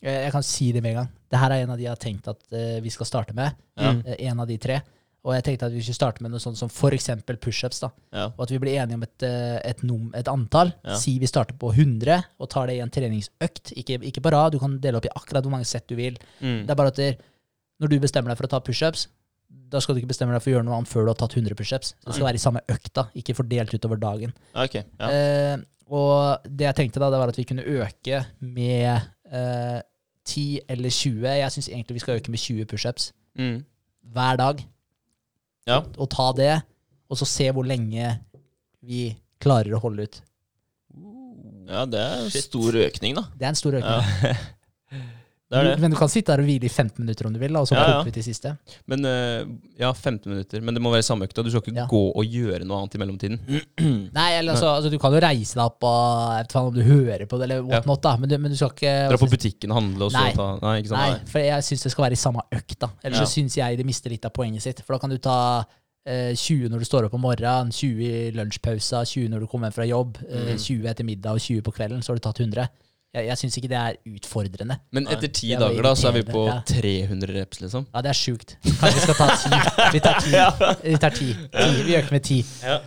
Jeg, 0.00 0.16
jeg 0.16 0.32
kan 0.32 0.48
si 0.48 0.70
det 0.72 0.80
med 0.80 0.94
en 0.94 1.02
gang. 1.02 1.12
Det 1.28 1.42
her 1.44 1.54
er 1.54 1.66
en 1.66 1.74
av 1.74 1.78
de 1.80 1.86
jeg 1.86 1.92
har 1.92 2.00
tenkt 2.00 2.32
at 2.32 2.40
uh, 2.56 2.80
vi 2.84 2.92
skal 2.96 3.08
starte 3.08 3.36
med. 3.36 3.60
Ja. 3.76 3.92
Uh, 4.00 4.14
en 4.16 4.42
av 4.44 4.48
de 4.48 4.58
tre. 4.62 4.80
Og 5.24 5.34
jeg 5.36 5.44
tenkte 5.46 5.66
at 5.68 5.72
vi 5.72 5.80
skulle 5.84 5.94
starte 6.00 6.22
med 6.24 6.32
noe 6.32 6.42
sånt 6.42 6.58
som 6.58 6.66
f.eks. 6.68 7.06
pushups. 7.38 7.78
da. 7.84 7.90
Ja. 8.12 8.24
Og 8.34 8.40
at 8.42 8.50
vi 8.50 8.58
blir 8.58 8.74
enige 8.82 8.98
om 8.98 9.04
et, 9.06 9.22
eh, 9.22 9.60
et, 9.70 9.82
num 9.86 10.08
et 10.18 10.26
antall. 10.26 10.72
Ja. 10.84 10.96
Si 10.98 11.14
vi 11.22 11.26
starter 11.30 11.54
på 11.54 11.70
100 11.72 12.24
og 12.42 12.50
tar 12.50 12.66
det 12.66 12.76
i 12.76 12.82
en 12.82 12.90
treningsøkt. 12.90 13.70
Ikke, 13.78 14.00
ikke 14.02 14.20
på 14.24 14.32
rad, 14.34 14.52
du 14.52 14.58
kan 14.58 14.78
dele 14.82 14.98
opp 14.98 15.06
i 15.06 15.12
akkurat 15.14 15.44
hvor 15.46 15.54
mange 15.54 15.64
sett 15.70 15.86
du 15.86 15.94
vil. 15.94 16.18
Mm. 16.40 16.64
Det 16.66 16.70
er 16.74 16.74
bare 16.80 16.90
at 16.90 16.98
det, 16.98 17.10
når 17.80 17.88
du 17.94 17.98
bestemmer 18.02 18.32
deg 18.34 18.38
for 18.40 18.46
å 18.50 18.52
ta 18.56 18.60
pushups, 18.66 19.06
da 19.72 19.78
skal 19.80 19.94
du 19.94 20.00
ikke 20.02 20.10
bestemme 20.10 20.34
deg 20.34 20.42
for 20.42 20.50
å 20.50 20.54
gjøre 20.56 20.66
noe 20.66 20.76
annet 20.80 20.90
før 20.90 21.06
du 21.06 21.12
har 21.12 21.20
tatt 21.22 21.36
100 21.38 21.54
pushups. 21.56 21.94
Det 22.02 22.14
skal 22.16 22.26
være 22.26 22.40
i 22.40 22.42
samme 22.42 22.60
økta, 22.74 23.06
ikke 23.16 23.34
fordelt 23.38 23.72
utover 23.78 24.00
dagen. 24.02 24.34
Okay, 24.54 24.82
Ja. 25.00 25.08
Eh, 25.12 25.56
og 25.92 26.44
det 26.48 26.64
jeg 26.66 26.74
tenkte 26.78 27.00
da, 27.02 27.10
det 27.12 27.18
var 27.20 27.28
at 27.28 27.36
vi 27.36 27.44
kunne 27.44 27.62
øke 27.68 28.24
med 28.40 29.02
eh, 29.30 29.80
10 30.24 30.60
eller 30.72 30.88
20. 30.90 31.26
Jeg 31.36 31.52
syns 31.52 31.68
egentlig 31.68 31.94
vi 31.98 32.02
skal 32.04 32.16
øke 32.18 32.30
med 32.32 32.40
20 32.40 32.64
pushups 32.70 33.12
Mm. 33.38 33.64
hver 34.12 34.36
dag. 34.40 34.62
Ja. 35.68 35.82
Og 35.96 36.08
ta 36.10 36.28
det, 36.36 36.52
og 37.10 37.18
så 37.20 37.28
se 37.28 37.48
hvor 37.54 37.66
lenge 37.66 38.16
vi 38.82 39.12
klarer 39.42 39.76
å 39.76 39.82
holde 39.82 40.08
ut. 40.08 40.20
ja, 41.68 41.84
det 41.86 42.00
er 42.02 42.24
en 42.24 42.32
stor 42.34 42.78
økning, 42.82 43.16
da. 43.18 43.26
Det 43.38 43.46
er 43.46 43.54
en 43.54 43.60
stor 43.60 43.78
økning. 43.78 44.08
Ja. 44.26 44.34
Det 45.52 45.64
det. 45.68 45.80
Men 45.84 45.90
du 45.92 45.96
kan 46.00 46.08
sitte 46.08 46.32
der 46.32 46.40
og 46.40 46.46
hvile 46.48 46.64
i 46.64 46.70
15 46.72 47.02
minutter 47.04 47.26
om 47.28 47.32
du 47.34 47.38
vil, 47.38 47.56
og 47.60 47.66
så 47.68 47.74
Ja, 47.76 47.82
ja. 47.90 48.02
til 48.06 48.12
ut 48.12 48.24
siste. 48.24 48.52
Men 48.88 49.04
eh, 49.04 49.44
ja, 49.78 49.92
15 49.92 50.30
minutter. 50.32 50.60
Men 50.64 50.74
det 50.74 50.82
må 50.82 50.90
være 50.94 51.04
samme 51.04 51.26
økta. 51.28 51.44
Du 51.44 51.50
skal 51.52 51.60
ikke 51.62 51.74
Ja. 51.76 51.86
gå 51.90 52.00
og 52.16 52.24
gjøre 52.24 52.64
noe 52.64 52.78
annet 52.80 52.94
i 52.96 52.98
mellomtiden. 53.02 53.38
Nei, 54.16 54.30
eller 54.38 54.52
altså, 54.56 54.70
altså, 54.78 54.90
du 54.90 54.98
kan 54.98 55.12
jo 55.12 55.20
reise 55.20 55.54
deg 55.58 55.64
opp 55.64 55.84
og 55.84 56.32
jeg 56.32 56.38
vet 56.42 56.48
ikke 56.52 56.62
om 56.62 56.74
du 56.74 56.82
hører 56.82 57.26
på 57.28 57.38
det, 57.38 57.44
eller 57.50 57.56
Ja. 57.60 57.66
whatnot, 57.76 58.02
da, 58.02 58.16
men 58.16 58.28
du, 58.28 58.38
men 58.38 58.50
du 58.50 58.56
skal 58.56 58.70
ikke 58.72 58.94
Dra 59.12 59.20
på 59.20 59.30
butikken 59.30 59.70
og 59.70 59.80
handle, 59.82 60.04
og 60.08 60.12
så 60.12 60.24
Nei. 60.24 60.32
ta 60.32 60.48
Nei, 60.62 60.74
ikke 60.82 60.88
sant? 60.94 61.00
Nei, 61.20 61.30
for 61.32 61.38
jeg 61.40 61.62
syns 61.68 61.82
det 61.82 61.92
skal 61.92 62.04
være 62.08 62.12
i 62.18 62.22
samme 62.24 62.42
økt. 62.52 62.78
da. 62.78 62.88
Ellers 63.04 63.20
Ja. 63.20 63.24
så 63.24 63.32
syns 63.36 63.56
jeg 63.56 63.76
det 63.76 63.86
mister 63.86 64.10
litt 64.10 64.24
av 64.24 64.32
poenget 64.32 64.62
sitt. 64.62 64.80
For 64.86 64.94
da 64.94 64.98
kan 64.98 65.10
du 65.10 65.18
ta 65.18 65.64
eh, 66.04 66.32
20 66.34 66.68
når 66.72 66.78
du 66.80 66.84
står 66.84 67.04
opp 67.06 67.14
om 67.14 67.20
morgenen, 67.22 67.70
20 67.70 68.02
i 68.02 68.30
lunsjpausa, 68.34 69.04
20 69.06 69.28
når 69.30 69.40
du 69.40 69.46
kommer 69.46 69.68
hjem 69.70 69.74
fra 69.76 69.84
jobb, 69.86 70.16
eh, 70.28 70.54
Mm. 70.54 70.58
20 70.58 70.88
etter 70.90 71.04
middag 71.04 71.30
og 71.36 71.38
20 71.40 71.62
på 71.62 71.72
kvelden. 71.76 72.00
Så 72.02 72.08
har 72.10 72.16
du 72.18 72.20
tatt 72.26 72.40
100. 72.40 72.68
Jeg, 73.12 73.26
jeg 73.28 73.36
syns 73.42 73.56
ikke 73.60 73.68
det 73.68 73.76
er 73.76 73.96
utfordrende. 74.08 74.78
Men 74.96 75.04
etter 75.12 75.28
ti 75.28 75.50
Det 75.52 75.58
dager, 75.60 75.82
da, 75.84 75.90
så 76.00 76.08
er 76.08 76.14
vi 76.16 76.22
på 76.30 76.46
irriterende, 76.48 77.26
300 77.28 77.34
reps, 77.36 77.58
liksom. 77.60 77.86
Ja, 77.92 78.00
det 78.06 78.08
er 78.08 78.16
sjukt. 78.16 78.54
Kanskje 78.64 78.92
vi 78.94 79.02
skal 79.04 79.18
ta 79.18 79.26
ti. 79.36 79.50
Vi 79.92 80.00
tar 80.06 80.20
ti. 80.24 80.30
Vi 80.92 80.94
tar 81.02 81.16
10. 81.18 81.26
10. 81.52 81.82
Vi 81.88 81.96
øker 81.98 82.14
med 82.16 82.24
10. 82.24 82.38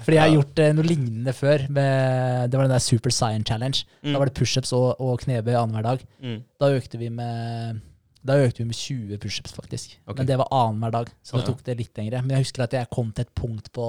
Fordi 0.01 0.15
jeg 0.17 0.23
har 0.23 0.31
gjort 0.33 0.61
eh, 0.63 0.71
noe 0.73 0.85
lignende 0.89 1.33
før. 1.37 1.65
Med, 1.77 2.49
det 2.49 2.57
var 2.57 2.65
den 2.65 2.73
der 2.73 2.81
Super 2.81 3.13
Science 3.13 3.45
Challenge. 3.51 3.83
Da 4.01 4.17
var 4.17 4.31
det 4.31 4.33
pushups 4.39 4.73
og, 4.73 4.87
og 4.99 5.19
knebøy 5.21 5.53
annenhver 5.59 5.85
dag. 5.91 6.07
Mm. 6.25 6.39
Da 6.61 6.71
økte 6.73 7.01
vi 7.01 7.11
med 7.13 7.83
da 8.25 8.39
økte 8.41 8.63
vi 8.63 8.65
med 8.71 8.73
20 8.79 9.19
pushups, 9.21 9.53
faktisk. 9.53 9.99
Ok. 10.09 10.17
Men 10.23 10.31
det 10.31 10.39
var 10.41 10.49
annenhver 10.49 10.95
dag, 10.95 11.11
så 11.21 11.37
det 11.37 11.43
Ja. 11.45 11.51
tok 11.51 11.61
det 11.67 11.77
litt 11.77 12.01
lengre. 12.01 12.23
Men 12.25 12.33
jeg 12.33 12.47
husker 12.47 12.63
at 12.65 12.73
jeg 12.73 12.89
kom 12.89 13.11
til 13.13 13.27
et 13.27 13.35
punkt 13.37 13.69
på 13.77 13.85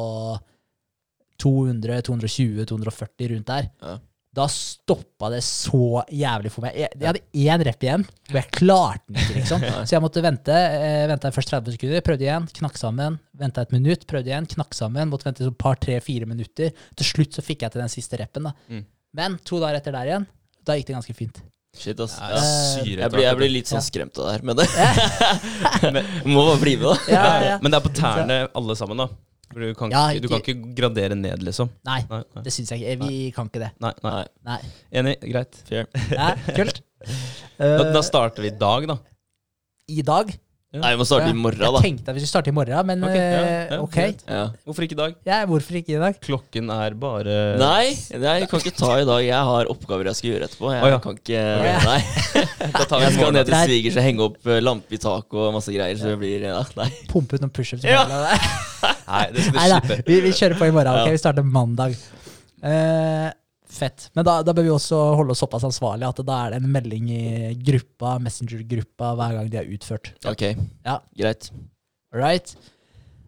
200, 1.40 2.02
220, 2.04 2.66
240 2.68 3.32
rundt 3.32 3.48
der. 3.48 3.70
Ja. 3.80 3.96
Da 4.36 4.44
stoppa 4.52 5.30
det 5.32 5.38
så 5.46 6.02
jævlig 6.12 6.50
for 6.52 6.66
meg. 6.66 6.74
Jeg, 6.76 6.90
jeg 7.00 7.08
hadde 7.08 7.22
én 7.40 7.62
rep 7.64 7.86
igjen, 7.86 8.02
og 8.28 8.36
jeg 8.36 8.50
klarte 8.52 9.06
den 9.08 9.22
ikke, 9.22 9.36
liksom. 9.38 9.62
Så 9.88 9.94
jeg 9.96 10.04
måtte 10.04 10.20
vente. 10.26 10.52
Eh, 10.52 11.06
Venta 11.08 11.30
først 11.32 11.54
30 11.54 11.72
sekunder, 11.78 12.04
prøvde 12.04 12.26
igjen, 12.26 12.48
knakk 12.60 12.76
sammen. 12.80 13.16
Venta 13.40 13.64
et 13.64 13.72
minutt, 13.72 14.04
prøvde 14.10 14.28
igjen, 14.34 14.48
knakk 14.52 14.76
sammen. 14.76 15.08
Måtte 15.08 15.30
vente 15.30 15.46
et 15.48 15.56
par, 15.60 15.80
tre, 15.80 15.96
fire 16.04 16.28
minutter. 16.28 16.74
Til 17.00 17.08
slutt 17.14 17.38
så 17.38 17.44
fikk 17.46 17.64
jeg 17.64 17.72
til 17.72 17.84
den 17.86 17.92
siste 17.96 18.20
repen. 18.20 18.50
da. 18.50 18.54
Mm. 18.68 18.84
Men 19.16 19.38
to 19.48 19.62
dager 19.62 19.80
etter 19.80 19.96
der 19.96 20.10
igjen, 20.12 20.28
da 20.68 20.76
gikk 20.76 20.90
det 20.90 20.98
ganske 20.98 21.16
fint. 21.16 21.40
Shit, 21.76 21.98
ass. 22.00 22.14
Ja, 22.20 22.38
syre 22.40 23.02
Jeg, 23.04 23.12
blir, 23.12 23.24
jeg 23.26 23.36
blir 23.40 23.50
litt 23.52 23.68
sånn 23.68 23.82
skremt 23.84 24.16
av 24.20 24.28
det 24.28 24.36
her, 24.38 24.44
men 24.48 24.56
det 24.56 24.64
Må 26.32 26.44
bare 26.46 26.60
bli 26.62 26.76
med, 26.80 26.86
da. 26.88 26.94
Ja, 27.12 27.24
ja, 27.24 27.48
ja. 27.50 27.56
Men 27.60 27.72
det 27.72 27.80
er 27.80 27.84
på 27.84 27.92
tærne 27.96 28.38
alle 28.56 28.76
sammen, 28.78 29.00
da. 29.00 29.08
For 29.56 29.64
Du 29.64 29.72
kan, 29.78 29.88
Ja, 29.94 30.02
ikke, 30.12 30.20
du 30.20 30.28
kan 30.28 30.42
ikke 30.44 30.74
gradere 30.76 31.16
ned, 31.16 31.40
liksom. 31.46 31.70
Nei, 31.88 32.02
Nei, 32.10 32.18
nei. 32.36 32.42
det 32.44 32.52
syns 32.52 32.74
jeg 32.74 32.82
ikke. 32.84 33.06
Vi 33.08 33.20
kan 33.32 33.48
ikke 33.48 33.62
det. 33.62 33.70
nei, 33.80 33.92
nei. 34.04 34.12
Nei, 34.20 34.26
Nei. 34.50 34.58
Enig. 35.00 35.14
Greit. 35.32 35.56
fair. 35.64 35.86
Nei, 36.12 36.34
kult. 36.58 36.82
Da, 37.00 37.14
Eh, 37.64 37.92
da 37.94 38.00
starter 38.04 38.44
vi 38.44 38.50
i 38.52 38.56
dag, 38.60 38.84
da. 38.90 38.98
I 39.88 40.02
dag 40.04 40.34
Nei, 40.76 40.90
vi 40.92 40.98
må 41.00 41.04
starte 41.08 41.30
i 41.30 41.36
morgen, 41.38 41.60
da. 41.62 41.68
Jeg 41.78 41.84
tenkte 41.86 42.10
at 42.10 42.16
vi 42.16 42.20
skulle 42.20 42.28
starte 42.34 42.50
i 42.50 42.54
morgen, 42.56 42.86
men 42.88 43.04
Ok, 43.06 43.14
ja, 43.14 43.20
eh, 43.38 43.68
ja, 43.70 43.76
ok. 43.80 43.96
Ja. 44.28 44.40
Hvorfor 44.66 44.84
ikke 44.84 44.96
i 44.96 44.98
dag? 44.98 45.14
Ja, 45.24 45.36
hvorfor 45.48 45.76
ikke 45.78 45.94
i 45.94 46.00
dag? 46.02 46.18
Klokken 46.20 46.72
er 46.74 46.96
bare 47.00 47.36
Nei, 47.60 47.94
nei, 48.18 48.34
jeg 48.42 48.48
kan 48.50 48.60
ikke 48.60 48.74
ta 48.76 48.90
i 49.00 49.06
dag. 49.08 49.22
Jeg 49.24 49.46
har 49.48 49.70
oppgaver 49.72 50.10
jeg 50.10 50.18
skal 50.18 50.30
gjøre 50.34 50.48
etterpå. 50.50 50.72
Jeg 50.74 50.82
Å, 50.84 50.90
ja. 50.90 50.98
kan 51.06 51.16
ikke 51.22 51.44
Ok. 51.56 51.86
Nei. 51.86 52.00
Da 52.76 52.82
tar 52.90 52.98
vi 52.98 53.06
Jeg 53.06 53.08
en 53.08 53.16
skal 53.16 53.22
morgen. 53.22 53.38
ned 53.38 53.46
til 53.48 53.54
Greit. 53.54 53.70
svigers 53.70 53.96
og 53.96 54.06
henge 54.10 54.26
opp 54.26 54.50
eh, 54.52 54.60
lampe 54.66 54.98
i 54.98 55.00
taket 55.06 55.38
og 55.46 55.54
masse 55.56 55.72
greier, 55.78 55.96
så 56.02 56.10
det 56.12 56.18
blir 56.20 56.44
ja, 56.50 56.60
Nei. 56.82 56.90
Pumpe 57.14 57.38
ut 57.38 57.46
noen 57.46 57.54
pushups. 57.56 57.86
Ja. 57.86 58.02
Nei, 59.14 59.24
det 59.32 59.46
skal 59.46 59.56
du 59.56 59.58
Nei 59.62 59.68
da, 59.72 59.80
slippe. 59.86 60.02
vi, 60.10 60.20
vi 60.26 60.34
kjører 60.42 60.60
på 60.60 60.68
i 60.68 60.74
morgen. 60.76 61.00
ok? 61.06 61.14
Vi 61.14 61.22
starter 61.22 61.46
mandag. 61.56 61.96
Eh, 62.66 63.30
fett. 63.78 64.08
Men 64.16 64.24
da, 64.28 64.38
da 64.46 64.52
bør 64.56 64.66
vi 64.66 64.72
også 64.74 64.98
holde 65.18 65.34
oss 65.34 65.42
såpass 65.44 65.64
ansvarlige 65.68 66.08
at 66.12 66.22
da 66.26 66.38
er 66.46 66.54
det 66.56 66.62
en 66.62 66.72
melding 66.72 67.10
i 67.12 67.24
gruppa, 67.66 68.16
Messenger-gruppa 68.24 69.12
hver 69.18 69.36
gang 69.38 69.50
de 69.52 69.60
har 69.60 69.68
utført. 69.76 70.12
Ok, 70.28 70.46
Ja. 70.86 70.98
greit. 71.16 71.50
Right. 72.16 72.54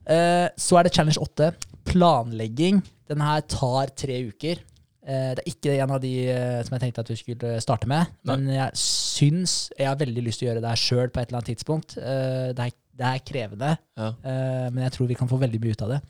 Eh, 0.08 0.48
så 0.56 0.78
er 0.78 0.88
det 0.88 0.94
challenge 0.96 1.20
8. 1.20 1.52
Planlegging. 1.88 2.82
Den 3.08 3.20
her 3.24 3.40
tar 3.48 3.90
tre 3.96 4.18
uker. 4.28 4.60
Eh, 5.08 5.30
det 5.36 5.42
er 5.44 5.50
ikke 5.52 5.74
en 5.82 5.92
av 5.96 6.00
de 6.02 6.12
eh, 6.28 6.62
som 6.66 6.74
jeg 6.76 6.82
tenkte 6.86 7.04
at 7.04 7.10
vi 7.12 7.16
skulle 7.20 7.54
starte 7.64 7.88
med. 7.88 8.06
Men 8.28 8.46
jeg 8.52 8.76
syns 8.76 9.70
Jeg 9.78 9.88
har 9.88 9.96
veldig 10.00 10.24
lyst 10.26 10.40
til 10.42 10.48
å 10.48 10.50
gjøre 10.52 10.62
det 10.64 10.72
her 10.74 10.80
sjøl 10.82 11.08
på 11.12 11.20
et 11.22 11.28
eller 11.30 11.40
annet 11.40 11.50
tidspunkt. 11.54 11.96
Eh, 11.98 12.50
det, 12.56 12.66
er, 12.68 12.74
det 12.98 13.06
er 13.12 13.22
krevende, 13.32 13.70
Ja. 13.98 14.08
eh, 14.22 14.66
men 14.70 14.82
jeg 14.84 14.92
tror 14.96 15.08
vi 15.10 15.16
kan 15.18 15.28
få 15.30 15.40
veldig 15.40 15.60
mye 15.64 15.76
ut 15.76 15.82
av 15.86 15.94
det. 15.96 16.00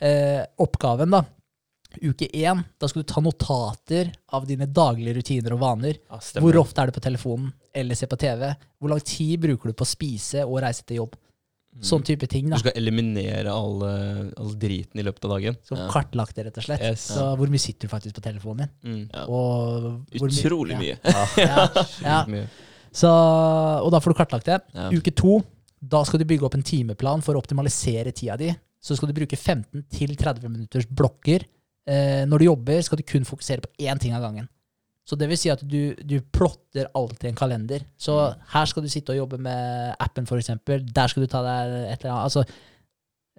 Eh, 0.00 0.42
oppgaven, 0.64 1.10
da. 1.14 1.22
Uke 2.02 2.28
én, 2.32 2.60
da 2.78 2.86
skal 2.88 3.02
du 3.02 3.08
ta 3.10 3.20
notater 3.20 4.12
av 4.32 4.46
dine 4.46 4.66
daglige 4.70 5.16
rutiner 5.18 5.52
og 5.56 5.60
vaner. 5.60 5.96
Ja. 6.10 6.18
Hvor 6.40 6.56
ofte 6.62 6.78
er 6.84 6.86
du 6.86 6.92
på 6.98 7.02
telefonen 7.02 7.52
eller 7.74 7.94
ser 7.98 8.06
på 8.06 8.18
TV? 8.20 8.52
Hvor 8.80 8.92
lang 8.92 9.00
tid 9.02 9.40
bruker 9.42 9.72
du 9.72 9.74
på 9.74 9.86
å 9.86 9.90
spise 9.90 10.44
og 10.46 10.60
reise 10.62 10.84
til 10.86 11.00
jobb? 11.02 11.16
Sånn 11.86 12.02
type 12.02 12.26
ting. 12.26 12.48
da. 12.50 12.56
Du 12.58 12.64
skal 12.64 12.74
eliminere 12.80 13.46
all, 13.46 13.82
eh, 13.86 14.32
all 14.42 14.54
driten 14.58 14.98
i 14.98 15.04
løpet 15.06 15.24
av 15.24 15.30
dagen. 15.36 15.56
Så 15.62 15.76
Ja. 15.78 15.88
kartlagt 15.88 16.34
det, 16.34 16.46
rett 16.46 16.58
og 16.58 16.64
slett. 16.64 16.80
Yes. 16.82 17.10
Så 17.14 17.36
hvor 17.38 17.46
mye 17.48 17.60
sitter 17.62 17.86
du 17.86 17.92
faktisk 17.94 18.14
på 18.18 18.22
telefonen 18.22 18.68
din? 18.82 19.06
Mm. 19.06 19.10
Ja. 19.14 19.24
Og 19.26 19.82
hvor 20.10 20.28
mye- 20.28 20.42
Utrolig 20.44 20.72
ja. 20.74 20.78
mye. 20.78 20.98
Ja, 21.38 21.84
ja. 22.02 22.24
Mye. 22.26 22.48
Så, 22.92 23.08
og 23.84 23.90
da 23.92 24.00
får 24.00 24.12
du 24.12 24.18
kartlagt 24.18 24.44
det. 24.50 24.60
Ja. 24.74 24.90
Uke 24.90 25.14
to, 25.14 25.44
da 25.80 26.02
skal 26.02 26.18
du 26.18 26.24
bygge 26.24 26.42
opp 26.44 26.54
en 26.58 26.62
timeplan 26.66 27.22
for 27.22 27.34
å 27.34 27.38
optimalisere 27.42 28.12
tida 28.12 28.36
di. 28.36 28.50
Så 28.82 28.96
skal 28.96 29.08
du 29.12 29.14
bruke 29.14 29.36
15-30 29.38 30.48
minutters 30.50 30.86
blokker. 30.86 31.44
Eh, 31.88 32.24
når 32.28 32.38
du 32.38 32.44
jobber, 32.44 32.82
skal 32.82 32.98
du 32.98 33.02
kun 33.08 33.24
fokusere 33.24 33.60
på 33.64 33.70
én 33.86 33.98
ting 33.98 34.12
av 34.14 34.22
gangen. 34.22 34.48
Så 35.08 35.16
det 35.18 35.26
vil 35.28 35.38
si 35.40 35.48
at 35.50 35.62
du, 35.66 35.94
du 36.06 36.20
plotter 36.20 36.86
alt 36.94 37.24
i 37.24 37.28
en 37.28 37.34
kalender. 37.34 37.80
Så 37.98 38.14
Mm. 38.36 38.42
her 38.52 38.66
skal 38.66 38.82
du 38.82 38.88
sitte 38.88 39.10
og 39.10 39.16
jobbe 39.16 39.38
med 39.40 39.96
appen, 39.98 40.26
for 40.26 40.36
eksempel. 40.38 40.84
Der 40.92 41.08
skal 41.08 41.22
du 41.24 41.26
ta 41.26 41.40
deg 41.42 41.92
et 41.92 42.04
eller 42.04 42.12
annet. 42.14 42.28
Altså, 42.28 42.44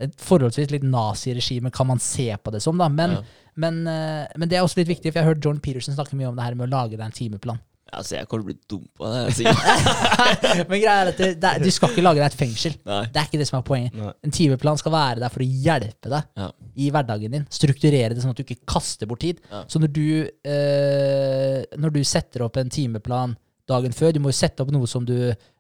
et 0.02 0.16
forholdsvis 0.18 0.72
litt 0.72 0.84
naziregime 0.84 1.72
kan 1.72 1.88
man 1.88 2.00
se 2.00 2.28
på 2.44 2.52
det 2.52 2.62
som, 2.62 2.78
da. 2.78 2.90
Men, 2.90 3.12
Ja. 3.12 3.22
men, 3.56 3.88
eh, 3.88 4.28
men 4.36 4.50
det 4.50 4.58
er 4.58 4.64
også 4.66 4.78
litt 4.78 4.88
viktig, 4.90 5.14
for 5.14 5.20
jeg 5.20 5.24
har 5.24 5.34
hørt 5.36 5.44
John 5.46 5.60
Peterson 5.60 5.96
snakke 5.96 6.18
mye 6.18 6.28
om 6.28 6.36
det 6.36 6.44
her 6.44 6.56
med 6.56 6.68
å 6.68 6.72
lage 6.72 6.98
deg 6.98 7.06
en 7.06 7.12
timeplan. 7.12 7.60
Altså, 7.92 8.16
jeg 8.16 8.28
kommer 8.32 8.46
til 8.46 8.48
å 8.48 8.50
bli 8.52 8.58
dumpa, 8.72 9.10
det. 9.28 10.66
Men 10.70 10.80
greia 10.80 10.94
er 11.02 11.10
at 11.12 11.18
det, 11.20 11.30
det, 11.44 11.52
du 11.66 11.70
skal 11.76 11.92
ikke 11.92 12.04
lage 12.06 12.22
deg 12.22 12.28
et 12.30 12.38
fengsel. 12.40 12.76
Nei. 12.88 13.02
Det 13.12 13.20
er 13.20 13.28
ikke 13.28 13.40
det 13.42 13.48
som 13.50 13.58
er 13.60 13.66
poenget. 13.68 13.98
Nei. 14.00 14.12
En 14.28 14.34
timeplan 14.38 14.80
skal 14.80 14.94
være 14.96 15.20
der 15.26 15.34
for 15.34 15.44
å 15.44 15.48
hjelpe 15.68 16.12
deg 16.14 16.30
Ja. 16.40 16.48
i 16.80 16.88
hverdagen 16.96 17.36
din. 17.36 17.48
Strukturere 17.52 18.16
det 18.16 18.24
sånn 18.24 18.32
at 18.32 18.40
du 18.40 18.46
ikke 18.46 18.62
kaster 18.72 19.10
bort 19.12 19.20
tid. 19.26 19.42
Ja. 19.52 19.64
Så 19.68 19.82
når 19.84 19.92
du, 19.98 20.06
eh, 20.48 21.60
når 21.84 21.96
du 21.98 22.02
setter 22.08 22.46
opp 22.48 22.58
en 22.62 22.72
timeplan 22.72 23.36
dagen 23.70 23.94
før, 23.96 24.16
du 24.16 24.22
må 24.24 24.32
jo 24.32 24.40
sette 24.40 24.64
opp 24.64 24.72
noe 24.74 24.88
som 24.90 25.06
du 25.08 25.16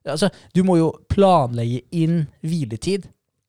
Altså, 0.07 0.31
du 0.55 0.63
må 0.65 0.79
jo 0.79 0.87
planlegge 1.13 1.83
inn 1.93 2.23
hviletid. 2.41 3.03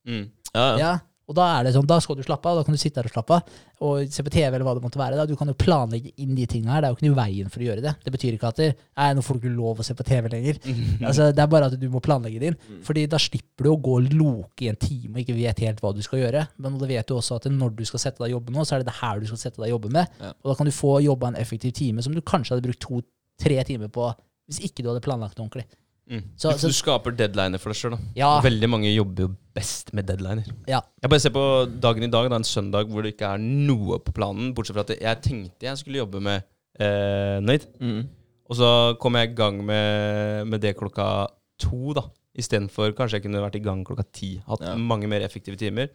Mm. 0.04 0.26
Ja, 0.52 0.64
ja. 0.66 0.76
Ja. 0.82 0.90
Og 1.32 1.36
da 1.38 1.48
er 1.56 1.66
det 1.66 1.72
sånn, 1.74 1.88
da 1.88 1.96
skal 2.04 2.18
du 2.18 2.24
slappe 2.26 2.50
av, 2.50 2.60
da 2.60 2.66
kan 2.66 2.76
du 2.76 2.80
sitte 2.80 3.00
der 3.00 3.08
og 3.08 3.14
slappe 3.14 3.38
av. 3.38 3.60
Og 3.82 4.12
se 4.12 4.22
på 4.24 4.32
TV 4.32 4.50
eller 4.50 4.66
hva 4.66 4.74
det 4.76 4.84
måtte 4.84 5.00
være. 5.00 5.16
Da. 5.18 5.24
Du 5.26 5.34
kan 5.38 5.48
jo 5.48 5.56
planlegge 5.58 6.12
inn 6.20 6.36
de 6.36 6.44
tingene 6.46 6.74
her. 6.74 6.84
Det 6.84 6.90
er 6.90 6.92
jo 6.92 6.98
ikke 6.98 7.06
noe 7.08 7.16
i 7.16 7.20
veien 7.22 7.52
for 7.52 7.64
å 7.64 7.68
gjøre 7.70 7.84
det. 7.84 7.94
Det 8.04 8.12
betyr 8.14 8.36
ikke 8.36 8.50
at 8.52 8.60
det, 8.60 8.68
nei, 9.00 9.08
nå 9.16 9.24
får 9.24 9.38
du 9.38 9.42
ikke 9.42 9.54
lov 9.56 9.80
å 9.80 9.86
se 9.86 9.96
på 9.98 10.06
TV 10.06 10.28
lenger. 10.36 10.60
Altså, 11.12 11.30
det 11.34 11.42
er 11.42 11.48
bare 11.50 11.66
at 11.68 11.74
du 11.80 11.86
må 11.90 12.00
planlegge 12.04 12.40
det 12.40 12.52
inn. 12.52 12.58
Mm. 12.68 12.82
Fordi 12.86 13.02
da 13.10 13.18
slipper 13.20 13.66
du 13.66 13.70
å 13.72 13.78
gå 13.82 13.96
og 13.98 14.12
loke 14.14 14.66
i 14.66 14.70
en 14.70 14.78
time 14.80 15.16
og 15.16 15.22
ikke 15.24 15.36
vet 15.36 15.62
helt 15.64 15.80
hva 15.82 15.90
du 15.96 16.02
skal 16.04 16.22
gjøre. 16.22 16.44
Men 16.62 16.76
da 16.78 16.88
vet 16.88 17.08
du 17.08 17.16
også 17.16 17.40
at 17.40 17.48
når 17.50 17.74
du 17.80 17.82
skal 17.88 18.04
sette 18.04 18.22
deg 18.22 18.30
og 18.30 18.36
jobbe 18.38 18.54
nå, 18.54 18.66
så 18.68 18.76
er 18.76 18.82
det 18.84 18.90
det 18.90 18.98
her 19.00 19.22
du 19.22 19.28
skal 19.30 19.40
sette 19.40 19.58
deg 19.58 19.70
og 19.70 19.76
jobbe 19.78 19.92
med. 19.96 20.20
Og 20.30 20.52
da 20.52 20.58
kan 20.58 20.68
du 20.68 20.74
få 20.76 20.98
jobba 21.04 21.32
en 21.32 21.40
effektiv 21.40 21.74
time 21.78 22.04
som 22.04 22.14
du 22.14 22.22
kanskje 22.22 22.54
hadde 22.54 22.66
brukt 22.68 22.84
to-tre 22.84 23.58
timer 23.68 23.90
på 23.92 24.12
hvis 24.50 24.62
ikke 24.68 24.84
du 24.84 24.90
hadde 24.90 25.04
planlagt 25.04 25.38
det 25.38 25.44
ordentlig. 25.44 25.66
Mm. 26.12 26.22
Så- 26.36 26.52
du, 26.52 26.58
så- 26.60 26.68
du 26.68 26.76
skaper 26.76 27.14
deadliner 27.16 27.58
for 27.62 27.72
deg 27.72 27.78
sjøl. 27.80 27.98
Ja. 28.18 28.34
Veldig 28.44 28.68
mange 28.68 28.90
jobber 28.94 29.24
jo 29.24 29.30
best 29.56 29.92
med 29.96 30.06
deadliner. 30.06 30.44
Ja. 30.68 30.82
Jeg 31.00 31.10
bare 31.10 31.20
ser 31.24 31.30
på 31.32 31.44
dagen 31.80 32.02
i 32.04 32.10
dag, 32.12 32.28
da, 32.28 32.36
en 32.36 32.44
søndag 32.44 32.90
hvor 32.92 33.02
det 33.02 33.14
ikke 33.16 33.30
er 33.34 33.38
noe 33.42 33.98
på 34.04 34.12
planen, 34.12 34.52
bortsett 34.54 34.76
fra 34.76 34.84
at 34.84 34.92
jeg 35.00 35.22
tenkte 35.24 35.68
jeg 35.70 35.80
skulle 35.80 36.02
jobbe 36.04 36.20
med 36.20 36.42
eh, 36.78 37.38
Nøyd. 37.40 37.64
Mm. 37.80 38.02
Og 38.50 38.56
så 38.58 38.98
kom 39.00 39.14
jeg 39.16 39.30
i 39.30 39.34
gang 39.38 39.62
med, 39.64 40.46
med 40.52 40.60
det 40.60 40.76
klokka 40.76 41.28
to, 41.58 41.94
da. 41.96 42.02
Istedenfor 42.36 42.92
kanskje 42.96 43.18
jeg 43.20 43.24
kunne 43.26 43.40
vært 43.44 43.56
i 43.56 43.64
gang 43.64 43.82
klokka 43.84 44.04
ti. 44.12 44.34
Hatt 44.46 44.60
Ja. 44.64 44.74
mange 44.76 45.08
mer 45.08 45.20
effektive 45.24 45.56
timer. 45.60 45.88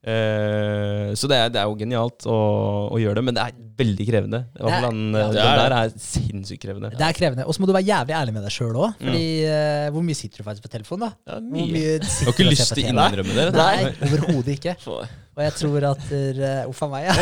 Eh, 0.00 1.12
så 1.12 1.28
det 1.28 1.36
er, 1.36 1.50
det 1.52 1.60
er 1.60 1.68
jo 1.68 1.76
genialt 1.76 2.24
å, 2.24 2.36
å 2.88 3.00
gjøre 3.00 3.20
det, 3.20 3.24
men 3.28 3.36
det 3.36 3.42
er 3.44 3.56
veldig 3.80 4.06
krevende. 4.08 4.40
I 4.56 4.64
hvert 4.64 4.76
fall 4.76 4.86
den, 4.88 5.00
ja. 5.12 5.26
den 5.28 5.36
Det 5.36 5.44
er 5.44 5.60
der 5.60 5.74
er 5.76 5.92
sinnssykt 6.04 6.62
krevende. 6.64 6.90
Det 6.96 7.06
er 7.06 7.16
krevende. 7.16 7.46
Og 7.48 7.56
så 7.56 7.62
må 7.62 7.68
du 7.68 7.74
være 7.76 7.88
jævlig 7.88 8.14
ærlig 8.16 8.34
med 8.36 8.46
deg 8.46 8.54
sjøl 8.54 8.76
òg. 8.76 8.90
Fordi 9.00 9.26
eh, 9.48 9.88
hvor 9.94 10.06
mye 10.06 10.18
sitter 10.18 10.42
du 10.42 10.48
faktisk 10.48 10.68
på 10.68 10.72
telefonen, 10.76 11.08
da? 11.08 11.10
Ja, 11.32 11.40
Hvor 11.40 11.72
mye. 11.72 11.92
sitter 12.00 12.00
Jeg 12.00 12.28
har 12.28 12.36
ikke 12.36 12.46
du 12.46 12.54
lyst 12.54 12.74
til 12.74 12.84
å 12.84 12.86
innrømme 12.94 13.34
det. 13.40 13.48
Nei, 13.56 13.76
overhodet 14.08 14.56
ikke. 14.56 14.76
Og 15.40 15.44
jeg 15.46 15.54
tror 15.56 15.84
at 15.88 16.02
uh, 16.10 16.68
Uff 16.68 16.80
a 16.84 16.86
meg, 16.90 17.04
ja. 17.06 17.14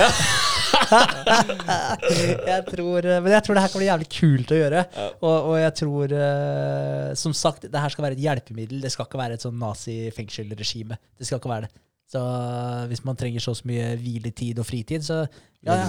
jeg 2.48 2.62
tror, 2.66 3.04
eh, 3.04 3.20
men 3.22 3.34
jeg 3.34 3.44
tror 3.44 3.58
det 3.58 3.62
her 3.62 3.72
kan 3.72 3.82
bli 3.82 3.90
jævlig 3.90 4.08
kult 4.10 4.54
å 4.54 4.58
gjøre. 4.58 4.80
Og, 5.20 5.36
og 5.36 5.56
jeg 5.60 5.74
tror, 5.82 6.14
eh, 6.16 7.10
som 7.20 7.36
sagt, 7.36 7.68
det 7.68 7.82
her 7.84 7.94
skal 7.94 8.08
være 8.08 8.18
et 8.18 8.24
hjelpemiddel. 8.24 8.80
Det 8.82 8.90
skal 8.94 9.06
ikke 9.06 9.20
være 9.20 9.38
et 9.38 9.44
sånn 9.44 9.60
nazi-fengselregime. 9.60 10.98
Det 11.18 11.28
skal 11.28 11.42
ikke 11.42 11.52
være 11.52 11.68
det. 11.68 11.74
Så 12.08 12.20
eh, 12.20 12.84
hvis 12.90 13.04
man 13.04 13.18
trenger 13.20 13.44
så 13.44 13.56
mye 13.68 13.90
hviletid 14.00 14.60
og 14.60 14.68
fritid, 14.68 15.04
så 15.04 15.22
ja, 15.66 15.82
ja. 15.82 15.88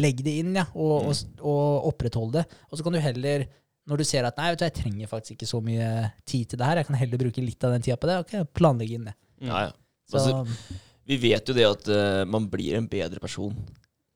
legg 0.00 0.22
det 0.24 0.38
inn, 0.42 0.54
ja. 0.56 0.64
Og, 0.72 1.10
og, 1.10 1.42
og 1.42 1.90
oppretthold 1.92 2.32
det. 2.38 2.46
Og 2.70 2.78
så 2.78 2.86
kan 2.86 2.96
du 2.96 3.02
heller 3.02 3.46
når 3.90 3.98
du 3.98 4.06
ser 4.06 4.26
at 4.26 4.36
nei, 4.38 4.52
vet 4.52 4.60
du, 4.60 4.66
jeg 4.68 4.76
trenger 4.78 5.10
faktisk 5.10 5.34
ikke 5.34 5.50
så 5.50 5.58
mye 5.64 5.86
tid 6.28 6.52
til 6.52 6.60
det 6.60 6.66
her, 6.68 6.78
jeg 6.78 6.86
kan 6.86 6.98
heller 7.00 7.18
bruke 7.18 7.42
litt 7.42 7.64
av 7.66 7.72
den 7.74 7.82
tida 7.82 7.96
på 7.98 8.06
det, 8.06 8.18
ok, 8.22 8.34
planlegge 8.54 8.94
inn 8.94 9.08
det. 9.08 9.14
Ja, 9.42 9.64
ja. 9.66 9.72
Så, 10.06 10.20
Altså, 10.20 10.76
vi 11.08 11.18
vet 11.18 11.48
jo 11.50 11.56
det 11.56 11.64
at 11.66 11.88
uh, 11.90 12.22
man 12.30 12.46
blir 12.50 12.76
en 12.78 12.86
bedre 12.90 13.18
person 13.22 13.56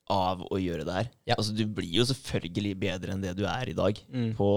av 0.08 0.42
å 0.54 0.58
gjøre 0.62 0.84
det 0.86 0.92
her. 0.94 1.06
Ja. 1.26 1.34
Altså, 1.34 1.50
du 1.56 1.64
blir 1.66 1.90
jo 1.98 2.04
selvfølgelig 2.06 2.74
bedre 2.78 3.10
enn 3.10 3.22
det 3.24 3.32
du 3.36 3.42
er 3.50 3.70
i 3.72 3.74
dag. 3.74 3.98
Mm. 4.12 4.28
På, 4.38 4.48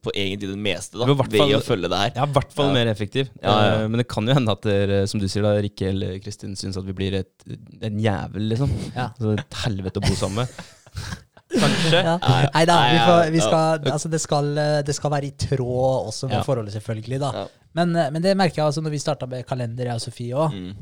på 0.00 0.12
egentlig 0.16 0.48
det 0.48 0.56
meste, 0.64 0.96
da. 0.96 1.04
Men 1.04 1.12
i 1.14 1.18
hvert 1.20 1.32
Ved 1.34 1.40
fall- 1.42 1.56
å 1.58 1.64
følge 1.66 1.90
det 1.92 1.98
her. 2.00 2.12
Ja, 2.16 2.24
i 2.24 2.32
hvert 2.38 2.52
fall 2.56 2.70
Ja. 2.70 2.72
mer 2.78 2.86
effektiv. 2.92 3.28
Ja, 3.42 3.52
ja. 3.66 3.74
Eh, 3.82 3.88
Men 3.88 3.98
det 4.00 4.08
kan 4.08 4.24
jo 4.26 4.32
hende 4.34 4.52
at 4.56 4.62
dere, 4.62 5.06
som 5.06 5.20
du 5.20 5.26
sier, 5.28 5.42
da, 5.44 5.52
Rikke 5.60 5.88
eller 5.90 6.18
Kristin 6.24 6.56
syns 6.56 6.78
at 6.80 6.84
vi 6.88 6.92
blir 6.96 7.14
et, 7.20 7.34
en 7.82 7.98
jævel, 8.00 8.48
liksom. 8.54 8.72
Ja. 8.96 9.10
Altså, 9.12 9.34
et 9.38 9.60
helvete 9.66 10.00
å 10.00 10.08
bo 10.08 10.14
sammen 10.16 10.46
med. 10.46 10.48
Kanskje. 11.54 12.00
Ja. 12.02 12.16
Nei, 12.18 12.40
Nei 12.54 12.64
da, 12.66 12.76
vi, 12.90 12.98
får, 13.04 13.30
vi 13.34 13.42
skal, 13.44 13.84
altså 13.92 14.08
det, 14.10 14.20
skal, 14.24 14.48
eh, 14.58 14.80
det 14.88 14.94
skal 14.96 15.12
være 15.12 15.28
i 15.28 15.34
tråd 15.38 16.08
også 16.08 16.26
med 16.30 16.38
Ja. 16.40 16.42
forholdet, 16.46 16.72
selvfølgelig. 16.74 17.20
da. 17.20 17.30
Ja. 17.42 17.44
Men, 17.74 17.94
eh, 17.96 18.10
men 18.10 18.22
det 18.22 18.36
merker 18.36 18.62
jeg 18.62 18.66
altså 18.72 18.82
når 18.82 18.90
vi 18.96 18.98
starta 19.04 19.28
med 19.28 19.46
kalender, 19.46 19.84
jeg 19.84 19.94
og 19.94 20.00
Sofie 20.00 20.32
òg, 20.34 20.52
Mm. 20.54 20.74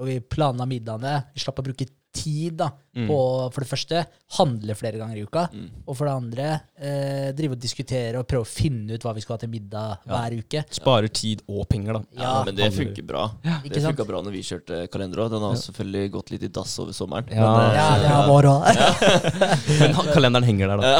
og 0.00 0.06
vi 0.06 0.20
planla 0.20 0.66
middagene. 0.66 1.24
Vi 1.34 1.40
slapp 1.44 1.58
å 1.60 1.64
bruke 1.68 1.86
tid 2.22 2.56
da, 2.64 2.70
Mm. 2.98 3.04
på 3.06 3.16
for 3.54 3.62
det 3.62 3.68
første 3.70 3.98
handle 4.40 4.74
flere 4.74 4.98
ganger 4.98 5.18
i 5.20 5.22
uka, 5.22 5.44
Mm. 5.54 5.66
og 5.86 5.94
for 5.96 6.08
det 6.08 6.14
andre 6.18 6.46
eh, 6.82 7.28
drive 7.36 7.52
og 7.54 7.60
diskutere 7.62 8.18
og 8.18 8.26
prøve 8.26 8.42
å 8.42 8.48
finne 8.48 8.96
ut 8.96 9.04
hva 9.06 9.12
vi 9.14 9.20
skal 9.22 9.36
ha 9.36 9.38
til 9.44 9.50
middag 9.52 9.98
Ja. 10.08 10.16
hver 10.16 10.34
uke. 10.40 10.64
Sparer 10.74 11.06
tid 11.14 11.42
og 11.48 11.68
penger, 11.70 11.92
da. 11.92 12.00
Ja, 12.16 12.22
Ja, 12.22 12.44
men 12.44 12.56
det 12.56 12.72
funker 12.74 13.06
bra. 13.06 13.28
Det 13.62 13.82
funka 13.84 14.04
bra 14.08 14.22
når 14.22 14.32
vi 14.34 14.42
kjørte 14.42 14.88
kalender 14.90 15.22
òg. 15.22 15.30
Den 15.30 15.40
har 15.46 15.54
selvfølgelig 15.54 16.10
gått 16.16 16.30
litt 16.32 16.42
i 16.42 16.48
dass 16.48 16.74
over 16.80 16.92
sommeren. 16.92 17.28
Ja. 17.30 17.46
Men, 17.54 17.70
eh, 17.70 17.76
Ja, 17.78 17.98
det 18.02 18.08
har 18.08 18.26
vår 18.26 18.42
òg. 18.50 18.64
Men 19.78 19.94
kalenderen 20.14 20.44
henger 20.44 20.66
der, 20.68 20.76
da. 20.76 20.82
ja. 20.90 20.98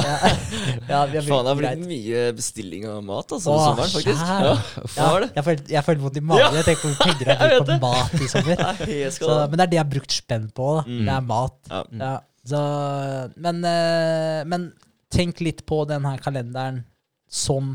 Ja, 0.89 1.07
vi 1.07 1.19
har 1.19 1.27
Faen, 1.27 1.45
det 1.45 1.51
har 1.51 1.59
blitt 1.59 1.87
mye 1.89 2.23
bestilling 2.37 2.87
av 2.89 3.03
mat 3.05 3.27
altså, 3.35 3.51
Åh, 3.51 3.65
sommeren, 3.75 3.91
faktisk. 3.91 4.23
Ja, 4.23 4.55
Ja, 4.97 5.21
det? 5.21 5.31
jeg 5.35 5.45
følte 5.45 5.69
jeg 5.75 5.85
følte 5.85 6.03
vondt 6.07 6.17
i 6.17 6.21
magen. 6.21 6.55
Jeg 6.55 6.65
tenker 6.65 6.83
på 6.83 6.89
hvor 6.89 6.95
mye 6.95 7.19
penger 7.19 7.27
jeg 7.27 7.39
har 7.39 7.49
brukt 7.59 7.69
på 7.69 7.81
mat 7.83 8.15
i 8.23 8.29
sommer. 8.29 8.57
Nei, 8.63 9.11
Så, 9.11 9.35
men 9.51 9.57
det 9.59 9.61
er 9.67 9.71
det 9.75 9.79
jeg 9.81 9.85
har 9.85 9.93
brukt 9.93 10.13
spenn 10.15 10.49
på. 10.55 10.69
Da. 10.79 10.83
Mm. 10.89 11.08
Det 11.09 11.17
er 11.17 11.27
mat. 11.29 11.59
Ja. 11.73 11.83
Ja, 12.05 12.13
så, 12.49 12.61
men, 13.37 13.59
eh, 13.65 14.45
men 14.49 14.69
tenk 15.13 15.41
litt 15.45 15.65
på 15.69 15.83
denne 15.89 16.15
kalenderen 16.23 16.83
som 17.29 17.75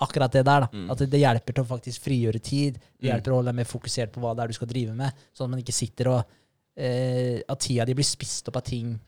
akkurat 0.00 0.32
det 0.34 0.42
der. 0.44 0.64
da. 0.66 0.68
Mm. 0.72 0.88
At 0.92 1.02
det, 1.06 1.20
hjelper 1.20 1.54
til 1.54 1.64
å 1.64 1.68
faktisk 1.68 2.02
frigjøre 2.08 2.40
tid. 2.42 2.78
Det 2.98 3.04
Mm. 3.08 3.10
hjelper 3.12 3.32
å 3.32 3.36
holde 3.38 3.52
deg 3.52 3.58
mer 3.60 3.68
fokusert 3.70 4.12
på 4.12 4.20
hva 4.20 4.34
det 4.34 4.42
er 4.44 4.48
du 4.48 4.56
skal 4.56 4.68
drive 4.68 4.94
med. 4.96 5.12
Sånn 5.36 5.46
at 5.46 5.50
man 5.54 5.60
ikke 5.62 5.72
sitter 5.76 6.08
og 6.10 6.24
eh, 6.76 7.40
At 7.48 7.60
tida 7.62 7.84
di 7.86 7.94
blir 7.94 8.04
spist 8.04 8.48
opp 8.50 8.56
av 8.58 8.64
ting 8.66 8.98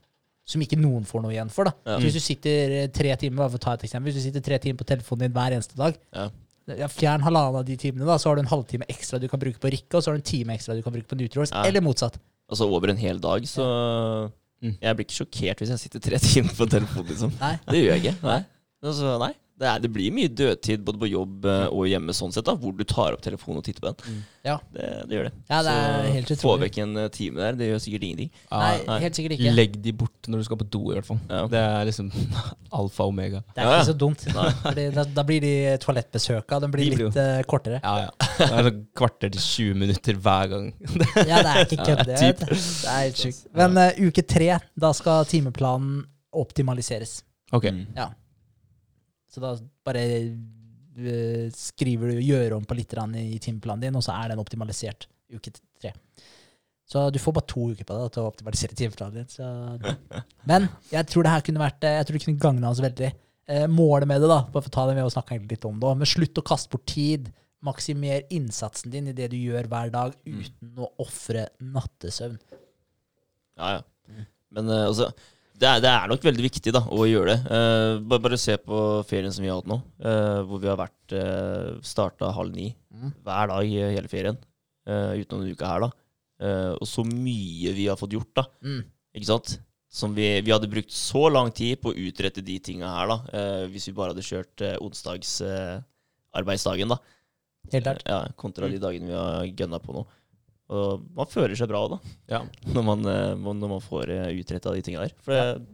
som 0.47 0.61
ikke 0.63 0.79
noen 0.79 1.03
får 1.05 1.23
noe 1.25 1.33
igjen 1.35 1.51
for. 1.51 1.65
da. 1.67 1.73
Ja. 1.85 1.97
Hvis 1.99 2.15
du 2.15 2.21
sitter 2.23 2.71
eh, 2.85 2.87
tre 2.95 3.17
timer 3.19 3.49
for 3.51 3.59
å 3.59 3.65
ta 3.65 3.73
et 3.75 3.83
eksempel, 3.89 4.13
hvis 4.13 4.21
du 4.23 4.29
sitter 4.29 4.41
tre 4.47 4.59
timer 4.63 4.79
på 4.79 4.87
telefonen 4.87 5.27
din 5.27 5.33
hver 5.35 5.51
eneste 5.57 5.75
dag, 5.75 5.97
Ja. 6.15 6.29
ja, 6.69 6.87
Fjern 6.87 7.21
halvannen 7.27 7.59
av 7.59 7.65
de 7.67 7.77
timene, 7.77 8.07
da, 8.07 8.15
så 8.19 8.29
har 8.31 8.37
du 8.37 8.43
en 8.45 8.53
halvtime 8.55 8.87
ekstra 8.89 9.19
du 9.19 9.27
kan 9.29 9.41
bruke 9.41 9.59
på 9.59 9.71
Rikke, 9.75 9.95
og 9.99 10.03
så 10.05 10.13
har 10.13 10.15
du 10.15 10.23
en 10.23 10.31
time 10.31 10.55
ekstra 10.55 10.77
du 10.79 10.83
kan 10.87 10.93
bruke 10.95 11.09
på 11.11 11.19
Nutriors, 11.19 11.51
eller 11.51 11.81
motsatt. 11.83 12.21
Altså 12.51 12.69
over 12.71 12.93
en 12.93 13.01
hel 13.01 13.19
dag, 13.23 13.47
så 13.51 13.65
Mm. 14.63 14.73
Jeg 14.81 14.97
blir 14.97 15.05
ikke 15.05 15.13
sjokkert 15.19 15.59
hvis 15.61 15.69
jeg 15.69 15.79
sitter 15.83 16.01
tre 16.01 16.19
timer 16.25 16.55
på 16.57 16.65
telefonen, 16.73 17.11
liksom. 17.11 17.33
Nei. 17.43 17.51
Det 17.69 17.83
gjør 17.83 17.91
jeg 17.93 18.05
ikke. 18.05 18.15
Nei. 18.25 18.39
Altså, 18.83 19.11
nei. 19.21 19.33
Det, 19.57 19.65
er, 19.65 19.79
det 19.81 19.89
blir 19.89 20.13
mye 20.13 20.29
dødtid 20.29 20.83
både 20.85 20.99
på 21.01 21.09
jobb 21.09 21.47
eh, 21.49 21.63
og 21.73 21.87
hjemme, 21.89 22.13
sånn 22.13 22.33
sett, 22.35 22.45
da, 22.45 22.53
hvor 22.61 22.75
du 22.77 22.83
tar 22.85 23.15
opp 23.17 23.23
telefonen 23.25 23.63
og 23.63 23.65
titter 23.65 23.81
på 23.87 23.93
den. 24.03 24.19
Ja. 24.45 24.59
Det, 24.75 24.89
det 25.09 25.17
gjør 25.17 25.29
det. 25.31 25.33
Ja, 25.49 25.61
det 25.65 25.73
er 25.73 25.87
så 25.87 26.11
helt 26.13 26.29
få 26.29 26.35
utrolig. 26.37 26.61
vekk 26.67 26.77
en 26.85 26.93
eh, 27.01 27.07
time 27.15 27.41
der, 27.41 27.57
det 27.57 27.69
gjør 27.71 27.81
sikkert 27.87 28.05
ingenting. 28.05 28.29
Nei, 28.53 28.75
nei. 28.85 28.99
helt 29.07 29.17
sikkert 29.17 29.37
ikke. 29.39 29.55
Legg 29.57 29.79
de 29.87 29.95
bort 30.03 30.29
når 30.29 30.43
du 30.43 30.47
skal 30.51 30.61
på 30.61 30.67
do, 30.77 30.83
i 30.93 30.99
hvert 30.99 31.09
fall. 31.09 31.21
Ja. 31.31 31.41
Det 31.55 31.63
er 31.63 31.89
liksom 31.89 32.11
alfa 32.83 33.07
og 33.07 33.15
omega. 33.15 33.41
Det 33.55 33.63
er 33.63 33.65
Ja, 33.65 33.71
ja. 33.73 33.79
ikke 33.81 33.89
så 33.89 33.97
dumt. 34.05 34.27
Fordi 34.67 34.85
da, 34.99 35.07
da 35.17 35.25
blir 35.31 35.41
de 35.47 35.55
toalettbesøka 35.87 36.61
de 36.67 36.71
blir 36.77 36.85
De 36.91 36.93
blir 36.99 37.07
litt 37.07 37.21
eh, 37.25 37.41
kortere. 37.49 37.81
Ja, 37.81 37.95
ja. 38.05 38.29
Det 38.37 38.51
er 38.51 38.69
sånn 38.69 38.83
kvarter 39.01 39.33
til 39.33 39.47
20 39.47 39.81
minutter 39.87 40.21
hver 40.27 40.53
gang. 40.53 40.69
Ja, 41.33 41.41
det 41.41 41.49
er 41.57 41.63
ikke 41.65 41.81
kødd. 41.89 42.05
det. 42.13 42.21
Det 42.21 42.93
er 42.93 43.01
helt 43.07 43.25
sjukt. 43.25 43.41
Men 43.57 43.81
uh, 43.81 44.05
uke 44.05 44.23
tre, 44.29 44.53
da 44.77 44.93
skal 44.95 45.25
timeplanen 45.33 46.05
optimaliseres. 46.37 47.23
Ok. 47.57 47.71
Mm. 47.73 47.83
Ja. 47.97 48.11
Så 49.37 49.43
da 49.45 49.53
bare 49.85 50.03
eh, 50.09 51.51
skriver 51.53 52.15
du 52.15 52.23
'gjør 52.25 52.57
om 52.57 52.65
på 52.65 52.77
litt 52.79 52.95
i 52.97 53.37
timeplanen 53.43 53.85
din', 53.85 53.99
og 53.99 54.05
så 54.05 54.17
er 54.17 54.33
den 54.33 54.41
optimalisert 54.41 55.05
uke 55.29 55.53
tre. 55.53 55.93
Så 56.89 57.11
du 57.11 57.19
får 57.19 57.35
bare 57.37 57.51
to 57.51 57.69
uker 57.75 57.85
på 57.85 57.95
deg 57.99 58.13
til 58.15 58.23
å 58.23 58.31
optimalisere 58.31 58.79
timeplanen 58.79 59.21
din. 59.21 59.29
Så. 59.29 59.45
Men 60.51 60.71
jeg 60.89 61.09
tror 61.11 61.27
det 61.27 61.33
her 61.35 61.45
kunne 61.45 61.65
vært 61.65 61.85
eh, 61.85 61.99
Jeg 61.99 62.07
tror 62.07 62.17
det 62.17 62.25
kunne 62.25 62.45
gagna 62.47 62.71
oss 62.71 62.81
veldig. 62.81 63.11
Eh, 63.47 63.67
målet 63.69 64.09
med 64.09 64.23
det, 64.25 64.31
da, 64.31 64.41
bare 64.47 64.63
for 64.65 64.73
å 64.73 64.77
ta 64.79 64.87
det 64.89 64.97
med 64.97 65.05
og 65.05 65.13
snakke 65.13 65.43
litt 65.43 65.67
om 65.69 65.77
det, 65.83 65.93
men 66.01 66.09
slutt 66.09 66.41
å 66.41 66.47
kaste 66.47 66.73
bort 66.73 66.87
tid. 66.91 67.29
Maksimer 67.67 68.25
innsatsen 68.35 68.95
din 68.95 69.11
i 69.11 69.15
det 69.17 69.29
du 69.35 69.37
gjør 69.37 69.69
hver 69.71 69.93
dag, 69.93 70.17
uten 70.25 70.81
å 70.81 70.89
ofre 71.03 71.49
nattesøvn. 71.61 72.41
Ja, 73.59 73.77
ja. 73.77 74.25
Men 74.57 74.71
eh, 74.73 74.87
altså 74.89 75.11
det 75.57 75.69
er, 75.69 75.81
det 75.85 75.89
er 75.91 76.09
nok 76.13 76.25
veldig 76.27 76.45
viktig 76.45 76.73
da, 76.77 76.83
å 76.93 77.07
gjøre 77.09 77.29
det. 77.33 77.39
Uh, 77.49 77.93
bare, 78.05 78.23
bare 78.27 78.39
se 78.41 78.55
på 78.61 78.77
ferien 79.09 79.33
som 79.33 79.43
vi 79.45 79.49
har 79.51 79.57
hatt 79.61 79.71
nå, 79.71 79.79
uh, 80.05 80.41
hvor 80.49 80.59
vi 80.63 80.69
har 80.69 80.77
vært 80.81 81.07
uh, 81.17 81.69
starta 81.85 82.33
halv 82.37 82.53
ni 82.57 82.69
Mm. 82.97 83.11
hver 83.27 83.47
dag 83.51 83.67
hele 83.69 84.09
ferien. 84.09 84.37
Uh, 84.89 85.13
utenom 85.21 85.43
denne 85.43 85.53
uka 85.53 85.67
her, 85.69 85.81
da. 85.85 85.91
Eh, 86.37 86.73
og 86.81 86.87
så 86.89 87.03
mye 87.05 87.73
vi 87.77 87.87
har 87.89 87.97
fått 87.97 88.13
gjort, 88.17 88.31
da. 88.37 88.45
Mm. 88.65 88.83
Ikke 89.17 89.27
sant? 89.29 89.59
Som 89.93 90.15
vi, 90.17 90.41
vi 90.45 90.53
hadde 90.53 90.69
brukt 90.69 90.93
så 90.93 91.29
lang 91.33 91.49
tid 91.57 91.79
på 91.81 91.89
å 91.93 91.97
utrette 91.97 92.43
de 92.45 92.59
tinga 92.61 92.89
her, 92.93 93.07
da. 93.09 93.17
eh, 93.37 93.67
hvis 93.73 93.87
vi 93.89 93.95
bare 93.97 94.11
hadde 94.13 94.25
kjørt 94.25 94.61
onsdagsarbeidsdagen, 94.85 96.89
da. 96.93 96.99
Helt 97.73 97.85
klart. 97.89 98.03
Ja, 98.07 98.21
kontra 98.39 98.69
de 98.71 98.79
dagene 98.83 99.09
vi 99.11 99.17
har 99.17 99.47
gønna 99.61 99.79
på 99.83 99.95
nå. 99.97 100.03
Og 100.73 101.05
man 101.15 101.29
føler 101.31 101.55
seg 101.59 101.69
bra 101.71 101.85
da, 101.93 101.99
Ja. 102.33 102.41
når 102.75 102.85
man, 102.89 103.07
eh, 103.07 103.35
når 103.37 103.69
man 103.77 103.81
får 103.85 104.11
utretta 104.35 104.73
de 104.75 104.83
tinga 104.83 105.05
der. 105.05 105.13
For 105.23 105.33
det, 105.37 105.67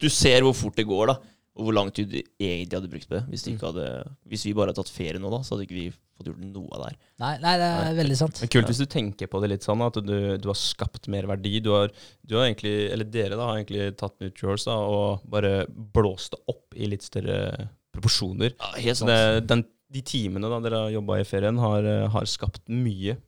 du 0.00 0.08
ser 0.08 0.40
hvor 0.46 0.54
fort 0.56 0.76
det 0.78 0.86
går, 0.88 1.06
da. 1.12 1.18
Og 1.58 1.66
hvor 1.66 1.74
lang 1.74 1.88
tid 1.90 2.06
du 2.12 2.20
egentlig 2.38 2.76
hadde 2.78 2.88
brukt 2.90 3.08
på 3.10 3.16
det. 3.16 3.24
Hvis, 3.32 3.42
de 3.42 3.56
ikke 3.56 3.66
hadde, 3.72 3.86
hvis 4.30 4.44
vi 4.46 4.52
bare 4.54 4.70
hadde 4.70 4.78
tatt 4.78 4.92
ferie 4.94 5.18
nå, 5.18 5.28
da, 5.32 5.40
så 5.42 5.56
hadde 5.56 5.64
ikke 5.66 5.74
vi 5.74 5.88
fått 5.90 6.28
gjort 6.30 6.38
noe 6.54 6.68
av 6.70 6.78
det 6.84 6.90
her. 6.92 6.98
Nei, 7.18 7.32
nei, 7.42 7.54
det 7.58 7.66
er 7.74 7.96
veldig 7.98 8.18
sant. 8.20 8.38
Men 8.44 8.52
kult 8.54 8.70
hvis 8.70 8.78
du 8.82 8.86
tenker 8.86 9.26
på 9.30 9.40
det 9.42 9.50
litt 9.50 9.66
sånn, 9.66 9.82
at 9.82 9.98
du, 10.06 10.14
du 10.38 10.46
har 10.48 10.58
skapt 10.58 11.08
mer 11.10 11.26
verdi. 11.26 11.56
Du 11.60 11.72
har, 11.74 11.90
du 12.22 12.36
har 12.38 12.46
egentlig, 12.46 12.76
eller 12.94 13.10
dere 13.10 13.34
da, 13.34 13.48
har 13.50 13.58
egentlig 13.58 13.88
tatt 13.98 14.14
Nutriors 14.22 14.68
da, 14.70 14.76
og 14.86 15.26
bare 15.34 15.66
blåst 15.68 16.36
det 16.36 16.40
opp 16.54 16.78
i 16.78 16.86
litt 16.94 17.02
større 17.06 17.68
proporsjoner. 17.94 18.54
Ja, 18.54 18.70
helt 18.78 19.00
sant. 19.02 19.10
det, 19.10 19.46
den, 19.50 19.64
de 19.98 20.02
timene 20.06 20.50
da 20.52 20.60
dere 20.62 20.84
har 20.86 20.94
jobba 20.94 21.18
i 21.18 21.26
ferien, 21.26 21.58
har, 21.58 21.82
eh, 21.90 22.06
har 22.14 22.30
skapt 22.30 22.62
mye, 22.70 23.18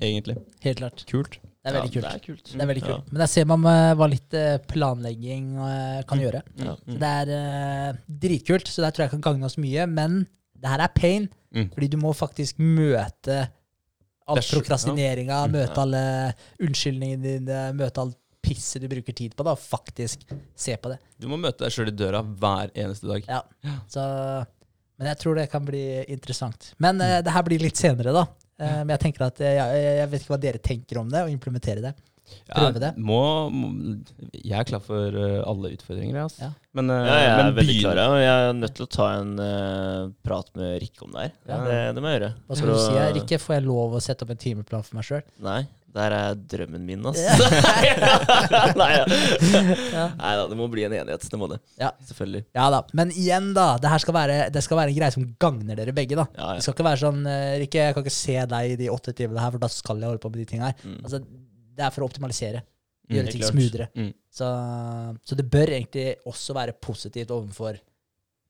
egentlig. 0.00 0.36
Helt 0.64 0.78
klart. 0.78 1.04
Kult. 1.10 1.38
Det 1.64 1.70
er 1.72 1.76
veldig 1.78 1.88
ja, 1.88 1.94
kult. 1.94 2.04
Det 2.04 2.14
er 2.14 2.24
kult. 2.26 2.48
Det 2.52 2.60
er 2.62 2.68
veldig 2.68 2.88
Ja. 2.88 2.96
Men 3.10 3.20
der 3.22 3.30
ser 3.32 3.44
man 3.48 3.64
eh, 3.70 3.94
hva 3.96 4.08
litt 4.10 4.34
eh, 4.36 4.58
planlegging 4.68 5.46
eh, 5.64 6.02
kan 6.08 6.20
gjøre. 6.20 6.42
Ja. 6.60 6.74
Så 6.76 6.98
det 7.00 7.12
er 7.22 8.00
dritkult, 8.24 8.68
så 8.68 8.84
der 8.84 8.90
tror 8.92 9.06
jeg 9.06 9.14
kan 9.14 9.24
gagne 9.30 9.48
oss 9.48 9.56
mye. 9.56 9.86
Men 9.88 10.26
det 10.60 10.68
her 10.74 10.80
er 10.88 10.92
pain, 10.94 11.28
Mm. 11.54 11.68
fordi 11.70 11.86
du 11.92 11.96
må 12.02 12.10
faktisk 12.18 12.58
møte 12.58 13.36
all 14.26 14.38
er 14.40 14.42
prokrastineringa, 14.42 15.44
Mm. 15.46 15.52
møte 15.54 15.78
alle 15.78 16.34
unnskyldningene 16.60 17.22
dine, 17.22 17.58
møte 17.78 18.00
alt 18.02 18.16
pisset 18.42 18.82
du 18.82 18.88
bruker 18.88 19.14
tid 19.14 19.36
på, 19.36 19.44
da, 19.46 19.52
og 19.54 19.58
faktisk 19.62 20.24
se 20.56 20.74
på 20.76 20.90
det. 20.90 20.98
Du 21.20 21.28
må 21.30 21.38
møte 21.38 21.62
deg 21.64 21.70
sjøl 21.72 21.88
i 21.92 21.94
døra 21.94 22.24
hver 22.26 22.72
eneste 22.74 23.06
dag. 23.06 23.22
Ja. 23.28 23.40
Så, 23.88 24.02
men 24.98 25.08
jeg 25.12 25.18
tror 25.22 25.38
det 25.38 25.46
kan 25.52 25.64
bli 25.64 25.84
interessant. 26.12 26.72
Men 26.82 27.00
eh, 27.00 27.20
det 27.22 27.32
her 27.32 27.42
blir 27.46 27.62
litt 27.62 27.76
senere, 27.78 28.12
da. 28.12 28.26
Eh, 28.60 28.80
men 28.84 28.94
jeg 28.94 29.02
tenker 29.08 29.26
at 29.26 29.40
eh, 29.42 29.56
jeg, 29.58 29.84
jeg 30.00 30.10
vet 30.10 30.24
ikke 30.24 30.34
hva 30.34 30.42
dere 30.42 30.60
tenker 30.62 31.00
om 31.00 31.08
det, 31.10 31.22
og 31.24 31.32
implementere 31.32 31.84
det. 31.84 31.94
Prøve 32.48 32.80
det. 32.80 32.90
Må, 33.04 33.20
må, 33.52 33.68
jeg 34.32 34.56
er 34.56 34.66
klar 34.68 34.80
for 34.82 35.18
eh, 35.20 35.40
alle 35.44 35.74
utfordringer. 35.76 36.18
Altså. 36.22 36.46
Ja. 36.46 36.50
Men, 36.74 36.90
Ja, 36.90 37.18
jeg 37.20 37.32
er 37.34 37.56
veldig 37.58 37.76
klar, 37.82 38.00
ja, 38.00 38.18
jeg 38.22 38.48
er 38.48 38.58
nødt 38.58 38.76
til 38.78 38.86
å 38.86 38.90
ta 38.90 39.08
en 39.20 39.34
uh, 39.38 40.12
prat 40.26 40.48
med 40.58 40.78
Rikke 40.82 41.04
om 41.06 41.14
det 41.14 41.26
her. 41.26 41.34
Ja. 41.50 41.58
Det, 41.68 41.78
det 41.94 42.02
må 42.02 42.10
jeg 42.10 42.20
gjøre. 42.20 42.30
Hva 42.48 42.58
skal 42.58 42.72
du 42.72 42.78
si? 42.80 43.04
Rikke, 43.18 43.40
får 43.42 43.56
jeg 43.58 43.66
lov 43.68 43.98
å 43.98 44.02
sette 44.02 44.26
opp 44.26 44.34
en 44.34 44.44
timeplan 44.46 44.86
for 44.86 44.98
meg 44.98 45.06
sjøl? 45.06 45.22
Nei, 45.44 45.60
der 45.94 46.14
er 46.16 46.34
drømmen 46.50 46.82
min, 46.88 47.04
ass. 47.06 47.20
Nei, 48.80 48.88
ja. 48.96 49.04
Ja. 49.94 50.06
Da, 50.18 50.46
det 50.50 50.56
må 50.58 50.66
bli 50.72 50.82
en 50.88 50.96
enighet. 50.96 51.26
Det 51.30 51.38
må 51.38 51.46
det. 51.52 51.60
Ja. 51.80 51.92
Selvfølgelig. 52.08 52.44
Ja 52.56 52.66
da. 52.74 52.80
Men 52.98 53.12
igjen, 53.14 53.52
da. 53.56 53.68
Det 53.82 53.92
her 53.92 54.02
skal 54.02 54.16
være, 54.16 54.38
det 54.54 54.64
skal 54.66 54.80
være 54.80 54.90
en 54.94 54.98
greie 54.98 55.14
som 55.14 55.26
gagner 55.40 55.78
dere 55.78 55.94
begge. 55.96 56.18
da. 56.18 56.26
Ja, 56.34 56.50
Det 56.58 56.66
skal 56.66 56.74
ikke 56.76 56.88
være 56.88 57.02
sånn 57.04 57.22
eh, 57.30 57.54
Rikke, 57.62 57.86
jeg 57.88 57.96
kan 57.96 58.06
ikke 58.06 58.16
se 58.18 58.36
deg 58.54 58.74
i 58.74 58.78
de 58.80 58.90
åtte 58.92 59.14
timene 59.16 59.42
her, 59.44 59.54
for 59.54 59.62
da 59.62 59.70
skal 59.72 60.02
jeg 60.02 60.10
holde 60.10 60.22
på 60.24 60.32
med 60.34 60.42
de 60.42 60.48
tingene 60.50 60.72
her. 60.72 60.82
Mm. 60.82 61.00
Altså, 61.04 61.22
det 61.74 61.86
er 61.86 61.94
for 61.94 62.06
å 62.06 62.10
optimalisere. 62.10 62.64
Mm, 63.04 63.14
Gjøre 63.14 63.24
mm, 63.26 63.32
ting 63.34 63.42
klart. 63.44 63.54
smoothere. 63.54 63.88
Mm. 64.00 64.12
Så, 64.34 64.50
så 65.30 65.36
det 65.38 65.46
bør 65.52 65.74
egentlig 65.78 66.06
også 66.30 66.56
være 66.56 66.74
positivt 66.82 67.30
overfor 67.34 67.78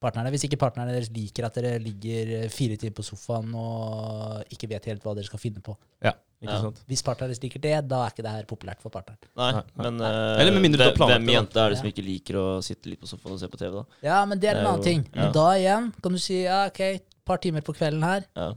partnerne. 0.02 0.30
Hvis 0.34 0.44
ikke 0.48 0.58
partnerne 0.60 0.92
deres 0.92 1.10
liker 1.14 1.46
at 1.46 1.54
dere 1.58 1.78
ligger 1.82 2.48
fire 2.52 2.76
timer 2.80 2.94
på 2.98 3.04
sofaen 3.06 3.54
og 3.56 4.42
ikke 4.52 4.68
vet 4.74 4.84
helt 4.90 5.02
hva 5.04 5.14
dere 5.16 5.24
skal 5.28 5.38
finne 5.42 5.62
på. 5.64 5.76
Ja, 6.04 6.12
ikke 6.42 6.52
Ja. 6.52 6.60
sant? 6.60 6.82
Hvis 6.86 7.02
partneren 7.06 7.30
deres 7.32 7.42
liker 7.42 7.60
det, 7.60 7.88
da 7.88 8.02
er 8.04 8.10
ikke 8.12 8.22
det 8.26 8.34
her 8.34 8.44
populært 8.50 8.80
for 8.84 8.90
partneren. 8.90 9.18
Nei, 9.36 9.62
men 9.76 10.00
eh, 10.00 10.40
Eller 10.42 10.52
med 10.52 10.62
mindre 10.62 10.90
hvem- 10.92 11.08
Hvem 11.14 11.28
jente 11.34 11.56
er 11.60 11.68
det 11.70 11.78
som 11.78 11.86
ikke 11.88 12.04
liker 12.04 12.34
å 12.34 12.62
sitte 12.62 12.86
litt 12.90 13.00
på 13.00 13.06
sofaen 13.08 13.32
og 13.32 13.40
se 13.40 13.48
på 13.48 13.56
TV, 13.58 13.72
da? 13.72 13.84
Ja, 14.02 14.24
men 14.26 14.38
det 14.38 14.50
er 14.50 14.60
en 14.60 14.66
annen 14.66 14.82
ting. 14.82 15.08
Men 15.14 15.24
ja. 15.26 15.32
da 15.32 15.48
igjen 15.56 15.92
kan 16.02 16.12
du 16.12 16.18
si 16.18 16.42
ja, 16.44 16.66
ok, 16.66 16.80
et 16.80 17.04
par 17.24 17.38
timer 17.38 17.60
på 17.62 17.72
kvelden 17.74 18.02
her. 18.02 18.24
Ja. 18.36 18.52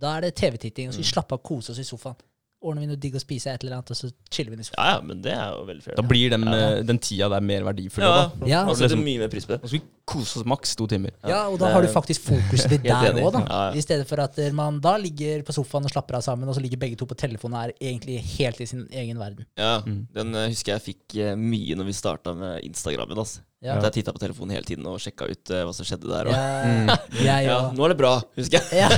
Da 0.00 0.16
er 0.16 0.20
det 0.22 0.34
TV-titting, 0.36 0.88
og 0.88 0.94
så 0.94 0.98
vi 0.98 1.04
slappe 1.04 1.32
av 1.34 1.40
og 1.40 1.44
kose 1.44 1.72
oss 1.72 1.78
i 1.78 1.84
sofaen. 1.84 2.16
Ordner 2.62 2.82
vi 2.84 2.86
noe 2.90 2.96
digg 3.00 3.14
å 3.16 3.20
spise, 3.22 3.46
et 3.54 3.62
eller 3.64 3.78
annet, 3.78 3.90
og 3.90 3.96
så 3.96 4.10
chiller 4.30 4.50
vi 4.52 4.56
inn 4.58 4.60
i 4.60 4.64
sofaen. 4.68 4.84
ja, 4.84 4.96
ja, 4.98 5.00
men 5.00 5.22
det 5.24 5.32
er 5.32 5.46
jo 5.56 5.62
veldig 5.64 5.82
fair. 5.82 5.94
Da 5.96 6.02
blir 6.02 6.28
den, 6.34 6.42
Ja. 6.44 6.56
eh, 6.76 6.82
den 6.82 6.98
tida 6.98 7.28
der 7.32 7.40
mer 7.40 7.62
verdifull. 7.64 8.04
ja, 8.04 8.26
Da. 8.28 8.46
Ja. 8.46 8.64
Altså, 8.66 8.82
setter 8.84 8.96
liksom- 8.96 9.04
mye 9.04 9.18
mer 9.18 9.28
pris 9.32 9.46
på 9.46 9.54
det. 9.56 9.60
Skal 9.68 9.78
vi 9.78 9.84
kose 10.04 10.36
oss 10.40 10.44
maks 10.44 10.76
to 10.76 10.86
timer. 10.86 11.10
Ja, 11.26 11.46
og 11.48 11.58
da 11.58 11.72
har 11.72 11.80
du 11.80 11.88
faktisk 11.88 12.20
fokuset 12.20 12.68
ditt 12.74 12.82
der 12.82 13.12
òg, 13.16 13.32
da. 13.32 13.40
Ja, 13.48 13.70
ja. 13.70 13.72
I 13.72 13.80
stedet 13.80 14.06
for 14.06 14.20
at 14.20 14.38
eh, 14.38 14.50
man 14.52 14.78
da 14.78 14.96
ligger 14.98 15.42
på 15.42 15.54
sofaen 15.56 15.84
og 15.84 15.90
slapper 15.90 16.16
av 16.16 16.22
sammen, 16.22 16.46
og 16.48 16.54
så 16.54 16.60
ligger 16.60 16.76
begge 16.76 16.96
to 16.98 17.06
på 17.06 17.16
telefonen 17.16 17.54
og 17.56 17.70
er 17.70 17.72
egentlig 17.80 18.20
helt 18.38 18.60
i 18.60 18.66
sin 18.66 18.86
egen 18.92 19.16
verden. 19.16 19.46
Ja, 19.56 19.80
Mm. 19.80 20.06
Den 20.12 20.34
eh, 20.34 20.48
husker 20.50 20.76
jeg 20.78 20.82
fikk 20.94 21.36
mye 21.38 21.74
når 21.76 21.86
vi 21.86 21.92
starta 21.92 22.34
med 22.36 22.62
Instagrammen. 22.62 23.16
Altså. 23.16 23.40
Ja. 23.60 23.74
At 23.76 23.84
jeg 23.90 23.98
titta 23.98 24.14
på 24.16 24.20
telefonen 24.22 24.54
hele 24.56 24.64
tiden 24.64 24.86
og 24.88 24.96
sjekka 25.04 25.26
ut 25.28 25.50
uh, 25.52 25.62
hva 25.68 25.72
som 25.76 25.84
skjedde 25.84 26.08
der. 26.08 26.30
Ja, 26.32 26.94
jeg 27.20 27.48
ja, 27.50 27.56
nå 27.76 27.84
er 27.84 27.92
det 27.92 27.98
bra, 28.00 28.14
husker 28.38 28.56
jeg. 28.56 28.80
Ja, 28.80 28.88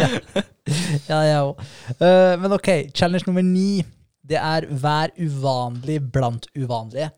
ja. 0.00 0.42
ja 1.10 1.18
jeg 1.28 1.42
òg. 1.44 1.60
Eh, 1.98 2.36
men 2.40 2.54
ok, 2.56 2.70
challenge 2.96 3.28
nummer 3.28 3.44
ni. 3.44 3.82
Det 4.24 4.38
er 4.38 4.64
vær 4.70 5.12
uvanlig 5.20 5.98
blant 6.14 6.46
uvanlige. 6.56 7.10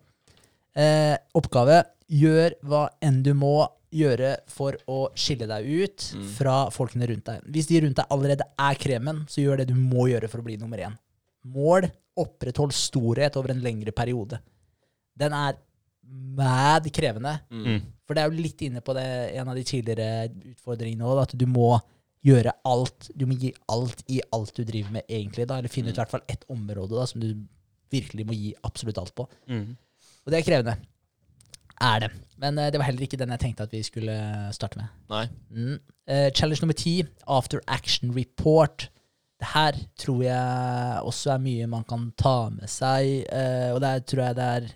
Uh, 0.75 1.15
oppgave 1.39 1.83
gjør 2.11 2.57
hva 2.67 2.89
enn 3.05 3.21
du 3.23 3.31
må 3.39 3.53
gjøre 3.95 4.33
for 4.51 4.75
å 4.91 5.05
skille 5.15 5.47
deg 5.47 5.69
ut 5.71 6.07
Mm. 6.17 6.25
fra 6.35 6.57
folkene 6.75 7.07
rundt 7.07 7.29
deg. 7.29 7.45
Hvis 7.55 7.69
de 7.71 7.79
rundt 7.85 8.01
deg 8.01 8.11
allerede 8.11 8.49
er 8.59 8.81
kremen, 8.83 9.21
så 9.31 9.45
gjør 9.45 9.63
det 9.63 9.69
du 9.71 9.77
må 9.79 10.09
gjøre 10.11 10.27
for 10.33 10.43
å 10.43 10.47
bli 10.49 10.57
nummer 10.59 10.83
én. 10.83 10.97
Mål 11.55 11.87
oppretthold 12.19 12.75
storhet 12.75 13.39
over 13.39 13.55
en 13.55 13.63
lengre 13.63 13.95
periode. 13.95 14.41
Den 15.15 15.37
er 15.39 15.55
mad 16.37 16.87
krevende. 16.95 17.39
Mm. 17.51 17.83
For 18.05 18.17
det 18.17 18.23
er 18.23 18.31
jo 18.31 18.45
litt 18.45 18.63
inne 18.67 18.83
på 18.85 18.95
det, 18.97 19.09
en 19.39 19.51
av 19.51 19.59
de 19.59 19.65
tidligere 19.67 20.31
utfordringene 20.53 21.09
òg, 21.09 21.23
at 21.25 21.37
du 21.39 21.47
må 21.51 21.77
gjøre 22.25 22.55
alt. 22.69 23.11
Du 23.17 23.27
må 23.29 23.37
gi 23.41 23.53
alt 23.73 24.03
i 24.13 24.21
alt 24.35 24.55
du 24.57 24.65
driver 24.65 24.97
med, 24.97 25.07
egentlig. 25.09 25.47
da, 25.49 25.59
Eller 25.59 25.73
finne 25.73 25.93
ut 25.93 25.99
i 25.99 26.03
hvert 26.03 26.15
fall 26.15 26.25
ett 26.31 26.45
område 26.53 26.97
da, 26.97 27.07
som 27.09 27.23
du 27.23 27.31
virkelig 27.93 28.27
må 28.27 28.37
gi 28.37 28.55
absolutt 28.67 29.01
alt 29.01 29.15
på. 29.17 29.29
Mm. 29.51 29.77
Og 30.25 30.33
det 30.33 30.41
er 30.41 30.47
krevende. 30.47 30.77
Er 31.85 32.05
det. 32.05 32.11
Men 32.41 32.59
uh, 32.59 32.71
det 32.71 32.81
var 32.81 32.89
heller 32.89 33.05
ikke 33.07 33.19
den 33.21 33.33
jeg 33.35 33.43
tenkte 33.43 33.67
at 33.67 33.75
vi 33.75 33.83
skulle 33.85 34.17
starte 34.57 34.81
med. 34.81 34.93
Nei. 35.13 35.27
Mm. 35.51 35.79
Uh, 36.09 36.29
challenge 36.37 36.63
nummer 36.65 36.77
ti, 36.79 37.03
after 37.27 37.63
action 37.67 38.15
report. 38.17 38.89
Det 39.41 39.51
her 39.51 39.77
tror 40.01 40.23
jeg 40.23 41.03
også 41.05 41.35
er 41.35 41.43
mye 41.43 41.69
man 41.69 41.85
kan 41.89 42.09
ta 42.21 42.49
med 42.55 42.71
seg, 42.71 43.27
Uh, 43.29 43.75
og 43.75 43.83
der 43.85 44.01
tror 44.07 44.29
jeg 44.29 44.39
det 44.39 44.49
er 44.59 44.73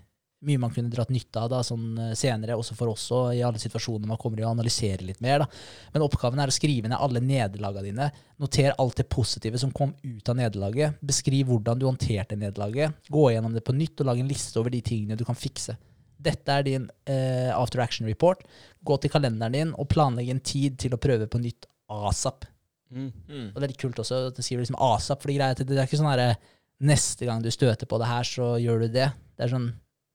Mye 0.47 0.61
man 0.63 0.71
kunne 0.71 0.91
dratt 0.93 1.11
nytte 1.11 1.41
av 1.43 1.49
da, 1.51 1.65
sånn 1.67 1.97
eh, 1.99 2.13
senere, 2.19 2.55
også 2.59 2.77
for 2.79 2.93
oss 2.93 3.09
og 3.15 3.33
i 3.35 3.41
alle 3.43 3.59
situasjoner 3.59 4.07
man 4.07 4.21
kommer 4.23 4.39
i 4.39 4.45
å 4.47 4.53
analysere 4.53 5.03
litt 5.03 5.19
mer. 5.25 5.43
da. 5.43 5.49
Men 5.95 6.05
oppgaven 6.07 6.39
er 6.39 6.53
å 6.53 6.55
skrive 6.55 6.91
ned 6.91 6.99
alle 6.99 7.23
nederlagene 7.25 7.89
dine. 7.89 8.07
Noter 8.39 8.77
alt 8.79 9.01
det 9.01 9.09
positive 9.11 9.59
som 9.59 9.73
kom 9.75 9.97
ut 10.05 10.31
av 10.31 10.39
nederlaget. 10.39 11.01
Beskriv 11.03 11.51
hvordan 11.51 11.81
du 11.81 11.89
håndterte 11.89 12.39
nederlaget. 12.39 13.01
Gå 13.11 13.25
gjennom 13.35 13.57
det 13.57 13.65
på 13.67 13.75
nytt 13.75 13.99
og 13.99 14.13
lag 14.13 14.23
en 14.23 14.31
liste 14.31 14.61
over 14.63 14.75
de 14.75 14.83
tingene 14.87 15.19
du 15.19 15.27
kan 15.27 15.39
fikse. 15.39 15.75
Dette 16.19 16.55
er 16.55 16.67
din 16.67 16.87
eh, 17.11 17.51
after 17.55 17.83
action 17.83 18.07
report. 18.07 18.47
Gå 18.87 18.99
til 19.03 19.11
kalenderen 19.11 19.59
din 19.59 19.75
og 19.75 19.91
planlegg 19.91 20.31
en 20.31 20.43
tid 20.43 20.79
til 20.79 20.95
å 20.95 21.01
prøve 21.03 21.27
på 21.31 21.43
nytt 21.43 21.67
asap. 21.91 22.47
Mm. 22.95 23.11
Mm. 23.27 23.51
Og 23.51 23.59
det 23.59 23.67
er 23.67 23.73
litt 23.73 23.83
kult 23.83 23.99
også 23.99 24.23
at 24.31 24.39
den 24.39 24.47
skriver 24.47 24.65
liksom 24.65 24.79
asap, 24.87 25.23
for 25.23 25.35
det, 25.35 25.67
det 25.67 25.77
er 25.77 25.89
ikke 25.89 25.99
sånn 26.01 26.13
herre 26.13 26.31
Neste 26.79 27.27
gang 27.27 27.41
du 27.43 27.49
støter 27.51 27.89
på 27.91 27.99
det 27.99 28.07
her, 28.07 28.23
så 28.23 28.53
gjør 28.63 28.85
du 28.85 28.93
det. 28.95 29.09
Det 29.35 29.43
er 29.43 29.51
sånn 29.51 29.65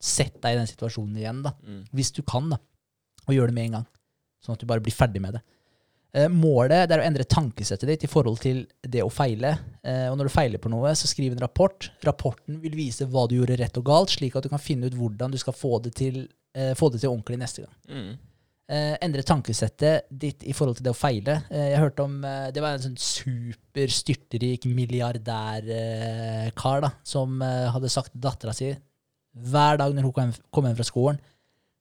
Sett 0.03 0.39
deg 0.43 0.55
i 0.55 0.59
den 0.59 0.69
situasjonen 0.69 1.17
igjen, 1.21 1.41
da. 1.45 1.53
Mm. 1.63 1.81
Hvis 1.95 2.11
du 2.15 2.21
kan, 2.27 2.49
da. 2.51 2.59
Og 3.27 3.35
gjør 3.35 3.51
det 3.51 3.57
med 3.57 3.69
en 3.69 3.75
gang. 3.79 3.89
Sånn 4.43 4.57
at 4.57 4.63
du 4.63 4.69
bare 4.69 4.83
blir 4.83 4.95
ferdig 4.95 5.21
med 5.23 5.37
det. 5.37 5.43
Eh, 6.13 6.27
målet 6.29 6.89
det 6.89 6.97
er 6.97 7.01
å 7.01 7.05
endre 7.07 7.25
tankesettet 7.25 7.89
ditt 7.89 8.03
i 8.05 8.11
forhold 8.11 8.41
til 8.43 8.65
det 8.83 9.01
å 9.01 9.13
feile. 9.13 9.55
Eh, 9.81 10.09
og 10.11 10.19
når 10.19 10.27
du 10.27 10.35
feiler 10.35 10.61
på 10.61 10.71
noe, 10.73 10.91
så 10.99 11.09
skriv 11.09 11.33
en 11.33 11.45
rapport. 11.45 11.87
Rapporten 12.05 12.59
vil 12.61 12.75
vise 12.77 13.07
hva 13.09 13.25
du 13.29 13.37
gjorde 13.39 13.57
rett 13.63 13.79
og 13.79 13.87
galt, 13.87 14.13
slik 14.17 14.35
at 14.37 14.45
du 14.45 14.51
kan 14.51 14.61
finne 14.61 14.91
ut 14.91 14.99
hvordan 14.99 15.33
du 15.33 15.39
skal 15.41 15.55
få 15.57 15.79
det 15.85 15.95
til, 15.97 16.27
eh, 16.53 16.75
få 16.77 16.91
det 16.91 17.01
til 17.01 17.15
ordentlig 17.15 17.39
neste 17.41 17.63
gang. 17.63 17.75
Mm. 17.87 18.13
Eh, 18.71 18.93
endre 19.03 19.19
tankesettet 19.27 20.05
ditt 20.07 20.45
i 20.47 20.53
forhold 20.55 20.77
til 20.77 20.85
det 20.87 20.93
å 20.93 20.97
feile. 20.97 21.33
Eh, 21.51 21.73
jeg 21.73 21.81
hørte 21.81 22.05
om 22.05 22.13
eh, 22.23 22.51
Det 22.55 22.61
var 22.63 22.77
en 22.77 22.85
sånn 22.85 22.95
super 22.95 23.91
styrterik 23.91 24.63
milliardærkar 24.71 26.79
da, 26.85 26.93
som 27.03 27.43
hadde 27.43 27.91
sagt 27.91 28.13
til 28.13 28.21
dattera 28.23 28.53
si 28.55 28.69
hver 29.33 29.79
dag 29.81 29.93
når 29.95 30.07
hun 30.09 30.33
kom 30.53 30.67
hjem, 30.67 30.75
fra 30.77 30.87
skolen, 30.87 31.21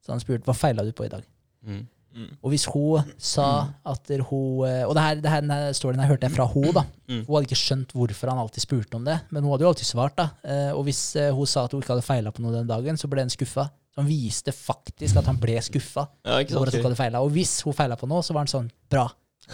så 0.03 0.14
han 0.14 0.22
spurt 0.22 0.46
hva 0.46 0.55
feila 0.57 0.84
du 0.86 0.92
på 0.96 1.05
i 1.07 1.12
dag. 1.12 1.24
Mm. 1.66 1.82
Mm. 2.12 2.28
Og 2.44 2.53
hvis 2.53 2.66
hun 2.68 3.07
sa 3.16 3.44
at 3.88 4.11
hun 4.28 4.66
eh, 4.68 4.82
Og 4.84 4.90
det 4.92 5.00
her, 5.03 5.14
det 5.24 5.30
her, 5.32 5.40
denne 5.40 5.70
storyen 5.72 6.03
her 6.03 6.11
hørte 6.11 6.26
jeg 6.28 6.34
fra 6.34 6.44
hun 6.44 6.66
da. 6.76 6.82
Mm. 7.09 7.22
Hun 7.24 7.30
hadde 7.38 7.46
ikke 7.48 7.57
skjønt 7.57 7.94
hvorfor 7.96 8.28
han 8.28 8.40
alltid 8.42 8.66
spurte 8.66 8.98
om 8.98 9.07
det, 9.07 9.14
men 9.30 9.40
hun 9.46 9.55
hadde 9.55 9.64
jo 9.64 9.70
alltid 9.70 9.88
svart. 9.88 10.18
da. 10.18 10.26
Eh, 10.44 10.72
Og 10.76 10.84
hvis 10.84 11.00
eh, 11.16 11.30
hun 11.32 11.48
sa 11.48 11.64
at 11.64 11.72
hun 11.72 11.80
ikke 11.80 11.94
hadde 11.94 12.05
feila 12.05 12.32
på 12.34 12.44
noe 12.44 12.53
den 12.53 12.68
dagen, 12.68 13.00
så 13.00 13.09
ble 13.09 13.24
han 13.24 13.32
skuffa. 13.32 13.64
Så 13.92 14.00
han 14.03 14.09
viste 14.09 14.53
faktisk 14.53 15.16
at 15.20 15.28
han 15.28 15.40
ble 15.40 15.57
skuffa 15.64 16.07
Ja, 16.24 16.36
hun. 16.40 17.16
Og 17.22 17.32
hvis 17.32 17.62
hun 17.64 17.76
feila 17.76 17.96
på 17.96 18.09
noe, 18.09 18.20
så 18.24 18.36
var 18.36 18.44
han 18.44 18.53
sånn 18.53 18.68
bra. 18.92 19.07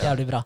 Jævlig 0.03 0.27
bra. 0.27 0.43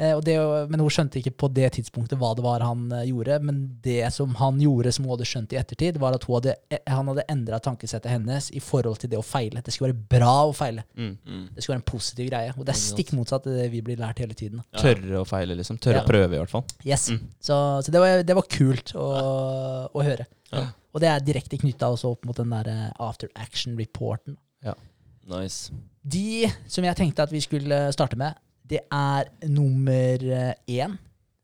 Eh, 0.00 0.14
og 0.16 0.22
det, 0.24 0.34
men 0.72 0.80
hun 0.80 0.92
skjønte 0.92 1.18
ikke 1.20 1.34
på 1.42 1.48
det 1.52 1.66
tidspunktet 1.76 2.16
hva 2.20 2.30
det 2.36 2.44
var 2.44 2.62
han 2.64 2.86
eh, 2.96 3.02
gjorde. 3.10 3.36
Men 3.44 3.58
det 3.84 4.08
som 4.14 4.32
han 4.38 4.60
gjorde, 4.62 4.92
som 4.96 5.04
hun 5.04 5.12
hadde 5.12 5.28
skjønt 5.28 5.52
i 5.52 5.58
ettertid, 5.60 5.98
var 6.00 6.16
at 6.16 6.24
hun 6.24 6.38
hadde, 6.38 6.54
eh, 6.72 6.80
han 6.88 7.10
hadde 7.10 7.26
endra 7.32 7.58
tankesettet 7.60 8.08
hennes 8.12 8.48
i 8.56 8.62
forhold 8.64 9.02
til 9.02 9.12
det 9.12 9.20
å 9.20 9.26
feile. 9.26 9.60
Det 9.66 9.74
skulle 9.74 9.92
være 9.92 10.08
bra 10.16 10.34
å 10.48 10.56
feile. 10.56 10.86
Mm. 10.96 11.12
Mm. 11.20 11.44
Det 11.52 11.64
skulle 11.66 11.76
være 11.76 11.82
en 11.82 11.88
positiv 11.92 12.30
greie. 12.32 12.56
Og 12.56 12.64
det 12.64 12.74
er 12.74 12.80
stikk 12.80 13.12
motsatt 13.18 13.48
av 13.50 13.60
det 13.60 13.68
vi 13.74 13.84
blir 13.84 14.00
lært 14.00 14.24
hele 14.24 14.36
tiden. 14.38 14.64
Ja. 14.72 14.86
Tørre 14.88 15.20
å 15.20 15.28
feile, 15.28 15.58
liksom. 15.60 15.80
Tørre 15.82 16.00
Ja. 16.00 16.06
å 16.06 16.08
prøve, 16.08 16.32
i 16.32 16.40
hvert 16.40 16.54
fall. 16.56 16.64
Yes. 16.86 17.10
Mm. 17.12 17.26
Så, 17.36 17.56
så 17.84 17.92
det, 17.92 18.00
var, 18.00 18.22
det 18.24 18.38
var 18.40 18.48
kult 18.48 18.94
å, 18.96 19.08
å 19.92 20.06
høre. 20.06 20.24
Ja. 20.50 20.70
Og 20.90 21.04
det 21.04 21.10
er 21.12 21.22
direkte 21.22 21.60
knytta 21.60 21.92
også 21.92 22.16
opp 22.16 22.24
mot 22.26 22.40
den 22.40 22.50
der 22.56 22.72
eh, 22.72 22.86
after 22.98 23.28
action-reporten. 23.36 24.40
Nice. 25.30 25.70
De 26.02 26.48
som 26.66 26.82
jeg 26.82 26.96
tenkte 26.98 27.22
at 27.22 27.30
vi 27.30 27.38
skulle 27.44 27.76
starte 27.94 28.16
med, 28.18 28.34
det 28.70 28.82
er 28.94 29.30
nummer 29.50 30.26
eh, 30.30 30.54
én. 30.70 30.96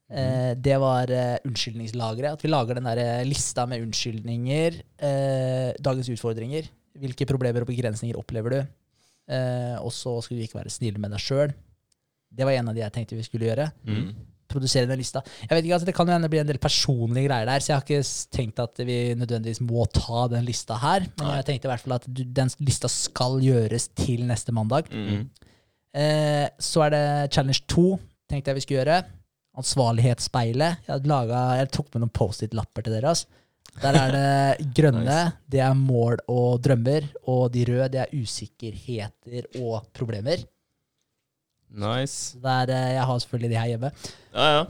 Eh, 0.07 0.53
det 0.63 0.77
var 0.79 1.11
eh, 1.11 1.37
unnskyldningslageret. 1.49 2.39
At 2.39 2.45
vi 2.45 2.51
lager 2.53 2.79
den 2.79 2.87
der 2.87 3.03
eh, 3.03 3.27
lista 3.27 3.67
med 3.67 3.83
unnskyldninger. 3.83 4.81
Eh, 5.03 5.71
dagens 5.83 6.11
utfordringer. 6.15 6.71
Hvilke 6.97 7.27
problemer 7.29 7.65
og 7.65 7.71
begrensninger 7.71 8.19
opplever 8.19 8.55
du? 8.55 8.61
Eh, 9.27 9.75
og 9.83 9.91
så 9.93 10.15
skulle 10.23 10.41
du 10.41 10.47
ikke 10.47 10.61
være 10.61 10.73
snill 10.73 11.01
med 11.03 11.13
deg 11.15 11.23
sjøl. 11.23 11.53
Det 12.37 12.47
var 12.47 12.57
en 12.57 12.71
av 12.71 12.77
de 12.77 12.85
jeg 12.85 12.95
tenkte 12.95 13.19
vi 13.19 13.27
skulle 13.27 13.49
gjøre. 13.49 13.69
Mm. 13.89 14.11
Produsere 14.47 14.87
den 14.87 15.01
lista. 15.01 15.25
Jeg 15.43 15.51
vet 15.51 15.65
ikke, 15.67 15.75
altså 15.75 15.89
Det 15.89 15.95
kan 15.97 16.07
jo 16.07 16.15
hende 16.15 16.31
bli 16.31 16.39
en 16.39 16.49
del 16.49 16.61
personlige 16.63 17.27
greier 17.27 17.49
der, 17.49 17.63
så 17.63 17.73
jeg 17.73 17.77
har 17.81 17.87
ikke 17.87 18.37
tenkt 18.37 18.63
at 18.63 18.83
vi 18.87 18.99
nødvendigvis 19.19 19.63
må 19.67 19.89
ta 19.91 20.29
den 20.31 20.47
lista 20.47 20.79
her. 20.79 21.09
Men 21.19 21.41
jeg 21.41 21.49
tenkte 21.49 21.67
i 21.67 21.73
hvert 21.73 21.83
fall 21.83 21.97
at 21.99 22.07
den 22.07 22.55
lista 22.63 22.91
skal 22.93 23.41
gjøres 23.43 23.89
til 23.99 24.23
neste 24.29 24.55
mandag. 24.55 24.93
Mm. 24.95 25.27
Eh, 25.97 26.47
så 26.61 26.85
er 26.87 26.93
det 26.93 27.05
challenge 27.33 27.65
2, 27.73 27.87
tenkte 28.29 28.53
jeg 28.53 28.59
vi 28.59 28.65
skulle 28.67 28.83
gjøre. 28.83 28.99
Ansvarlighetsspeilet. 29.57 30.85
Jeg, 30.89 31.09
laget, 31.09 31.61
jeg 31.63 31.73
tok 31.79 31.89
med 31.95 32.05
noen 32.05 32.15
Post-It-lapper 32.19 32.85
til 32.85 32.97
dere. 32.99 33.15
Altså. 33.15 33.43
Der 33.81 33.97
er 34.01 34.13
det 34.15 34.67
grønne, 34.79 35.21
det 35.53 35.63
er 35.65 35.79
mål 35.79 36.21
og 36.33 36.61
drømmer. 36.65 37.09
Og 37.33 37.49
de 37.55 37.65
røde, 37.69 37.89
det 37.95 38.03
er 38.05 38.13
usikkerheter 38.17 39.49
og 39.63 39.89
problemer. 39.97 40.45
Nice. 41.77 42.37
Der, 42.45 42.73
eh, 42.73 42.93
jeg 42.99 43.09
har 43.09 43.23
selvfølgelig 43.25 43.51
de 43.55 43.61
her 43.61 43.73
hjemme. 43.73 43.93
Ja, 44.35 44.51
ja. 44.59 44.67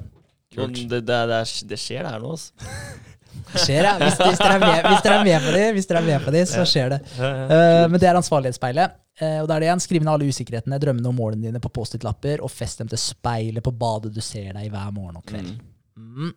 Det, 0.56 0.88
det, 0.88 1.02
det, 1.04 1.42
det 1.68 1.78
skjer 1.82 2.06
det 2.06 2.14
her 2.14 2.22
nå, 2.22 2.36
altså. 2.36 2.52
Det 3.52 3.62
skjer, 3.62 3.86
ja. 3.88 3.94
Hvis, 4.00 4.16
hvis, 4.20 4.40
dere 4.40 4.56
er 4.56 4.62
med, 4.64 4.88
hvis 4.88 5.04
dere 5.04 5.18
er 5.20 5.26
med 5.28 5.46
på 5.46 5.54
de, 5.56 5.64
hvis 5.76 5.90
dere 5.90 6.02
er 6.02 6.08
med 6.08 6.24
på 6.26 6.34
de, 6.34 6.42
så 6.50 6.64
skjer 6.68 6.96
det. 6.96 7.00
Uh, 7.18 7.84
men 7.92 8.00
det 8.02 8.10
er 8.10 8.18
ansvarlighetsspeilet. 8.20 8.98
Uh, 9.20 9.38
og 9.42 9.48
da 9.48 9.56
er 9.56 9.64
det 9.64 9.70
igjen, 9.70 9.84
Skriv 9.86 10.04
ned 10.04 10.12
alle 10.12 10.30
usikkerhetene, 10.32 10.80
drømmene 10.82 11.12
og 11.12 11.16
målene 11.16 11.48
dine 11.48 11.62
på 11.62 11.72
Post-It-lapper, 11.78 12.44
og 12.44 12.52
fest 12.52 12.82
dem 12.82 12.90
til 12.92 13.00
speilet 13.00 13.64
på 13.64 13.74
badet 13.76 14.12
du 14.14 14.22
ser 14.24 14.52
deg 14.52 14.68
i 14.68 14.72
hver 14.72 14.92
morgen 14.96 15.22
og 15.22 15.26
kveld. 15.28 15.54
Mm. 15.96 16.34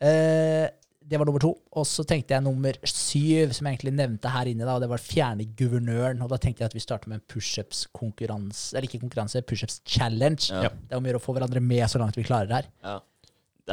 Eh, 0.00 0.68
det 1.10 1.18
var 1.18 1.26
nummer 1.26 1.42
to. 1.42 1.50
Og 1.74 1.86
så 1.88 2.04
tenkte 2.06 2.36
jeg 2.36 2.44
nummer 2.44 2.76
syv, 2.86 3.50
som 3.56 3.66
jeg 3.66 3.76
egentlig 3.76 3.96
nevnte 3.98 4.30
her 4.30 4.50
inne, 4.50 4.62
da, 4.62 4.76
og 4.76 4.84
det 4.84 4.90
var 4.92 5.02
fjerne 5.02 5.46
guvernøren. 5.58 6.22
Og 6.22 6.30
da 6.30 6.38
tenkte 6.38 6.62
jeg 6.62 6.70
at 6.70 6.76
vi 6.76 6.82
starter 6.84 7.10
med 7.10 7.18
en 7.18 7.26
pushups-konkurranse, 7.32 8.76
eller 8.76 8.86
ikke 8.86 9.02
konkurranse, 9.02 9.42
pushups-challenge. 9.42 10.52
Ja. 10.54 10.70
Det 10.70 10.94
er 10.94 11.00
om 11.00 11.08
å 11.08 11.10
gjøre 11.10 11.22
å 11.22 11.24
få 11.24 11.34
hverandre 11.34 11.62
med 11.64 11.82
så 11.90 12.02
langt 12.02 12.18
vi 12.18 12.26
klarer 12.26 12.60
her. 12.60 12.70
Ja. 12.86 13.00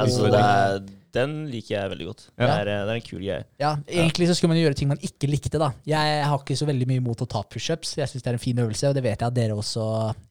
Altså, 0.03 0.29
det 0.31 0.39
er, 0.43 0.79
den 1.17 1.31
liker 1.49 1.71
jeg 1.73 1.89
veldig 1.93 2.05
godt. 2.09 2.23
Det, 2.37 2.45
er, 2.47 2.65
det 2.67 2.73
er 2.91 2.99
en 2.99 3.05
kul 3.05 3.21
greie. 3.23 3.43
Ja, 3.61 3.71
Egentlig 3.87 4.27
så 4.29 4.35
skulle 4.37 4.51
man 4.51 4.59
jo 4.59 4.65
gjøre 4.67 4.77
ting 4.77 4.89
man 4.91 4.99
ikke 5.01 5.29
likte. 5.31 5.57
da. 5.57 5.71
Jeg 5.87 6.25
har 6.29 6.37
ikke 6.43 6.57
så 6.59 6.67
veldig 6.69 6.87
mye 6.89 7.01
imot 7.01 7.23
å 7.23 7.27
ta 7.31 7.41
pushups. 7.47 7.95
Jeg 7.97 8.11
syns 8.11 8.25
det 8.25 8.29
er 8.33 8.37
en 8.37 8.43
fin 8.43 8.59
øvelse, 8.61 8.89
og 8.91 8.97
det 8.97 9.03
vet 9.07 9.15
jeg 9.23 9.27
at 9.31 9.37
dere 9.37 9.55
også 9.57 9.85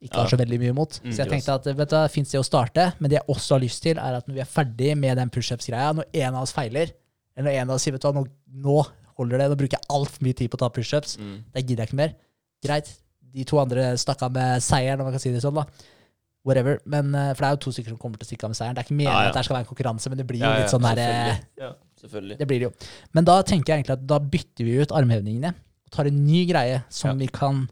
ikke 0.06 0.20
har 0.20 0.30
så 0.30 0.38
veldig 0.38 0.58
mye 0.62 0.74
imot. 0.76 1.00
Mm, 1.02 1.10
så 1.16 1.24
jeg 1.24 1.32
tenkte 1.32 1.56
at 1.58 1.66
vet 1.72 1.90
du, 1.90 1.96
det 1.96 2.12
sted 2.12 2.36
det 2.36 2.42
å 2.44 2.46
starte, 2.46 2.86
men 3.00 3.10
det 3.10 3.18
jeg 3.18 3.26
også 3.34 3.56
har 3.56 3.64
lyst 3.64 3.82
til, 3.82 3.98
er 3.98 4.20
at 4.20 4.28
når 4.28 4.38
vi 4.38 4.44
er 4.44 4.52
ferdig 4.52 4.92
med 5.00 5.16
den 5.18 5.32
pushups-greia, 5.34 5.90
når 5.96 6.06
en 6.12 6.34
av 6.38 6.42
oss 6.46 6.54
feiler, 6.54 6.92
eller 7.36 7.48
når 7.50 7.58
en 7.62 7.70
av 7.72 7.74
oss 7.80 7.82
sier 7.88 7.96
vet 7.96 8.04
du 8.04 8.08
hva, 8.10 8.14
nå, 8.20 8.26
nå 8.68 8.78
holder 9.16 9.42
det, 9.42 9.50
nå 9.50 9.58
bruker 9.64 9.78
jeg 9.80 9.90
altfor 9.96 10.22
mye 10.28 10.36
tid 10.38 10.52
på 10.52 10.58
å 10.60 10.64
ta 10.66 10.70
pushups, 10.76 11.16
Mm. 11.18 11.36
det 11.56 11.64
gidder 11.66 11.82
jeg 11.82 11.88
ikke 11.90 12.02
mer. 12.04 12.14
Greit, 12.62 12.92
de 13.36 13.44
to 13.48 13.58
andre 13.60 13.90
stakk 14.00 14.22
av 14.28 14.32
med 14.32 14.62
seieren, 14.64 15.00
om 15.00 15.08
man 15.08 15.16
kan 15.16 15.20
si 15.24 15.32
det 15.32 15.42
sånn. 15.42 15.56
da. 15.56 15.64
Whatever. 16.46 16.78
Men, 16.86 17.10
eh, 17.14 17.32
for 17.34 17.42
det 17.42 17.48
er 17.48 17.56
jo 17.56 17.62
to 17.66 17.72
stykker 17.74 17.92
som 17.94 17.98
kommer 17.98 18.20
til 18.20 18.26
å 18.26 18.30
stikke 18.30 18.46
av 18.46 18.52
med 18.52 18.58
seieren. 18.60 18.76
Det 18.76 18.82
er 18.84 18.86
ikke 18.86 18.96
meningen 19.00 19.16
Ja, 19.16 19.22
ja. 19.26 19.32
at 19.32 19.38
det 19.38 19.44
skal 19.48 19.56
være 19.56 19.64
en 19.66 19.70
konkurranse, 19.72 20.12
men 20.12 20.20
det 20.20 20.26
blir 20.28 20.44
jo 20.44 20.50
litt 20.60 20.70
sånn 20.72 20.86
der 20.86 21.00
eh, 21.02 21.06
Selvfølgelig. 21.10 21.72
Selvfølgelig. 22.00 22.38
det 22.38 22.46
blir 22.50 22.60
det 22.62 22.68
jo. 22.68 22.72
Men 23.18 23.26
da 23.26 23.36
tenker 23.42 23.72
jeg 23.72 23.82
egentlig 23.82 23.96
at 23.96 24.06
da 24.06 24.18
bytter 24.36 24.68
vi 24.68 24.76
ut 24.78 24.92
armhevningene 24.94 25.50
og 25.56 25.90
tar 25.96 26.10
en 26.10 26.20
ny 26.26 26.44
greie 26.46 26.82
som 26.92 27.18
vi 27.18 27.26
kan 27.32 27.64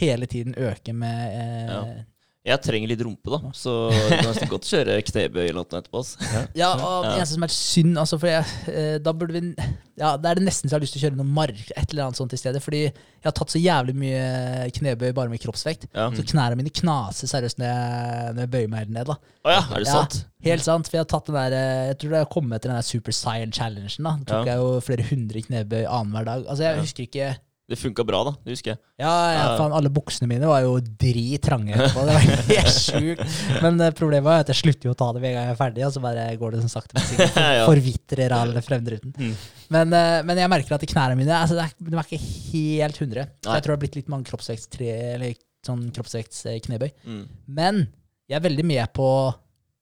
hele 0.00 0.26
tiden 0.30 0.54
øke 0.56 0.94
med 0.94 1.34
eh. 1.40 2.04
Jeg 2.42 2.56
trenger 2.64 2.88
litt 2.88 3.02
rumpe, 3.04 3.28
da, 3.28 3.50
så 3.52 3.72
du 3.92 4.14
kan 4.16 4.48
godt 4.48 4.64
kjøre 4.64 4.94
knebøy 5.04 5.42
eller 5.50 5.58
noe 5.60 5.66
etterpå. 5.76 6.00
ass. 6.00 6.14
og 6.16 6.46
det 6.48 6.56
Ja. 6.56 6.70
eneste 7.18 7.34
som 7.34 7.42
er 7.44 7.52
synd 7.52 7.98
altså, 8.00 8.18
for 8.18 8.28
jeg, 8.28 8.44
eh, 8.72 8.96
Da 8.98 9.12
burde 9.12 9.32
vi 9.36 9.54
Ja, 10.00 10.16
da 10.16 10.30
er 10.30 10.34
det 10.36 10.44
nesten 10.46 10.64
så 10.64 10.72
jeg 10.72 10.78
har 10.78 10.80
lyst 10.80 10.94
til 10.96 11.02
å 11.02 11.04
kjøre 11.10 11.16
noe 11.18 11.26
mark, 11.28 11.58
et 11.76 11.90
eller 11.92 12.04
annet 12.06 12.16
sånt 12.16 12.32
i 12.32 12.38
stedet. 12.40 12.62
Fordi 12.64 12.80
jeg 12.88 13.26
har 13.28 13.32
tatt 13.36 13.52
så 13.52 13.60
jævlig 13.60 13.92
mye 13.94 14.70
knebøy 14.72 15.12
bare 15.12 15.28
med 15.28 15.38
kroppsvekt. 15.42 15.84
Ja. 15.94 16.08
Så 16.16 16.24
knærne 16.24 16.56
mine 16.56 16.70
knaser 16.72 17.28
seriøst 17.28 17.58
når 17.60 17.68
jeg, 17.68 18.32
når 18.34 18.40
jeg 18.46 18.50
bøyer 18.50 18.70
meg 18.72 18.88
ned. 18.88 19.06
da 19.06 19.18
Å 19.44 19.50
ja, 19.52 19.60
er 19.60 19.76
det 19.84 19.86
Ja. 19.86 19.92
sant? 20.00 20.24
Helt 20.42 20.62
sant, 20.64 20.88
for 20.88 20.96
jeg 20.96 21.04
har 21.04 21.12
tatt 21.20 21.26
den 21.26 21.34
der 21.36 21.52
eh, 21.52 21.86
Jeg 21.92 21.98
tror 21.98 22.10
det 22.10 22.18
har 22.24 22.32
kommet 22.32 22.56
etter 22.56 22.68
den 22.72 22.76
der 22.80 22.88
Super 22.88 23.12
Science 23.12 23.52
Challengen. 23.60 23.92
da 24.02 24.16
Da 24.16 24.24
tok 24.24 24.46
Ja. 24.46 24.54
jeg 24.54 24.56
jo 24.64 24.80
flere 24.80 25.04
hundre 25.12 25.42
knebøy 25.44 25.84
annenhver 25.84 26.24
dag. 26.24 26.46
Altså 26.48 26.62
Jeg 26.64 26.76
Ja. 26.76 26.80
husker 26.80 27.04
ikke 27.04 27.36
Det 27.70 27.76
funka 27.78 28.02
bra, 28.02 28.24
da. 28.26 28.32
Det 28.42 28.50
husker 28.56 28.72
jeg. 28.72 28.80
Ja, 28.98 29.10
ja, 29.30 29.42
faen, 29.60 29.70
alle 29.76 29.92
buksene 29.94 30.26
mine 30.26 30.48
var 30.50 30.64
jo 30.64 30.72
drittrange 30.82 31.70
etterpå. 31.76 32.02
Det 32.08 32.16
var 32.16 32.24
helt 32.48 32.80
sjukt. 32.90 33.36
Men 33.62 33.78
eh, 33.86 33.92
problemet 33.94 34.26
var 34.26 34.42
at 34.42 34.50
jeg 34.50 34.58
slutter 34.58 34.88
jo 34.90 34.94
å 34.96 34.98
ta 34.98 35.12
det 35.14 35.22
med 35.22 35.30
en 35.30 35.36
gang 35.38 35.46
jeg 35.46 35.54
er 35.54 35.60
ferdig, 35.60 35.84
og 35.86 35.92
så 35.94 36.02
bare 36.02 36.24
går 36.40 36.56
det 36.56 36.64
som 36.64 36.72
sakte, 36.72 36.96
men 36.98 37.06
sikkert 37.06 37.32
for, 37.38 37.70
forvitrer 37.70 38.34
all 38.34 38.52
fremdruten. 38.66 39.14
Mm. 39.14 39.36
Men, 39.76 39.94
eh, 40.00 40.16
men 40.26 40.42
jeg 40.42 40.50
merker 40.50 40.74
at 40.76 40.88
knærne 40.90 41.14
mine 41.22 41.38
altså, 41.38 41.60
det 41.60 41.70
de 41.78 41.94
er 41.94 42.10
ikke 42.10 42.20
helt 42.50 43.00
100. 43.06 43.30
Så 43.46 43.54
jeg 43.54 43.62
tror 43.62 43.70
det 43.70 43.76
har 43.78 43.82
blitt 43.86 43.98
litt 44.02 44.10
mange 44.10 44.26
kroppsvektstre, 44.32 44.90
eller 45.14 45.38
sånn 45.66 45.86
kroppsvektsknebøy. 45.94 46.90
Mm. 47.06 47.24
Men 47.54 47.82
jeg 48.30 48.38
er 48.40 48.46
veldig 48.50 48.66
med 48.66 48.90
på 48.98 49.06
å 49.06 49.26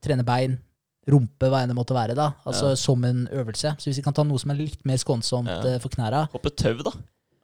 trene 0.05 0.25
bein, 0.29 0.59
rumpe, 1.09 1.49
hva 1.49 1.63
enn 1.65 1.71
det 1.73 1.77
måtte 1.79 1.95
være, 1.97 2.13
da. 2.13 2.35
Altså 2.45 2.75
Ja. 2.75 2.77
som 2.77 3.01
en 3.09 3.25
øvelse. 3.33 3.71
Så 3.81 3.89
hvis 3.89 3.97
vi 4.03 4.05
kan 4.05 4.13
ta 4.13 4.27
noe 4.29 4.37
som 4.43 4.51
er 4.53 4.59
litt 4.61 4.83
mer 4.85 5.01
skånsomt 5.01 5.49
Ja. 5.49 5.63
eh, 5.65 5.79
for 5.81 5.89
knæra 5.89 6.27
Hoppe 6.35 6.53
tau, 6.53 6.75
da. 6.85 6.93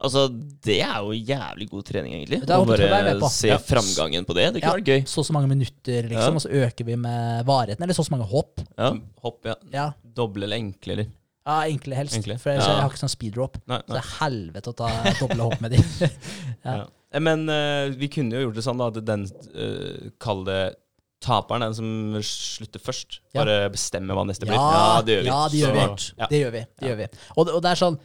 Altså, 0.05 0.23
Det 0.65 0.77
er 0.85 1.01
jo 1.01 1.13
jævlig 1.17 1.67
god 1.71 1.85
trening, 1.89 2.15
egentlig. 2.19 2.41
Det 2.45 2.51
er 2.55 2.65
bare 2.65 3.31
se 3.33 3.49
Ja. 3.49 3.57
framgangen 3.59 4.25
på 4.29 4.35
det. 4.37 4.47
Det 4.55 4.63
Ja. 4.63 4.71
kunne 4.71 4.83
vært 4.83 4.91
gøy. 4.93 5.05
så 5.09 5.19
og 5.19 5.27
så 5.27 5.33
mange 5.33 5.49
minutter, 5.49 6.03
liksom, 6.09 6.35
Ja. 6.35 6.39
og 6.39 6.43
så 6.45 6.51
øker 6.53 6.85
vi 6.85 6.97
med 6.97 7.45
varigheten. 7.47 7.83
Eller 7.83 7.95
så 7.95 8.01
og 8.01 8.07
så 8.07 8.17
mange 8.17 8.29
hopp. 8.29 8.61
Ja. 8.79 8.93
Hopp, 9.23 9.45
ja. 9.45 9.55
Ja. 9.73 9.91
Doble 10.15 10.45
eller 10.45 10.57
enkle, 10.57 10.93
eller? 10.93 11.07
Ja, 11.47 11.61
enkle 11.69 11.95
helst. 11.95 12.17
Enkle. 12.17 12.39
For 12.41 12.51
ellers 12.51 12.67
Ja. 12.67 12.73
jeg 12.75 12.81
har 12.83 12.91
ikke 12.91 13.03
sånn 13.05 13.11
speed 13.11 13.35
drop. 13.35 13.59
Nei, 13.67 13.79
Så 13.79 13.87
det 13.89 13.97
er 13.97 14.25
helvete 14.25 14.69
å 14.73 14.77
ta 14.77 14.89
doble 15.21 15.43
hopp 15.43 15.61
med 15.61 15.71
de. 15.73 15.77
Ja. 16.65 16.77
Ja. 16.77 16.87
Eh, 17.13 17.21
Men 17.21 17.49
uh, 17.49 17.91
vi 17.95 18.09
kunne 18.09 18.33
jo 18.33 18.49
gjort 18.49 18.55
det 18.55 18.65
sånn 18.65 18.79
da, 18.79 18.87
at 18.89 19.05
den 19.05 19.25
uh, 19.55 20.11
Kall 20.19 20.45
det 20.45 20.75
taperen, 21.25 21.61
den 21.61 21.75
som 21.75 22.15
slutter 22.21 22.81
først, 22.81 23.21
Ja. 23.35 23.45
bare 23.45 23.71
bestemmer 23.71 24.15
hva 24.15 24.27
neste 24.27 24.45
blir. 24.47 24.55
Ja, 24.57 25.01
det 25.01 25.19
gjør 25.19 25.23
vi. 25.23 25.27
Ja, 25.29 25.49
det 25.49 25.59
gjør 25.61 25.73
vi. 25.73 25.97
Så- 25.97 26.13
ja. 26.19 26.27
Det 26.29 26.41
gjør 26.43 26.53
vi. 26.53 26.67
Det 26.81 26.89
gjør 26.91 26.97
vi. 26.97 27.07
Og, 27.39 27.49
og 27.49 27.63
det 27.63 27.71
er 27.71 27.75
sånn 27.81 27.99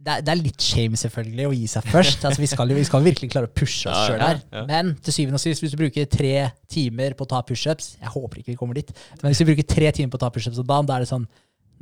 det 0.00 0.12
er, 0.14 0.22
det 0.24 0.32
er 0.32 0.38
litt 0.40 0.64
shame, 0.64 0.96
selvfølgelig, 0.96 1.44
å 1.44 1.52
gi 1.52 1.66
seg 1.68 1.88
først. 1.92 2.22
Altså, 2.30 2.40
vi, 2.40 2.48
skal 2.48 2.70
jo, 2.72 2.76
vi 2.78 2.86
skal 2.88 3.04
virkelig 3.04 3.28
klare 3.34 3.50
å 3.50 3.52
pushe 3.52 3.90
oss 3.90 3.98
Ja, 3.98 4.06
sjøl 4.08 4.22
her. 4.24 4.40
ja. 4.56 4.62
Men 4.70 4.94
til 5.04 5.16
syvende 5.16 5.36
og 5.36 5.42
sist, 5.44 5.60
hvis 5.64 5.74
du 5.74 5.78
bruker 5.80 6.08
tre 6.08 6.32
timer 6.72 7.16
på 7.18 7.26
å 7.26 7.30
ta 7.34 7.42
pushups 7.44 7.92
Jeg 8.00 8.12
håper 8.14 8.40
ikke 8.40 8.54
vi 8.54 8.58
kommer 8.60 8.78
dit, 8.80 8.90
men 9.20 9.28
hvis 9.32 9.42
vi 9.44 9.48
bruker 9.52 9.68
tre 9.68 9.92
timer 9.96 10.12
på 10.14 10.20
å 10.20 10.24
ta 10.24 10.30
pushups 10.32 10.60
om 10.62 10.68
dagen, 10.70 10.88
da 10.88 10.96
er 10.96 11.04
det 11.04 11.10
sånn 11.12 11.26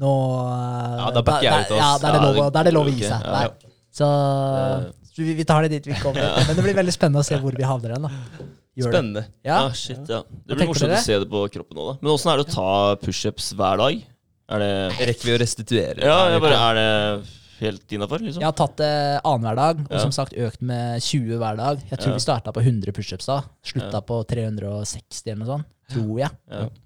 Nå 0.02 0.12
Ja, 0.98 1.08
da 1.14 1.22
backer 1.26 1.46
jeg 1.46 1.68
ut, 1.68 1.72
oss. 1.74 1.80
Ja, 1.80 1.90
da 2.02 2.10
er 2.10 2.18
det 2.18 2.22
lov, 2.26 2.42
er 2.58 2.68
det 2.68 2.74
lov 2.74 2.90
å 2.90 2.94
gi 2.94 3.02
seg. 3.06 3.22
ja. 3.22 3.40
Der. 3.48 3.74
Så 3.98 4.06
så 5.18 5.24
vi, 5.24 5.32
vi 5.34 5.44
tar 5.48 5.64
det 5.66 5.72
dit 5.72 5.88
vi 5.90 5.96
kommer. 5.98 6.22
Men 6.46 6.54
det 6.54 6.62
blir 6.62 6.76
veldig 6.78 6.92
spennende 6.94 7.24
å 7.24 7.26
se 7.26 7.34
hvor 7.42 7.56
vi 7.58 7.64
havner 7.66 7.96
hen. 7.96 8.04
da. 8.06 8.44
Gjør 8.78 8.84
det. 8.86 8.92
Spennende. 8.92 9.22
Ja. 9.42 9.56
Ah, 9.64 9.72
shit, 9.74 9.98
ja. 10.06 10.20
Det 10.46 10.54
blir 10.60 10.68
morsomt 10.70 10.94
å 10.94 11.00
se 11.02 11.16
det 11.18 11.26
på 11.32 11.40
kroppen 11.56 11.74
nå, 11.80 11.86
da. 11.88 11.94
Men 11.98 12.12
åssen 12.12 12.30
er 12.30 12.38
det 12.38 12.44
å 12.46 12.52
ta 12.54 12.68
pushups 13.02 13.48
hver 13.58 13.80
dag? 13.82 14.04
Er 14.54 14.62
det 14.62 14.70
Rekker 15.10 15.26
vi 15.28 15.34
å 15.34 15.40
restituere? 15.42 15.98
Ja, 16.06 16.20
jeg 16.30 16.44
bare, 16.44 16.60
er 16.68 16.78
det 16.78 16.86
helt 17.60 17.92
innafor, 17.92 18.18
liksom? 18.22 18.40
Jeg 18.42 18.48
har 18.48 18.56
tatt 18.58 18.76
det 18.76 19.20
annenhver 19.24 19.56
dag, 19.56 19.80
og 19.86 19.92
Ja. 19.96 19.98
som 20.04 20.12
sagt 20.12 20.32
økt 20.36 20.60
med 20.62 21.00
20 21.02 21.38
hver 21.38 21.56
dag. 21.56 21.80
Jeg 21.90 21.98
tror 21.98 22.08
Ja. 22.12 22.14
vi 22.14 22.20
starta 22.26 22.52
på 22.52 22.62
100 22.62 22.92
pushups 22.92 23.26
da. 23.26 23.42
Slutta 23.64 23.92
Ja. 23.98 24.00
på 24.00 24.24
360 24.26 25.26
eller 25.32 25.44
noe 25.44 25.56
sånt. 25.58 25.66
Tror 25.88 26.18
jeg. 26.20 26.30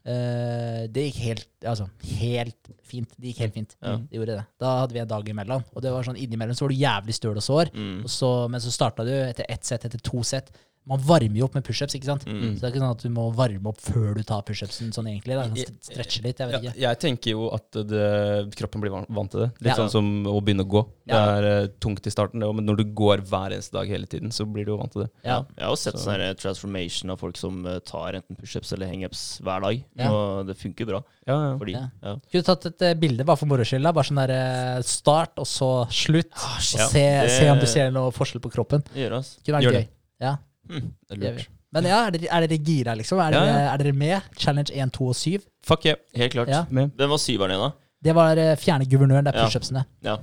Eh, 0.07 0.87
det 0.87 1.09
gikk 1.13 1.17
helt 1.27 1.49
Altså, 1.63 1.89
helt 2.19 2.57
fint. 2.83 3.09
Det 3.21 3.29
gikk 3.33 3.39
helt 3.39 3.55
fint. 3.55 3.77
Det 3.81 4.11
gjorde 4.19 4.35
det. 4.37 4.45
Da 4.59 4.81
hadde 4.81 4.93
vi 4.93 4.99
en 4.99 5.07
dag 5.07 5.25
imellom. 5.31 5.63
Og 5.77 5.83
det 5.83 5.93
var 5.93 6.03
sånn 6.03 6.19
innimellom 6.19 6.57
så 6.59 6.63
var 6.67 6.69
du 6.71 6.75
jævlig 6.75 7.15
støl 7.15 7.37
og 7.37 7.43
sår. 7.43 7.71
Mm. 7.73 8.01
Og 8.03 8.11
så, 8.11 8.49
men 8.51 8.61
så 8.61 8.73
starta 8.75 9.05
du 9.07 9.13
etter 9.13 9.45
ett 9.49 9.65
sett, 9.65 9.85
etter 9.85 10.01
to 10.03 10.23
sett. 10.27 10.51
Man 10.85 10.99
varmer 10.99 11.37
jo 11.39 11.45
opp 11.47 11.55
med 11.55 11.63
pushups, 11.63 11.95
ikke 11.95 12.09
sant? 12.09 12.25
Mm. 12.27 12.57
Så 12.57 12.61
det 12.61 12.65
er 12.67 12.73
ikke 12.73 12.81
sånn 12.83 12.91
at 12.97 13.03
du 13.05 13.09
må 13.15 13.29
varme 13.39 13.69
opp 13.71 13.79
før 13.81 14.17
du 14.19 14.23
tar 14.27 14.43
pushupsen 14.43 14.89
sånn 14.91 15.07
egentlig. 15.07 15.37
Da. 15.39 15.45
Kan 15.47 15.77
Stretche 15.81 16.23
litt, 16.25 16.41
jeg 16.43 16.49
vet 16.51 16.57
Ja, 16.65 16.71
ikke. 16.73 16.81
jeg 16.81 16.99
tenker 16.99 17.31
jo 17.31 17.45
at 17.55 17.71
det, 17.87 18.57
kroppen 18.59 18.81
blir 18.83 18.91
vant 18.91 19.31
til 19.31 19.45
det. 19.45 19.51
Litt 19.63 19.71
Ja. 19.71 19.77
sånn 19.79 19.91
som 19.91 20.25
å 20.27 20.41
begynne 20.43 20.65
å 20.67 20.69
gå. 20.69 20.83
Det 21.07 21.15
Ja. 21.15 21.39
er 21.39 21.45
eh, 21.45 21.67
tungt 21.79 22.05
i 22.05 22.11
starten, 22.11 22.41
det, 22.41 22.49
men 22.55 22.67
når 22.67 22.77
du 22.79 22.85
går 22.99 23.19
hver 23.23 23.53
eneste 23.55 23.73
dag 23.79 23.87
hele 23.87 24.07
tiden, 24.07 24.31
så 24.35 24.45
blir 24.45 24.65
du 24.67 24.73
jo 24.73 24.79
vant 24.79 24.91
til 24.93 25.03
det. 25.03 25.11
Ja. 25.25 25.45
Jeg 25.57 25.65
har 25.65 25.71
også 25.73 25.93
sett 25.93 25.95
Så- 25.99 26.07
sånn 26.11 26.19
her 26.19 26.35
transformation 26.35 27.11
av 27.11 27.19
folk 27.21 27.37
som 27.37 27.65
eh, 27.65 27.79
tar 27.79 28.15
enten 28.15 28.37
pushups 28.37 28.73
eller 28.73 28.87
hangups 28.89 29.41
hver 29.41 29.61
dag. 29.63 29.85
Ja. 29.97 30.11
Og 30.11 30.47
det 30.49 30.57
funker 30.59 30.85
bra 30.87 31.05
Ja, 31.29 31.53
ja. 31.53 31.59
Fordi. 31.59 31.73
Ja. 31.75 31.89
Ja. 32.03 32.17
Skulle 32.29 32.43
tatt 32.43 32.67
et 32.67 32.83
uh, 32.83 32.95
bilde 32.99 33.25
bare 33.25 33.37
for 33.37 33.47
moro 33.47 33.63
skyld. 33.63 33.85
Bare 33.95 34.03
sånn 34.03 34.27
der 34.27 34.79
uh, 34.79 34.83
start, 34.83 35.39
og 35.39 35.47
så 35.47 35.87
slutt. 35.89 36.33
og 36.35 36.59
ja. 36.59 36.89
se, 36.89 36.99
Det- 36.99 37.31
se 37.31 37.49
om 37.51 37.59
du 37.61 37.67
ser 37.67 37.91
noe 37.93 38.11
forskjell 38.11 38.41
på 38.43 38.51
kroppen. 38.51 38.83
Det 38.93 39.07
gjør 39.09 39.21
det. 39.21 39.45
Kunne 39.47 39.55
vært 39.61 39.63
Gjør 39.63 39.71
gøy. 39.73 39.79
det. 39.87 39.89
Ja, 40.21 40.37
Hm. 40.71 40.93
Det 41.09 41.17
er 41.17 41.23
lurt. 41.23 41.49
Men 41.73 41.89
ja, 41.89 42.03
er 42.05 42.13
dere, 42.13 42.29
er 42.29 42.47
dere 42.47 42.59
gira, 42.61 42.95
liksom? 42.99 43.21
Er 43.25 43.33
Ja, 43.33 43.45
dere, 43.47 43.63
er 43.73 43.81
dere 43.81 43.93
med? 43.97 44.29
Challenge 44.37 44.75
1, 44.75 44.93
2 44.93 45.07
og 45.09 45.17
7. 45.17 45.47
Fuck 45.65 45.87
yeah. 45.89 45.97
Helt 46.21 46.35
klart. 46.35 46.53
Ja. 46.53 46.65
Med. 46.69 46.93
Hvem 46.99 47.15
var 47.15 47.21
syveren 47.23 47.55
igjen, 47.55 47.65
da? 47.65 47.71
Det 48.03 48.15
var 48.19 48.41
eh, 48.43 48.57
fjerne 48.61 48.89
guvernøren. 48.91 49.25
Det 49.25 49.33
er 49.33 49.47
pushupsene. 49.47 49.85
Ja. 50.05 50.19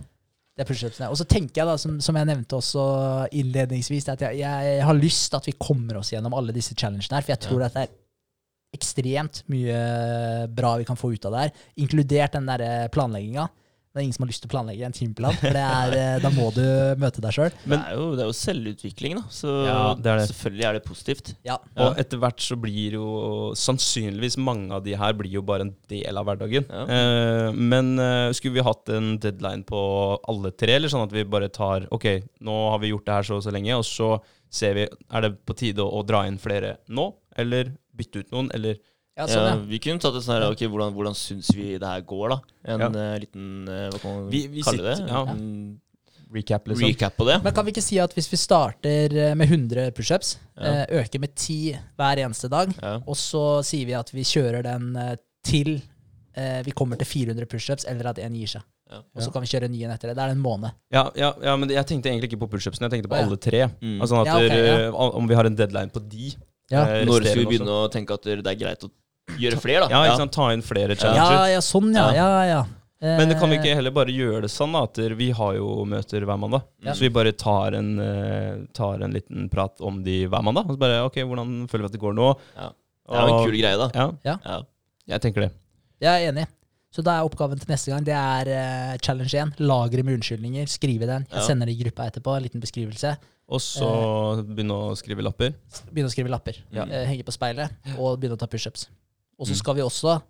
Det 0.60 0.66
er 0.66 0.70
pushupsene. 0.70 1.08
Og 1.10 1.18
så 1.18 1.26
tenker 1.26 1.62
jeg, 1.62 1.70
da, 1.72 1.78
som, 1.82 1.98
som 2.04 2.20
jeg 2.20 2.28
nevnte 2.30 2.60
også 2.60 2.84
innledningsvis, 3.40 4.10
at 4.14 4.26
jeg, 4.28 4.42
jeg 4.44 4.84
har 4.86 5.00
lyst 5.00 5.34
at 5.38 5.48
vi 5.48 5.56
kommer 5.58 6.02
oss 6.02 6.12
gjennom 6.14 6.36
alle 6.38 6.54
disse 6.54 6.76
challengene 6.78 7.18
her. 7.18 7.26
For 7.26 7.34
jeg 7.34 7.44
tror 7.48 7.66
at 7.66 7.78
det 7.78 7.88
er 7.88 7.96
ekstremt 8.76 9.42
mye 9.50 9.80
bra 10.54 10.76
vi 10.78 10.86
kan 10.86 11.00
få 11.00 11.16
ut 11.16 11.24
av 11.26 11.34
det 11.34 11.46
her, 11.48 11.64
inkludert 11.82 12.36
den 12.38 12.52
der 12.52 12.92
planlegginga. 12.94 13.48
Det 14.00 14.06
er 14.06 14.08
ingen 14.08 14.16
som 14.16 14.24
har 14.24 14.30
lyst 14.32 14.40
til 14.46 14.48
å 14.48 14.54
planlegge 14.54 14.86
en 14.88 14.94
timeplan, 14.96 15.36
for 15.42 15.56
det 15.58 15.64
er, 15.66 15.94
eh, 16.00 16.20
da 16.24 16.30
må 16.32 16.46
du 16.56 16.64
møte 17.02 17.20
deg 17.26 17.36
sjøl. 17.36 17.50
Men, 17.66 17.74
det, 17.82 17.90
er 17.90 17.98
jo, 18.00 18.06
det 18.16 18.24
er 18.24 18.30
jo 18.30 18.36
selvutvikling, 18.40 19.18
da. 19.20 19.24
Så 19.36 19.56
Ja, 19.68 19.80
det 20.00 20.14
er 20.14 20.22
det. 20.22 20.28
selvfølgelig 20.30 20.68
er 20.70 20.78
det 20.78 20.84
positivt. 20.88 21.32
Ja. 21.44 21.58
Ja. 21.76 21.90
Og 21.90 22.00
etter 22.00 22.22
hvert 22.24 22.40
så 22.46 22.56
blir 22.64 22.96
jo 22.96 23.10
sannsynligvis 23.60 24.40
mange 24.40 24.72
av 24.78 24.86
de 24.88 24.96
her 25.00 25.18
blir 25.20 25.36
jo 25.36 25.44
bare 25.44 25.68
en 25.68 25.74
del 25.92 26.22
av 26.22 26.30
hverdagen. 26.30 26.64
Ja. 26.72 26.86
Eh, 26.96 27.52
men 27.60 27.92
eh, 28.00 28.32
skulle 28.40 28.56
vi 28.62 28.66
hatt 28.70 28.90
en 28.96 29.18
deadline 29.20 29.68
på 29.68 29.84
alle 30.32 30.54
tre, 30.56 30.78
eller 30.80 30.92
sånn 30.96 31.04
at 31.10 31.16
vi 31.16 31.28
bare 31.28 31.52
tar 31.52 31.90
Ok, 31.92 32.06
nå 32.46 32.56
har 32.72 32.80
vi 32.80 32.94
gjort 32.94 33.06
det 33.10 33.18
her 33.20 33.28
så 33.28 33.40
og 33.42 33.44
så 33.44 33.52
lenge, 33.52 33.76
og 33.76 33.84
så 33.88 34.14
ser 34.50 34.74
vi 34.78 34.88
Er 34.88 35.28
det 35.28 35.34
på 35.46 35.54
tide 35.60 35.84
å, 35.84 35.92
å 36.00 36.06
dra 36.08 36.24
inn 36.30 36.40
flere 36.42 36.78
nå, 36.88 37.12
eller 37.36 37.76
bytte 38.00 38.24
ut 38.24 38.32
noen, 38.32 38.48
eller 38.56 38.80
Ja, 39.20 39.26
sånn, 39.28 39.48
ja. 39.50 39.56
vi 39.68 39.80
kunne 39.84 40.00
tatt 40.00 40.16
et 40.16 40.24
sånn 40.24 40.38
her 40.40 40.46
Ok, 40.54 40.64
hvordan, 40.72 40.94
hvordan 40.96 41.16
syns 41.20 41.50
vi 41.56 41.74
det 41.78 41.84
her 41.90 42.02
går, 42.08 42.30
da? 42.32 42.40
En 42.72 42.80
Ja. 42.80 42.88
eh, 42.88 43.20
liten 43.26 43.68
uh, 43.68 43.90
Hva 43.92 44.00
kan 44.00 44.16
man 44.16 44.30
Vi- 44.32 44.48
vi 44.48 44.62
kalle 44.64 44.78
sitter- 44.80 45.06
det? 45.06 45.12
ja. 45.12 45.24
En 45.34 45.82
recap, 46.32 46.68
liksom? 46.70 46.88
recap 46.88 47.18
på 47.18 47.26
det? 47.28 47.44
Men 47.44 47.54
kan 47.54 47.66
vi 47.66 47.72
ikke 47.74 47.82
si 47.84 47.98
at 48.00 48.14
hvis 48.14 48.30
vi 48.32 48.38
starter 48.38 49.16
eh, 49.18 49.34
med 49.36 49.50
100 49.50 49.92
pushups, 49.98 50.38
Ja. 50.56 50.86
eh, 50.86 51.02
øker 51.04 51.20
med 51.20 51.36
10 51.36 51.78
hver 51.98 52.18
eneste 52.24 52.50
dag, 52.50 52.74
Ja. 52.82 52.96
og 53.06 53.16
så 53.16 53.64
sier 53.66 53.86
vi 53.86 53.94
at 53.94 54.10
vi 54.14 54.22
kjører 54.24 54.64
den 54.64 54.96
eh, 54.96 55.16
til 55.44 55.82
eh, 56.38 56.62
vi 56.64 56.72
kommer 56.72 56.96
til 56.98 57.08
400 57.08 57.46
pushups, 57.50 57.84
eller 57.90 58.08
at 58.10 58.20
en 58.20 58.34
gir 58.36 58.48
seg. 58.48 58.62
Ja. 58.90 59.02
Og 59.16 59.22
så 59.22 59.32
kan 59.34 59.42
vi 59.42 59.48
kjøre 59.48 59.66
en 59.66 59.72
ny 59.74 59.84
en 59.84 59.92
etter 59.92 60.08
det. 60.10 60.16
Det 60.16 60.24
er 60.24 60.30
en 60.32 60.42
måned. 60.42 60.72
Ja, 60.92 61.10
ja, 61.16 61.34
ja, 61.44 61.56
men 61.58 61.68
jeg 61.70 61.86
tenkte 61.86 62.10
egentlig 62.10 62.32
ikke 62.32 62.40
på 62.48 62.50
pushupsene, 62.50 62.88
jeg 62.90 62.92
tenkte 63.04 63.10
på 63.12 63.18
ja. 63.20 63.26
alle 63.26 63.38
tre. 63.38 63.68
Mm. 63.82 64.00
Altså 64.02 64.22
at 64.22 64.26
Ja, 64.26 64.38
ok, 64.38 64.54
ja. 64.54 64.92
Om 64.94 65.28
vi 65.28 65.36
har 65.36 65.46
en 65.46 65.56
deadline 65.56 65.90
på 65.92 66.00
de. 66.10 66.32
Ja, 66.72 66.86
eh, 66.86 67.06
Når 67.06 67.26
skal 67.26 67.38
vi 67.38 67.46
begynne 67.46 67.68
også. 67.70 67.90
å 67.90 67.92
tenke 67.92 68.14
at 68.14 68.22
det 68.24 68.48
er 68.48 68.56
greit 68.56 68.80
å 68.86 68.90
gjøre 69.38 69.60
flere, 69.62 69.86
da? 69.86 69.90
Ja, 69.94 70.02
ikke 70.10 70.22
sant? 70.24 70.34
Ta 70.36 70.50
inn 70.56 70.62
flere 70.66 70.96
ja, 70.96 71.00
challenger. 71.04 71.48
ja 71.54 71.62
sånn, 71.62 71.94
ja. 71.96 72.08
ja, 72.16 72.28
ja. 72.50 72.60
Eh, 73.02 73.16
Men 73.22 73.32
kan 73.40 73.50
vi 73.50 73.56
ikke 73.62 73.76
heller 73.78 73.94
bare 73.96 74.12
gjøre 74.12 74.42
det 74.44 74.52
sånn 74.52 74.74
at 74.76 74.98
vi 75.16 75.30
har 75.32 75.54
jo 75.56 75.86
møter 75.88 76.26
hver 76.28 76.40
mandag? 76.42 76.66
Ja. 76.84 76.92
Så 76.94 77.06
vi 77.06 77.10
bare 77.16 77.32
tar 77.32 77.78
en, 77.78 77.94
eh, 78.04 78.66
tar 78.76 79.00
en 79.06 79.14
liten 79.16 79.48
prat 79.50 79.80
om 79.80 80.02
de 80.04 80.26
hver 80.28 80.44
mandag? 80.44 80.68
Og 80.68 80.76
så 80.76 80.82
bare, 80.82 81.04
ok, 81.08 81.22
hvordan 81.24 81.68
føler 81.72 81.86
vi 81.88 81.92
at 81.94 81.96
det 81.96 82.02
går 82.04 82.18
nå? 82.18 82.34
Ja. 82.58 82.70
Det 83.10 83.18
er 83.18 83.28
jo 83.28 83.38
en 83.38 83.46
kul 83.48 83.56
greie, 83.58 83.78
da. 83.80 83.90
Ja, 83.96 84.38
Ja. 84.46 84.62
jeg 85.08 85.22
tenker 85.22 85.42
det. 85.48 85.52
Jeg 86.02 86.12
er 86.28 86.32
enig. 86.34 86.48
Så 86.92 87.04
da 87.06 87.20
er 87.20 87.26
oppgaven 87.28 87.60
til 87.60 87.70
neste 87.70 87.92
gang 87.94 88.04
det 88.04 88.14
er 88.18 88.50
uh, 88.50 88.98
challenge 88.98 89.34
1. 89.34 89.60
Lagre 89.62 90.04
med 90.04 90.16
unnskyldninger. 90.20 90.66
Skrive 90.68 91.06
den. 91.06 91.26
Jeg 91.30 91.38
Ja. 91.40 91.46
sender 91.46 91.66
det 91.70 91.76
i 91.78 91.84
gruppa 91.84 92.08
etterpå. 92.10 92.36
En 92.36 92.44
liten 92.44 92.60
beskrivelse. 92.62 93.16
Og 93.50 93.60
så 93.62 94.44
begynne 94.46 94.74
å 94.74 94.96
skrive 94.98 95.22
lapper. 95.26 95.54
Begynne 95.94 96.10
å 96.10 96.14
skrive 96.14 96.30
lapper. 96.30 96.58
Ja. 96.74 96.84
Uh, 96.86 97.06
henge 97.06 97.24
på 97.26 97.32
speilet. 97.34 97.70
Og 97.98 98.20
begynne 98.20 98.38
å 98.38 98.42
ta 98.42 98.48
pushups. 98.48 98.88
Og 99.40 99.48
så 99.48 99.52
Mm. 99.56 99.62
skal 99.64 99.76
vi 99.76 99.82
også 99.82 100.22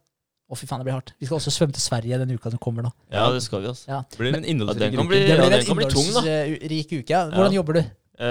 Å, 0.50 0.58
fy 0.58 0.66
faen, 0.66 0.80
det 0.82 0.86
blir 0.88 0.94
hardt. 0.98 1.12
Vi 1.20 1.28
skal 1.28 1.38
også 1.38 1.52
svømme 1.54 1.74
til 1.78 1.82
Sverige 1.84 2.18
den 2.18 2.32
uka 2.34 2.50
som 2.50 2.58
kommer 2.58 2.82
nå. 2.82 2.90
Ja, 3.14 3.30
det 3.32 3.44
skal 3.44 3.62
vi, 3.62 3.68
altså. 3.68 3.86
Ja. 3.88 4.00
Det 4.10 4.18
blir 4.18 4.34
en 4.34 4.44
Ja, 4.44 4.50
innholdsrik 4.50 4.80
den 4.80 4.96
kan 4.96 5.06
uke. 5.06 5.10
bli- 5.10 5.20
Det 5.28 5.38
blir 5.38 5.46
en 5.46 5.62
innholdsrik 5.62 6.92
uke. 7.04 7.10
Ja. 7.10 7.30
Hvordan 7.30 7.52
Ja. 7.54 7.56
jobber 7.62 7.74
du? 7.74 7.80
Uh, 8.20 8.26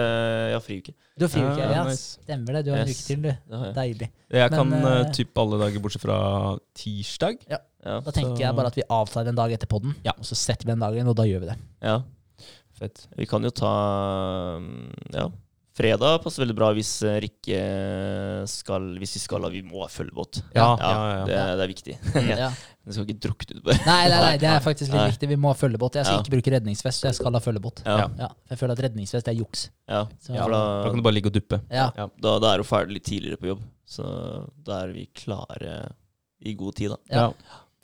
jeg 0.50 0.52
har 0.52 0.60
friuke. 0.60 0.92
Du 1.16 1.24
har 1.24 1.28
friuke? 1.28 1.58
Ja, 1.58 1.70
Ja, 1.70 1.84
nice. 1.84 2.18
stemmer 2.26 2.52
det. 2.54 2.64
Du 2.64 2.70
har 2.72 2.78
en 2.78 2.88
uke 2.88 3.06
til, 3.06 3.16
du. 3.22 3.28
Det 3.28 3.38
jeg. 3.48 3.74
Deilig. 3.74 4.10
Jeg 4.32 4.50
Men, 4.50 4.58
kan 4.58 4.72
uh, 4.84 5.00
eh, 5.06 5.12
type 5.12 5.36
alle 5.38 5.58
dager 5.62 5.78
bortsett 5.80 6.02
fra 6.02 6.58
tirsdag. 6.74 7.38
Ja. 7.48 7.56
Da 7.84 8.10
tenker 8.10 8.34
Så- 8.34 8.38
jeg 8.40 8.56
bare 8.56 8.66
at 8.66 8.74
vi 8.74 8.82
avtar 8.90 9.28
en 9.28 9.34
dag 9.36 9.52
etter 9.52 9.66
podden, 9.68 9.94
Ja. 10.04 10.10
og 10.18 10.24
så 10.24 10.34
setter 10.34 10.66
vi 10.66 10.72
den 10.72 10.80
dagen, 10.80 11.06
og 11.08 11.14
da 11.14 11.22
gjør 11.22 11.38
vi 11.40 11.46
det. 11.46 11.56
ja. 11.82 12.02
Fett. 12.74 13.06
Vi 13.16 13.26
kan 13.26 13.42
jo 13.42 13.50
ta 13.50 14.58
mm, 14.58 14.92
Ja. 15.14 15.28
Fredag 15.78 16.16
passer 16.24 16.42
veldig 16.42 16.56
bra 16.58 16.72
hvis 16.74 16.90
eh, 17.06 17.20
Rikke 17.22 17.58
skal 18.50 18.88
Hvis 18.98 19.12
vi 19.14 19.20
skal 19.22 19.44
ha 19.46 19.50
Vi 19.52 19.60
må 19.66 19.84
ha 19.84 19.88
følgebåt. 19.92 20.40
Ja, 20.56 20.72
ja, 20.80 20.88
ja. 20.90 21.24
Det, 21.28 21.38
det 21.60 21.64
er 21.66 21.72
viktig. 21.74 21.96
Ja. 22.42 22.48
Den 22.88 22.94
skal 22.96 23.04
ikke 23.04 23.20
drukne 23.26 23.58
ut 23.58 23.64
på. 23.66 23.74
Nei, 23.84 23.98
nei, 24.08 24.18
nei, 24.24 24.36
det 24.40 24.48
er 24.48 24.62
faktisk 24.64 24.88
litt 24.94 24.96
Nei. 24.96 25.08
viktig. 25.12 25.28
Vi 25.28 25.36
må 25.36 25.50
ha 25.52 25.56
følgebåt. 25.60 25.98
Jeg 26.00 26.06
skal 26.08 26.16
Ja. 26.16 26.22
ikke 26.24 26.32
bruke 26.38 26.52
redningsvest, 26.54 27.02
så 27.02 27.10
jeg 27.10 27.18
skal 27.18 27.36
ha 27.36 27.40
følgebåt. 27.44 27.82
Ja. 27.84 27.96
Ja. 28.00 28.06
Ja, 28.22 28.28
jeg 28.48 28.60
føler 28.62 28.72
at 28.78 28.82
redningsvest 28.86 29.28
er 29.28 29.36
juks. 29.36 29.66
ja. 29.92 30.06
Så, 30.24 30.32
Ja, 30.32 30.46
For 30.46 30.54
Da 30.56 30.60
da, 30.64 30.88
kan 30.88 30.96
du 30.96 31.04
bare 31.04 31.16
ligge 31.18 31.28
og 31.28 31.36
duppe. 31.36 31.60
ja. 31.70 31.90
da, 31.94 32.32
da 32.40 32.54
er 32.54 32.62
du 32.62 32.64
ferdig 32.64 32.96
litt 32.96 33.04
tidligere 33.10 33.36
på 33.42 33.50
jobb. 33.52 33.62
Så 33.84 34.04
da 34.64 34.80
er 34.86 34.94
vi 34.96 35.04
klare 35.14 35.76
i 36.40 36.54
god 36.54 36.74
tid, 36.80 36.94
da. 36.96 36.98
Ja. 37.12 37.28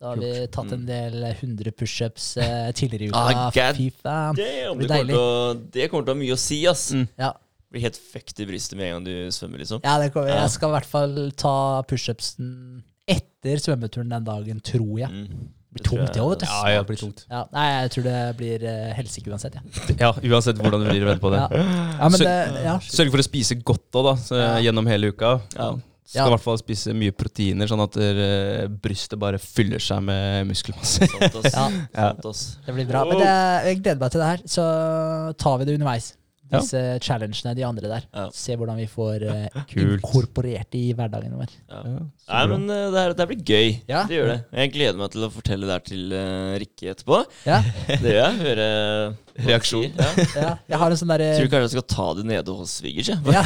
Da 0.00 0.10
har 0.14 0.16
vi 0.24 0.32
tatt 0.52 0.72
en 0.72 0.80
Mm. 0.82 0.86
del 0.88 1.22
100 1.34 1.72
pushups 1.76 2.36
eh, 2.40 2.72
tidligere 2.72 3.04
i 3.04 3.08
uka. 3.12 3.44
Ah, 3.44 3.72
Fy 3.76 3.90
faen. 3.90 4.34
Det, 4.40 4.48
blir 4.76 4.88
det, 4.88 4.98
kommer 5.04 5.20
å, 5.20 5.54
det 5.70 5.90
kommer 5.92 6.04
til 6.08 6.12
å 6.12 6.16
ha 6.16 6.20
mye 6.24 6.32
å 6.34 6.40
si, 6.40 6.64
ass. 6.66 6.88
Mm. 6.96 7.06
Ja. 7.20 7.30
Blir 7.74 7.82
helt 7.88 7.98
fucked 7.98 8.38
i 8.38 8.46
brystet 8.46 8.78
med 8.78 8.86
en 8.86 8.96
gang 9.00 9.06
du 9.08 9.34
svømmer, 9.34 9.58
liksom. 9.64 9.82
Ja, 9.82 9.96
det 9.98 10.12
kommer. 10.14 10.30
Ja. 10.30 10.44
Jeg 10.44 10.54
skal 10.54 10.70
i 10.70 10.76
hvert 10.76 10.86
fall 10.92 11.16
ta 11.40 11.54
pushupsen 11.90 12.50
etter 13.10 13.60
svømmeturen 13.60 14.12
den 14.14 14.24
dagen, 14.26 14.60
tror 14.64 14.98
jeg. 15.02 15.10
Mm. 15.10 15.48
Det 15.74 15.80
blir 15.80 15.88
tungt, 15.88 16.12
det 16.14 16.22
òg, 16.22 16.28
vet 16.36 16.44
du. 16.44 16.46
Ja, 16.46 16.58
ja, 16.70 16.82
det 16.84 16.86
blir 16.92 17.00
tungt. 17.00 17.24
Ja, 17.26 17.40
nei, 17.50 17.64
jeg 17.72 17.90
tror 17.96 18.04
det 18.06 18.18
blir 18.38 18.62
uh, 18.62 18.92
helsike 18.94 19.32
uansett. 19.32 19.56
Ja. 19.58 19.64
Ja, 20.04 20.10
Uansett 20.22 20.60
hvordan 20.62 20.84
du 20.84 20.90
blir 20.92 21.02
redd 21.08 21.18
på 21.22 21.32
det. 21.34 21.40
Ja. 21.42 21.64
ja, 21.98 22.08
men 22.12 22.20
Så- 22.20 22.28
det 22.28 22.62
ja. 22.62 22.76
Sørg 22.94 23.10
for 23.10 23.24
å 23.24 23.26
spise 23.26 23.58
godt 23.58 23.98
òg, 23.98 24.06
da, 24.06 24.14
så, 24.22 24.38
Ja. 24.38 24.54
gjennom 24.68 24.86
hele 24.86 25.10
uka. 25.10 25.40
Ja. 25.58 25.72
Skal 26.06 26.28
i 26.28 26.34
hvert 26.36 26.44
fall 26.44 26.58
spise 26.60 26.92
mye 26.94 27.10
proteiner, 27.16 27.66
sånn 27.66 27.80
at 27.82 27.96
eh, 27.96 28.66
brystet 28.68 29.18
bare 29.18 29.38
fyller 29.40 29.80
seg 29.82 30.02
med 30.04 30.46
muskelmasse. 30.46 31.08
Ja. 31.50 31.64
Ja. 31.96 32.10
Det 32.22 32.74
blir 32.76 32.86
bra. 32.86 33.02
Men 33.08 33.18
det, 33.24 33.30
jeg 33.70 33.78
gleder 33.82 34.02
meg 34.04 34.12
til 34.14 34.22
det 34.22 34.28
her. 34.30 34.42
Så 34.54 34.66
tar 35.40 35.58
vi 35.58 35.66
det 35.66 35.74
underveis. 35.80 36.12
Ja. 36.52 36.60
disse 36.60 36.80
challengene, 37.02 37.54
de 37.56 37.64
andre 37.66 37.90
der. 37.90 38.06
Ja. 38.12 38.26
Se 38.36 38.54
hvordan 38.58 38.76
vi 38.78 38.86
får 38.90 39.24
uh, 39.26 39.62
inkorporert 39.84 40.68
det 40.74 40.82
i 40.90 40.92
hverdagen 40.96 41.34
vår. 41.40 41.54
Ja. 41.72 41.82
Ja, 41.88 42.04
Nei, 42.28 42.44
men 42.52 42.66
uh, 42.68 42.76
det, 42.92 43.00
her, 43.00 43.16
det 43.18 43.28
blir 43.30 43.42
gøy. 43.42 43.68
Ja. 43.88 44.04
Det 44.08 44.18
gjør 44.18 44.32
det. 44.34 44.38
Jeg 44.60 44.74
gleder 44.76 45.00
meg 45.00 45.14
til 45.14 45.26
å 45.26 45.32
fortelle 45.34 45.68
det 45.68 45.78
her 45.78 45.86
til 45.88 46.14
uh, 46.14 46.54
Rikke 46.62 46.94
etterpå. 46.94 47.22
Ja, 47.48 47.62
Det 48.04 48.12
gjør 48.12 48.20
jeg. 48.20 48.42
Høre 48.44 48.68
Reaksjon. 49.34 49.86
sier. 49.90 49.98
Ja. 49.98 50.26
ja. 50.38 50.50
Jeg 50.70 50.78
har 50.78 50.94
en 50.94 50.98
sånn 51.00 51.10
derre 51.10 51.28
Tror 51.34 51.48
du 51.48 51.52
kanskje 51.52 51.66
jeg 51.66 51.72
skal 51.74 51.86
ta 51.90 52.06
det 52.18 52.24
nede 52.28 52.54
hos 52.54 52.74
svigers? 52.78 53.08
jeg? 53.10 53.18
ja, 53.34 53.42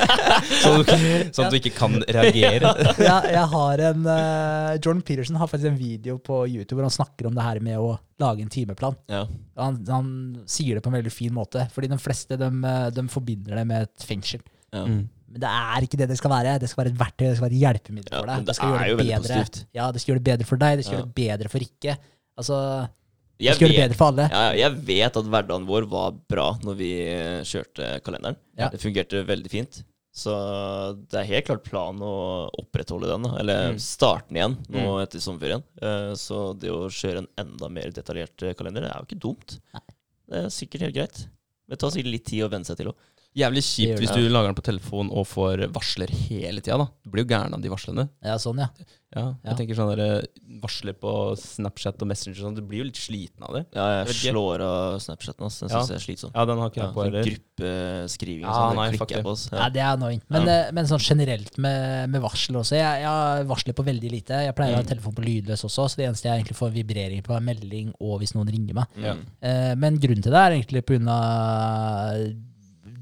Sånn, 0.64 0.82
sånn 1.30 1.46
at 1.46 1.54
du 1.54 1.58
ikke 1.60 1.72
kan 1.76 1.94
reagere. 2.02 2.72
ja, 3.10 3.18
jeg 3.30 3.44
har 3.54 3.84
en 3.90 4.08
uh, 4.08 4.72
Jordan 4.80 5.04
Peterson 5.06 5.38
har 5.40 5.50
faktisk 5.50 5.70
en 5.70 5.78
video 5.78 6.18
på 6.18 6.42
YouTube 6.50 6.80
hvor 6.80 6.88
han 6.88 6.96
snakker 6.98 7.30
om 7.30 7.36
det 7.38 7.46
her 7.46 7.62
med 7.64 7.78
å 7.78 7.94
lage 8.20 8.42
en 8.44 8.50
timeplan. 8.52 8.98
Ja. 9.10 9.22
Han, 9.62 9.78
han 9.88 10.10
sier 10.50 10.76
det 10.76 10.84
på 10.84 10.90
en 10.92 10.98
veldig 10.98 11.14
fin 11.14 11.32
måte, 11.36 11.68
fordi 11.74 11.88
de 11.92 12.00
fleste 12.02 12.36
de, 12.40 12.50
de 12.96 13.06
forbinder 13.12 13.60
det 13.60 13.66
med 13.70 13.86
et 13.88 14.06
fengsel. 14.10 14.42
Ja. 14.74 14.84
Mm. 14.86 15.06
Men 15.30 15.42
det 15.44 15.50
er 15.54 15.84
ikke 15.86 15.98
det 16.00 16.08
det 16.10 16.18
skal 16.18 16.32
være. 16.32 16.56
Det 16.58 16.68
skal 16.70 16.82
være 16.82 16.90
et 16.90 16.98
verktøy, 17.00 17.26
det 17.28 17.36
skal 17.38 17.46
være 17.46 17.54
et 17.54 17.62
hjelpemiddel 17.62 18.10
Ja, 18.16 18.20
for 18.20 18.30
deg. 18.32 18.46
det 18.48 18.56
skal 18.58 18.72
gjøre 18.74 18.86
det, 18.98 19.04
bedre. 19.06 19.66
Ja, 19.78 19.90
det 19.94 20.02
skal 20.02 20.10
gjøre 20.12 20.22
det 20.22 20.28
bedre 20.32 20.48
for 20.48 20.62
deg, 20.64 20.80
det 20.80 20.86
skal 20.88 20.96
Ja. 20.96 21.02
gjøre 21.04 21.10
det 21.12 21.20
bedre 21.22 21.52
for 21.52 21.62
Rikke. 21.62 21.94
Altså, 22.40 22.56
Jeg 23.40 23.58
det 23.58 23.68
vet, 23.70 23.76
bedre 23.90 23.96
for 23.98 24.10
alle. 24.12 24.26
ja, 24.30 24.52
jeg 24.68 24.76
vet 24.86 25.16
at 25.16 25.24
hverdagen 25.32 25.66
vår 25.66 25.86
var 25.88 26.12
bra 26.28 26.48
når 26.62 26.76
vi 26.76 26.90
eh, 27.08 27.40
kjørte 27.48 28.00
kalenderen. 28.04 28.36
Ja. 28.58 28.68
Det 28.68 28.80
fungerte 28.82 29.24
veldig 29.26 29.50
fint. 29.50 29.82
Så 30.12 30.32
det 31.08 31.20
er 31.20 31.28
helt 31.28 31.46
klart 31.46 31.62
planen 31.64 32.02
å 32.02 32.50
opprettholde 32.58 33.06
den, 33.12 33.24
eller 33.38 33.70
Mm. 33.72 33.78
starte 33.78 34.26
den 34.28 34.36
igjen 34.40 34.56
nå 34.68 34.82
Mm. 34.98 35.02
etter 35.04 35.20
sommerferien. 35.22 35.62
Eh, 35.80 36.14
Så 36.14 36.58
det 36.58 36.68
å 36.70 36.88
kjøre 36.90 37.18
en 37.24 37.28
enda 37.38 37.68
mer 37.70 37.90
detaljert 37.90 38.42
eh, 38.42 38.54
kalender, 38.54 38.82
det 38.82 38.90
er 38.90 38.98
jo 38.98 39.06
ikke 39.06 39.20
dumt. 39.22 39.58
Det 40.28 40.36
er 40.44 40.50
sikkert 40.50 40.80
helt 40.82 40.94
greit. 40.94 41.18
Men 41.66 41.76
det 41.76 41.78
tar 41.78 41.90
sikkert 41.90 42.10
litt 42.12 42.24
tid 42.26 42.42
å 42.44 42.50
venne 42.50 42.64
seg 42.66 42.76
til 42.76 42.88
òg. 42.90 42.94
Jævlig 43.36 43.62
kjipt 43.62 44.00
hvis 44.02 44.10
du 44.10 44.24
lager 44.28 44.48
den 44.50 44.56
på 44.58 44.64
telefon 44.66 45.10
og 45.14 45.24
får 45.30 45.68
varsler 45.72 46.10
hele 46.10 46.60
tida. 46.60 46.76
da. 46.78 46.88
Du 47.04 47.10
blir 47.10 47.22
jo 47.22 47.28
gæren 47.30 47.54
av 47.54 47.60
de 47.62 47.68
varslene. 47.70 48.08
Ja, 48.24 48.34
sånn, 48.42 48.58
ja. 48.58 48.68
Ja, 49.14 49.34
Ja. 49.42 49.50
jeg 49.54 49.56
tenker 49.66 49.74
sånn 49.74 49.96
der, 49.96 50.26
varsler 50.62 50.92
på 50.94 51.34
Snapchat 51.38 52.00
og 52.02 52.06
Messenger 52.08 52.34
sånn, 52.42 52.54
du 52.54 52.62
blir 52.62 52.78
jo 52.78 52.84
litt 52.84 52.94
sliten 52.98 53.42
av 53.42 53.54
det. 53.54 53.66
Ja, 53.74 54.04
Jeg 54.04 54.06
jeg 54.06 54.34
slår 54.34 54.60
av 54.62 54.98
Snapchaten. 55.00 55.46
ass. 55.46 55.58
Den 55.60 55.68
Ja. 55.68 55.78
syns 55.82 55.88
jeg 55.90 55.96
er 55.96 56.04
slitsom. 56.06 56.30
Ja, 56.34 56.44
den 56.44 56.58
har 56.58 56.70
ikke 56.70 56.76
Ja, 56.76 56.86
jeg 56.86 56.94
på 56.94 57.04
heller. 57.04 57.24
gruppeskriving 57.24 58.44
og 58.44 58.50
Ja, 58.50 58.60
sånn, 58.70 58.76
nei, 58.76 58.90
klikker 58.96 59.14
jeg 59.16 59.24
på. 59.24 59.30
oss. 59.30 59.48
Ja, 59.52 59.68
det 59.68 59.80
er 59.80 59.96
annoying. 59.96 60.22
Men, 60.28 60.48
eh, 60.48 60.70
men 60.72 60.84
sånn 60.86 60.98
generelt 61.02 61.58
med, 61.58 62.08
med 62.10 62.22
varsel 62.22 62.54
også. 62.56 62.76
Jeg, 62.78 63.02
jeg 63.02 63.46
varsler 63.46 63.74
på 63.74 63.84
veldig 63.84 64.10
lite. 64.10 64.30
Jeg 64.46 64.54
pleier 64.54 64.74
å 64.74 64.76
ha 64.76 64.82
Mm. 64.82 64.88
telefon 64.90 65.14
på 65.14 65.24
lydløs 65.24 65.64
også, 65.64 65.86
så 65.90 65.96
det 65.96 66.06
eneste 66.08 66.22
jeg 66.30 66.42
egentlig 66.44 66.56
får 66.56 66.70
vibrering 66.72 67.22
på, 67.22 67.34
er 67.36 67.40
melding 67.40 67.92
og 68.00 68.20
hvis 68.20 68.34
noen 68.34 68.48
ringer 68.50 68.74
meg. 68.74 68.86
Mm. 68.96 69.26
Eh, 69.42 69.74
men 69.76 69.98
grunnen 69.98 70.22
til 70.22 70.30
det 70.32 70.38
er 70.38 70.50
egentlig 70.52 70.82
pga. 70.86 72.36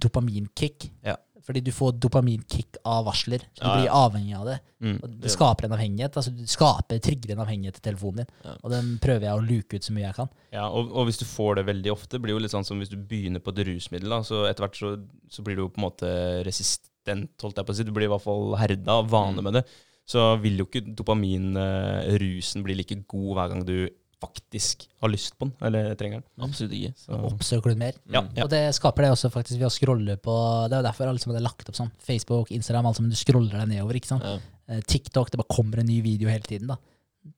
Dopaminkick. 0.00 0.90
Ja. 1.04 1.16
Fordi 1.48 1.62
du 1.64 1.70
får 1.72 1.94
dopaminkick 1.96 2.76
av 2.84 3.06
varsler. 3.06 3.40
Så 3.56 3.62
du 3.62 3.64
Ja, 3.64 3.70
ja. 3.70 3.76
blir 3.80 3.92
avhengig 3.96 4.34
av 4.36 4.44
det. 4.50 4.56
Mm. 4.84 4.98
Og 5.02 5.14
det 5.22 5.30
skaper 5.32 5.64
en 5.64 5.72
avhengighet. 5.78 6.16
Altså 6.20 6.32
du 6.36 6.42
skaper, 6.46 6.98
trigger 7.00 7.32
en 7.32 7.40
avhengighet 7.46 7.78
til 7.78 7.86
telefonen 7.86 8.20
din. 8.20 8.26
Ja. 8.44 8.56
Og 8.62 8.70
den 8.74 8.90
prøver 9.00 9.24
jeg 9.24 9.32
å 9.38 9.46
luke 9.46 9.76
ut 9.80 9.86
så 9.88 9.94
mye 9.96 10.04
jeg 10.10 10.14
kan. 10.18 10.28
Ja, 10.52 10.66
og, 10.68 10.92
og 10.92 11.06
hvis 11.08 11.18
du 11.22 11.24
får 11.24 11.56
det 11.56 11.64
veldig 11.70 11.92
ofte, 11.94 12.20
blir 12.20 12.34
det 12.34 12.36
jo 12.36 12.42
litt 12.44 12.52
sånn 12.52 12.68
som 12.68 12.78
hvis 12.82 12.92
du 12.92 12.98
begynner 13.00 13.40
på 13.40 13.54
et 13.56 13.64
rusmiddel, 13.70 14.12
da, 14.12 14.20
så 14.28 14.42
etter 14.50 14.66
hvert 14.66 14.76
så, 14.76 14.92
så 15.32 15.42
blir 15.46 15.56
du 15.56 15.62
jo 15.64 15.70
på 15.72 15.80
en 15.80 15.86
måte 15.88 16.12
resistent, 16.44 17.32
holdt 17.40 17.56
jeg 17.56 17.64
på 17.64 17.72
å 17.72 17.78
si. 17.80 17.88
Du 17.88 17.92
blir 17.96 18.10
i 18.10 18.12
hvert 18.12 18.26
fall 18.28 18.52
herda 18.60 19.00
vane 19.08 19.40
Mm. 19.40 19.44
med 19.48 19.54
det. 19.62 19.64
Så 20.08 20.20
vil 20.40 20.56
jo 20.60 20.64
ikke 20.68 20.84
dopaminrusen 20.96 22.62
bli 22.64 22.74
like 22.78 22.96
god 23.08 23.32
hver 23.36 23.48
gang 23.52 23.64
du 23.68 23.88
faktisk 24.20 24.86
har 25.00 25.08
lyst 25.12 25.36
på 25.38 25.46
den, 25.46 25.52
eller 25.62 25.94
trenger 25.94 26.20
den. 26.22 26.44
Absolutt 26.48 26.72
ikke. 26.74 26.92
Så, 26.98 27.18
Oppsøker 27.28 27.70
du 27.70 27.74
den 27.74 27.78
mer. 27.84 27.98
ja, 28.10 28.20
Mm. 28.22 28.30
ja. 28.36 28.44
Og 28.44 28.50
det 28.50 28.62
skaper 28.74 29.02
det 29.06 29.10
også 29.14 29.30
faktisk 29.30 29.58
ved 29.60 29.68
å 29.68 29.74
scrolle 29.74 30.16
på 30.18 30.34
Det 30.68 30.74
er 30.76 30.82
jo 30.82 30.88
derfor 30.88 31.06
alle 31.08 31.18
som 31.22 31.32
hadde 31.32 31.42
lagt 31.44 31.68
opp 31.68 31.76
sånn. 31.78 31.90
Facebook, 32.02 32.50
Instagram, 32.50 32.86
alt 32.86 32.96
sammen. 32.96 33.10
Du 33.10 33.16
scroller 33.16 33.58
deg 33.60 33.68
nedover. 33.68 33.94
ikke 33.94 34.06
sant? 34.10 34.22
Ja. 34.24 34.38
Eh, 34.68 34.80
TikTok, 34.80 35.30
det 35.30 35.38
bare 35.38 35.54
kommer 35.56 35.78
en 35.80 35.86
ny 35.86 36.00
video 36.02 36.28
hele 36.28 36.42
tiden. 36.42 36.66
da. 36.66 36.76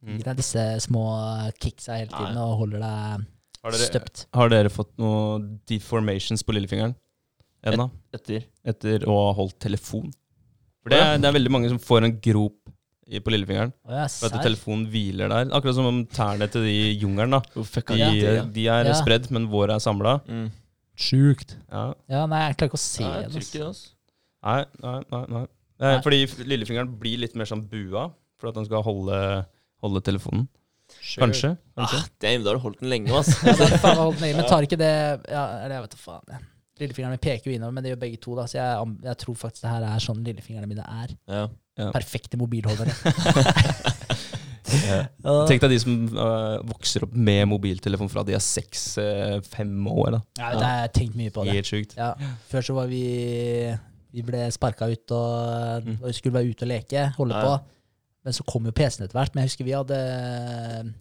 Mm. 0.05 0.17
Gir 0.19 0.25
deg 0.25 0.37
disse 0.37 0.65
små 0.81 1.05
kicksa 1.61 1.97
hele 1.99 2.09
tiden 2.13 2.37
og 2.39 2.59
holder 2.59 2.79
deg 2.79 3.27
Har, 3.63 3.71
dere, 3.73 3.89
støpt. 3.91 4.27
har 4.33 4.49
dere 4.49 4.69
fått 4.71 4.93
noen 4.99 5.61
deformations 5.67 6.43
på 6.43 6.53
lillefingeren 6.55 6.95
ennå? 7.65 7.91
Etter. 8.15 8.45
Etter 8.65 9.05
å 9.07 9.17
ha 9.29 9.33
holdt 9.35 9.59
telefon? 9.59 10.13
For 10.83 10.89
det 10.91 10.99
er, 10.99 11.19
det 11.19 11.29
er 11.29 11.33
veldig 11.37 11.51
mange 11.53 11.69
som 11.69 11.79
får 11.79 12.05
en 12.07 12.15
grop 12.25 12.57
på 13.19 13.33
lillefingeren. 13.35 13.73
Oh, 13.89 13.93
ja, 13.97 14.07
For 14.07 14.31
at 14.31 14.45
telefonen 14.47 14.87
hviler 14.93 15.29
der. 15.33 15.51
Akkurat 15.57 15.75
som 15.75 15.87
om 15.91 16.07
tærne 16.07 16.47
til 16.53 16.63
de 16.63 16.71
i 16.71 16.93
jungelen. 17.03 17.31
da. 17.35 17.41
Fucka 17.75 17.97
De, 17.99 18.11
ja? 18.21 18.45
de 18.47 18.67
er 18.69 18.85
Ja. 18.93 18.95
spredd, 18.95 19.31
men 19.35 19.49
våre 19.51 19.75
er 19.75 19.83
samla. 19.83 20.21
Mm. 20.29 20.51
Sjukt. 21.01 21.57
Ja. 21.73 21.95
Ja, 22.13 22.27
nei, 22.31 22.45
jeg 22.47 22.57
klarer 22.61 22.71
ikke 22.71 22.79
å 22.79 22.85
se 22.85 23.03
Nei, 23.03 23.23
det. 23.27 23.63
altså. 23.67 23.91
Nei, 24.45 24.65
nei, 24.85 25.01
nei. 25.11 25.25
nei. 25.35 25.47
Nei. 25.81 25.95
Fordi 26.05 26.19
lillefingeren 26.45 26.91
blir 27.01 27.19
litt 27.19 27.35
mer 27.35 27.49
sånn 27.49 27.67
bua 27.67 28.11
for 28.39 28.49
at 28.51 28.55
den 28.55 28.67
skal 28.69 28.83
holde, 28.85 29.19
holde 29.83 30.01
telefonen. 30.05 30.47
Kanskje. 30.91 31.57
kanskje. 31.79 32.01
Ah, 32.03 32.09
damn, 32.21 32.43
da 32.45 32.51
har 32.51 32.57
du 32.59 32.63
holdt 32.65 32.81
den 32.81 32.91
lenge, 32.91 33.13
ass. 33.19 33.31
Ja, 33.47 33.55
faen 33.81 33.97
holdt 33.97 34.19
den 34.19 34.27
lenge, 34.29 34.37
men 34.43 34.49
tar 34.51 34.63
ikke 34.67 34.77
det 34.81 34.91
ja, 35.31 35.45
eller 35.65 35.77
jeg 35.79 35.85
vet 35.87 35.95
da 35.97 36.01
faen. 36.03 36.25
Ja. 36.35 36.41
Lillefingeren 36.81 37.13
min 37.15 37.23
peker 37.23 37.51
jo 37.51 37.57
innover, 37.57 37.75
men 37.77 37.85
det 37.85 37.93
gjør 37.93 38.01
begge 38.07 38.21
to. 38.25 38.35
da, 38.39 38.47
Så 38.51 38.57
jeg, 38.59 38.95
jeg 39.05 39.19
tror 39.23 39.35
faktisk 39.37 39.63
det 39.67 39.71
her 39.75 39.85
er 39.91 39.99
sånn 40.05 40.23
lillefingrene 40.25 40.69
mine 40.71 40.87
er. 41.05 41.15
Ja. 41.29 41.47
Perfekte 41.95 42.37
mobilholdere. 42.41 42.93
Eh, 44.71 45.07
Tenk 45.51 45.65
deg 45.65 45.73
de 45.73 45.79
som 45.83 45.95
uh, 46.15 46.61
vokser 46.69 47.03
opp 47.03 47.15
med 47.17 47.41
mobiltelefon 47.51 48.07
fra 48.13 48.23
de 48.23 48.37
er 48.37 48.43
seks-fem 48.45 49.73
år. 49.91 50.13
da. 50.15 50.21
Ja, 50.39 50.51
det 50.55 50.63
har 50.69 50.77
jeg 50.85 50.93
tenkt 50.95 51.17
mye 51.19 51.33
på 51.35 51.43
det. 51.43 51.57
Helt 51.57 51.67
sjukt. 51.71 51.97
Ja, 51.99 52.13
Før 52.53 52.63
så 52.69 52.77
var 52.77 52.87
vi 52.87 53.01
Vi 54.15 54.23
ble 54.27 54.45
sparka 54.55 54.87
ut 54.91 55.11
og, 55.15 55.83
Mm. 55.89 55.97
og 56.05 56.15
skulle 56.15 56.35
være 56.39 56.51
ute 56.55 56.63
og 56.67 56.71
leke, 56.71 57.03
holde 57.17 57.35
Ja. 57.35 57.43
på. 57.43 57.65
Men 58.25 58.33
så 58.33 58.45
kom 58.47 58.65
jo 58.67 58.71
PC-en 58.71 59.07
etter 59.09 59.19
hvert. 59.19 59.35
Men 59.35 59.43
jeg 59.43 59.51
husker 59.51 59.65
vi 59.65 59.75
hadde 59.75 60.95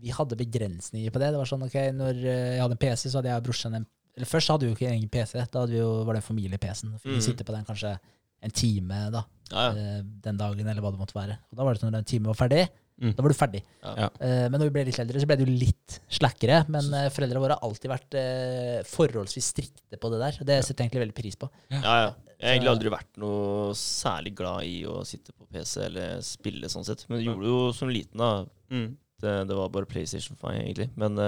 Vi 0.00 0.10
hadde 0.14 0.36
begrensninger 0.38 1.10
på 1.10 1.18
det. 1.18 1.32
Det 1.32 1.38
var 1.42 1.50
sånn, 1.50 1.66
ok, 1.66 1.76
Når 1.92 2.14
eh, 2.24 2.54
jeg 2.56 2.60
hadde 2.62 2.76
en 2.78 2.84
PC, 2.86 3.08
så 3.10 3.18
hadde 3.18 3.28
jeg 3.30 3.36
og 3.42 3.44
brorsan 3.44 3.74
en 3.74 3.86
Eller 4.16 4.26
først 4.26 4.48
hadde 4.52 4.66
vi 4.66 4.72
jo 4.72 4.76
ikke 4.76 4.90
egen 4.92 5.08
PC. 5.08 5.38
Da 5.50 5.60
hadde 5.64 5.70
vi 5.74 5.78
jo, 5.78 6.04
var 6.04 6.14
det 6.14 6.24
familie-PC-en. 6.26 6.98
Vi 7.04 7.16
Mm. 7.16 7.20
sitter 7.22 7.44
på 7.44 7.52
den 7.54 7.64
kanskje 7.64 7.98
en 8.42 8.50
time 8.50 9.10
da, 9.12 9.24
Ja, 9.52 9.66
ja. 9.68 9.70
eh, 9.98 10.02
den 10.24 10.36
dagen, 10.38 10.66
eller 10.66 10.80
hva 10.82 10.90
det 10.92 10.98
måtte 11.00 11.14
være. 11.14 11.38
Og 11.52 11.56
Da 11.56 11.64
var 11.64 11.74
det 11.74 11.80
sånn 11.82 11.90
når 11.92 11.98
den 12.00 12.04
timen 12.04 12.26
var 12.34 12.34
ferdig, 12.48 12.68
Mm. 13.00 13.14
da 13.16 13.22
var 13.22 13.28
du 13.30 13.34
ferdig. 13.34 13.62
Ja. 13.82 14.08
Eh, 14.20 14.48
Men 14.48 14.60
når 14.60 14.64
vi 14.68 14.70
ble 14.70 14.84
litt 14.84 14.98
eldre, 14.98 15.20
så 15.20 15.26
ble 15.26 15.36
det 15.36 15.46
jo 15.46 15.54
litt 15.58 16.00
slakkere. 16.10 16.68
Men 16.68 16.92
eh, 16.92 17.08
foreldrene 17.08 17.40
våre 17.40 17.56
har 17.56 17.62
alltid 17.62 17.88
vært 17.90 18.84
forholdsvis 18.86 19.52
strikte 19.54 19.96
på 20.00 20.10
det 20.12 20.18
der. 20.20 20.44
Det 20.44 20.58
setter 20.64 20.84
jeg 20.84 20.90
egentlig 20.90 21.04
veldig 21.06 21.16
pris 21.22 21.36
på. 21.40 21.48
Ja, 21.70 21.80
ja. 21.80 22.14
Jeg 22.40 22.48
har 22.48 22.54
egentlig 22.56 22.72
aldri 22.72 22.90
vært 22.94 23.18
noe 23.20 23.72
særlig 23.76 24.34
glad 24.34 24.64
i 24.64 24.78
å 24.88 25.02
sitte 25.04 25.32
på 25.36 25.44
PC 25.52 25.82
eller 25.84 26.20
spille 26.24 26.70
sånn 26.72 26.84
sett. 26.88 27.04
Men 27.08 27.18
det 27.20 27.26
gjorde 27.26 27.44
det 27.44 27.52
jo 27.52 27.72
som 27.76 27.88
liten, 27.92 28.16
da. 28.16 28.46
Mm. 28.70 28.96
Det, 29.20 29.34
det 29.50 29.56
var 29.56 29.68
bare 29.68 29.84
PlayStation 29.90 30.36
for 30.40 30.48
meg, 30.50 30.62
egentlig. 30.64 30.88
Men 30.96 31.18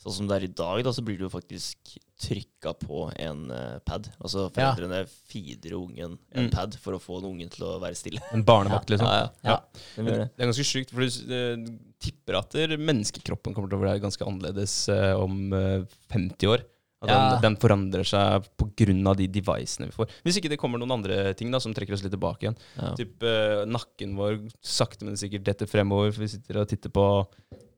sånn 0.00 0.14
som 0.16 0.28
det 0.30 0.36
er 0.38 0.44
i 0.46 0.52
dag, 0.56 0.80
da, 0.86 0.92
så 0.96 1.02
blir 1.04 1.18
du 1.20 1.26
faktisk 1.28 1.96
trykka 2.20 2.72
på 2.80 3.02
en 3.20 3.50
uh, 3.52 3.78
pad. 3.84 4.08
Altså 4.20 4.46
Ja. 4.48 4.72
foreldrene 4.72 5.02
feeder 5.28 5.74
ungen 5.76 6.18
en 6.32 6.46
Mm. 6.48 6.50
pad 6.52 6.74
for 6.80 6.96
å 6.96 7.00
få 7.00 7.20
den 7.20 7.30
ungen 7.34 7.50
til 7.52 7.66
å 7.66 7.78
være 7.80 7.96
stille. 7.96 8.20
En 8.32 8.44
barnevakt, 8.44 8.88
liksom. 8.88 9.06
Ja, 9.08 9.28
ja. 9.44 9.50
Ja. 9.50 9.60
Den 9.96 10.04
det. 10.06 10.16
det 10.36 10.40
er 10.44 10.50
ganske 10.52 10.64
sjukt, 10.68 10.90
for 10.90 11.00
du 11.00 11.34
eh, 11.36 11.78
tipper 12.00 12.38
at 12.40 12.52
menneskekroppen 12.80 13.54
kommer 13.54 13.68
til 13.68 13.78
å 13.78 13.84
være 13.84 14.00
ganske 14.00 14.24
annerledes 14.24 14.74
uh, 14.88 15.20
om 15.20 15.52
eh, 15.52 15.84
50 16.12 16.46
år. 16.48 16.64
At 17.02 17.08
Ja. 17.08 17.18
den, 17.40 17.40
den 17.40 17.56
forandrer 17.56 18.04
seg 18.04 18.44
pga. 18.60 19.14
de 19.16 19.26
devicene 19.28 19.86
vi 19.88 19.92
får. 19.96 20.10
Hvis 20.22 20.36
ikke 20.36 20.50
det 20.50 20.58
kommer 20.60 20.78
noen 20.78 20.92
andre 20.98 21.32
ting 21.32 21.50
da, 21.50 21.58
som 21.58 21.72
trekker 21.72 21.94
oss 21.96 22.02
litt 22.04 22.12
tilbake 22.12 22.44
igjen. 22.44 22.56
Ja. 22.76 22.92
Typ 22.94 23.24
nakken 23.66 24.16
vår 24.16 24.50
sakte, 24.60 25.04
men 25.08 25.16
sikkert 25.16 25.44
detter 25.44 25.66
fremover, 25.66 26.12
for 26.12 26.20
vi 26.20 26.28
sitter 26.28 26.60
og 26.60 26.68
titter 26.68 26.90
på, 26.92 27.06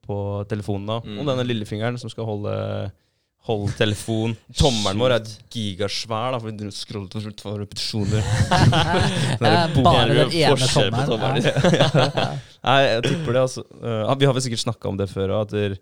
på 0.06 0.16
telefonen 0.50 0.90
da. 0.90 0.98
Mm. 1.04 1.20
Og 1.20 1.30
denne 1.30 1.46
lillefingeren 1.46 2.00
som 2.00 2.12
skal 2.12 2.28
holde 2.28 2.56
Holde 3.42 3.72
telefon. 3.74 4.36
Tommelen 4.60 5.00
vår 5.02 5.16
er 5.16 5.30
gigasvær, 5.50 6.30
da, 6.34 6.38
for 6.38 6.52
vi 6.54 6.68
scroller 6.74 7.08
til 7.10 7.24
slutt 7.24 7.40
for 7.42 7.58
repetisjoner. 7.58 8.28
Bare 9.42 9.64
den 10.12 10.36
ene 10.44 10.68
tommelen. 11.08 11.48
Ja. 11.74 11.96
Nei, 12.68 12.76
jeg 12.86 13.02
tipper 13.08 13.34
det, 13.34 13.42
altså. 13.42 13.64
Uh, 13.82 14.12
vi 14.14 14.28
har 14.28 14.36
vel 14.36 14.44
sikkert 14.46 14.62
snakka 14.62 14.92
om 14.92 15.00
det 15.00 15.08
før 15.10 15.34
at 15.40 15.56
der, 15.56 15.74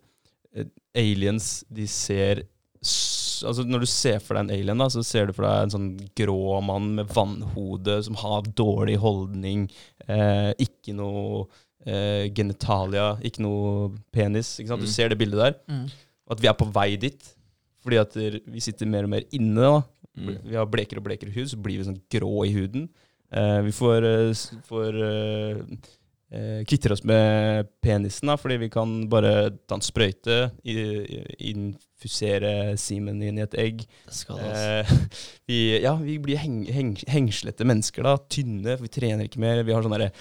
eh, 0.56 0.72
aliens, 0.96 1.52
de 1.68 1.88
ser 1.90 2.46
Altså, 2.80 3.64
når 3.64 3.84
du 3.84 3.88
ser 3.88 4.18
for 4.20 4.36
deg 4.36 4.46
en 4.46 4.52
alien, 4.52 4.80
da, 4.80 4.86
så 4.92 5.00
ser 5.04 5.28
du 5.28 5.34
for 5.36 5.46
deg 5.46 5.66
en 5.66 5.72
sånn 5.72 5.88
grå 6.16 6.58
mann 6.64 6.90
med 6.98 7.08
vannhode 7.12 7.94
som 8.04 8.18
har 8.20 8.48
dårlig 8.56 8.98
holdning, 9.00 9.62
eh, 10.04 10.50
ikke 10.60 10.92
noe 10.96 11.46
eh, 11.86 12.28
genitalia, 12.34 13.14
ikke 13.24 13.40
noe 13.44 13.90
penis. 14.12 14.58
Ikke 14.60 14.68
sant? 14.74 14.80
Du 14.80 14.86
Mm. 14.86 14.92
ser 14.94 15.08
det 15.08 15.18
bildet 15.18 15.38
der. 15.40 15.54
Mm. 15.68 15.86
At 16.30 16.40
vi 16.40 16.48
er 16.48 16.54
på 16.54 16.70
vei 16.72 16.96
dit. 16.96 17.22
Fordi 17.82 17.96
at 17.96 18.12
vi 18.46 18.60
sitter 18.60 18.86
mer 18.86 19.04
og 19.04 19.08
mer 19.10 19.22
inne. 19.32 19.54
da. 19.56 19.82
Mm. 20.18 20.36
Vi 20.44 20.54
har 20.56 20.66
blekere 20.66 20.98
og 20.98 21.04
blekere 21.04 21.32
hud, 21.32 21.46
så 21.48 21.56
blir 21.56 21.78
vi 21.78 21.84
sånn 21.88 22.00
grå 22.12 22.44
i 22.46 22.52
huden. 22.52 22.88
Eh, 23.32 23.60
vi 23.62 23.70
får, 23.72 24.04
eh, 24.04 24.60
får 24.68 24.94
eh, 25.00 25.62
eh, 26.32 26.64
kvitter 26.64 26.92
oss 26.92 27.02
med 27.04 27.68
penisen, 27.82 28.26
da, 28.26 28.36
fordi 28.36 28.58
vi 28.58 28.68
kan 28.68 29.08
bare 29.08 29.50
ta 29.66 29.76
en 29.76 29.80
sprøyte, 29.80 30.50
infusere 31.38 32.76
semen 32.80 33.22
inn 33.22 33.38
i 33.40 33.44
et 33.44 33.54
egg. 33.60 33.84
Det 34.06 34.14
skal 34.14 34.36
det, 34.40 34.50
altså. 34.50 34.68
Eh, 34.68 35.08
vi, 35.50 35.58
ja, 35.82 35.94
vi 35.96 36.18
blir 36.22 36.36
heng, 36.42 36.64
heng, 36.72 36.92
hengslete 37.10 37.66
mennesker, 37.68 38.02
da. 38.06 38.16
Tynne, 38.30 38.76
for 38.76 38.86
vi 38.86 38.92
trener 38.94 39.26
ikke 39.28 39.42
mer. 39.42 39.62
Vi 39.66 39.72
har 39.74 39.82
sånn 39.86 39.94
derre 39.96 40.10
eh, 40.10 40.20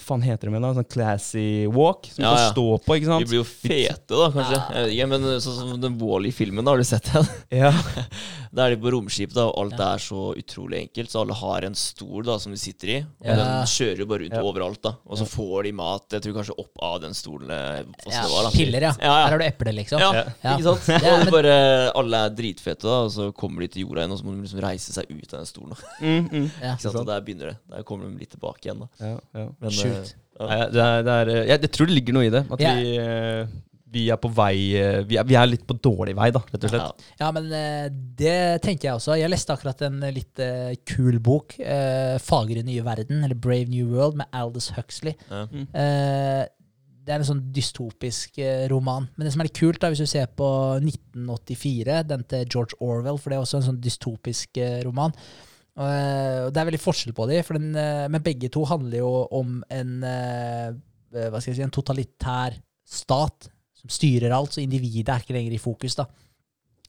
Faen 0.00 0.22
heter 0.24 0.48
det 0.48 0.52
med 0.54 0.62
da? 0.64 0.70
Sånn 0.78 0.86
classy 0.88 1.66
walk 1.68 2.06
som 2.12 2.24
ja, 2.24 2.30
Ja, 2.30 2.34
kan 2.36 2.44
ja. 2.44 2.52
stå 2.54 2.66
på, 2.86 2.96
ikke 2.96 3.10
sant? 3.10 3.28
blir 3.28 3.40
jo 3.42 3.46
fete, 3.48 4.14
da, 4.14 4.30
kanskje. 4.32 4.56
Ja. 4.56 4.64
Jeg 4.72 4.86
vet 4.86 4.94
ikke, 4.94 5.08
men 5.12 5.26
sånn 5.44 5.58
som 5.58 5.74
den 5.82 5.98
Wall-E-filmen, 6.00 6.66
har 6.70 6.80
du 6.80 6.86
sett 6.88 7.10
den? 7.12 7.28
Ja. 7.60 7.72
Da 8.54 8.66
er 8.68 8.76
de 8.76 8.80
på 8.84 8.90
romskip, 8.94 9.32
da, 9.34 9.48
og 9.48 9.56
alt 9.64 9.78
Ja. 9.80 9.94
er 9.94 9.98
så 9.98 10.34
utrolig 10.38 10.78
enkelt. 10.84 11.10
Så 11.10 11.20
alle 11.24 11.34
har 11.34 11.64
en 11.66 11.74
stol 11.74 12.22
da 12.24 12.36
som 12.38 12.52
de 12.54 12.58
sitter 12.58 12.88
i, 12.88 12.98
og 13.02 13.26
Ja. 13.26 13.34
den 13.34 13.66
kjører 13.66 13.98
jo 13.98 14.06
bare 14.06 14.18
rundt 14.22 14.32
Ja. 14.38 14.42
overalt. 14.42 14.80
da 14.82 14.92
Og 15.06 15.18
så 15.18 15.26
får 15.26 15.64
de 15.64 15.72
mat, 15.72 16.08
jeg 16.10 16.22
tror 16.22 16.34
kanskje 16.38 16.54
opp 16.58 16.78
av 16.80 17.00
den 17.02 17.10
stolen. 17.14 17.50
eh, 17.50 17.82
Ja, 18.06 18.22
det 18.22 18.30
var, 18.30 18.42
da. 18.44 18.50
piller, 18.50 18.80
ja. 18.80 18.92
Ja, 19.00 19.04
ja. 19.04 19.24
Her 19.24 19.30
har 19.30 19.38
du 19.38 19.44
eple, 19.44 19.72
liksom. 19.74 19.98
Ja, 19.98 20.12
Ja. 20.44 20.56
ikke 20.56 20.62
sant? 20.62 21.02
Ja, 21.04 21.20
Og 21.22 21.30
bare 21.32 21.92
Alle 21.96 22.16
er 22.26 22.30
dritfete, 22.30 22.82
da 22.82 23.02
og 23.04 23.10
så 23.10 23.32
kommer 23.34 23.60
de 23.60 23.68
til 23.68 23.82
jorda 23.86 24.02
igjen, 24.06 24.12
og 24.12 24.18
så 24.18 24.24
må 24.24 24.34
de 24.36 24.42
liksom 24.46 24.60
reise 24.62 24.92
seg 24.92 25.04
ut 25.10 25.34
av 25.34 25.38
den 25.40 25.46
stolen. 25.46 25.70
Da. 25.70 25.76
Mm, 26.00 26.28
mm. 26.30 26.50
Ja. 26.62 26.74
Ikke 26.74 26.80
sant? 26.80 26.96
Og 26.96 27.06
der 27.06 27.20
begynner 27.20 27.46
det. 27.50 27.56
Der 27.70 27.82
kommer 27.82 28.08
de 28.08 28.18
litt 28.18 28.30
tilbake 28.30 28.62
igjen. 28.70 28.78
da 28.78 28.88
ja, 29.04 29.18
ja. 29.34 29.48
Men, 29.60 29.70
Sjukt. 29.70 30.14
eh, 30.40 30.46
Nei, 30.46 30.66
det 30.70 30.82
er, 30.82 31.02
det 31.02 31.12
er, 31.12 31.28
eh, 31.28 31.46
jeg, 31.48 31.60
jeg 31.62 31.70
tror 31.72 31.86
det 31.86 31.94
ligger 31.94 32.12
noe 32.14 32.26
i 32.26 32.30
det. 32.30 32.46
At 32.50 32.58
vi, 32.58 32.96
eh, 32.98 33.46
vi 33.94 34.08
er 34.12 34.18
på 34.20 34.30
vei 34.34 34.56
eh, 34.78 35.02
vi 35.06 35.18
er, 35.20 35.26
vi 35.28 35.36
er 35.38 35.48
litt 35.48 35.64
på 35.68 35.76
dårlig 35.82 36.16
vei, 36.18 36.30
da, 36.34 36.42
rett 36.50 36.66
og 36.66 36.72
slett. 36.72 37.06
Ja, 37.20 37.30
men 37.34 37.46
eh, 37.54 37.86
det 38.18 38.38
tenker 38.64 38.90
jeg 38.90 38.98
også. 38.98 39.18
Jeg 39.20 39.30
leste 39.30 39.54
akkurat 39.54 39.84
en 39.86 40.02
eh, 40.02 40.14
litt 40.14 40.42
uh, 40.42 40.72
kul 40.88 41.20
bok, 41.22 41.56
uh, 41.60 42.16
'Fagre 42.22 42.64
nye 42.66 42.84
verden', 42.86 43.22
eller 43.24 43.38
'Brave 43.38 43.70
New 43.70 43.94
World', 43.94 44.18
med 44.20 44.30
Aldous 44.34 44.72
Huxley. 44.76 45.14
Ja. 45.30 45.46
Eh, 45.54 46.42
det 47.04 47.12
er 47.12 47.20
en 47.20 47.28
sånn 47.28 47.42
dystopisk 47.52 48.38
roman. 48.72 49.10
Men 49.12 49.26
det 49.26 49.34
som 49.34 49.42
er 49.42 49.50
litt 49.50 49.58
kult, 49.58 49.76
da, 49.82 49.90
hvis 49.92 50.00
du 50.00 50.08
ser 50.08 50.30
på 50.40 50.46
1984, 50.80 51.98
den 52.08 52.22
til 52.30 52.46
George 52.48 52.78
Orwell, 52.80 53.18
for 53.20 53.28
det 53.28 53.36
er 53.36 53.44
også 53.44 53.58
en 53.58 53.66
sånn 53.66 53.82
dystopisk 53.84 54.56
roman. 54.86 55.12
Eh, 55.76 56.46
det 56.48 56.62
er 56.62 56.70
veldig 56.70 56.80
forskjell 56.80 57.12
på 57.12 57.26
dem, 57.28 57.44
for 57.44 57.60
den, 57.60 57.76
men 57.76 58.24
begge 58.24 58.48
to 58.48 58.64
handler 58.70 59.02
jo 59.02 59.12
om 59.36 59.58
en, 59.68 59.92
hva 60.00 61.36
skal 61.36 61.50
jeg 61.52 61.58
si, 61.58 61.66
en 61.66 61.76
totalitær 61.76 62.56
stat 62.88 63.50
som 63.84 63.92
styrer 63.92 64.32
alt, 64.32 64.56
så 64.56 64.62
individet 64.64 65.12
er 65.12 65.22
ikke 65.22 65.36
lenger 65.36 65.54
i 65.54 65.60
fokus. 65.60 65.98
da. 66.00 66.08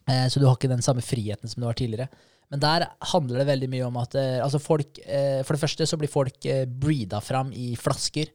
Eh, 0.07 0.27
så 0.31 0.39
du 0.39 0.47
har 0.47 0.55
ikke 0.55 0.71
den 0.71 0.85
samme 0.85 1.03
friheten 1.03 1.51
som 1.51 1.61
du 1.61 1.67
har 1.67 1.77
tidligere. 1.77 2.07
Men 2.53 2.61
der 2.61 2.87
handler 3.11 3.41
det 3.41 3.49
veldig 3.49 3.69
mye 3.73 3.85
om 3.87 3.95
at 3.97 4.15
eh, 4.21 4.39
altså 4.43 4.61
folk, 4.61 4.99
eh, 5.01 5.41
For 5.43 5.55
det 5.55 5.63
første 5.63 5.87
så 5.89 5.97
blir 5.97 6.11
folk 6.11 6.45
eh, 6.45 6.65
breeda 6.69 7.21
fram 7.25 7.51
i 7.53 7.73
flasker. 7.79 8.31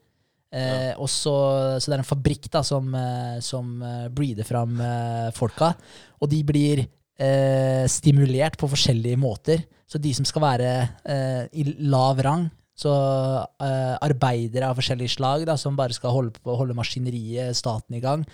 Eh, 0.51 0.93
og 0.99 1.07
så, 1.07 1.35
så 1.79 1.87
det 1.87 1.95
er 1.95 2.03
en 2.03 2.09
fabrikk 2.09 2.49
da 2.51 2.65
som, 2.67 2.91
eh, 2.95 3.37
som 3.45 3.77
eh, 3.87 4.09
breeder 4.11 4.47
fram 4.47 4.81
folka. 5.37 5.73
Og 6.21 6.31
de 6.33 6.43
blir 6.47 6.83
eh, 6.83 7.87
stimulert 7.87 8.59
på 8.59 8.71
forskjellige 8.71 9.21
måter. 9.21 9.63
Så 9.91 9.99
de 10.03 10.13
som 10.15 10.27
skal 10.27 10.45
være 10.45 10.73
i 11.51 11.65
lav 11.91 12.21
rang, 12.23 12.45
så 12.81 12.95
eh, 13.61 13.95
arbeidere 14.01 14.71
av 14.71 14.79
forskjellige 14.79 15.17
slag 15.19 15.45
da, 15.49 15.57
som 15.61 15.77
bare 15.79 15.97
skal 15.97 16.15
holde, 16.15 16.41
på, 16.41 16.55
holde 16.57 16.77
maskineriet, 16.77 17.57
staten, 17.59 17.97
i 17.99 18.03
gang, 18.03 18.25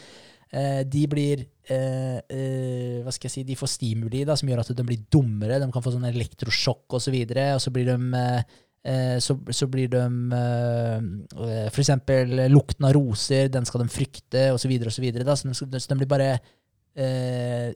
eh, 0.51 0.83
de 0.87 1.07
blir 1.11 1.43
eh, 1.73 2.21
eh, 2.21 3.01
Hva 3.03 3.15
skal 3.15 3.29
jeg 3.29 3.35
si 3.35 3.45
De 3.49 3.57
får 3.59 3.73
stimuli 3.75 4.23
da, 4.29 4.37
som 4.39 4.51
gjør 4.51 4.63
at 4.63 4.71
de 4.77 4.87
blir 4.87 5.03
dummere. 5.13 5.59
De 5.63 5.71
kan 5.73 5.85
få 5.85 5.95
sånn 5.95 6.07
elektrosjokk 6.13 6.87
osv. 6.87 6.95
Og, 6.99 7.05
så 7.09 7.15
videre, 7.15 7.49
og 7.57 7.65
så 7.65 7.73
blir 7.75 7.91
de 7.91 8.21
eh, 8.21 8.57
eh, 8.93 9.17
så, 9.23 9.39
så 9.51 9.71
blir 9.73 9.91
de 9.93 10.05
eh, 10.41 11.67
For 11.73 11.83
eksempel 11.83 12.47
lukten 12.53 12.87
av 12.87 12.95
roser, 12.97 13.51
den 13.53 13.67
skal 13.69 13.83
de 13.83 13.91
frykte, 13.93 14.51
osv. 14.55 14.77
Så, 14.91 15.03
videre, 15.03 15.27
og 15.27 15.41
så, 15.41 15.55
så, 15.57 15.71
de, 15.71 15.83
så 15.83 15.95
de 15.95 16.03
blir 16.03 16.15
bare 16.15 16.37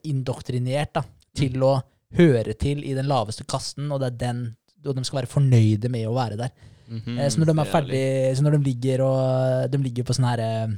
indoktrinert 0.09 0.95
da, 0.97 1.03
til 1.37 1.61
å 1.61 1.75
høre 2.17 2.55
til 2.57 2.79
i 2.89 2.95
den 2.97 3.05
laveste 3.11 3.45
kasten, 3.45 3.91
og 3.93 4.01
det 4.01 4.07
er 4.09 4.15
den 4.23 4.39
og 4.87 4.97
de 4.97 5.05
skal 5.05 5.21
være 5.21 5.31
fornøyde 5.31 5.91
med 5.93 6.07
å 6.09 6.15
være 6.17 6.37
der. 6.41 6.51
Mm 6.91 7.01
-hmm, 7.01 7.29
så 7.31 7.39
når 7.39 7.47
de 7.47 7.53
er 7.59 7.61
er 7.61 7.71
ferdig, 7.73 8.37
så 8.37 8.43
når 8.43 8.51
de 8.57 8.65
ligger, 8.65 9.01
og, 9.03 9.71
de 9.71 9.79
ligger 9.79 10.03
på 10.05 10.13
sånn 10.15 10.27
her 10.29 10.41
eh, 10.41 10.77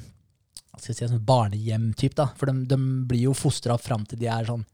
skal 0.79 0.95
jeg 0.95 0.97
si, 0.97 1.09
sånn 1.09 1.25
barnehjem-typ, 1.25 2.15
da, 2.15 2.27
for 2.37 2.47
de, 2.47 2.65
de 2.67 2.77
blir 3.07 3.23
jo 3.23 3.33
fostra 3.35 3.75
opp 3.75 3.83
fram 3.83 4.05
til 4.05 4.19
de 4.19 4.27
er 4.27 4.45
sånn 4.45 4.65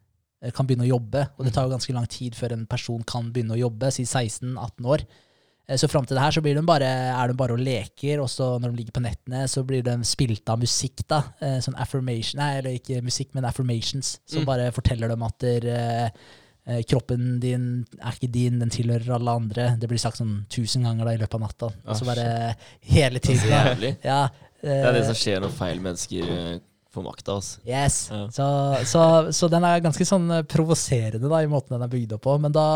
eh, 0.42 0.50
kan 0.50 0.66
begynne 0.66 0.86
å 0.86 0.94
jobbe, 0.98 1.28
og 1.36 1.44
det 1.44 1.52
tar 1.54 1.64
jo 1.64 1.70
ganske 1.70 1.92
lang 1.92 2.06
tid 2.06 2.34
før 2.34 2.52
en 2.52 2.66
person 2.66 3.02
kan 3.04 3.32
begynne 3.32 3.54
å 3.54 3.58
jobbe, 3.58 3.90
si 3.92 4.02
16-18 4.04 4.84
år. 4.86 5.02
Så 5.76 5.86
fram 5.86 6.06
til 6.06 6.16
det 6.16 6.22
her 6.22 6.30
så 6.32 6.40
blir 6.40 6.54
de 6.54 6.62
bare, 6.64 6.86
er 7.12 7.28
de 7.28 7.34
bare 7.34 7.52
og 7.52 7.60
leker, 7.60 8.20
og 8.22 8.30
så 8.30 8.58
når 8.58 8.70
de 8.70 8.76
ligger 8.76 8.92
på 8.92 9.02
nettene, 9.04 9.46
så 9.46 9.62
blir 9.62 9.82
de 9.82 9.98
spilt 10.02 10.48
av 10.48 10.58
musikk, 10.58 11.02
da. 11.06 11.18
Sånn 11.60 11.76
affirmation, 11.76 12.38
nei, 12.40 12.56
eller 12.58 12.70
ikke 12.70 13.02
musikk, 13.04 13.34
men 13.34 13.44
affirmations, 13.44 14.18
som 14.24 14.40
Mm. 14.42 14.46
bare 14.46 14.72
forteller 14.72 15.08
dem 15.08 15.22
at 15.22 15.38
der, 15.38 16.10
kroppen 16.88 17.38
din 17.40 17.64
er 17.98 18.12
ikke 18.16 18.28
din, 18.32 18.58
den 18.60 18.70
tilhører 18.74 19.14
alle 19.16 19.34
andre. 19.40 19.68
Det 19.80 19.88
blir 19.88 20.00
sagt 20.02 20.20
sånn 20.20 20.42
tusen 20.52 20.84
ganger 20.84 21.08
da 21.08 21.14
i 21.16 21.20
løpet 21.22 21.38
av 21.38 21.44
natta. 21.46 21.70
Og 21.86 21.96
så 21.96 22.04
Ah, 22.04 22.10
bare 22.10 22.26
hele 22.92 23.18
Det 23.22 23.30
er 23.30 23.36
så 23.36 23.48
tiden. 23.48 23.96
Ja, 24.04 24.18
Det 24.60 24.74
er 24.84 24.92
det 24.92 25.00
eh, 25.04 25.06
som 25.08 25.14
skjer 25.16 25.40
når 25.44 25.54
feil 25.56 25.80
mennesker 25.80 26.28
eh, 26.34 26.58
får 26.92 27.04
makta. 27.06 27.38
Altså. 27.38 27.60
Yes. 27.68 27.96
Ja. 28.12 28.24
Så, 28.34 28.48
så, 28.90 29.02
så 29.32 29.48
den 29.52 29.64
er 29.64 29.80
ganske 29.84 30.04
sånn 30.08 30.28
eh, 30.30 30.42
provoserende 30.48 31.28
da, 31.30 31.40
i 31.44 31.50
måten 31.50 31.76
den 31.76 31.84
er 31.86 31.92
bygd 31.92 32.16
opp 32.18 32.24
på. 32.26 32.36
Men 32.42 32.52
da, 32.56 32.66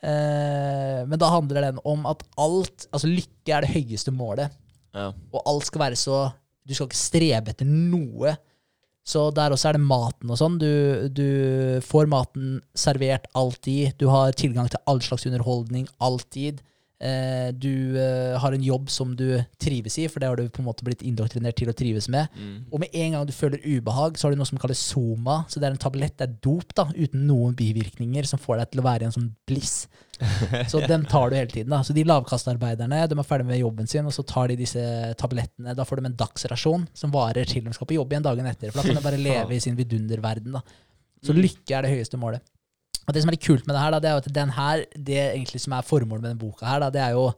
eh, 0.00 1.04
men 1.08 1.18
da 1.20 1.30
handler 1.32 1.68
den 1.70 1.80
om 1.84 2.06
at 2.10 2.22
alt 2.38 2.86
Altså 2.92 3.10
lykke 3.10 3.52
er 3.56 3.66
det 3.66 3.72
høyeste 3.74 4.12
målet, 4.14 4.52
Ja. 4.96 5.10
og 5.32 5.42
alt 5.46 5.66
skal 5.68 5.80
være 5.90 5.96
så 6.00 6.32
Du 6.66 6.74
skal 6.74 6.88
ikke 6.88 6.98
strebe 6.98 7.50
etter 7.52 7.66
noe. 7.68 8.32
Så 9.06 9.28
der 9.30 9.54
også 9.54 9.70
er 9.70 9.76
det 9.76 9.86
maten 9.86 10.32
og 10.34 10.38
sånn. 10.40 10.56
Du, 10.58 10.70
du 11.14 11.28
får 11.86 12.08
maten 12.10 12.56
servert 12.74 13.28
alltid. 13.38 13.94
Du 14.00 14.08
har 14.10 14.34
tilgang 14.34 14.70
til 14.72 14.82
all 14.90 15.02
slags 15.04 15.28
underholdning 15.28 15.86
alltid. 16.02 16.58
Eh, 16.96 17.52
du 17.52 17.98
eh, 18.00 18.38
har 18.40 18.54
en 18.56 18.62
jobb 18.62 18.88
som 18.90 19.10
du 19.16 19.26
trives 19.60 19.98
i, 20.00 20.06
for 20.08 20.22
det 20.22 20.30
har 20.30 20.40
du 20.40 20.48
på 20.48 20.62
en 20.62 20.68
måte 20.70 20.84
blitt 20.86 21.04
indoktrinert 21.04 21.58
til 21.58 21.68
å 21.68 21.74
trives 21.76 22.08
med. 22.12 22.32
Mm. 22.32 22.54
Og 22.70 22.80
med 22.80 22.96
en 22.96 23.16
gang 23.16 23.26
du 23.28 23.34
føler 23.36 23.60
ubehag, 23.64 24.16
så 24.16 24.26
har 24.26 24.32
du 24.32 24.40
noe 24.40 24.48
som 24.48 24.60
kalles 24.60 24.80
soma. 24.80 25.42
Så 25.52 25.60
det 25.60 25.68
er 25.68 25.76
en 25.76 25.82
tablett, 25.82 26.16
det 26.16 26.28
er 26.28 26.38
dop, 26.46 26.72
da, 26.76 26.88
uten 26.96 27.26
noen 27.28 27.56
bivirkninger, 27.58 28.28
som 28.28 28.40
får 28.40 28.62
deg 28.62 28.72
til 28.72 28.82
å 28.82 28.86
være 28.88 29.04
i 29.04 29.10
en 29.10 29.16
sånn 29.18 29.30
bliss. 29.48 29.76
Så 30.72 30.80
den 30.88 31.04
tar 31.04 31.28
du 31.28 31.36
hele 31.36 31.52
tiden. 31.52 31.68
da. 31.74 31.82
Så 31.84 31.92
de 31.92 32.06
lavkastarbeiderne 32.08 33.02
de 33.04 33.18
er 33.20 33.28
ferdig 33.28 33.50
med 33.50 33.60
jobben 33.60 33.90
sin, 33.90 34.08
og 34.08 34.14
så 34.16 34.24
tar 34.24 34.48
de 34.48 34.56
disse 34.56 34.80
tablettene. 35.20 35.74
Da 35.76 35.84
får 35.84 36.00
de 36.00 36.08
en 36.08 36.16
dagsrasjon 36.16 36.86
som 36.96 37.12
varer 37.12 37.44
til 37.44 37.66
de 37.66 37.76
skal 37.76 37.90
på 37.90 37.98
jobb 37.98 38.14
igjen 38.14 38.24
dagen 38.24 38.48
etter. 38.48 38.72
For 38.72 38.80
da 38.80 38.88
kan 38.88 38.96
de 38.96 39.04
bare 39.04 39.20
leve 39.28 39.58
i 39.58 39.60
sin 39.60 39.76
vidunderverden. 39.76 40.56
da. 40.56 40.64
Så 41.20 41.36
lykke 41.36 41.76
er 41.76 41.84
det 41.84 41.92
høyeste 41.92 42.16
målet. 42.20 42.40
Og 43.06 43.14
det 43.14 43.22
som 43.22 43.30
er 43.30 43.36
litt 43.36 43.44
kult 43.46 43.66
med 43.68 43.76
det 43.76 43.82
her, 43.84 43.90
da, 43.94 44.00
det 44.02 44.08
er 44.10 44.14
jo 44.16 44.22
at 44.24 44.32
den 44.34 44.50
her, 44.56 44.84
det 44.96 45.18
egentlig 45.34 45.60
som 45.62 45.72
er 45.76 45.82
formålet 45.86 46.22
med 46.24 46.30
denne 46.32 46.42
boka 46.42 46.66
her, 46.66 46.80
da, 46.82 46.88
det 46.90 47.02
er 47.04 47.12
jo 47.14 47.28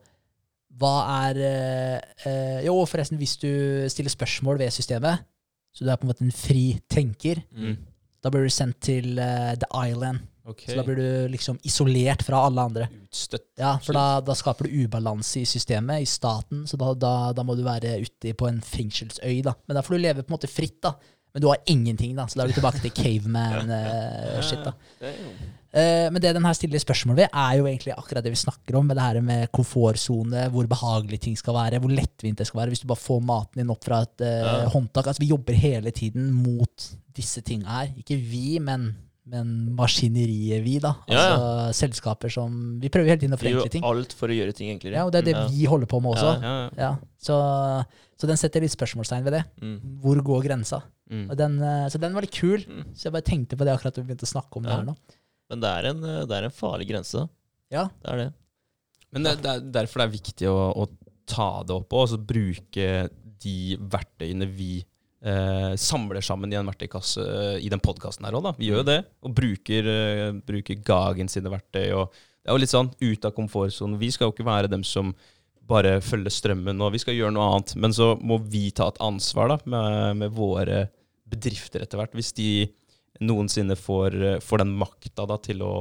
hva 0.78 0.94
er 1.26 1.38
eh, 1.42 2.00
eh, 2.30 2.58
Jo, 2.64 2.76
forresten, 2.86 3.18
hvis 3.18 3.36
du 3.42 3.50
stiller 3.90 4.12
spørsmål 4.14 4.58
ved 4.62 4.70
systemet, 4.72 5.24
så 5.74 5.84
du 5.84 5.90
er 5.90 5.98
på 6.00 6.06
en 6.06 6.12
måte 6.12 6.24
en 6.24 6.32
fri 6.34 6.78
tenker, 6.90 7.42
Mm. 7.52 7.76
da 8.24 8.30
blir 8.30 8.46
du 8.46 8.50
sendt 8.54 8.80
til 8.80 9.18
eh, 9.18 9.54
The 9.60 9.68
Island. 9.90 10.24
Okay. 10.48 10.70
Så 10.72 10.78
da 10.78 10.82
blir 10.86 10.96
du 10.96 11.28
liksom 11.34 11.58
isolert 11.68 12.22
fra 12.24 12.38
alle 12.46 12.62
andre. 12.64 12.86
Utstøtt. 13.04 13.44
Ja, 13.60 13.74
For 13.84 13.92
da, 13.92 14.06
da 14.24 14.32
skaper 14.38 14.64
du 14.64 14.78
ubalanse 14.86 15.42
i 15.42 15.44
systemet, 15.44 16.00
i 16.00 16.08
staten, 16.08 16.62
så 16.66 16.78
da, 16.80 16.94
da, 16.96 17.12
da 17.36 17.44
må 17.44 17.52
du 17.58 17.60
være 17.66 17.98
ute 18.00 18.32
på 18.38 18.48
en 18.48 18.62
fengselsøy. 18.64 19.42
da. 19.44 19.52
Men 19.68 19.76
da 19.76 19.82
får 19.84 19.98
du 19.98 20.00
leve 20.06 20.22
på 20.24 20.32
en 20.32 20.38
måte 20.38 20.48
fritt, 20.48 20.78
da. 20.82 20.94
Men 21.34 21.42
du 21.44 21.50
har 21.50 21.60
ingenting, 21.68 22.14
da. 22.16 22.24
Så 22.26 22.38
da 22.40 22.46
er 22.46 22.48
du 22.48 22.56
tilbake 22.56 22.80
til 22.80 22.94
caveman-shit. 23.02 24.64
da. 24.64 24.72
Eh, 25.78 26.08
men 26.10 26.20
det 26.24 26.34
den 26.34 26.44
her 26.48 26.56
stiller 26.58 26.80
spørsmål 26.82 27.16
ved, 27.20 27.28
er 27.32 27.56
jo 27.60 27.66
egentlig 27.70 27.94
akkurat 27.94 28.24
det 28.26 28.32
vi 28.34 28.40
snakker 28.40 28.78
om, 28.80 28.86
med 28.90 28.96
det 28.98 29.04
her 29.04 29.20
med 29.22 29.48
komfortsone, 29.54 30.46
hvor 30.50 30.66
behagelig 30.70 31.20
ting 31.24 31.36
skal 31.38 31.54
være, 31.54 31.78
hvor 31.82 31.92
lettvint 31.94 32.38
det 32.40 32.46
skal 32.48 32.62
være, 32.64 32.72
hvis 32.74 32.82
du 32.82 32.88
bare 32.90 33.02
får 33.04 33.20
maten 33.22 33.62
din 33.62 33.70
opp 33.74 33.84
fra 33.86 34.02
et 34.06 34.20
eh, 34.26 34.40
Ja. 34.44 34.68
håndtak. 34.74 35.06
Altså 35.12 35.20
Vi 35.22 35.30
jobber 35.34 35.54
hele 35.54 35.90
tiden 35.94 36.32
mot 36.32 36.88
disse 37.14 37.42
tinga 37.42 37.68
her. 37.80 37.92
Ikke 37.98 38.16
vi, 38.18 38.58
men, 38.62 38.90
men 39.28 39.74
maskineriet 39.76 40.62
vi, 40.64 40.78
da. 40.80 40.94
Ja, 41.08 41.14
ja. 41.14 41.36
Altså 41.36 41.78
selskaper 41.84 42.30
som 42.32 42.78
Vi 42.80 42.88
prøver 42.88 43.12
hele 43.12 43.20
tiden 43.20 43.34
å 43.36 43.40
Vi 43.40 43.50
gjør 43.52 43.60
forenkle 43.62 43.74
ting. 43.76 43.82
jo 43.84 43.92
alt 43.94 44.12
for 44.18 44.28
å 44.32 44.36
gjøre 44.38 44.54
ting 44.56 44.70
enklere. 44.74 44.94
Ja, 45.00 45.04
og 45.06 45.12
det 45.12 45.22
er 45.22 45.26
det 45.30 45.36
Ja. 45.36 45.46
vi 45.52 45.64
holder 45.68 45.86
på 45.90 46.00
med 46.02 46.16
også. 46.16 47.00
Så, 47.18 47.36
så 48.18 48.26
den 48.30 48.36
setter 48.40 48.62
litt 48.62 48.72
spørsmålstegn 48.74 49.24
ved 49.26 49.32
det. 49.38 49.44
Mm. 49.62 49.78
Hvor 50.02 50.20
går 50.22 50.44
grensa? 50.46 50.82
Mm. 51.10 51.28
Den, 51.36 51.60
eh, 51.62 51.86
så 51.90 51.98
den 52.00 52.14
var 52.14 52.22
litt 52.22 52.34
kul. 52.34 52.58
Mm. 52.66 52.84
Så 52.94 53.08
jeg 53.08 53.12
bare 53.14 53.26
tenkte 53.26 53.56
på 53.58 53.64
det 53.66 53.74
akkurat 53.74 53.94
da 53.96 54.02
vi 54.02 54.08
begynte 54.12 54.28
å 54.28 54.32
snakke 54.34 54.56
om 54.60 54.62
det 54.66 54.72
her 54.74 54.84
nå. 54.86 54.94
Men 55.48 55.64
det 55.64 55.72
er, 55.72 55.90
en, 55.92 56.04
eh, 56.04 56.24
det 56.28 56.36
er 56.36 56.48
en 56.48 56.54
farlig 56.54 56.88
grense. 56.90 57.24
Ja. 57.72 57.88
Det 58.02 58.12
er 58.12 58.22
det. 58.24 58.28
Men 59.14 59.24
det, 59.24 59.38
det 59.44 59.50
er 59.54 59.66
derfor 59.80 60.02
det 60.02 60.08
er 60.08 60.16
viktig 60.18 60.50
å, 60.50 60.58
å 60.84 60.88
ta 61.28 61.50
det 61.64 61.76
opp 61.76 61.96
og 61.96 62.14
bruke 62.28 63.08
de 63.38 63.58
verktøyene 63.78 64.48
vi 64.50 64.78
eh, 65.24 65.72
samler 65.80 66.24
sammen 66.24 66.52
i 66.52 66.58
en 66.58 66.68
verktøykasse 66.68 67.24
eh, 67.24 67.56
i 67.64 67.70
den 67.72 67.82
podkasten 67.82 68.26
her 68.26 68.36
òg, 68.36 68.48
da. 68.48 68.54
Vi 68.58 68.70
gjør 68.70 68.82
jo 68.82 68.88
det. 68.88 69.00
Og 69.24 69.34
bruker, 69.36 69.88
uh, 69.88 70.40
bruker 70.44 70.80
Gagen 70.84 71.30
sine 71.32 71.52
verktøy. 71.52 71.86
Og 71.96 72.12
det 72.12 72.50
er 72.50 72.56
jo 72.56 72.62
litt 72.64 72.74
sånn 72.74 72.92
ut 72.92 73.28
av 73.28 73.34
komfortsonen. 73.36 73.98
Vi 74.00 74.12
skal 74.14 74.28
jo 74.28 74.36
ikke 74.36 74.48
være 74.48 74.72
dem 74.72 74.84
som 74.86 75.14
bare 75.68 75.98
følge 76.00 76.32
strømmen 76.32 76.80
og 76.80 76.94
vi 76.94 77.00
skal 77.02 77.16
gjøre 77.16 77.34
noe 77.36 77.48
annet. 77.52 77.74
Men 77.80 77.94
så 77.94 78.14
må 78.24 78.40
vi 78.48 78.68
ta 78.72 78.88
et 78.88 79.00
ansvar 79.04 79.52
da, 79.52 79.58
med, 79.68 80.22
med 80.24 80.36
våre 80.36 80.86
bedrifter 81.28 81.84
etter 81.84 82.00
hvert. 82.00 82.16
Hvis 82.16 82.32
de 82.36 82.50
noensinne 83.24 83.76
får, 83.78 84.18
eh, 84.22 84.40
får 84.44 84.64
den 84.64 84.74
makta 84.80 85.26
da, 85.28 85.38
til 85.42 85.64
å 85.66 85.72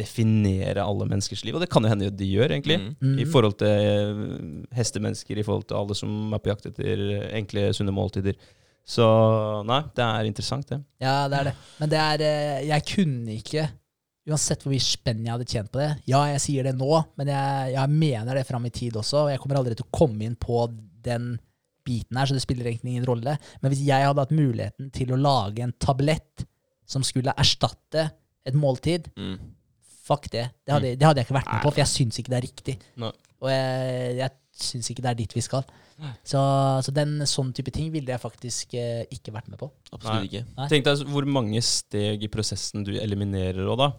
definere 0.00 0.82
alle 0.84 1.06
menneskers 1.08 1.42
liv. 1.44 1.56
Og 1.56 1.64
det 1.64 1.70
kan 1.72 1.84
jo 1.84 1.90
hende 1.92 2.08
de 2.14 2.28
gjør, 2.28 2.54
egentlig. 2.54 2.78
Mm. 2.80 2.94
Mm. 3.02 3.18
I 3.20 3.26
forhold 3.28 3.58
til 3.60 3.68
eh, 3.68 4.22
hestemennesker, 4.78 5.38
i 5.38 5.44
forhold 5.46 5.68
til 5.68 5.80
alle 5.80 5.98
som 5.98 6.32
er 6.34 6.42
på 6.42 6.52
jakt 6.52 6.70
etter 6.70 7.04
enkle, 7.36 7.68
sunne 7.76 7.94
måltider. 7.94 8.38
Så 8.90 9.04
nei, 9.68 9.82
det 9.94 10.06
er 10.06 10.28
interessant, 10.28 10.70
det. 10.70 10.80
Ja, 11.02 11.28
det 11.30 11.40
er 11.40 11.50
det. 11.50 11.58
Men 11.78 11.92
det 11.92 12.00
er 12.00 12.24
eh, 12.26 12.64
Jeg 12.70 12.86
kunne 12.94 13.36
ikke 13.36 13.68
Uansett 14.30 14.62
hvor 14.62 14.70
mye 14.70 14.84
spenn 14.84 15.22
jeg 15.24 15.32
hadde 15.32 15.46
tjent 15.48 15.70
på 15.72 15.80
det. 15.80 15.88
Ja, 16.06 16.20
jeg 16.28 16.42
sier 16.44 16.66
det 16.68 16.74
nå, 16.76 16.90
men 17.18 17.30
jeg, 17.32 17.70
jeg 17.72 17.92
mener 18.02 18.36
det 18.36 18.44
fram 18.46 18.66
i 18.68 18.70
tid 18.70 18.98
også. 19.00 19.24
Og 19.24 19.30
jeg 19.32 19.40
kommer 19.42 19.58
aldri 19.58 19.74
til 19.74 19.86
å 19.88 19.94
komme 19.96 20.26
inn 20.26 20.36
på 20.38 20.66
den 21.02 21.32
biten 21.88 22.18
her, 22.20 22.28
så 22.28 22.36
det 22.36 22.42
spiller 22.44 22.68
egentlig 22.68 22.92
ingen 22.92 23.08
rolle. 23.08 23.38
Men 23.62 23.72
hvis 23.72 23.82
jeg 23.88 24.06
hadde 24.06 24.22
hatt 24.22 24.36
muligheten 24.36 24.90
til 24.94 25.14
å 25.14 25.18
lage 25.18 25.64
en 25.64 25.74
tablett 25.82 26.44
som 26.90 27.04
skulle 27.06 27.34
erstatte 27.38 28.08
et 28.48 28.56
måltid, 28.58 29.06
Mm. 29.16 29.36
fuck 30.10 30.26
det. 30.32 30.48
Det 30.66 30.72
hadde, 30.74 30.96
det 30.98 31.06
hadde 31.06 31.20
jeg 31.22 31.28
ikke 31.28 31.38
vært 31.38 31.52
med 31.52 31.62
på, 31.62 31.70
for 31.70 31.80
jeg 31.84 31.90
syns 31.92 32.18
ikke 32.18 32.32
det 32.32 32.38
er 32.40 32.46
riktig. 32.48 32.74
No. 32.98 33.12
Og 33.40 33.50
jeg, 33.52 34.16
jeg 34.18 34.30
syns 34.60 34.90
ikke 34.90 35.04
det 35.06 35.10
er 35.12 35.18
dit 35.22 35.34
vi 35.38 35.44
skal. 35.44 35.64
Så, 36.24 36.40
så 36.80 36.92
den 36.96 37.18
sånn 37.28 37.50
type 37.52 37.68
ting 37.76 37.90
ville 37.92 38.08
jeg 38.08 38.20
faktisk 38.22 38.72
eh, 38.80 39.02
ikke 39.12 39.34
vært 39.34 39.50
med 39.52 39.60
på. 39.60 39.68
Absolutt 39.92 40.22
Nei. 40.22 40.28
ikke. 40.30 40.40
Nei. 40.56 40.68
Tenk 40.72 40.86
deg 40.88 41.02
hvor 41.12 41.26
mange 41.28 41.60
steg 41.64 42.24
i 42.24 42.30
prosessen 42.32 42.86
du 42.88 42.94
eliminerer 42.96 43.68
òg, 43.68 43.76
da. 43.82 43.90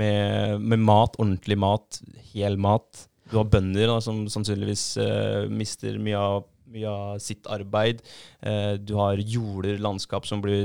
Med, 0.00 0.56
med 0.62 0.80
mat, 0.86 1.18
ordentlig 1.20 1.58
mat, 1.60 2.00
hel 2.32 2.56
mat. 2.62 3.04
Du 3.30 3.36
har 3.36 3.44
bønder 3.52 3.90
da, 3.92 3.98
som 4.02 4.22
sannsynligvis 4.32 4.84
eh, 5.04 5.44
mister 5.52 6.00
mye 6.02 6.16
av, 6.18 6.46
mye 6.72 6.88
av 6.96 7.20
sitt 7.22 7.44
arbeid. 7.52 8.00
Eh, 8.40 8.78
du 8.80 8.94
har 8.98 9.20
jorder, 9.20 9.76
landskap 9.84 10.24
som 10.30 10.40
blir 10.42 10.64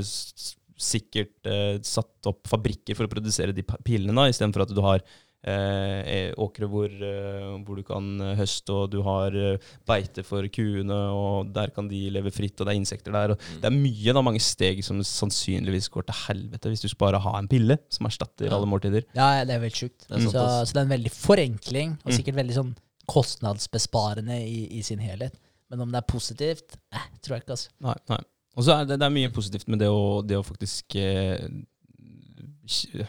sikkert 0.78 1.46
eh, 1.48 1.78
satt 1.82 2.28
opp 2.28 2.48
fabrikker 2.52 2.96
for 2.98 3.06
å 3.08 3.12
produsere 3.12 3.54
de 3.56 3.64
pillene, 3.64 4.30
istedenfor 4.32 4.66
at 4.66 4.74
du 4.76 4.82
har 4.84 5.00
eh, 5.46 6.02
eh, 6.10 6.32
åkre 6.42 6.66
hvor, 6.72 6.90
eh, 6.90 7.52
hvor 7.68 7.78
du 7.78 7.84
kan 7.86 8.08
høste, 8.40 8.74
og 8.74 8.90
du 8.96 8.98
har 9.06 9.36
eh, 9.38 9.58
beite 9.88 10.24
for 10.26 10.48
kuene, 10.50 10.98
og 11.14 11.52
der 11.54 11.70
kan 11.76 11.88
de 11.88 12.00
leve 12.10 12.32
fritt, 12.34 12.58
og 12.60 12.66
det 12.66 12.74
er 12.74 12.80
insekter 12.82 13.14
der. 13.14 13.36
Og 13.36 13.38
det 13.62 13.70
er 13.70 13.76
mye, 13.78 14.16
da, 14.18 14.24
mange 14.26 14.42
steg 14.42 14.82
som 14.84 15.00
sannsynligvis 15.06 15.88
går 15.94 16.08
til 16.10 16.18
helvete 16.26 16.72
hvis 16.74 16.82
du 16.82 16.90
skal 16.90 17.04
bare 17.06 17.22
ha 17.22 17.36
en 17.38 17.48
pille 17.52 17.78
som 17.94 18.10
erstatter 18.10 18.50
Ja. 18.50 18.56
alle 18.58 18.68
måltider. 18.72 19.06
Ja, 19.16 19.44
det 19.46 19.54
er 19.56 19.62
veldig 19.68 19.78
sjukt. 19.84 20.08
Er 20.10 20.26
så, 20.26 20.34
så 20.66 20.74
det 20.74 20.82
er 20.82 20.88
en 20.90 20.96
veldig 20.98 21.14
forenkling, 21.14 21.98
og 22.04 22.12
Mm. 22.12 22.18
sikkert 22.20 22.42
veldig 22.42 22.58
sånn 22.58 22.76
kostnadsbesparende 23.06 24.38
i, 24.42 24.66
i 24.80 24.82
sin 24.84 25.00
helhet. 25.00 25.38
Men 25.70 25.82
om 25.82 25.92
det 25.94 26.02
er 26.02 26.10
positivt, 26.10 26.76
eh, 26.94 27.06
tror 27.22 27.36
jeg 27.38 27.44
ikke, 27.46 27.56
altså. 27.56 27.70
Nei, 27.86 27.96
nei. 28.10 28.20
Og 28.56 28.64
så 28.64 28.76
er 28.76 28.86
det, 28.88 29.00
det 29.02 29.08
er 29.08 29.16
mye 29.16 29.32
positivt 29.36 29.68
med 29.68 29.82
det 29.84 29.90
å, 29.92 30.22
det 30.24 30.38
å 30.40 30.46
faktisk 30.46 30.96
eh, 31.02 31.42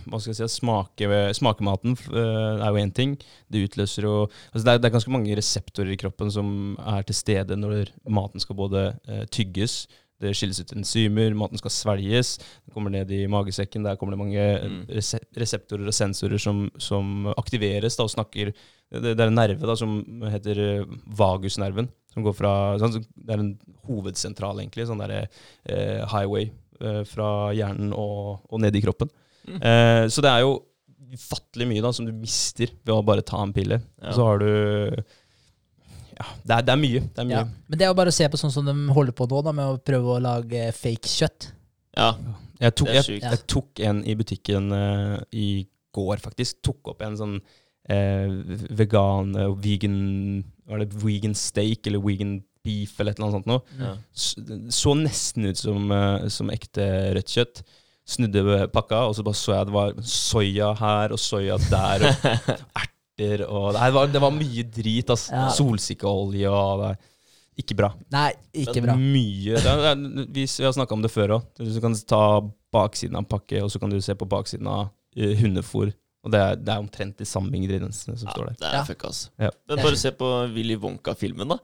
hva 0.05 0.19
skal 0.21 0.33
jeg 0.35 0.39
si, 0.43 0.59
smake, 0.59 1.09
smake 1.39 1.65
maten 1.65 1.95
eh, 2.11 2.57
er 2.61 2.67
jo 2.67 2.81
én 2.83 2.93
ting. 2.93 3.15
Det 3.49 3.63
utløser 3.69 4.05
jo 4.05 4.17
altså 4.27 4.65
det, 4.67 4.73
er, 4.75 4.81
det 4.83 4.91
er 4.91 4.97
ganske 4.99 5.15
mange 5.15 5.37
reseptorer 5.39 5.95
i 5.95 6.01
kroppen 6.01 6.33
som 6.35 6.51
er 6.83 7.07
til 7.09 7.17
stede 7.17 7.57
når 7.57 7.95
maten 8.13 8.43
skal 8.43 8.59
både 8.59 8.89
eh, 9.09 9.25
tygges, 9.33 9.85
det 10.21 10.33
skilles 10.37 10.63
ut 10.65 10.73
enzymer, 10.73 11.35
maten 11.37 11.61
skal 11.61 11.73
svelges, 11.73 12.37
det 12.65 12.73
kommer 12.73 12.93
ned 12.93 13.11
i 13.13 13.27
magesekken. 13.29 13.85
Der 13.85 13.99
kommer 14.01 14.17
det 14.17 14.23
mange 14.23 14.45
Mm. 14.57 14.79
rese 14.97 15.21
reseptorer 15.37 15.91
og 15.91 15.93
sensorer 15.93 16.41
som, 16.41 16.71
som 16.81 17.29
aktiveres 17.37 17.99
da, 17.99 18.07
og 18.07 18.13
snakker 18.15 18.53
det, 18.55 19.13
det 19.13 19.21
er 19.21 19.29
en 19.29 19.37
nerve 19.37 19.69
da, 19.69 19.77
som 19.77 19.99
heter 20.33 20.61
eh, 20.63 20.97
vagusnerven. 21.19 21.91
Som 22.17 22.25
går 22.25 22.33
fra, 22.33 22.51
sånn, 22.81 23.03
det 23.13 23.35
er 23.35 23.43
en 23.43 23.51
hovedsentral, 23.85 24.63
egentlig. 24.63 24.87
Sånn 24.89 25.03
der, 25.03 25.27
eh, 25.69 26.01
highway 26.09 26.47
eh, 26.81 27.03
fra 27.05 27.51
hjernen 27.53 27.93
og, 27.93 28.47
og 28.49 28.63
ned 28.65 28.79
i 28.79 28.81
kroppen. 28.81 29.11
Mm. 29.45 29.59
Eh, 29.61 30.05
så 30.09 30.25
det 30.25 30.33
er 30.33 30.47
jo 30.47 30.55
ufattelig 31.13 31.69
mye 31.69 31.85
da, 31.85 31.93
som 31.93 32.09
du 32.09 32.15
mister 32.17 32.73
ved 32.81 32.95
å 32.95 33.05
bare 33.05 33.25
ta 33.27 33.43
en 33.45 33.53
pille. 33.53 33.83
Ja. 34.01 34.15
Så 34.17 34.25
har 34.25 34.41
du 34.41 34.49
Ja, 36.17 36.25
det 36.49 36.57
er, 36.57 36.65
det 36.65 36.73
er 36.73 36.81
mye. 36.81 37.05
Det 37.05 37.21
er 37.21 37.29
mye. 37.29 37.43
Ja. 37.43 37.45
Men 37.69 37.79
det 37.79 37.85
er 37.85 37.93
jo 37.93 37.99
bare 38.01 38.15
å 38.15 38.17
se 38.17 38.31
på 38.33 38.41
sånn 38.41 38.55
som 38.55 38.65
de 38.65 38.75
holder 38.97 39.13
på 39.13 39.29
nå, 39.29 39.45
da, 39.45 39.53
med 39.61 39.75
å 39.75 39.79
prøve 39.85 40.17
å 40.17 40.25
lage 40.25 40.71
fake 40.73 41.13
kjøtt. 41.13 41.51
Ja, 41.97 42.15
Jeg, 42.57 42.73
tok, 42.81 42.89
det 42.89 42.97
er 42.97 43.13
jeg, 43.13 43.21
jeg 43.25 43.45
tok 43.53 43.85
en 43.85 44.03
i 44.09 44.17
butikken 44.17 44.73
eh, 44.73 45.17
i 45.37 45.49
går, 45.97 46.21
faktisk. 46.25 46.63
Tok 46.65 46.95
opp 46.95 47.05
en 47.05 47.21
sånn 47.21 47.37
eh, 47.93 48.33
vegan 48.77 49.37
eh, 49.37 49.53
vegan 49.61 49.99
Var 50.67 50.83
det 50.83 51.01
vegan 51.03 51.35
steak 51.39 51.87
eller 51.87 52.03
vegan 52.03 52.39
beef 52.67 52.97
eller 52.99 53.15
et 53.15 53.21
eller 53.21 53.29
annet 53.29 53.39
sånt 53.39 53.51
noe? 53.51 53.63
Ja. 53.79 53.95
Så 54.75 54.95
nesten 54.99 55.51
ut 55.51 55.61
som, 55.61 55.91
eh, 55.95 56.29
som 56.33 56.51
ekte 56.55 56.87
rødt 57.17 57.35
kjøtt. 57.37 57.63
Snudde 58.07 58.69
pakka, 58.71 59.09
og 59.09 59.17
så 59.19 59.25
bare 59.27 59.39
så 59.39 59.55
jeg 59.57 59.67
det 59.67 59.75
var 59.75 59.97
soya 60.07 60.69
her 60.79 61.15
og 61.15 61.19
soya 61.19 61.57
der. 61.71 62.07
Og 62.07 62.51
erter 63.17 63.43
og 63.49 63.73
det 63.75 63.91
var, 63.95 64.09
det 64.13 64.23
var 64.23 64.35
mye 64.35 64.63
drit. 64.63 65.11
Altså. 65.11 65.35
Ja. 65.35 65.49
Solsikkeolje 65.55 66.51
og 66.51 66.85
det 66.85 66.95
Ikke 67.57 67.75
bra. 67.79 67.89
Nei, 68.13 68.31
ikke 68.53 68.83
bra. 68.85 68.95
Mye. 69.01 69.57
Det 69.57 69.71
er, 69.71 69.81
det 69.81 69.93
er, 69.95 70.27
vi, 70.29 70.45
vi 70.45 70.67
har 70.67 70.75
snakka 70.77 70.95
om 70.95 71.03
det 71.03 71.11
før 71.11 71.39
òg. 71.39 71.47
Du 71.57 71.81
kan 71.81 71.95
ta 72.05 72.23
baksiden 72.75 73.17
av 73.17 73.25
en 73.25 73.31
pakke, 73.31 73.63
og 73.65 73.71
så 73.73 73.81
kan 73.81 73.91
du 73.91 73.97
se 74.05 74.15
på 74.15 74.29
baksiden 74.29 74.69
av 74.69 74.91
uh, 74.91 75.33
hundefôr. 75.41 75.95
Og 76.27 76.33
det 76.35 76.41
er, 76.43 76.59
det 76.59 76.75
er 76.75 76.83
omtrent 76.83 77.17
de 77.23 77.29
samme 77.29 77.55
ingrediensene 77.55 78.19
som 78.19 78.27
Ja, 78.27 78.35
står 78.35 78.51
der. 78.51 78.59
det 78.59 78.67
er 78.73 78.77
Ja. 78.81 78.85
fuck, 78.89 79.05
ass. 79.07 79.25
Ja. 79.39 79.51
Men 79.71 79.79
bare 79.85 79.97
se 80.03 80.11
på 80.11 80.31
Willy 80.57 80.75
Wonka-filmen, 80.83 81.55
da. 81.55 81.59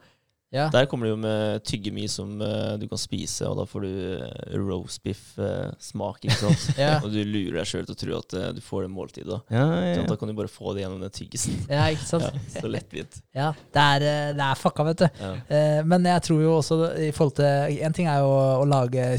Ja. 0.53 0.67
Der 0.69 0.85
kommer 0.85 1.07
det 1.07 1.15
jo 1.15 1.17
med 1.17 1.63
tyggemi 1.65 2.03
som 2.07 2.35
uh, 2.39 2.75
du 2.77 2.83
kan 2.87 2.99
spise, 3.01 3.41
og 3.49 3.57
da 3.57 3.63
får 3.65 3.81
du 3.81 3.87
uh, 4.21 4.57
roast 4.61 5.01
beef-smak, 5.01 6.19
ikke 6.27 6.37
sant. 6.37 6.67
Ja. 6.83 6.99
Og 7.01 7.09
du 7.09 7.17
lurer 7.25 7.57
deg 7.57 7.65
sjøl 7.71 7.87
til 7.89 7.95
å 7.95 7.99
tro 8.03 8.19
at 8.19 8.35
eh, 8.37 8.51
du 8.53 8.61
får 8.61 8.85
det 8.85 8.91
måltidet. 8.93 9.25
Da. 9.31 9.39
Ja, 9.49 9.63
ja, 9.81 9.95
ja. 9.97 10.03
da 10.05 10.15
kan 10.21 10.29
du 10.29 10.35
bare 10.37 10.51
få 10.53 10.75
det 10.77 10.83
gjennom 10.85 11.01
den 11.01 11.09
tyggisen. 11.17 11.57
ja, 11.65 11.87
ikke 11.89 12.05
sant? 12.05 12.29
Ja, 12.53 12.61
så 12.61 12.69
lettvint. 12.69 13.17
Ja, 13.33 13.49
det 13.73 13.87
er, 13.95 14.05
eh, 14.11 14.29
det 14.37 14.45
er 14.51 14.61
fucka, 14.61 14.85
vet 14.91 15.01
du. 15.01 15.07
Ja. 15.25 15.33
Eh, 15.57 15.81
Men 15.89 16.05
jeg 16.13 16.21
tror 16.29 16.45
jo 16.45 16.53
også 16.59 16.79
i 17.01 17.09
forhold 17.17 17.35
til 17.41 17.81
En 17.89 17.97
ting 17.97 18.07
er 18.13 18.21
jo 18.21 18.29
å, 18.61 18.69
lage 18.69 19.09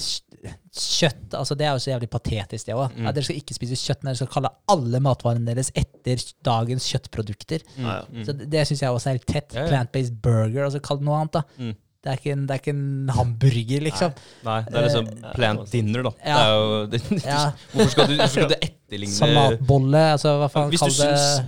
kjøtt. 0.74 1.34
altså 1.38 1.54
Det 1.58 1.66
er 1.66 1.72
jo 1.76 1.82
så 1.84 1.90
jævlig 1.92 2.08
patetisk, 2.10 2.66
det 2.66 2.74
òg. 2.74 2.94
Mm. 2.96 3.06
Dere 3.14 3.24
skal 3.26 3.38
ikke 3.38 3.54
spise 3.56 3.78
kjøtt, 3.78 4.02
men 4.02 4.10
dere 4.10 4.20
skal 4.22 4.32
kalle 4.34 4.50
alle 4.74 5.00
matvarene 5.04 5.46
deres 5.46 5.70
etter 5.78 6.22
dagens 6.46 6.88
kjøttprodukter. 6.90 7.62
Mm. 7.78 8.24
Så 8.26 8.34
det, 8.34 8.48
det 8.50 8.66
syns 8.68 8.82
jeg 8.82 8.90
også 8.96 9.10
er 9.12 9.18
helt 9.18 9.28
tett. 9.30 9.54
Plant-based 9.54 10.18
burger, 10.24 10.64
altså 10.66 10.82
kall 10.84 10.98
det 11.00 11.08
noe 11.08 11.20
annet. 11.22 11.38
da 11.38 11.44
Mm. 11.58 11.74
Det, 12.04 12.12
er 12.12 12.18
ikke 12.20 12.32
en, 12.36 12.44
det 12.44 12.52
er 12.54 12.60
ikke 12.60 12.72
en 12.74 13.12
hamburger, 13.16 13.84
liksom. 13.88 14.16
Nei, 14.44 14.60
det 14.68 14.76
er 14.76 14.88
liksom 14.90 15.06
Eh, 15.24 15.32
plant 15.34 15.72
dinner, 15.72 16.02
da. 16.04 16.10
Ja. 16.24 16.34
Det 16.36 16.44
er 16.44 16.54
jo, 16.54 16.86
det, 16.92 17.00
Ja, 17.24 17.42
hvorfor, 17.72 17.90
skal 17.90 18.08
du, 18.08 18.16
hvorfor 18.18 18.34
skal 18.34 18.48
du 18.50 18.56
etterligne 18.58 19.14
Salatbolle, 19.14 20.02
altså 20.14 20.34
hva 20.40 20.48
faen 20.52 20.68
Hvis 20.72 20.82
du 20.82 20.90
kall 20.90 20.98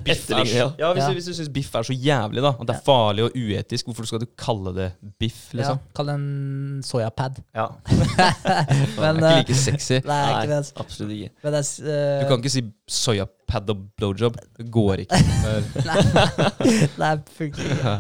det 0.07 0.39
er, 0.39 0.53
ja. 0.57 0.69
ja, 0.81 0.93
hvis, 0.95 1.03
Ja. 1.03 1.09
Du, 1.11 1.19
hvis 1.19 1.29
du 1.29 1.35
syns 1.37 1.51
biff 1.53 1.75
er 1.77 1.87
så 1.87 1.97
jævlig, 1.97 2.43
da, 2.45 2.53
at 2.57 2.71
det 2.71 2.77
er 2.77 2.83
farlig 2.87 3.27
og 3.27 3.37
uetisk, 3.37 3.91
hvorfor 3.91 4.09
skal 4.09 4.23
du 4.23 4.27
kalle 4.39 4.73
det 4.77 4.89
biff, 5.21 5.53
liksom? 5.53 5.77
ja? 5.81 5.95
Kall 5.99 6.11
det 6.11 6.17
en 6.17 6.83
soyapad. 6.87 7.41
Ja. 7.57 7.69
Men 9.03 9.21
det 9.21 9.29
er 9.29 9.37
eh, 9.37 9.45
ikke 9.45 9.53
like 9.53 9.61
sexy. 9.61 10.01
Nei, 10.11 10.23
ikke 10.33 10.51
det. 10.55 10.61
altså. 10.63 10.77
absolutt 10.83 11.17
ikke. 11.19 11.31
Men 11.45 11.57
det 11.57 11.63
er, 11.63 11.93
eh, 11.93 12.23
Du 12.23 12.29
kan 12.33 12.43
ikke 12.43 12.55
si 12.57 12.65
soyapad 12.87 13.71
og 13.73 13.81
blowjob. 13.99 14.37
Det 14.59 14.67
går 14.73 15.03
ikke. 15.05 15.19
Nei, 17.01 17.13
det 17.19 17.35
funker 17.37 17.71
ikke. 17.73 17.95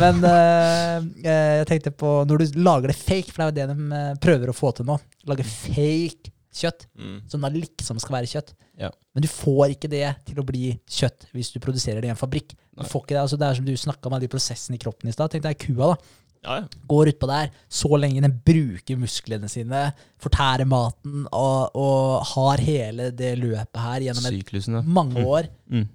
Men 0.00 0.22
eh, 0.28 1.08
jeg 1.26 1.66
tenkte 1.70 1.92
på 2.02 2.12
Når 2.28 2.44
du 2.44 2.60
lager 2.64 2.92
det 2.92 2.96
fake, 2.98 3.32
for 3.32 3.42
det 3.42 3.44
er 3.44 3.50
jo 3.50 3.56
det 3.58 3.66
de 3.76 3.98
eh, 3.98 4.12
prøver 4.24 4.52
å 4.52 4.56
få 4.56 4.72
til 4.78 4.88
nå. 4.88 4.96
Lage 5.30 5.46
fake 5.48 6.32
kjøtt 6.52 6.84
Mm. 7.00 7.22
som 7.32 7.40
da 7.40 7.48
liksom 7.48 7.96
skal 8.02 8.18
være 8.18 8.28
kjøtt. 8.28 8.50
Ja. 8.78 8.90
Men 9.16 9.24
du 9.24 9.28
får 9.32 9.72
ikke 9.72 9.88
det 9.90 10.04
til 10.28 10.36
å 10.40 10.44
bli 10.46 10.74
kjøtt 10.84 11.24
hvis 11.32 11.48
du 11.54 11.56
produserer 11.64 12.02
det 12.04 12.10
i 12.10 12.12
en 12.12 12.18
fabrikk. 12.20 12.52
Du 12.76 12.82
Nei. 12.82 12.88
får 12.90 13.02
ikke 13.06 13.14
det, 13.16 13.22
altså 13.22 13.38
det 13.40 13.46
er 13.48 13.56
som 13.56 13.64
du 13.68 13.72
snakka 13.80 14.10
om 14.10 14.18
de 14.20 14.28
prosessene 14.32 14.76
i 14.76 14.82
kroppen 14.82 15.08
i 15.08 15.14
stad. 15.16 15.32
Tenk 15.32 15.46
deg 15.46 15.56
kua, 15.64 15.94
da. 15.94 15.96
Ja, 16.42 16.56
ja. 16.58 16.66
Går 16.90 17.12
utpå 17.12 17.28
der 17.30 17.50
så 17.70 17.90
lenge 18.00 18.20
den 18.24 18.32
bruker 18.44 18.96
musklene 18.98 19.48
sine, 19.48 19.84
fortærer 20.18 20.66
maten 20.66 21.26
og, 21.30 21.76
og 21.78 22.24
har 22.32 22.58
hele 22.66 23.10
det 23.14 23.36
løpet 23.38 23.78
her 23.84 24.00
gjennom 24.08 24.26
Syklusene. 24.26 24.82
Mange 24.84 25.20
Mm. 25.22 25.26
år. 25.30 25.48
Mm. 25.70 25.88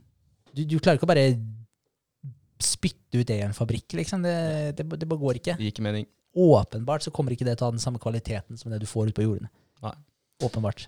Du, 0.55 0.63
du 0.63 0.77
klarer 0.79 0.95
ikke 0.97 1.05
å 1.09 1.11
bare 1.11 1.25
spytte 2.63 3.19
ut 3.21 3.27
det 3.29 3.37
i 3.37 3.43
en 3.45 3.53
fabrikk, 3.53 3.93
liksom. 3.99 4.23
Det, 4.25 4.37
det, 4.79 4.85
det 4.97 5.07
bare 5.09 5.19
går 5.21 5.37
ikke. 5.41 5.57
Det 5.59 5.67
gir 5.67 5.73
ikke 5.75 5.85
mening. 5.85 6.07
Åpenbart 6.37 7.03
så 7.05 7.11
kommer 7.13 7.33
ikke 7.35 7.45
det 7.45 7.57
til 7.57 7.65
å 7.65 7.69
ha 7.69 7.75
den 7.75 7.81
samme 7.83 7.99
kvaliteten 8.01 8.57
som 8.57 8.71
det 8.73 8.79
du 8.81 8.87
får 8.89 9.09
ute 9.11 9.17
på 9.19 9.25
jordene. 9.27 9.49
Nei. 9.85 9.93
Åpenbart. 10.47 10.87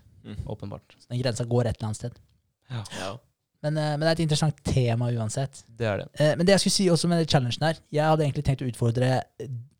Åpenbart. 0.49 0.95
Så 1.01 1.09
den 1.11 1.21
grensa 1.21 1.45
går 1.49 1.69
et 1.69 1.77
eller 1.79 1.89
annet 1.91 1.99
sted. 1.99 2.17
ja. 2.69 3.17
Men, 3.65 3.77
eh, 3.77 3.95
men 3.95 4.05
det 4.05 4.11
er 4.11 4.17
et 4.17 4.25
interessant 4.27 4.61
tema 4.63 5.09
uansett. 5.11 5.63
Det 5.67 5.87
er 5.87 6.03
det. 6.03 6.09
Eh, 6.19 6.35
Men 6.37 6.45
det 6.47 6.55
jeg 6.55 6.63
skulle 6.65 6.77
si 6.77 6.85
også 6.91 7.09
med 7.11 7.25
challengen 7.27 7.65
her 7.65 7.81
Jeg 7.91 8.05
hadde 8.05 8.23
egentlig 8.23 8.45
tenkt 8.47 8.63
å 8.63 8.69
utfordre 8.69 9.23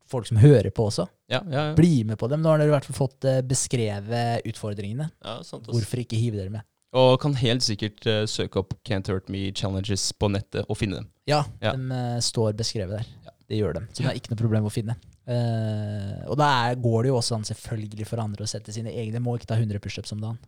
folk 0.10 0.27
som 0.27 0.39
hører 0.41 0.72
på 0.73 0.88
også. 0.89 1.06
Ja, 1.30 1.43
ja, 1.45 1.69
ja. 1.69 1.76
Bli 1.77 2.03
med 2.07 2.18
på 2.19 2.27
dem. 2.31 2.41
Nå 2.41 2.49
har 2.51 2.61
dere 2.61 2.72
i 2.72 2.76
hvert 2.76 2.88
fall 2.89 2.97
fått 2.97 3.27
eh, 3.30 3.43
beskrevet 3.45 4.45
utfordringene. 4.49 5.10
ja 5.23 5.38
sant. 5.45 5.68
også. 5.68 5.77
Hvorfor 5.77 6.01
ikke 6.03 6.19
hive 6.19 6.41
dere 6.41 6.53
med? 6.53 6.65
Og 6.97 7.19
kan 7.22 7.35
helt 7.38 7.61
sikkert 7.61 8.01
uh, 8.10 8.23
søke 8.26 8.64
opp 8.64 8.72
Can't 8.81 9.06
Hurt 9.11 9.27
Me 9.30 9.51
Challenges 9.53 10.07
på 10.18 10.26
nettet 10.34 10.65
og 10.65 10.80
finne 10.80 11.03
dem. 11.03 11.11
Ja, 11.30 11.43
de 11.61 11.76
uh, 11.93 12.15
står 12.26 12.56
beskrevet 12.57 12.97
der. 12.97 13.35
det 13.45 13.60
gjør 13.60 13.77
de. 13.77 13.84
Så 13.93 14.01
det 14.01 14.10
er 14.10 14.18
ikke 14.18 14.34
noe 14.34 14.41
problem 14.41 14.65
å 14.65 14.72
finne. 14.73 14.95
Uh, 15.30 16.26
og 16.31 16.39
da 16.41 16.73
går 16.73 17.06
det 17.06 17.11
jo 17.11 17.19
også 17.19 17.38
an 17.38 17.45
selvfølgelig 17.45 18.07
for 18.10 18.23
andre 18.23 18.47
å 18.47 18.49
sette 18.49 18.73
sine 18.73 18.89
egne. 18.89 19.22
Må 19.22 19.38
ikke 19.38 19.51
ta 19.51 19.60
100 19.60 19.77
pushups 19.84 20.15
om 20.18 20.23
dagen. 20.23 20.41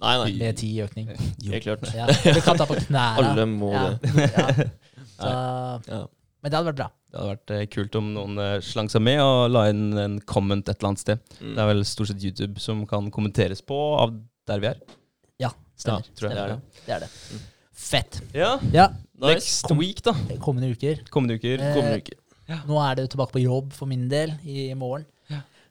Nei, 0.00 0.12
nei. 0.20 0.32
Med 0.38 0.56
ti 0.60 0.68
i 0.76 0.82
økning. 0.84 1.08
Helt 1.50 1.64
klart. 1.64 1.88
Ja, 1.96 2.06
du 2.06 2.40
kan 2.44 2.56
ta 2.60 2.66
på 2.70 2.76
knærne. 2.78 3.24
Alle 3.32 3.46
må 3.50 3.72
Ja, 3.74 3.88
det. 3.98 4.28
ja. 4.30 4.68
Så, 5.18 5.30
Ja. 5.90 6.04
men 6.42 6.52
det 6.52 6.54
hadde 6.60 6.68
vært 6.70 6.78
bra. 6.78 6.86
Det 7.10 7.18
hadde 7.18 7.30
vært 7.32 7.52
eh, 7.56 7.64
kult 7.72 7.96
om 7.98 8.12
noen 8.14 8.38
eh, 8.38 8.58
slang 8.62 8.86
seg 8.92 9.02
med 9.02 9.18
og 9.24 9.48
la 9.50 9.64
inn 9.72 9.86
en 9.98 10.18
comment 10.28 10.62
et 10.62 10.76
eller 10.76 10.92
annet 10.92 11.02
sted. 11.02 11.22
Mm. 11.40 11.54
Det 11.56 11.62
er 11.64 11.70
vel 11.72 11.82
stort 11.88 12.10
sett 12.12 12.22
YouTube 12.28 12.60
som 12.62 12.84
kan 12.86 13.08
kommenteres 13.14 13.62
på 13.66 13.78
av 13.98 14.14
der 14.46 14.62
vi 14.62 14.70
er. 14.70 14.78
Ja, 15.42 15.50
stemmer. 15.78 16.06
Ja, 16.06 16.14
tror 16.20 16.28
jeg. 16.30 16.36
Det 16.36 16.44
er 16.44 16.52
stemmer. 16.52 16.62
det. 16.62 16.86
Det 16.86 16.94
er 16.94 17.04
det. 17.06 17.44
Fett. 17.88 18.20
Ja, 18.34 18.52
Ja, 18.74 18.88
Next 19.18 19.66
Kom- 19.66 19.80
week, 19.82 19.98
da. 20.06 20.12
kommende 20.38 20.68
uker. 20.70 21.00
Kommende 21.10 21.34
uker. 21.40 21.58
Eh, 21.58 21.74
Kommende 21.74 21.98
uker. 22.04 22.18
Ja. 22.48 22.60
Nå 22.70 22.78
er 22.86 22.94
det 23.00 23.08
tilbake 23.10 23.34
på 23.34 23.42
jobb 23.42 23.72
for 23.74 23.90
min 23.90 24.06
del 24.08 24.36
i 24.46 24.68
morgen. 24.78 25.04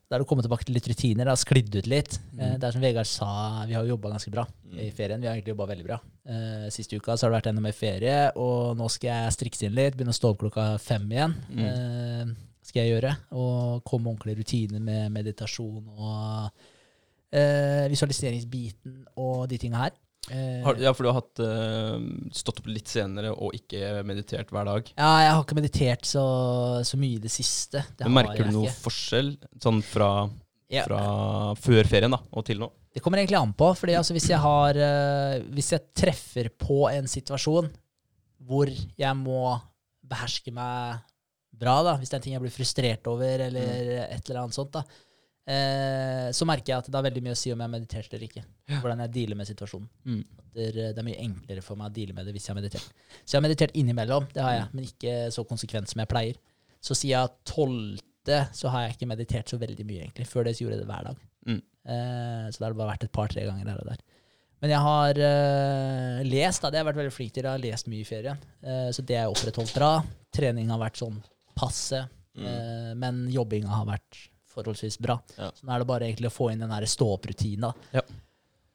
Da 0.08 0.16
er 0.16 0.22
det 0.22 0.24
å 0.24 0.30
komme 0.30 0.44
tilbake 0.46 0.64
til 0.64 0.78
litt 0.78 0.88
rutiner. 0.88 1.28
Det 1.28 1.34
har 1.34 1.40
sklidd 1.42 1.74
ut 1.76 1.88
litt. 1.92 2.14
Mm. 2.32 2.40
Eh, 2.40 2.54
Det 2.58 2.68
er 2.68 2.76
som 2.76 2.84
Vegard 2.84 3.10
sa, 3.12 3.66
vi 3.68 3.76
har 3.76 3.84
jo 3.84 3.92
jobba 3.96 4.14
ganske 4.14 4.32
bra 4.32 4.46
i 4.72 4.88
ferien. 4.96 5.20
Vi 5.20 5.28
har 5.28 5.36
egentlig 5.36 5.52
jobba 5.52 5.68
veldig 5.68 5.88
bra. 5.88 5.98
Uh, 6.28 6.68
Siste 6.72 6.96
uka 6.96 7.18
så 7.18 7.26
har 7.26 7.34
det 7.34 7.38
vært 7.42 7.50
enda 7.52 7.64
mer 7.64 7.76
ferie, 7.76 8.32
og 8.40 8.78
nå 8.80 8.88
skal 8.92 9.10
jeg 9.10 9.36
strikse 9.36 9.68
inn 9.68 9.76
litt. 9.76 9.98
Begynne 9.98 10.16
å 10.16 10.18
stå 10.18 10.32
opp 10.32 10.40
klokka 10.46 10.70
fem 10.80 11.12
igjen. 11.12 11.36
Mm. 11.52 11.68
Uh, 11.68 12.58
skal 12.64 12.84
jeg 12.86 12.96
gjøre. 12.96 13.14
Og 13.36 13.84
komme 13.84 14.14
ordentlig 14.14 14.38
ordentlige 14.38 14.40
rutiner 14.40 14.84
med 14.88 15.12
meditasjon 15.12 15.92
og 15.92 16.64
uh, 17.36 17.86
visualiseringsbiten 17.92 19.02
og 19.20 19.48
de 19.52 19.60
tinga 19.60 19.90
her. 19.90 20.00
Eh, 20.32 20.64
Har, 20.66 20.76
ja, 20.82 20.91
for 20.94 21.04
du 21.06 21.10
har 21.12 21.22
hatt, 21.22 21.40
uh, 21.40 21.99
stått 22.36 22.60
opp 22.60 22.68
litt 22.68 22.90
senere 22.91 23.32
og 23.32 23.54
ikke 23.56 24.02
meditert 24.04 24.49
hver 24.52 24.66
dag. 24.68 24.90
ja, 24.98 25.12
jeg 25.24 25.32
har 25.32 25.44
ikke 25.45 25.56
meditert 25.60 26.06
så, 26.10 26.24
så 26.84 26.99
mye 26.99 27.16
i 27.16 27.24
det 27.24 27.32
siste. 27.32 27.86
Det 27.95 28.10
Men 28.10 28.18
merker 28.26 28.44
du 28.49 28.52
noe 28.58 28.68
ikke. 28.68 28.82
forskjell 28.90 29.32
sånn 29.64 29.80
fra, 29.88 30.10
Ja. 30.70 30.84
fra 30.84 31.02
før 31.56 31.88
ferien 31.88 32.12
da, 32.12 32.20
og 32.34 32.44
til 32.45 32.60
nå? 32.60 32.70
Det 32.94 33.02
kommer 33.06 33.22
egentlig 33.22 33.40
an 33.40 33.54
på. 33.54 33.70
fordi 33.78 33.94
altså, 33.95 34.12
hvis, 34.18 34.28
jeg 34.34 34.40
har, 34.44 34.76
uh, 34.76 35.40
hvis 35.54 35.72
jeg 35.72 35.86
treffer 35.95 36.49
på 36.49 36.90
en 36.91 37.08
situasjon 37.08 37.70
hvor 38.48 38.68
jeg 38.72 39.16
må 39.20 39.62
beherske 40.08 40.52
meg 40.56 40.99
bra, 41.58 41.82
da, 41.84 41.95
hvis 41.98 42.10
det 42.10 42.16
er 42.16 42.20
en 42.20 42.24
ting 42.28 42.34
jeg 42.36 42.41
blir 42.44 42.54
frustrert 42.54 43.08
over, 43.10 43.40
eller 43.48 43.90
et 44.12 44.30
eller 44.30 44.44
annet 44.44 44.54
sånt, 44.56 44.72
da, 44.76 44.84
eh, 45.53 46.28
så 46.36 46.48
merker 46.49 46.74
jeg 46.74 46.84
at 46.84 46.90
det 46.90 46.98
har 46.98 47.06
veldig 47.06 47.24
mye 47.26 47.36
å 47.36 47.40
si 47.40 47.53
om 47.53 47.61
jeg 47.61 47.68
har 47.68 47.74
meditert 47.74 48.11
eller 48.14 48.26
ikke. 48.28 48.44
Hvordan 48.74 49.03
jeg 49.06 49.14
dealer 49.15 49.40
med 49.40 49.49
situasjonen. 49.49 49.88
Mm. 50.07 50.19
Det 50.57 50.68
er, 50.68 50.80
det 50.95 51.02
er 51.02 51.07
mye 51.07 51.24
enklere 51.24 51.64
for 51.65 51.80
meg 51.80 51.91
å 51.91 51.95
deale 51.95 52.18
med 52.18 52.28
det 52.28 52.36
hvis 52.36 52.49
jeg 52.49 52.53
har 52.53 52.60
meditert. 52.60 52.91
Så 53.22 53.36
jeg 53.36 53.40
har 53.40 53.45
meditert 53.48 53.80
innimellom, 53.80 54.28
det 54.34 54.44
har 54.44 54.57
jeg, 54.57 54.68
men 54.74 54.90
ikke 54.90 55.15
så 55.34 55.45
konsekvent 55.48 55.91
som 55.91 56.03
jeg 56.03 56.11
pleier. 56.11 56.41
Så 56.84 56.98
siden 56.98 57.34
tolvte 57.48 58.44
så 58.56 58.74
har 58.74 58.86
jeg 58.86 58.98
ikke 58.98 59.10
meditert 59.14 59.49
så 59.49 59.60
veldig 59.61 59.88
mye, 59.88 60.03
egentlig. 60.07 60.28
Før 60.30 60.48
det 60.48 60.57
så 60.57 60.65
gjorde 60.65 60.78
jeg 60.78 60.84
det 60.84 60.91
hver 60.91 61.07
dag. 61.10 61.24
Mm. 61.48 61.61
Eh, 61.64 62.45
så 62.52 62.60
det 62.60 62.68
har 62.68 62.76
det 62.76 62.82
bare 62.82 62.91
vært 62.94 63.07
et 63.07 63.15
par-tre 63.15 63.48
ganger 63.48 63.72
her 63.72 63.82
og 63.82 63.90
der. 63.94 64.03
Men 64.57 64.72
jeg 64.74 64.82
har 64.82 65.19
uh, 65.22 66.19
lest, 66.26 66.64
da. 66.64 66.72
Det 66.74 66.80
har 66.80 66.82
jeg 66.82 66.88
vært 66.88 66.99
veldig 67.03 67.14
flink 67.14 67.34
til. 67.36 67.45
Jeg 67.45 67.53
har 67.53 67.61
lest 67.61 67.90
mye 67.91 68.02
i 68.02 68.07
ferien. 68.10 68.40
Uh, 68.65 68.88
så 68.90 69.03
det 69.06 69.19
er 69.19 69.30
opprettholdt 69.30 69.76
bra. 69.78 69.91
Trening 70.34 70.72
har 70.74 70.82
vært 70.82 70.98
sånn 70.98 71.19
passe. 71.57 71.99
Eh, 72.38 72.94
men 72.98 73.26
jobbinga 73.34 73.72
har 73.74 73.88
vært 73.88 74.19
forholdsvis 74.58 75.00
bra. 75.04 75.20
Ja. 75.38 75.52
Så 75.56 75.68
nå 75.68 75.76
er 75.76 75.84
det 75.84 75.90
bare 75.90 76.10
egentlig 76.10 76.32
å 76.32 76.36
få 76.36 76.50
inn 76.52 76.66
den 76.66 76.90
stå-opp-rutinen. 76.94 77.86
Ja. 77.96 78.04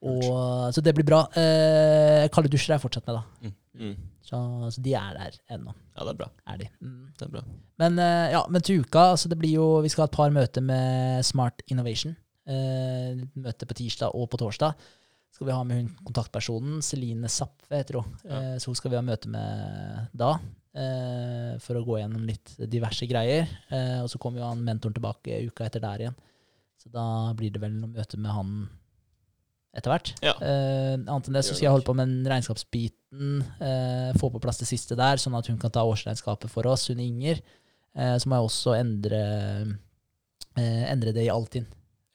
Så 0.02 0.82
det 0.82 0.94
blir 0.96 1.06
bra. 1.06 1.24
Eh, 1.38 2.26
kalde 2.34 2.50
dusjer 2.50 2.72
er 2.72 2.80
jeg 2.80 2.86
fortsatt 2.86 3.06
med, 3.06 3.20
da. 3.20 3.52
Mm. 3.78 3.92
Så, 4.22 4.38
så 4.74 4.82
de 4.82 4.94
er 4.98 5.18
der 5.18 5.36
ennå. 5.54 5.74
Ja, 5.94 6.06
det 6.06 6.14
er 6.14 6.18
bra. 6.22 6.28
Er 6.48 6.58
de. 6.62 6.68
Mm. 6.82 7.12
Det 7.18 7.26
er 7.26 7.34
bra. 7.36 7.44
Men, 7.82 8.00
eh, 8.00 8.32
ja, 8.34 8.42
men 8.50 8.64
til 8.64 8.82
uka, 8.82 9.12
så 9.18 9.30
det 9.30 9.38
blir 9.40 9.56
jo 9.58 9.68
Vi 9.84 9.90
skal 9.92 10.06
ha 10.06 10.10
et 10.10 10.16
par 10.16 10.32
møter 10.34 10.64
med 10.64 11.26
Smart 11.26 11.62
Innovation. 11.68 12.16
Eh, 12.48 13.22
møte 13.38 13.68
på 13.68 13.78
tirsdag 13.78 14.16
og 14.18 14.28
på 14.32 14.40
torsdag. 14.42 14.74
Skal 15.32 15.48
vi 15.48 15.54
ha 15.54 15.62
med 15.64 15.78
hun 15.80 15.92
kontaktpersonen, 16.08 16.82
Celine 16.84 17.30
Zapfe, 17.32 17.70
heter 17.72 18.00
hun. 18.00 18.16
Eh, 18.26 18.56
så 18.60 18.72
hun 18.72 18.78
skal 18.78 18.92
vi 18.92 18.98
ha 18.98 19.04
møte 19.06 19.30
med 19.32 20.10
da. 20.12 20.34
Eh, 20.72 21.58
for 21.60 21.76
å 21.76 21.84
gå 21.84 21.98
gjennom 22.00 22.22
litt 22.24 22.54
diverse 22.70 23.04
greier. 23.10 23.48
Eh, 23.68 23.98
og 24.00 24.08
så 24.08 24.18
kommer 24.22 24.40
jo 24.40 24.46
han 24.48 24.62
mentoren 24.64 24.94
tilbake 24.96 25.42
uka 25.50 25.66
etter 25.68 25.82
der 25.84 26.06
igjen. 26.06 26.14
Så 26.80 26.88
da 26.92 27.04
blir 27.36 27.52
det 27.52 27.60
vel 27.62 27.74
noe 27.76 27.92
møte 27.92 28.16
med 28.18 28.32
han 28.32 28.54
etter 29.76 29.92
hvert. 29.92 30.12
Ja. 30.24 30.32
Eh, 30.40 30.94
annet 30.96 31.28
enn 31.28 31.36
det 31.36 31.44
så 31.44 31.54
skal 31.54 31.66
jeg 31.68 31.74
holde 31.76 31.88
på 31.88 31.94
med 31.96 32.08
den 32.08 32.24
regnskapsbiten. 32.32 33.36
Eh, 33.60 34.10
få 34.20 34.32
på 34.32 34.40
plass 34.42 34.60
det 34.60 34.68
siste 34.70 34.96
der, 34.98 35.20
sånn 35.20 35.36
at 35.38 35.48
hun 35.52 35.60
kan 35.60 35.72
ta 35.72 35.84
årsregnskapet 35.88 36.50
for 36.52 36.66
oss, 36.72 36.88
hun 36.88 37.00
Inger. 37.04 37.40
Eh, 37.94 38.16
så 38.16 38.28
må 38.28 38.38
jeg 38.40 38.48
også 38.48 38.74
endre, 38.80 39.22
eh, 40.56 40.84
endre 40.92 41.12
det 41.12 41.26
i 41.26 41.32
Altinn. 41.32 41.66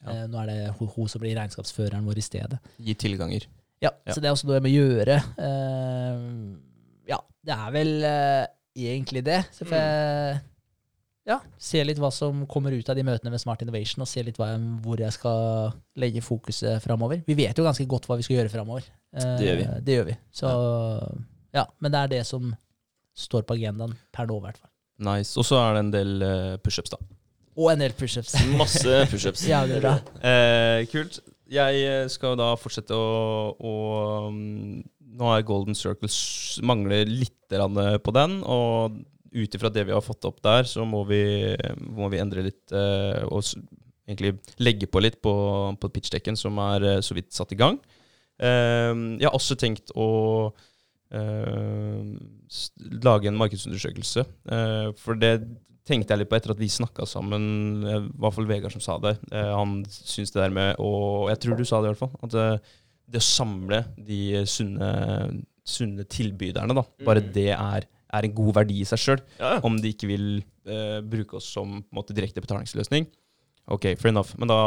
Ja. 0.02 0.12
Eh, 0.24 0.28
nå 0.30 0.42
er 0.42 0.50
det 0.52 0.60
hun, 0.80 0.90
hun 0.96 1.08
som 1.10 1.22
blir 1.22 1.38
regnskapsføreren 1.38 2.06
vår 2.10 2.18
i 2.22 2.26
stedet. 2.26 2.60
Gi 2.82 2.94
tilganger. 2.98 3.46
Ja, 3.82 3.92
Ja. 4.06 4.14
Så 4.14 4.22
det 4.22 4.26
er 4.30 4.34
også 4.34 4.48
noe 4.50 4.58
jeg 4.58 4.66
må 4.66 4.74
gjøre. 4.74 5.18
Eh, 5.38 6.58
ja, 7.08 7.22
det 7.48 7.56
er 7.56 7.74
vel 7.76 7.92
eh, 8.08 8.44
egentlig 8.78 9.24
det. 9.28 9.42
Så 9.56 9.68
får 9.68 9.78
jeg 9.80 10.38
ja, 11.28 11.40
se 11.60 11.82
litt 11.84 12.00
hva 12.00 12.12
som 12.14 12.46
kommer 12.48 12.76
ut 12.76 12.90
av 12.92 12.96
de 12.96 13.04
møtene 13.08 13.34
med 13.34 13.42
Smart 13.44 13.64
Innovation, 13.64 14.06
og 14.06 14.12
se 14.12 14.24
litt 14.24 14.38
hva 14.40 14.54
jeg, 14.54 14.62
hvor 14.84 15.02
jeg 15.02 15.16
skal 15.16 15.74
legge 16.00 16.24
fokuset 16.24 16.84
framover. 16.84 17.24
Vi 17.28 17.36
vet 17.40 17.58
jo 17.58 17.66
ganske 17.68 17.88
godt 17.90 18.08
hva 18.08 18.20
vi 18.20 18.28
skal 18.28 18.42
gjøre 18.42 18.54
framover. 18.54 18.88
Det 19.12 19.48
gjør 19.48 19.60
vi. 19.60 19.68
Det 19.84 19.98
gjør 19.98 20.08
vi. 20.12 20.16
Så 20.36 20.54
ja, 21.56 21.66
men 21.82 21.94
det 21.94 22.00
er 22.00 22.16
det 22.18 22.24
som 22.30 22.52
står 23.18 23.48
på 23.48 23.58
agendaen 23.58 23.96
per 24.14 24.28
nå, 24.30 24.38
i 24.38 24.46
hvert 24.46 24.60
fall. 24.60 24.72
Nice. 25.08 25.38
Og 25.38 25.46
så 25.46 25.60
er 25.62 25.76
det 25.76 25.84
en 25.86 25.94
del 25.94 26.26
eh, 26.26 26.58
pushups, 26.64 26.94
da. 26.94 27.00
Og 27.58 27.72
en 27.72 27.82
del 27.82 27.96
pushups. 27.98 28.36
Masse 28.62 29.02
pushups. 29.12 29.46
Jævlig 29.54 29.82
bra. 29.82 29.98
Eh, 30.22 30.86
kult. 30.92 31.20
Jeg 31.52 31.84
eh, 31.88 32.06
skal 32.12 32.38
da 32.40 32.52
fortsette 32.60 32.96
å, 32.98 33.54
å 33.56 33.74
um, 34.28 34.82
Nå 35.18 35.30
er 35.34 35.46
Golden 35.48 35.78
Circle 35.78 36.10
mangler 36.68 37.10
litt 37.10 37.34
på 37.48 38.14
den, 38.16 38.42
og 38.44 38.98
ut 39.38 39.56
ifra 39.56 39.72
det 39.72 39.86
vi 39.88 39.96
har 39.96 40.04
fått 40.04 40.26
opp 40.28 40.42
der, 40.44 40.68
så 40.68 40.86
må 40.88 41.04
vi, 41.08 41.22
må 41.80 42.10
vi 42.12 42.20
endre 42.22 42.46
litt 42.48 42.74
eh, 42.76 43.24
og 43.28 43.44
egentlig 44.08 44.38
legge 44.64 44.88
på 44.90 45.02
litt 45.04 45.20
på, 45.24 45.34
på 45.80 45.92
pitchdekken, 45.94 46.40
som 46.40 46.58
er 46.64 46.88
eh, 46.88 47.04
så 47.06 47.18
vidt 47.18 47.36
satt 47.36 47.54
i 47.56 47.60
gang. 47.60 47.80
Eh, 48.40 48.94
jeg 49.20 49.28
har 49.28 49.36
også 49.36 49.58
tenkt 49.60 49.94
å 49.96 50.10
eh, 51.12 52.02
lage 53.04 53.32
en 53.32 53.40
markedsundersøkelse, 53.40 54.26
eh, 54.52 54.92
for 55.00 55.20
det 55.20 55.36
tenkte 55.88 56.14
jeg 56.14 56.24
litt 56.24 56.32
på 56.32 56.38
etter 56.40 56.52
at 56.52 56.60
vi 56.60 56.72
snakka 56.72 57.08
sammen, 57.08 57.46
eh, 57.88 58.02
i 58.08 58.20
hvert 58.24 58.36
fall 58.36 58.50
Vegard 58.50 58.76
som 58.76 58.84
sa 58.84 58.98
det. 59.04 59.18
Eh, 59.32 59.54
han 59.54 59.80
syns 59.92 60.34
det 60.34 60.44
der 60.44 60.56
med 60.56 60.84
å 60.84 61.30
Jeg 61.32 61.40
tror 61.44 61.60
du 61.60 61.66
sa 61.68 61.82
det 61.82 61.92
i 61.92 61.96
hvert 61.96 62.04
fall. 62.04 62.16
At 62.28 62.36
eh, 62.36 62.76
det 63.08 63.22
å 63.22 63.28
samle 63.28 63.84
de 64.04 64.44
sunne, 64.50 64.90
sunne 65.68 66.04
tilbyderne, 66.08 66.76
da, 66.76 66.84
bare 67.08 67.22
Mm. 67.24 67.32
det 67.34 67.50
er, 67.54 67.88
er 68.14 68.28
en 68.28 68.36
god 68.36 68.54
verdi 68.56 68.82
i 68.82 68.88
seg 68.88 69.00
sjøl. 69.00 69.22
Ja. 69.40 69.58
Om 69.64 69.80
de 69.84 69.94
ikke 69.94 70.08
vil 70.08 70.28
eh, 70.68 71.00
bruke 71.04 71.40
oss 71.40 71.48
som 71.54 71.84
måte, 71.96 72.16
direkte 72.16 72.44
betalingsløsning. 72.44 73.08
Ok, 73.68 73.94
fair 74.00 74.12
enough. 74.14 74.36
Men 74.40 74.48
da, 74.52 74.60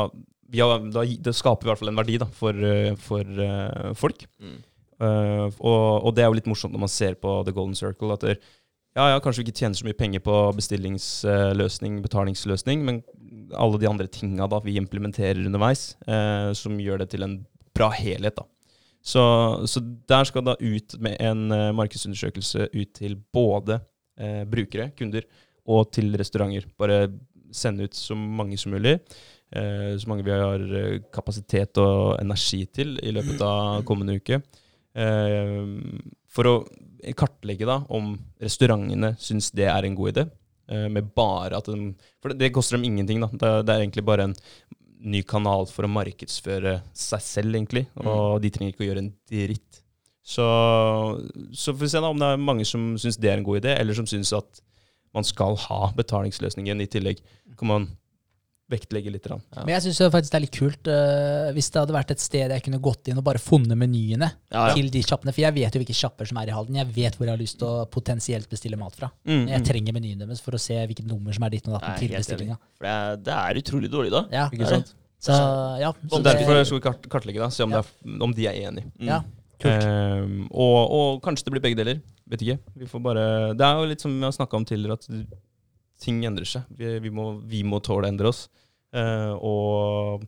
vi 0.50 0.60
har, 0.60 0.80
da, 0.92 1.04
det 1.04 1.34
skaper 1.36 1.64
vi 1.64 1.68
i 1.68 1.72
hvert 1.72 1.82
fall 1.82 1.92
en 1.92 2.00
verdi 2.00 2.18
da, 2.20 2.26
for, 2.36 2.52
eh, 2.52 2.94
for 3.00 3.24
uh, 3.24 3.92
folk. 3.96 4.26
Mm. 4.40 4.58
Uh, 5.00 5.46
og, 5.64 6.04
og 6.04 6.14
det 6.16 6.24
er 6.24 6.28
jo 6.28 6.36
litt 6.36 6.48
morsomt 6.50 6.74
når 6.74 6.82
man 6.82 6.92
ser 6.92 7.14
på 7.16 7.38
The 7.46 7.54
Golden 7.56 7.76
Circle. 7.78 8.12
At 8.12 8.26
det, 8.26 8.34
ja, 8.96 9.06
ja, 9.14 9.20
kanskje 9.22 9.40
vi 9.40 9.48
ikke 9.48 9.60
tjener 9.62 9.78
så 9.78 9.86
mye 9.86 9.96
penger 9.96 10.20
på 10.26 10.34
bestillingsløsning, 10.58 12.00
betalingsløsning, 12.04 12.84
men 12.84 13.02
alle 13.56 13.78
de 13.80 13.88
andre 13.88 14.08
tinga 14.10 14.48
da 14.50 14.58
vi 14.64 14.76
implementerer 14.80 15.40
underveis, 15.46 15.94
eh, 16.06 16.50
som 16.58 16.76
gjør 16.82 17.04
det 17.04 17.10
til 17.14 17.24
en 17.24 17.38
bra 17.76 17.90
helhet. 17.94 18.36
da. 18.36 18.46
Så, 19.00 19.22
så 19.66 19.80
der 19.80 20.28
skal 20.28 20.44
da 20.44 20.56
ut 20.60 20.96
med 21.00 21.16
en 21.24 21.48
uh, 21.52 21.70
markedsundersøkelse 21.76 22.68
ut 22.74 22.92
til 22.96 23.16
både 23.32 23.80
uh, 24.20 24.44
brukere, 24.50 24.90
kunder, 24.96 25.24
og 25.70 25.90
til 25.94 26.12
restauranter. 26.20 26.68
Bare 26.78 27.06
sende 27.52 27.88
ut 27.88 27.96
så 27.96 28.16
mange 28.16 28.58
som 28.60 28.74
mulig. 28.76 28.98
Uh, 29.56 29.96
så 29.98 30.10
mange 30.10 30.26
vi 30.26 30.34
har 30.36 30.66
kapasitet 31.14 31.80
og 31.80 32.18
energi 32.20 32.66
til 32.68 32.98
i 33.02 33.14
løpet 33.16 33.40
av 33.44 33.86
kommende 33.88 34.20
uke. 34.20 34.42
For 34.90 36.48
å 36.50 36.54
kartlegge 37.16 37.64
da 37.68 37.76
om 37.94 38.10
restaurantene 38.42 39.12
syns 39.22 39.52
det 39.54 39.68
er 39.70 39.86
en 39.86 39.94
god 39.94 40.10
idé. 40.10 40.24
med 40.90 41.12
bare 41.14 41.56
at 41.56 41.66
de, 41.70 41.94
For 42.20 42.32
det, 42.32 42.38
det 42.42 42.52
koster 42.52 42.76
dem 42.76 42.84
ingenting. 42.84 43.20
da. 43.20 43.28
Det, 43.30 43.50
det 43.66 43.72
er 43.74 43.84
egentlig 43.84 44.04
bare 44.04 44.26
en 44.28 44.34
ny 45.00 45.22
kanal 45.26 45.68
for 45.70 45.86
å 45.86 45.92
markedsføre 45.92 46.80
seg 46.96 47.22
selv, 47.24 47.56
egentlig. 47.56 47.86
Og 48.00 48.40
de 48.42 48.50
trenger 48.52 48.74
ikke 48.74 48.84
å 48.84 48.90
gjøre 48.90 49.04
en 49.04 49.12
dritt. 49.30 49.80
Så, 50.30 50.46
så 51.56 51.72
får 51.72 51.80
vi 51.80 51.90
se 51.90 52.02
da 52.02 52.10
om 52.12 52.20
det 52.20 52.28
er 52.28 52.42
mange 52.42 52.66
som 52.68 52.92
syns 53.00 53.18
det 53.18 53.32
er 53.32 53.40
en 53.40 53.46
god 53.46 53.62
idé, 53.62 53.74
eller 53.80 53.96
som 53.96 54.08
syns 54.08 54.32
at 54.36 54.60
man 55.16 55.26
skal 55.26 55.56
ha 55.66 55.88
betalingsløsningen 55.96 56.84
i 56.84 56.88
tillegg. 56.90 57.22
Kan 57.58 57.70
man 57.72 57.88
vektlegge 58.70 59.12
litt. 59.12 59.26
Ja. 59.30 59.38
Men 59.64 59.72
jeg 59.74 59.84
syns 59.86 60.00
faktisk 60.14 60.32
det 60.34 60.38
er 60.38 60.44
litt 60.44 60.56
kult 60.56 60.90
uh, 60.90 61.48
hvis 61.56 61.70
det 61.72 61.82
hadde 61.82 61.96
vært 61.96 62.14
et 62.14 62.22
sted 62.22 62.54
jeg 62.54 62.64
kunne 62.66 62.80
gått 62.82 63.10
inn 63.10 63.18
og 63.20 63.26
bare 63.26 63.42
funnet 63.42 63.78
menyene 63.78 64.30
Ja, 64.50 64.68
ja. 64.70 64.76
til 64.76 64.90
de 64.92 65.02
sjappene. 65.04 65.34
For 65.34 65.44
jeg 65.44 65.56
vet 65.58 65.76
jo 65.76 65.82
hvilke 65.82 65.96
sjapper 65.96 66.30
som 66.30 66.40
er 66.42 66.52
i 66.52 66.54
Halden. 66.54 66.78
Jeg 66.80 66.90
vet 66.94 67.18
hvor 67.18 67.28
jeg 67.28 67.34
har 67.34 67.42
lyst 67.42 67.58
til 67.60 67.68
å 67.68 67.88
potensielt 67.90 68.50
bestille 68.50 68.78
mat 68.80 68.96
fra. 68.96 69.10
Mm, 69.26 69.44
Jeg 69.50 69.62
mm. 69.64 69.66
trenger 69.70 69.96
menyen 69.98 70.22
deres 70.24 70.44
for 70.44 70.56
å 70.56 70.62
se 70.62 70.78
hvilket 70.78 71.08
nummer 71.10 71.36
som 71.36 71.46
er 71.48 71.56
ditt 71.56 71.68
og 71.68 71.76
datt 71.78 72.00
til 72.00 72.14
bestillinga. 72.14 72.60
Det 72.80 72.94
er, 72.94 73.20
det 73.26 73.36
er 73.36 73.60
utrolig 73.64 73.92
dårlig, 73.92 74.14
da. 74.14 74.24
Ja, 74.34 74.46
Ikke 74.54 74.70
sant? 74.70 74.94
så 75.20 75.34
ja. 75.76 75.90
Så 76.08 76.22
Derfor 76.24 76.62
skal 76.64 76.78
vi 76.78 76.84
kart 76.86 77.10
kartlegge, 77.12 77.42
da, 77.42 77.50
se 77.52 77.66
om, 77.66 77.74
er, 77.76 77.84
om 78.24 78.32
de 78.32 78.48
er 78.48 78.62
enige. 78.70 78.88
Mm. 78.96 79.10
ja. 79.10 79.20
Kult. 79.60 79.84
Ehm, 79.84 80.46
og, 80.48 80.78
og 80.96 81.20
kanskje 81.24 81.46
det 81.46 81.54
blir 81.54 81.64
begge 81.66 81.78
deler. 81.82 82.00
Vet 82.30 82.44
ikke. 82.46 82.58
Vi 82.80 82.88
får 82.88 83.02
bare 83.04 83.24
Det 83.58 83.66
er 83.66 83.80
jo 83.80 83.88
litt 83.90 84.02
som 84.04 84.14
vi 84.14 84.24
har 84.24 84.32
snakka 84.32 84.56
om 84.56 84.64
tidligere, 84.64 84.96
at 84.96 85.08
ting 86.00 86.22
endrer 86.24 86.48
seg. 86.48 86.64
Vi, 86.72 86.94
vi, 87.04 87.12
må, 87.12 87.34
vi 87.44 87.62
må 87.66 87.80
tåle 87.84 88.08
å 88.08 88.12
endre 88.12 88.30
oss. 88.32 88.46
Eh, 88.96 89.32
og 89.36 90.26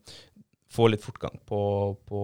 få 0.73 0.89
litt 0.89 1.05
fortgang 1.05 1.37
på, 1.49 1.61
på 2.09 2.23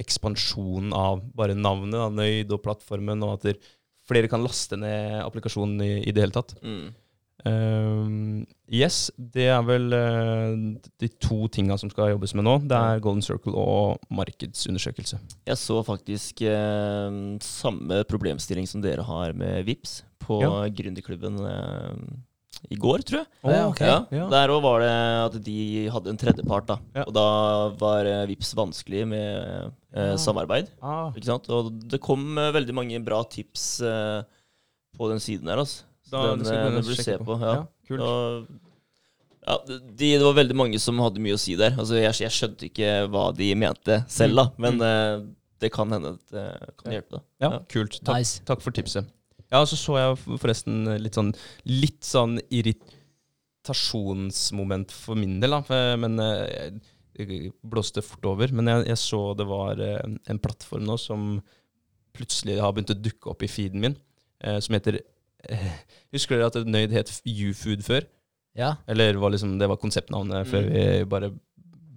ekspansjonen 0.00 0.94
av 0.96 1.22
bare 1.36 1.54
navnet, 1.54 1.94
da, 1.98 2.10
Nøyd 2.10 2.56
og 2.56 2.62
plattformen, 2.64 3.22
og 3.22 3.36
at 3.36 3.48
der, 3.50 3.72
flere 4.08 4.28
kan 4.28 4.42
laste 4.44 4.76
ned 4.76 5.20
applikasjonen 5.22 5.80
i, 5.84 5.92
i 6.02 6.12
det 6.12 6.26
hele 6.26 6.34
tatt. 6.34 6.56
Mm. 6.64 6.92
Ehm, 7.44 8.44
yes, 8.72 9.10
det 9.18 9.46
er 9.52 9.62
vel 9.66 9.92
uh, 9.92 10.54
de 11.00 11.08
to 11.20 11.44
tinga 11.52 11.76
som 11.80 11.90
skal 11.92 12.14
jobbes 12.14 12.34
med 12.38 12.46
nå. 12.46 12.54
Det 12.70 12.78
er 12.78 13.02
Golden 13.04 13.24
Circle 13.24 13.52
og 13.58 14.04
markedsundersøkelse. 14.14 15.20
Jeg 15.48 15.60
så 15.60 15.80
faktisk 15.84 16.44
uh, 16.48 17.36
samme 17.44 18.02
problemstilling 18.08 18.68
som 18.70 18.84
dere 18.84 19.04
har 19.04 19.36
med 19.36 19.64
VIPS 19.68 20.02
på 20.24 20.40
Ja. 20.40 20.52
gründerklubben 20.72 21.36
eh, 21.44 21.96
i 22.70 22.76
går, 22.80 23.02
tror 23.04 23.18
jeg. 23.20 23.26
Oh, 23.44 23.68
okay. 23.70 23.86
Ja, 23.86 23.96
Ja. 24.10 24.28
Der 24.32 24.48
òg 24.54 24.62
var 24.64 24.80
det 24.80 24.90
at 24.90 25.38
de 25.44 25.56
hadde 25.92 26.10
en 26.10 26.16
tredjepart, 26.20 26.66
da. 26.66 26.76
Ja. 26.94 27.04
Og 27.06 27.12
da 27.14 27.24
var 27.80 28.06
eh, 28.06 28.26
VIPS 28.30 28.54
vanskelig 28.56 29.06
med 29.08 29.72
eh, 29.92 30.10
Ja. 30.10 30.16
samarbeid. 30.16 30.68
Ah, 30.82 31.10
Ikke 31.14 31.26
sant? 31.28 31.48
Og 31.50 31.70
det 31.90 32.00
kom 32.00 32.38
eh, 32.38 32.50
veldig 32.56 32.74
mange 32.74 33.00
bra 33.04 33.22
tips 33.24 33.80
eh, 33.84 34.22
på 34.96 35.08
den 35.10 35.20
siden 35.20 35.48
her, 35.52 35.58
altså. 35.64 35.84
Da, 36.10 36.22
den, 36.36 36.46
eh, 36.46 36.64
den 36.64 36.80
bør 36.80 36.88
du 36.94 37.02
se 37.02 37.18
på. 37.18 37.38
Ja. 37.40 37.54
kult. 37.88 38.00
Og, 38.00 38.46
ja, 39.44 39.56
de, 39.68 40.10
det 40.18 40.24
var 40.24 40.36
veldig 40.38 40.56
mange 40.56 40.78
som 40.80 40.98
hadde 41.04 41.20
mye 41.20 41.34
å 41.36 41.40
si 41.40 41.54
der. 41.60 41.74
Altså, 41.76 41.98
jeg, 42.00 42.14
jeg 42.24 42.32
skjønte 42.32 42.68
ikke 42.70 42.92
hva 43.12 43.26
de 43.36 43.50
mente 43.60 43.98
selv, 44.08 44.38
da. 44.40 44.46
Men 44.56 44.80
eh, 44.80 45.24
det 45.60 45.70
kan 45.72 45.92
hende 45.92 46.14
at 46.16 46.32
det 46.32 46.46
kan 46.80 46.92
hjelpe. 46.96 47.18
da. 47.18 47.20
Ja, 47.44 47.50
Ja. 47.52 47.58
kult. 47.68 47.98
Takk, 48.04 48.16
Nice. 48.18 48.40
takk 48.48 48.60
for 48.64 48.72
tipset. 48.72 49.04
Ja, 49.54 49.60
så 49.70 49.76
så 49.78 49.94
jeg 50.00 50.18
forresten 50.42 50.82
litt 50.98 51.14
sånn 51.14 51.30
Litt 51.70 52.02
sånn 52.04 52.40
irritasjonsmoment 52.50 54.90
for 54.92 55.14
min 55.18 55.40
del, 55.42 55.50
da. 55.54 55.60
Men 56.00 56.18
eh, 56.20 56.70
det 57.14 57.52
blåste 57.62 58.02
fort 58.02 58.24
over. 58.26 58.48
Men 58.52 58.66
jeg, 58.72 58.86
jeg 58.90 58.98
så 59.00 59.20
det 59.38 59.46
var 59.48 59.80
eh, 59.80 60.00
en 60.30 60.38
plattform 60.42 60.84
nå 60.88 60.96
som 61.00 61.40
plutselig 62.14 62.60
har 62.62 62.72
begynt 62.74 62.90
å 62.94 63.02
dukke 63.02 63.30
opp 63.32 63.42
i 63.42 63.48
feeden 63.50 63.80
min, 63.82 63.96
eh, 64.44 64.58
som 64.62 64.74
heter 64.76 64.94
eh, 65.48 65.72
Husker 66.14 66.36
dere 66.38 66.46
at 66.50 66.66
Nøyd 66.70 66.90
het 66.94 67.10
YouFood 67.26 67.82
før? 67.86 68.02
Ja. 68.54 68.74
Eller 68.86 69.16
var 69.18 69.30
liksom, 69.34 69.56
det 69.58 69.66
var 69.70 69.76
konseptnavnet 69.82 70.46
før 70.46 70.62
Mm. 70.68 70.72
vi 70.74 71.04
bare 71.10 71.32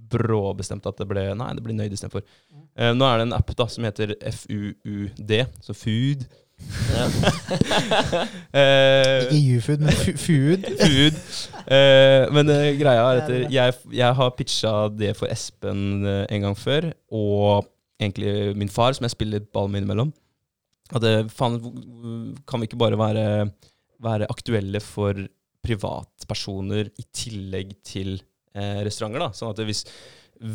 bråbestemte 0.08 0.88
at 0.90 0.98
det 1.02 1.08
ble 1.10 1.24
Nei, 1.38 1.52
det 1.58 1.64
blir 1.66 1.76
Nøyd 1.78 1.94
istedenfor. 1.94 2.24
Eh, 2.78 2.94
nå 2.96 3.04
er 3.06 3.16
det 3.20 3.26
en 3.28 3.38
app 3.38 3.50
da 3.60 3.66
som 3.70 3.84
heter 3.86 4.08
FUUD, 4.40 5.32
så 5.62 5.74
Food. 5.78 6.22
Ja. 6.98 7.08
Eh, 8.58 9.28
Ikke 9.36 9.58
U-food, 9.58 9.82
men 9.84 9.98
food. 10.18 10.64
food. 10.80 11.18
Uh, 11.68 12.24
men 12.34 12.50
uh, 12.50 12.70
greia 12.80 13.04
er 13.04 13.20
at 13.22 13.32
jeg, 13.54 13.74
jeg 14.00 14.16
har 14.20 14.32
pitcha 14.38 14.72
det 14.90 15.12
for 15.20 15.30
Espen 15.30 16.06
eh, 16.08 16.24
en 16.34 16.46
gang 16.48 16.58
før, 16.58 16.88
og 17.14 17.68
egentlig 18.02 18.56
min 18.58 18.72
far, 18.72 18.96
som 18.98 19.06
jeg 19.06 19.14
spiller 19.14 19.44
ball 19.54 19.70
med 19.70 19.84
innimellom. 19.84 20.14
At 20.96 21.04
det, 21.04 21.14
faen, 21.36 21.60
kan 22.48 22.64
vi 22.64 22.70
ikke 22.70 22.80
bare 22.82 22.98
være, 22.98 23.28
være 24.04 24.30
aktuelle 24.32 24.82
for 24.82 25.20
privatpersoner 25.68 26.90
i 26.98 27.06
tillegg 27.14 27.76
til 27.86 28.16
eh, 28.56 28.82
restauranter? 28.88 29.28
da? 29.28 29.32
Sånn 29.38 29.54
at 29.54 29.62
hvis 29.68 29.84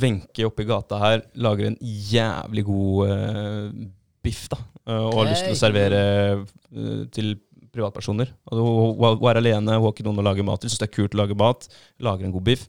Wenche 0.01 0.47
oppe 0.49 0.65
i 0.65 0.71
gata 0.71 0.99
her 1.03 1.25
lager 1.43 1.69
en 1.71 1.79
jævlig 1.83 2.65
god 2.67 3.75
biff, 4.23 4.47
da, 4.51 4.59
og 4.91 5.19
har 5.21 5.31
lyst 5.31 5.47
til 5.47 5.55
å 5.55 5.61
servere 5.61 6.03
eh, 6.43 7.03
til 7.15 7.35
privatpersoner. 7.73 8.33
Og 8.53 8.99
hun, 8.99 9.29
er 9.31 9.41
alene, 9.41 9.79
hun 9.79 9.87
har 9.87 9.95
ikke 9.95 10.07
noen 10.07 10.21
å 10.21 10.27
lage 10.27 10.45
mat 10.47 10.63
til, 10.63 10.73
syns 10.73 10.83
det 10.83 10.91
er 10.91 10.97
kult 10.97 11.17
å 11.17 11.23
lage 11.23 11.39
mat. 11.39 11.69
Lager 12.03 12.29
en 12.29 12.35
god 12.35 12.47
biff. 12.51 12.67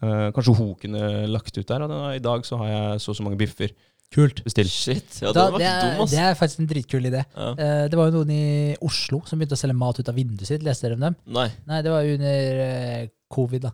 Eh, 0.00 0.30
kanskje 0.34 0.56
hun 0.56 0.74
kunne 0.80 1.26
lagt 1.30 1.56
ut 1.56 1.68
der. 1.68 1.84
Og 1.86 2.16
I 2.16 2.24
dag 2.24 2.48
så 2.48 2.58
har 2.62 2.72
jeg 2.72 3.04
så 3.04 3.12
og 3.12 3.20
så 3.20 3.26
mange 3.26 3.40
biffer 3.40 3.74
Kult. 4.10 4.40
Bestill. 4.42 4.66
Shit. 4.66 5.20
Ja, 5.22 5.30
Da, 5.30 5.44
det, 5.54 5.62
er, 5.62 5.92
dum, 5.94 6.08
det 6.10 6.18
er 6.18 6.32
faktisk 6.34 6.64
en 6.64 6.66
dritkul 6.66 7.04
idé. 7.06 7.20
Ja. 7.30 7.50
Uh, 7.54 7.84
det 7.86 7.98
var 7.98 8.08
jo 8.08 8.16
noen 8.18 8.32
i 8.34 8.46
Oslo 8.82 9.20
som 9.28 9.38
begynte 9.38 9.54
å 9.54 9.60
selge 9.60 9.76
mat 9.78 10.00
ut 10.00 10.10
av 10.10 10.18
vinduet 10.18 10.50
sitt. 10.50 10.64
Leste 10.66 10.88
dere 10.88 10.98
om 10.98 11.04
dem? 11.04 11.18
Nei. 11.30 11.46
Nei, 11.70 11.78
det 11.86 11.92
var 11.94 12.08
under 12.16 12.62
uh, 12.64 13.04
covid, 13.30 13.68
da. 13.68 13.72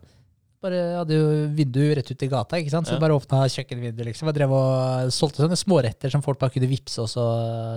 Bare 0.63 0.77
hadde 0.97 1.13
jo 1.13 1.25
vindu 1.53 1.83
rett 1.93 2.07
ut 2.09 2.23
i 2.25 2.27
gata, 2.31 2.57
ikke 2.57 2.71
sant? 2.73 2.87
så 2.89 2.95
Ja. 2.95 2.99
bare 2.99 3.13
åpna 3.13 3.43
kjøkkenvinduet, 3.45 4.07
liksom. 4.09 4.27
Og 4.27 4.33
drev 4.33 4.51
og 4.57 5.11
solgte 5.13 5.43
sånne 5.45 5.57
småretter 5.59 6.09
som 6.09 6.23
folk 6.25 6.39
bare 6.39 6.49
kunne 6.49 6.67
vippse 6.71 6.97
og 7.03 7.07
så 7.11 7.25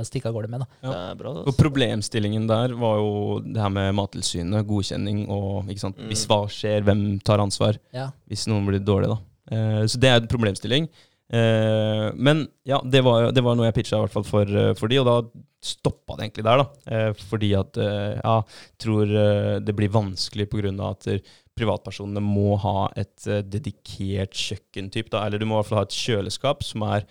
stikke 0.08 0.26
av 0.30 0.34
gårde 0.34 0.48
med. 0.48 0.60
da. 0.60 0.66
Ja. 0.82 0.90
Det 0.90 1.02
er 1.10 1.14
bra, 1.20 1.32
da. 1.34 1.40
Og. 1.44 1.56
Problemstillingen 1.58 2.46
der 2.48 2.72
var 2.80 2.96
jo 2.96 3.40
det 3.44 3.60
her 3.60 3.68
med 3.68 3.94
Mattilsynet, 3.94 4.64
godkjenning 4.66 5.28
og 5.28 5.68
ikke 5.68 5.84
sant? 5.84 5.98
Mm. 5.98 6.08
Hvis 6.08 6.24
hva 6.26 6.40
skjer, 6.48 6.80
hvem 6.82 7.20
tar 7.22 7.38
ansvar 7.44 7.76
Ja. 7.92 8.10
hvis 8.28 8.46
noen 8.48 8.64
blir 8.66 8.80
dårlig, 8.80 9.08
da. 9.12 9.18
Eh, 9.52 9.84
så 9.84 10.00
det 10.00 10.08
er 10.08 10.16
en 10.22 10.26
problemstilling. 10.26 10.88
Eh, 11.32 12.10
men 12.16 12.48
ja, 12.66 12.80
det 12.82 13.04
var, 13.04 13.30
det 13.30 13.42
var 13.44 13.54
noe 13.56 13.66
jeg 13.68 13.74
pitcha 13.74 13.98
i 13.98 14.00
hvert 14.06 14.12
fall 14.16 14.24
for, 14.24 14.42
eh, 14.48 14.72
for 14.74 14.88
de, 14.88 14.98
og 14.98 15.06
da 15.06 15.20
stoppa 15.62 16.16
det 16.16 16.30
egentlig 16.32 16.44
der, 16.48 16.56
da. 16.64 16.66
Eh, 16.90 17.12
fordi 17.28 17.52
at 17.58 17.76
eh, 17.76 18.18
ja, 18.24 18.42
tror 18.80 19.04
eh, 19.04 19.58
det 19.60 19.76
blir 19.76 19.92
vanskelig 19.92 20.48
pga. 20.48 20.72
at 20.90 21.20
privatpersonene 21.58 22.22
må 22.24 22.54
ha 22.62 22.88
et 22.98 23.26
eh, 23.28 23.42
dedikert 23.46 24.36
kjøkkentyp, 24.36 25.10
da. 25.12 25.24
Eller 25.26 25.40
du 25.40 25.48
må 25.48 25.56
i 25.56 25.60
hvert 25.60 25.70
fall 25.70 25.82
ha 25.82 25.88
et 25.88 25.98
kjøleskap 25.98 26.64
som 26.66 26.84
er 26.88 27.04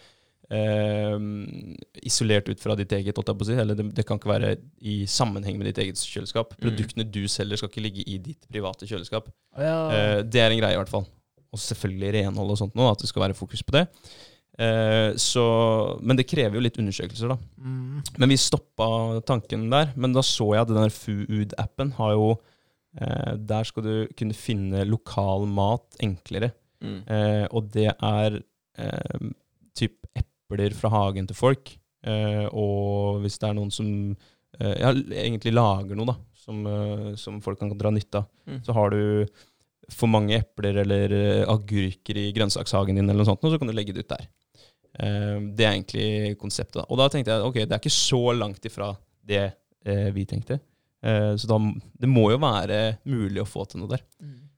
eh, 0.54 1.16
isolert 2.08 2.50
ut 2.50 2.64
fra 2.64 2.78
ditt 2.80 2.96
eget. 2.98 3.20
Eller 3.20 3.78
det, 3.78 3.90
det 3.98 4.08
kan 4.08 4.22
ikke 4.22 4.34
være 4.34 4.56
i 4.82 5.02
sammenheng 5.10 5.60
med 5.60 5.72
ditt 5.72 5.84
eget 5.86 6.02
kjøleskap. 6.02 6.56
Mm. 6.58 6.64
Produktene 6.66 7.08
du 7.08 7.24
selger, 7.32 7.62
skal 7.62 7.72
ikke 7.72 7.86
ligge 7.86 8.08
i 8.08 8.18
ditt 8.30 8.50
private 8.50 8.90
kjøleskap. 8.90 9.32
Ja. 9.58 9.78
Eh, 9.94 10.18
det 10.26 10.44
er 10.44 10.54
en 10.54 10.62
greie, 10.62 10.76
i 10.78 10.82
hvert 10.82 10.92
fall. 10.94 11.08
Og 11.50 11.62
selvfølgelig 11.62 12.20
renhold 12.20 12.54
og 12.54 12.60
sånt 12.62 12.76
nå, 12.78 12.90
at 12.92 13.02
det 13.02 13.10
skal 13.10 13.28
være 13.28 13.38
fokus 13.38 13.64
på 13.66 13.74
det. 13.80 13.88
Eh, 14.60 15.16
så, 15.16 15.44
men 16.04 16.20
det 16.20 16.28
krever 16.28 16.58
jo 16.58 16.64
litt 16.66 16.78
undersøkelser, 16.82 17.32
da. 17.32 17.38
Mm. 17.64 18.02
Men 18.20 18.34
vi 18.34 18.40
stoppa 18.40 18.88
tanken 19.28 19.70
der. 19.72 19.94
Men 19.96 20.16
da 20.16 20.24
så 20.26 20.52
jeg 20.54 20.66
at 20.66 20.72
den 20.72 20.82
der 20.82 20.94
Food-appen 20.94 21.94
har 22.00 22.16
jo 22.18 22.34
eh, 22.98 23.36
Der 23.38 23.64
skal 23.68 23.84
du 23.84 24.08
kunne 24.18 24.34
finne 24.38 24.86
lokal 24.88 25.46
mat 25.48 25.98
enklere. 26.02 26.52
Mm. 26.82 27.02
Eh, 27.08 27.46
og 27.52 27.70
det 27.74 27.90
er 27.92 28.40
eh, 28.80 29.30
typ 29.76 30.08
epler 30.16 30.74
fra 30.74 30.90
hagen 30.90 31.28
til 31.28 31.36
folk. 31.36 31.76
Eh, 32.08 32.46
og 32.56 33.20
hvis 33.22 33.38
det 33.40 33.50
er 33.50 33.54
noen 33.58 33.72
som 33.76 33.90
eh, 34.60 34.76
ja, 34.80 34.94
egentlig 34.94 35.52
lager 35.54 35.96
noe, 36.00 36.06
da, 36.14 36.16
som, 36.40 36.64
eh, 36.66 37.10
som 37.20 37.42
folk 37.44 37.60
kan 37.60 37.74
dra 37.78 37.92
nytte 37.92 38.24
av, 38.24 38.28
Mm. 38.50 38.64
så 38.66 38.74
har 38.74 38.90
du 38.90 39.28
for 39.94 40.08
mange 40.10 40.34
epler 40.40 40.80
eller 40.82 41.12
agurker 41.52 42.18
i 42.18 42.32
grønnsakshagen 42.34 42.96
din, 42.98 43.06
eller 43.10 43.20
noe 43.22 43.28
sånt, 43.30 43.44
og 43.46 43.52
så 43.54 43.60
kan 43.62 43.70
du 43.70 43.74
legge 43.78 43.94
det 43.94 44.06
ut 44.08 44.10
der. 44.16 44.24
Eh, 45.00 45.38
det 45.54 45.66
er 45.68 45.76
egentlig 45.76 46.38
konseptet. 46.42 46.80
da. 46.82 46.86
Og 46.90 46.98
da 46.98 47.08
tenkte 47.14 47.30
jeg 47.36 47.46
ok, 47.46 47.60
det 47.68 47.72
er 47.76 47.82
ikke 47.84 47.94
så 47.94 48.22
langt 48.34 48.66
ifra 48.66 48.96
det 49.30 49.52
vi 50.14 50.26
tenkte. 50.26 50.58
Eh, 51.02 51.36
så 51.40 51.48
da, 51.48 51.58
det 52.00 52.10
må 52.12 52.26
jo 52.34 52.38
være 52.44 52.98
mulig 53.08 53.42
å 53.44 53.48
få 53.48 53.66
til 53.72 53.80
noe 53.84 53.94
der. 53.96 54.02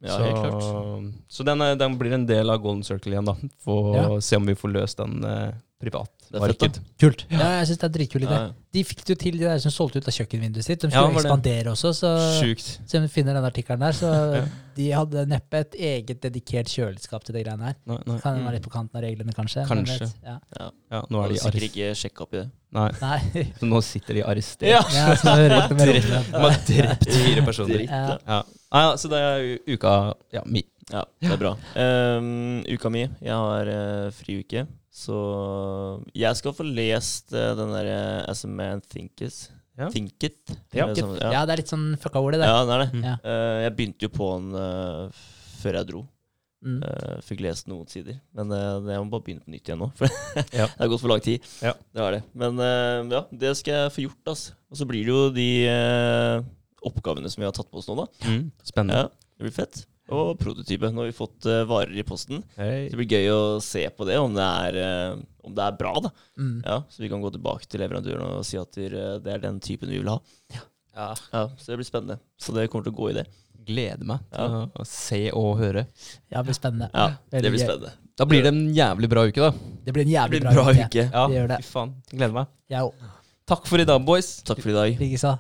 Ja, 0.01 0.15
så, 0.18 0.23
helt 0.26 0.39
klart. 0.41 1.09
Så 1.30 1.43
den, 1.45 1.61
er- 1.61 1.76
den 1.77 1.97
blir 1.99 2.13
en 2.18 2.26
del 2.26 2.49
av 2.49 2.61
Golden 2.63 2.81
Circle 2.84 3.13
igjen, 3.13 3.26
da. 3.30 3.35
For 3.61 3.95
Ja. 3.95 4.07
å 4.09 4.22
se 4.22 4.35
om 4.39 4.45
vi 4.49 4.55
får 4.57 4.72
løst 4.73 4.97
den 4.97 5.23
eh, 5.23 5.51
privat 5.81 6.09
Det 6.31 6.39
er 6.39 6.47
fett, 6.47 6.59
da. 6.61 6.67
marked. 6.67 6.81
Kult. 7.01 7.25
Ja, 7.29 7.47
jeg 7.59 7.67
syns 7.67 7.79
det 7.81 7.87
er 7.89 7.93
dritkul 7.97 8.21
idé. 8.23 8.31
Ja, 8.37 8.41
ja. 8.47 8.51
De 8.71 8.81
fikk 8.87 9.01
det 9.03 9.11
jo 9.11 9.19
til, 9.19 9.35
de 9.35 9.43
der 9.49 9.57
som 9.59 9.71
solgte 9.75 9.99
ut 9.99 10.05
av 10.07 10.13
kjøkkenvinduet 10.15 10.63
sitt. 10.63 10.79
De 10.85 10.89
skulle 10.93 11.19
ekspandere 11.19 11.73
også, 11.73 11.89
så 11.97 12.11
Sjukt. 12.39 12.69
se 12.87 12.97
om 13.01 13.03
du 13.03 13.11
finner 13.11 13.35
den 13.35 13.43
artikkelen 13.49 13.81
der. 13.83 13.91
Så 13.97 14.11
Ja. 14.37 14.45
de 14.77 14.85
hadde 14.95 15.25
neppe 15.27 15.59
et 15.59 15.75
eget 15.75 16.21
dedikert 16.23 16.71
kjøleskap 16.71 17.23
til 17.27 17.35
de 17.35 17.43
greiene 17.43 17.67
her. 17.67 17.75
Nei, 17.85 17.97
nei. 18.07 18.17
Kan 18.23 18.39
være 18.45 18.53
litt 18.53 18.63
på 18.63 18.71
kanten 18.71 18.95
av 18.95 19.03
reglene, 19.03 19.33
kanskje. 19.35 19.65
Kanskje. 19.67 19.99
vet- 19.99 20.23
Ja. 20.23 20.37
Ja. 20.57 20.69
Ja, 20.91 21.01
nå 21.11 21.25
er 21.25 21.29
de 21.29 21.35
sikkert 21.43 21.67
ikke 21.67 21.91
sjekka 21.99 22.21
opp 22.23 22.33
i 22.33 22.37
det. 22.37 22.49
Nei, 22.71 22.89
Nei. 23.01 23.19
så 23.59 23.67
nå 23.67 23.83
sitter 23.83 24.13
de 24.13 24.23
arrestert. 24.23 24.69
Ja. 24.69 24.79
Ja, 24.95 25.15
så 25.15 25.35
om 25.35 25.77
det. 25.77 26.07
De 26.07 26.39
har 26.39 26.59
drept 26.71 27.11
fire 27.11 27.41
personer. 27.45 27.83
Ja. 27.83 28.07
ja. 28.07 28.17
Ja. 28.25 28.43
Ja, 28.71 28.95
så 28.95 29.09
det 29.11 29.19
er 29.19 29.57
uka 29.67 30.13
ja, 30.31 30.41
mi. 30.45 30.63
Ja, 30.91 31.03
det 31.21 31.31
er 31.31 31.37
bra. 31.37 31.51
Um, 31.75 32.63
uka 32.67 32.89
mi, 32.89 33.01
jeg 33.21 33.31
har 33.35 33.67
uh, 33.67 34.11
friuke. 34.15 34.65
Så 34.91 35.15
jeg 36.18 36.35
skal 36.39 36.53
få 36.57 36.65
lest 36.68 37.31
eh, 37.34 37.53
den 37.57 37.72
derre 37.72 37.99
As 38.30 38.43
a 38.45 38.49
Man 38.51 38.81
Thinkes. 38.84 39.45
Ja. 39.80 39.88
Think 39.89 40.22
It. 40.27 40.51
Ja. 40.76 40.89
Det 40.91 40.99
sånn, 40.99 41.15
ja. 41.15 41.30
Ja, 41.31 41.43
det 41.47 41.53
er 41.55 41.61
litt 41.63 41.72
sånn 41.72 41.85
fucka 42.01 42.19
ord, 42.22 42.35
det 42.35 42.41
der. 42.43 42.51
ja, 42.51 42.65
det 42.68 42.73
er 42.76 42.81
det. 42.84 42.89
Mm. 42.99 43.05
Eh, 43.07 43.59
jeg 43.65 43.76
begynte 43.77 44.05
jo 44.05 44.11
på 44.13 44.27
den 44.35 44.49
uh, 44.59 45.22
før 45.61 45.77
jeg 45.80 45.88
dro. 45.93 46.01
Mm. 46.61 46.76
Eh, 46.85 47.13
fikk 47.26 47.39
lest 47.41 47.65
noen 47.72 47.88
sider. 47.89 48.19
Men 48.38 48.51
eh, 48.53 48.91
jeg 48.93 49.01
må 49.01 49.09
bare 49.15 49.26
begynne 49.26 49.41
på 49.47 49.53
nytt 49.55 49.72
igjen 49.72 49.80
nå. 49.81 49.88
For 49.97 50.11
Ja. 50.53 50.68
det 50.68 50.77
har 50.84 50.91
gått 50.91 51.01
for 51.01 51.09
lang 51.09 51.23
tid. 51.26 51.47
Ja. 51.65 51.72
Det 51.95 52.03
har 52.03 52.18
det. 52.19 52.22
Men 52.38 52.59
eh, 52.61 52.99
ja, 53.15 53.23
det 53.45 53.53
skal 53.57 53.73
jeg 53.80 53.93
få 53.95 54.03
gjort. 54.05 54.34
ass. 54.35 54.43
Og 54.69 54.77
så 54.77 54.85
blir 54.91 55.07
det 55.07 55.15
jo 55.15 55.23
de 55.34 55.47
eh, 55.72 56.43
oppgavene 56.91 57.31
som 57.31 57.41
vi 57.41 57.47
har 57.49 57.55
tatt 57.57 57.72
på 57.72 57.81
oss 57.81 57.89
nå, 57.89 57.95
da. 58.03 58.05
Mm. 58.27 58.43
Spennende. 58.68 59.07
Ja, 59.07 59.31
det 59.39 59.47
blir 59.47 59.55
fett. 59.55 59.85
Og 60.11 60.38
prototype. 60.39 60.89
Nå 60.91 61.01
har 61.05 61.09
vi 61.09 61.15
fått 61.15 61.45
eh, 61.49 61.63
varer 61.69 61.95
i 61.97 62.03
posten. 62.07 62.43
Så 62.55 62.67
Det 62.91 62.97
blir 62.99 63.07
gøy 63.15 63.29
å 63.33 63.41
se 63.63 63.85
på 63.95 64.05
det, 64.09 64.17
om 64.19 64.33
det 64.35 64.43
er, 64.43 64.79
eh, 64.81 65.19
om 65.47 65.55
det 65.55 65.63
er 65.67 65.77
bra. 65.79 65.93
da. 66.03 66.11
Mm. 66.38 66.61
Ja, 66.65 66.79
Så 66.89 66.99
vi 67.03 67.09
kan 67.09 67.21
gå 67.23 67.31
tilbake 67.31 67.67
til 67.67 67.79
leverandøren 67.81 68.38
og 68.39 68.45
si 68.45 68.57
at 68.59 68.77
eh, 68.77 69.19
det 69.23 69.33
er 69.38 69.39
den 69.39 69.59
typen 69.63 69.89
vi 69.89 69.99
vil 70.01 70.09
ha. 70.11 70.19
Ja. 70.53 70.61
Ja, 71.31 71.47
Så 71.57 71.71
det 71.71 71.77
blir 71.79 71.88
spennende. 71.88 72.19
Så 72.38 72.51
det 72.53 72.67
kommer 72.69 72.83
til 72.89 72.93
å 72.93 72.99
gå 72.99 73.09
i 73.11 73.13
det. 73.21 73.27
Gleder 73.65 74.03
meg 74.09 74.19
til 74.33 74.41
Ja. 74.41 74.65
å 74.75 74.85
se 74.85 75.21
og 75.31 75.57
høre. 75.61 75.85
Ja, 76.31 76.41
det 76.41 76.45
blir 76.49 76.57
spennende. 76.57 76.89
Ja, 76.93 77.07
Det 77.29 77.41
blir 77.51 77.59
spennende. 77.61 77.91
Da 78.17 78.25
blir 78.25 78.41
det 78.43 78.51
en 78.51 78.73
jævlig 78.75 79.09
bra 79.09 79.23
uke, 79.25 79.39
da. 79.39 79.51
Det 79.85 79.93
blir 79.93 80.03
en 80.03 80.11
jævlig 80.11 80.41
blir 80.41 80.41
bra, 80.41 80.53
bra 80.53 80.73
uke. 80.73 80.89
uke. 80.89 81.05
Ja, 81.13 81.27
Det 81.27 81.35
gjør 81.38 81.47
det. 81.47 81.57
Fy 81.63 81.71
faen. 81.71 81.93
Gleder 82.11 82.33
meg. 82.33 82.47
Jeg 82.69 82.81
òg. 82.81 82.93
Takk 83.47 83.65
for 83.67 83.79
i 83.79 83.85
dag, 83.85 84.03
boys. 84.05 84.41
Takk 84.43 84.59
for 84.61 84.69
i 84.69 84.73
dag. 84.73 84.99
Likeså. 84.99 85.39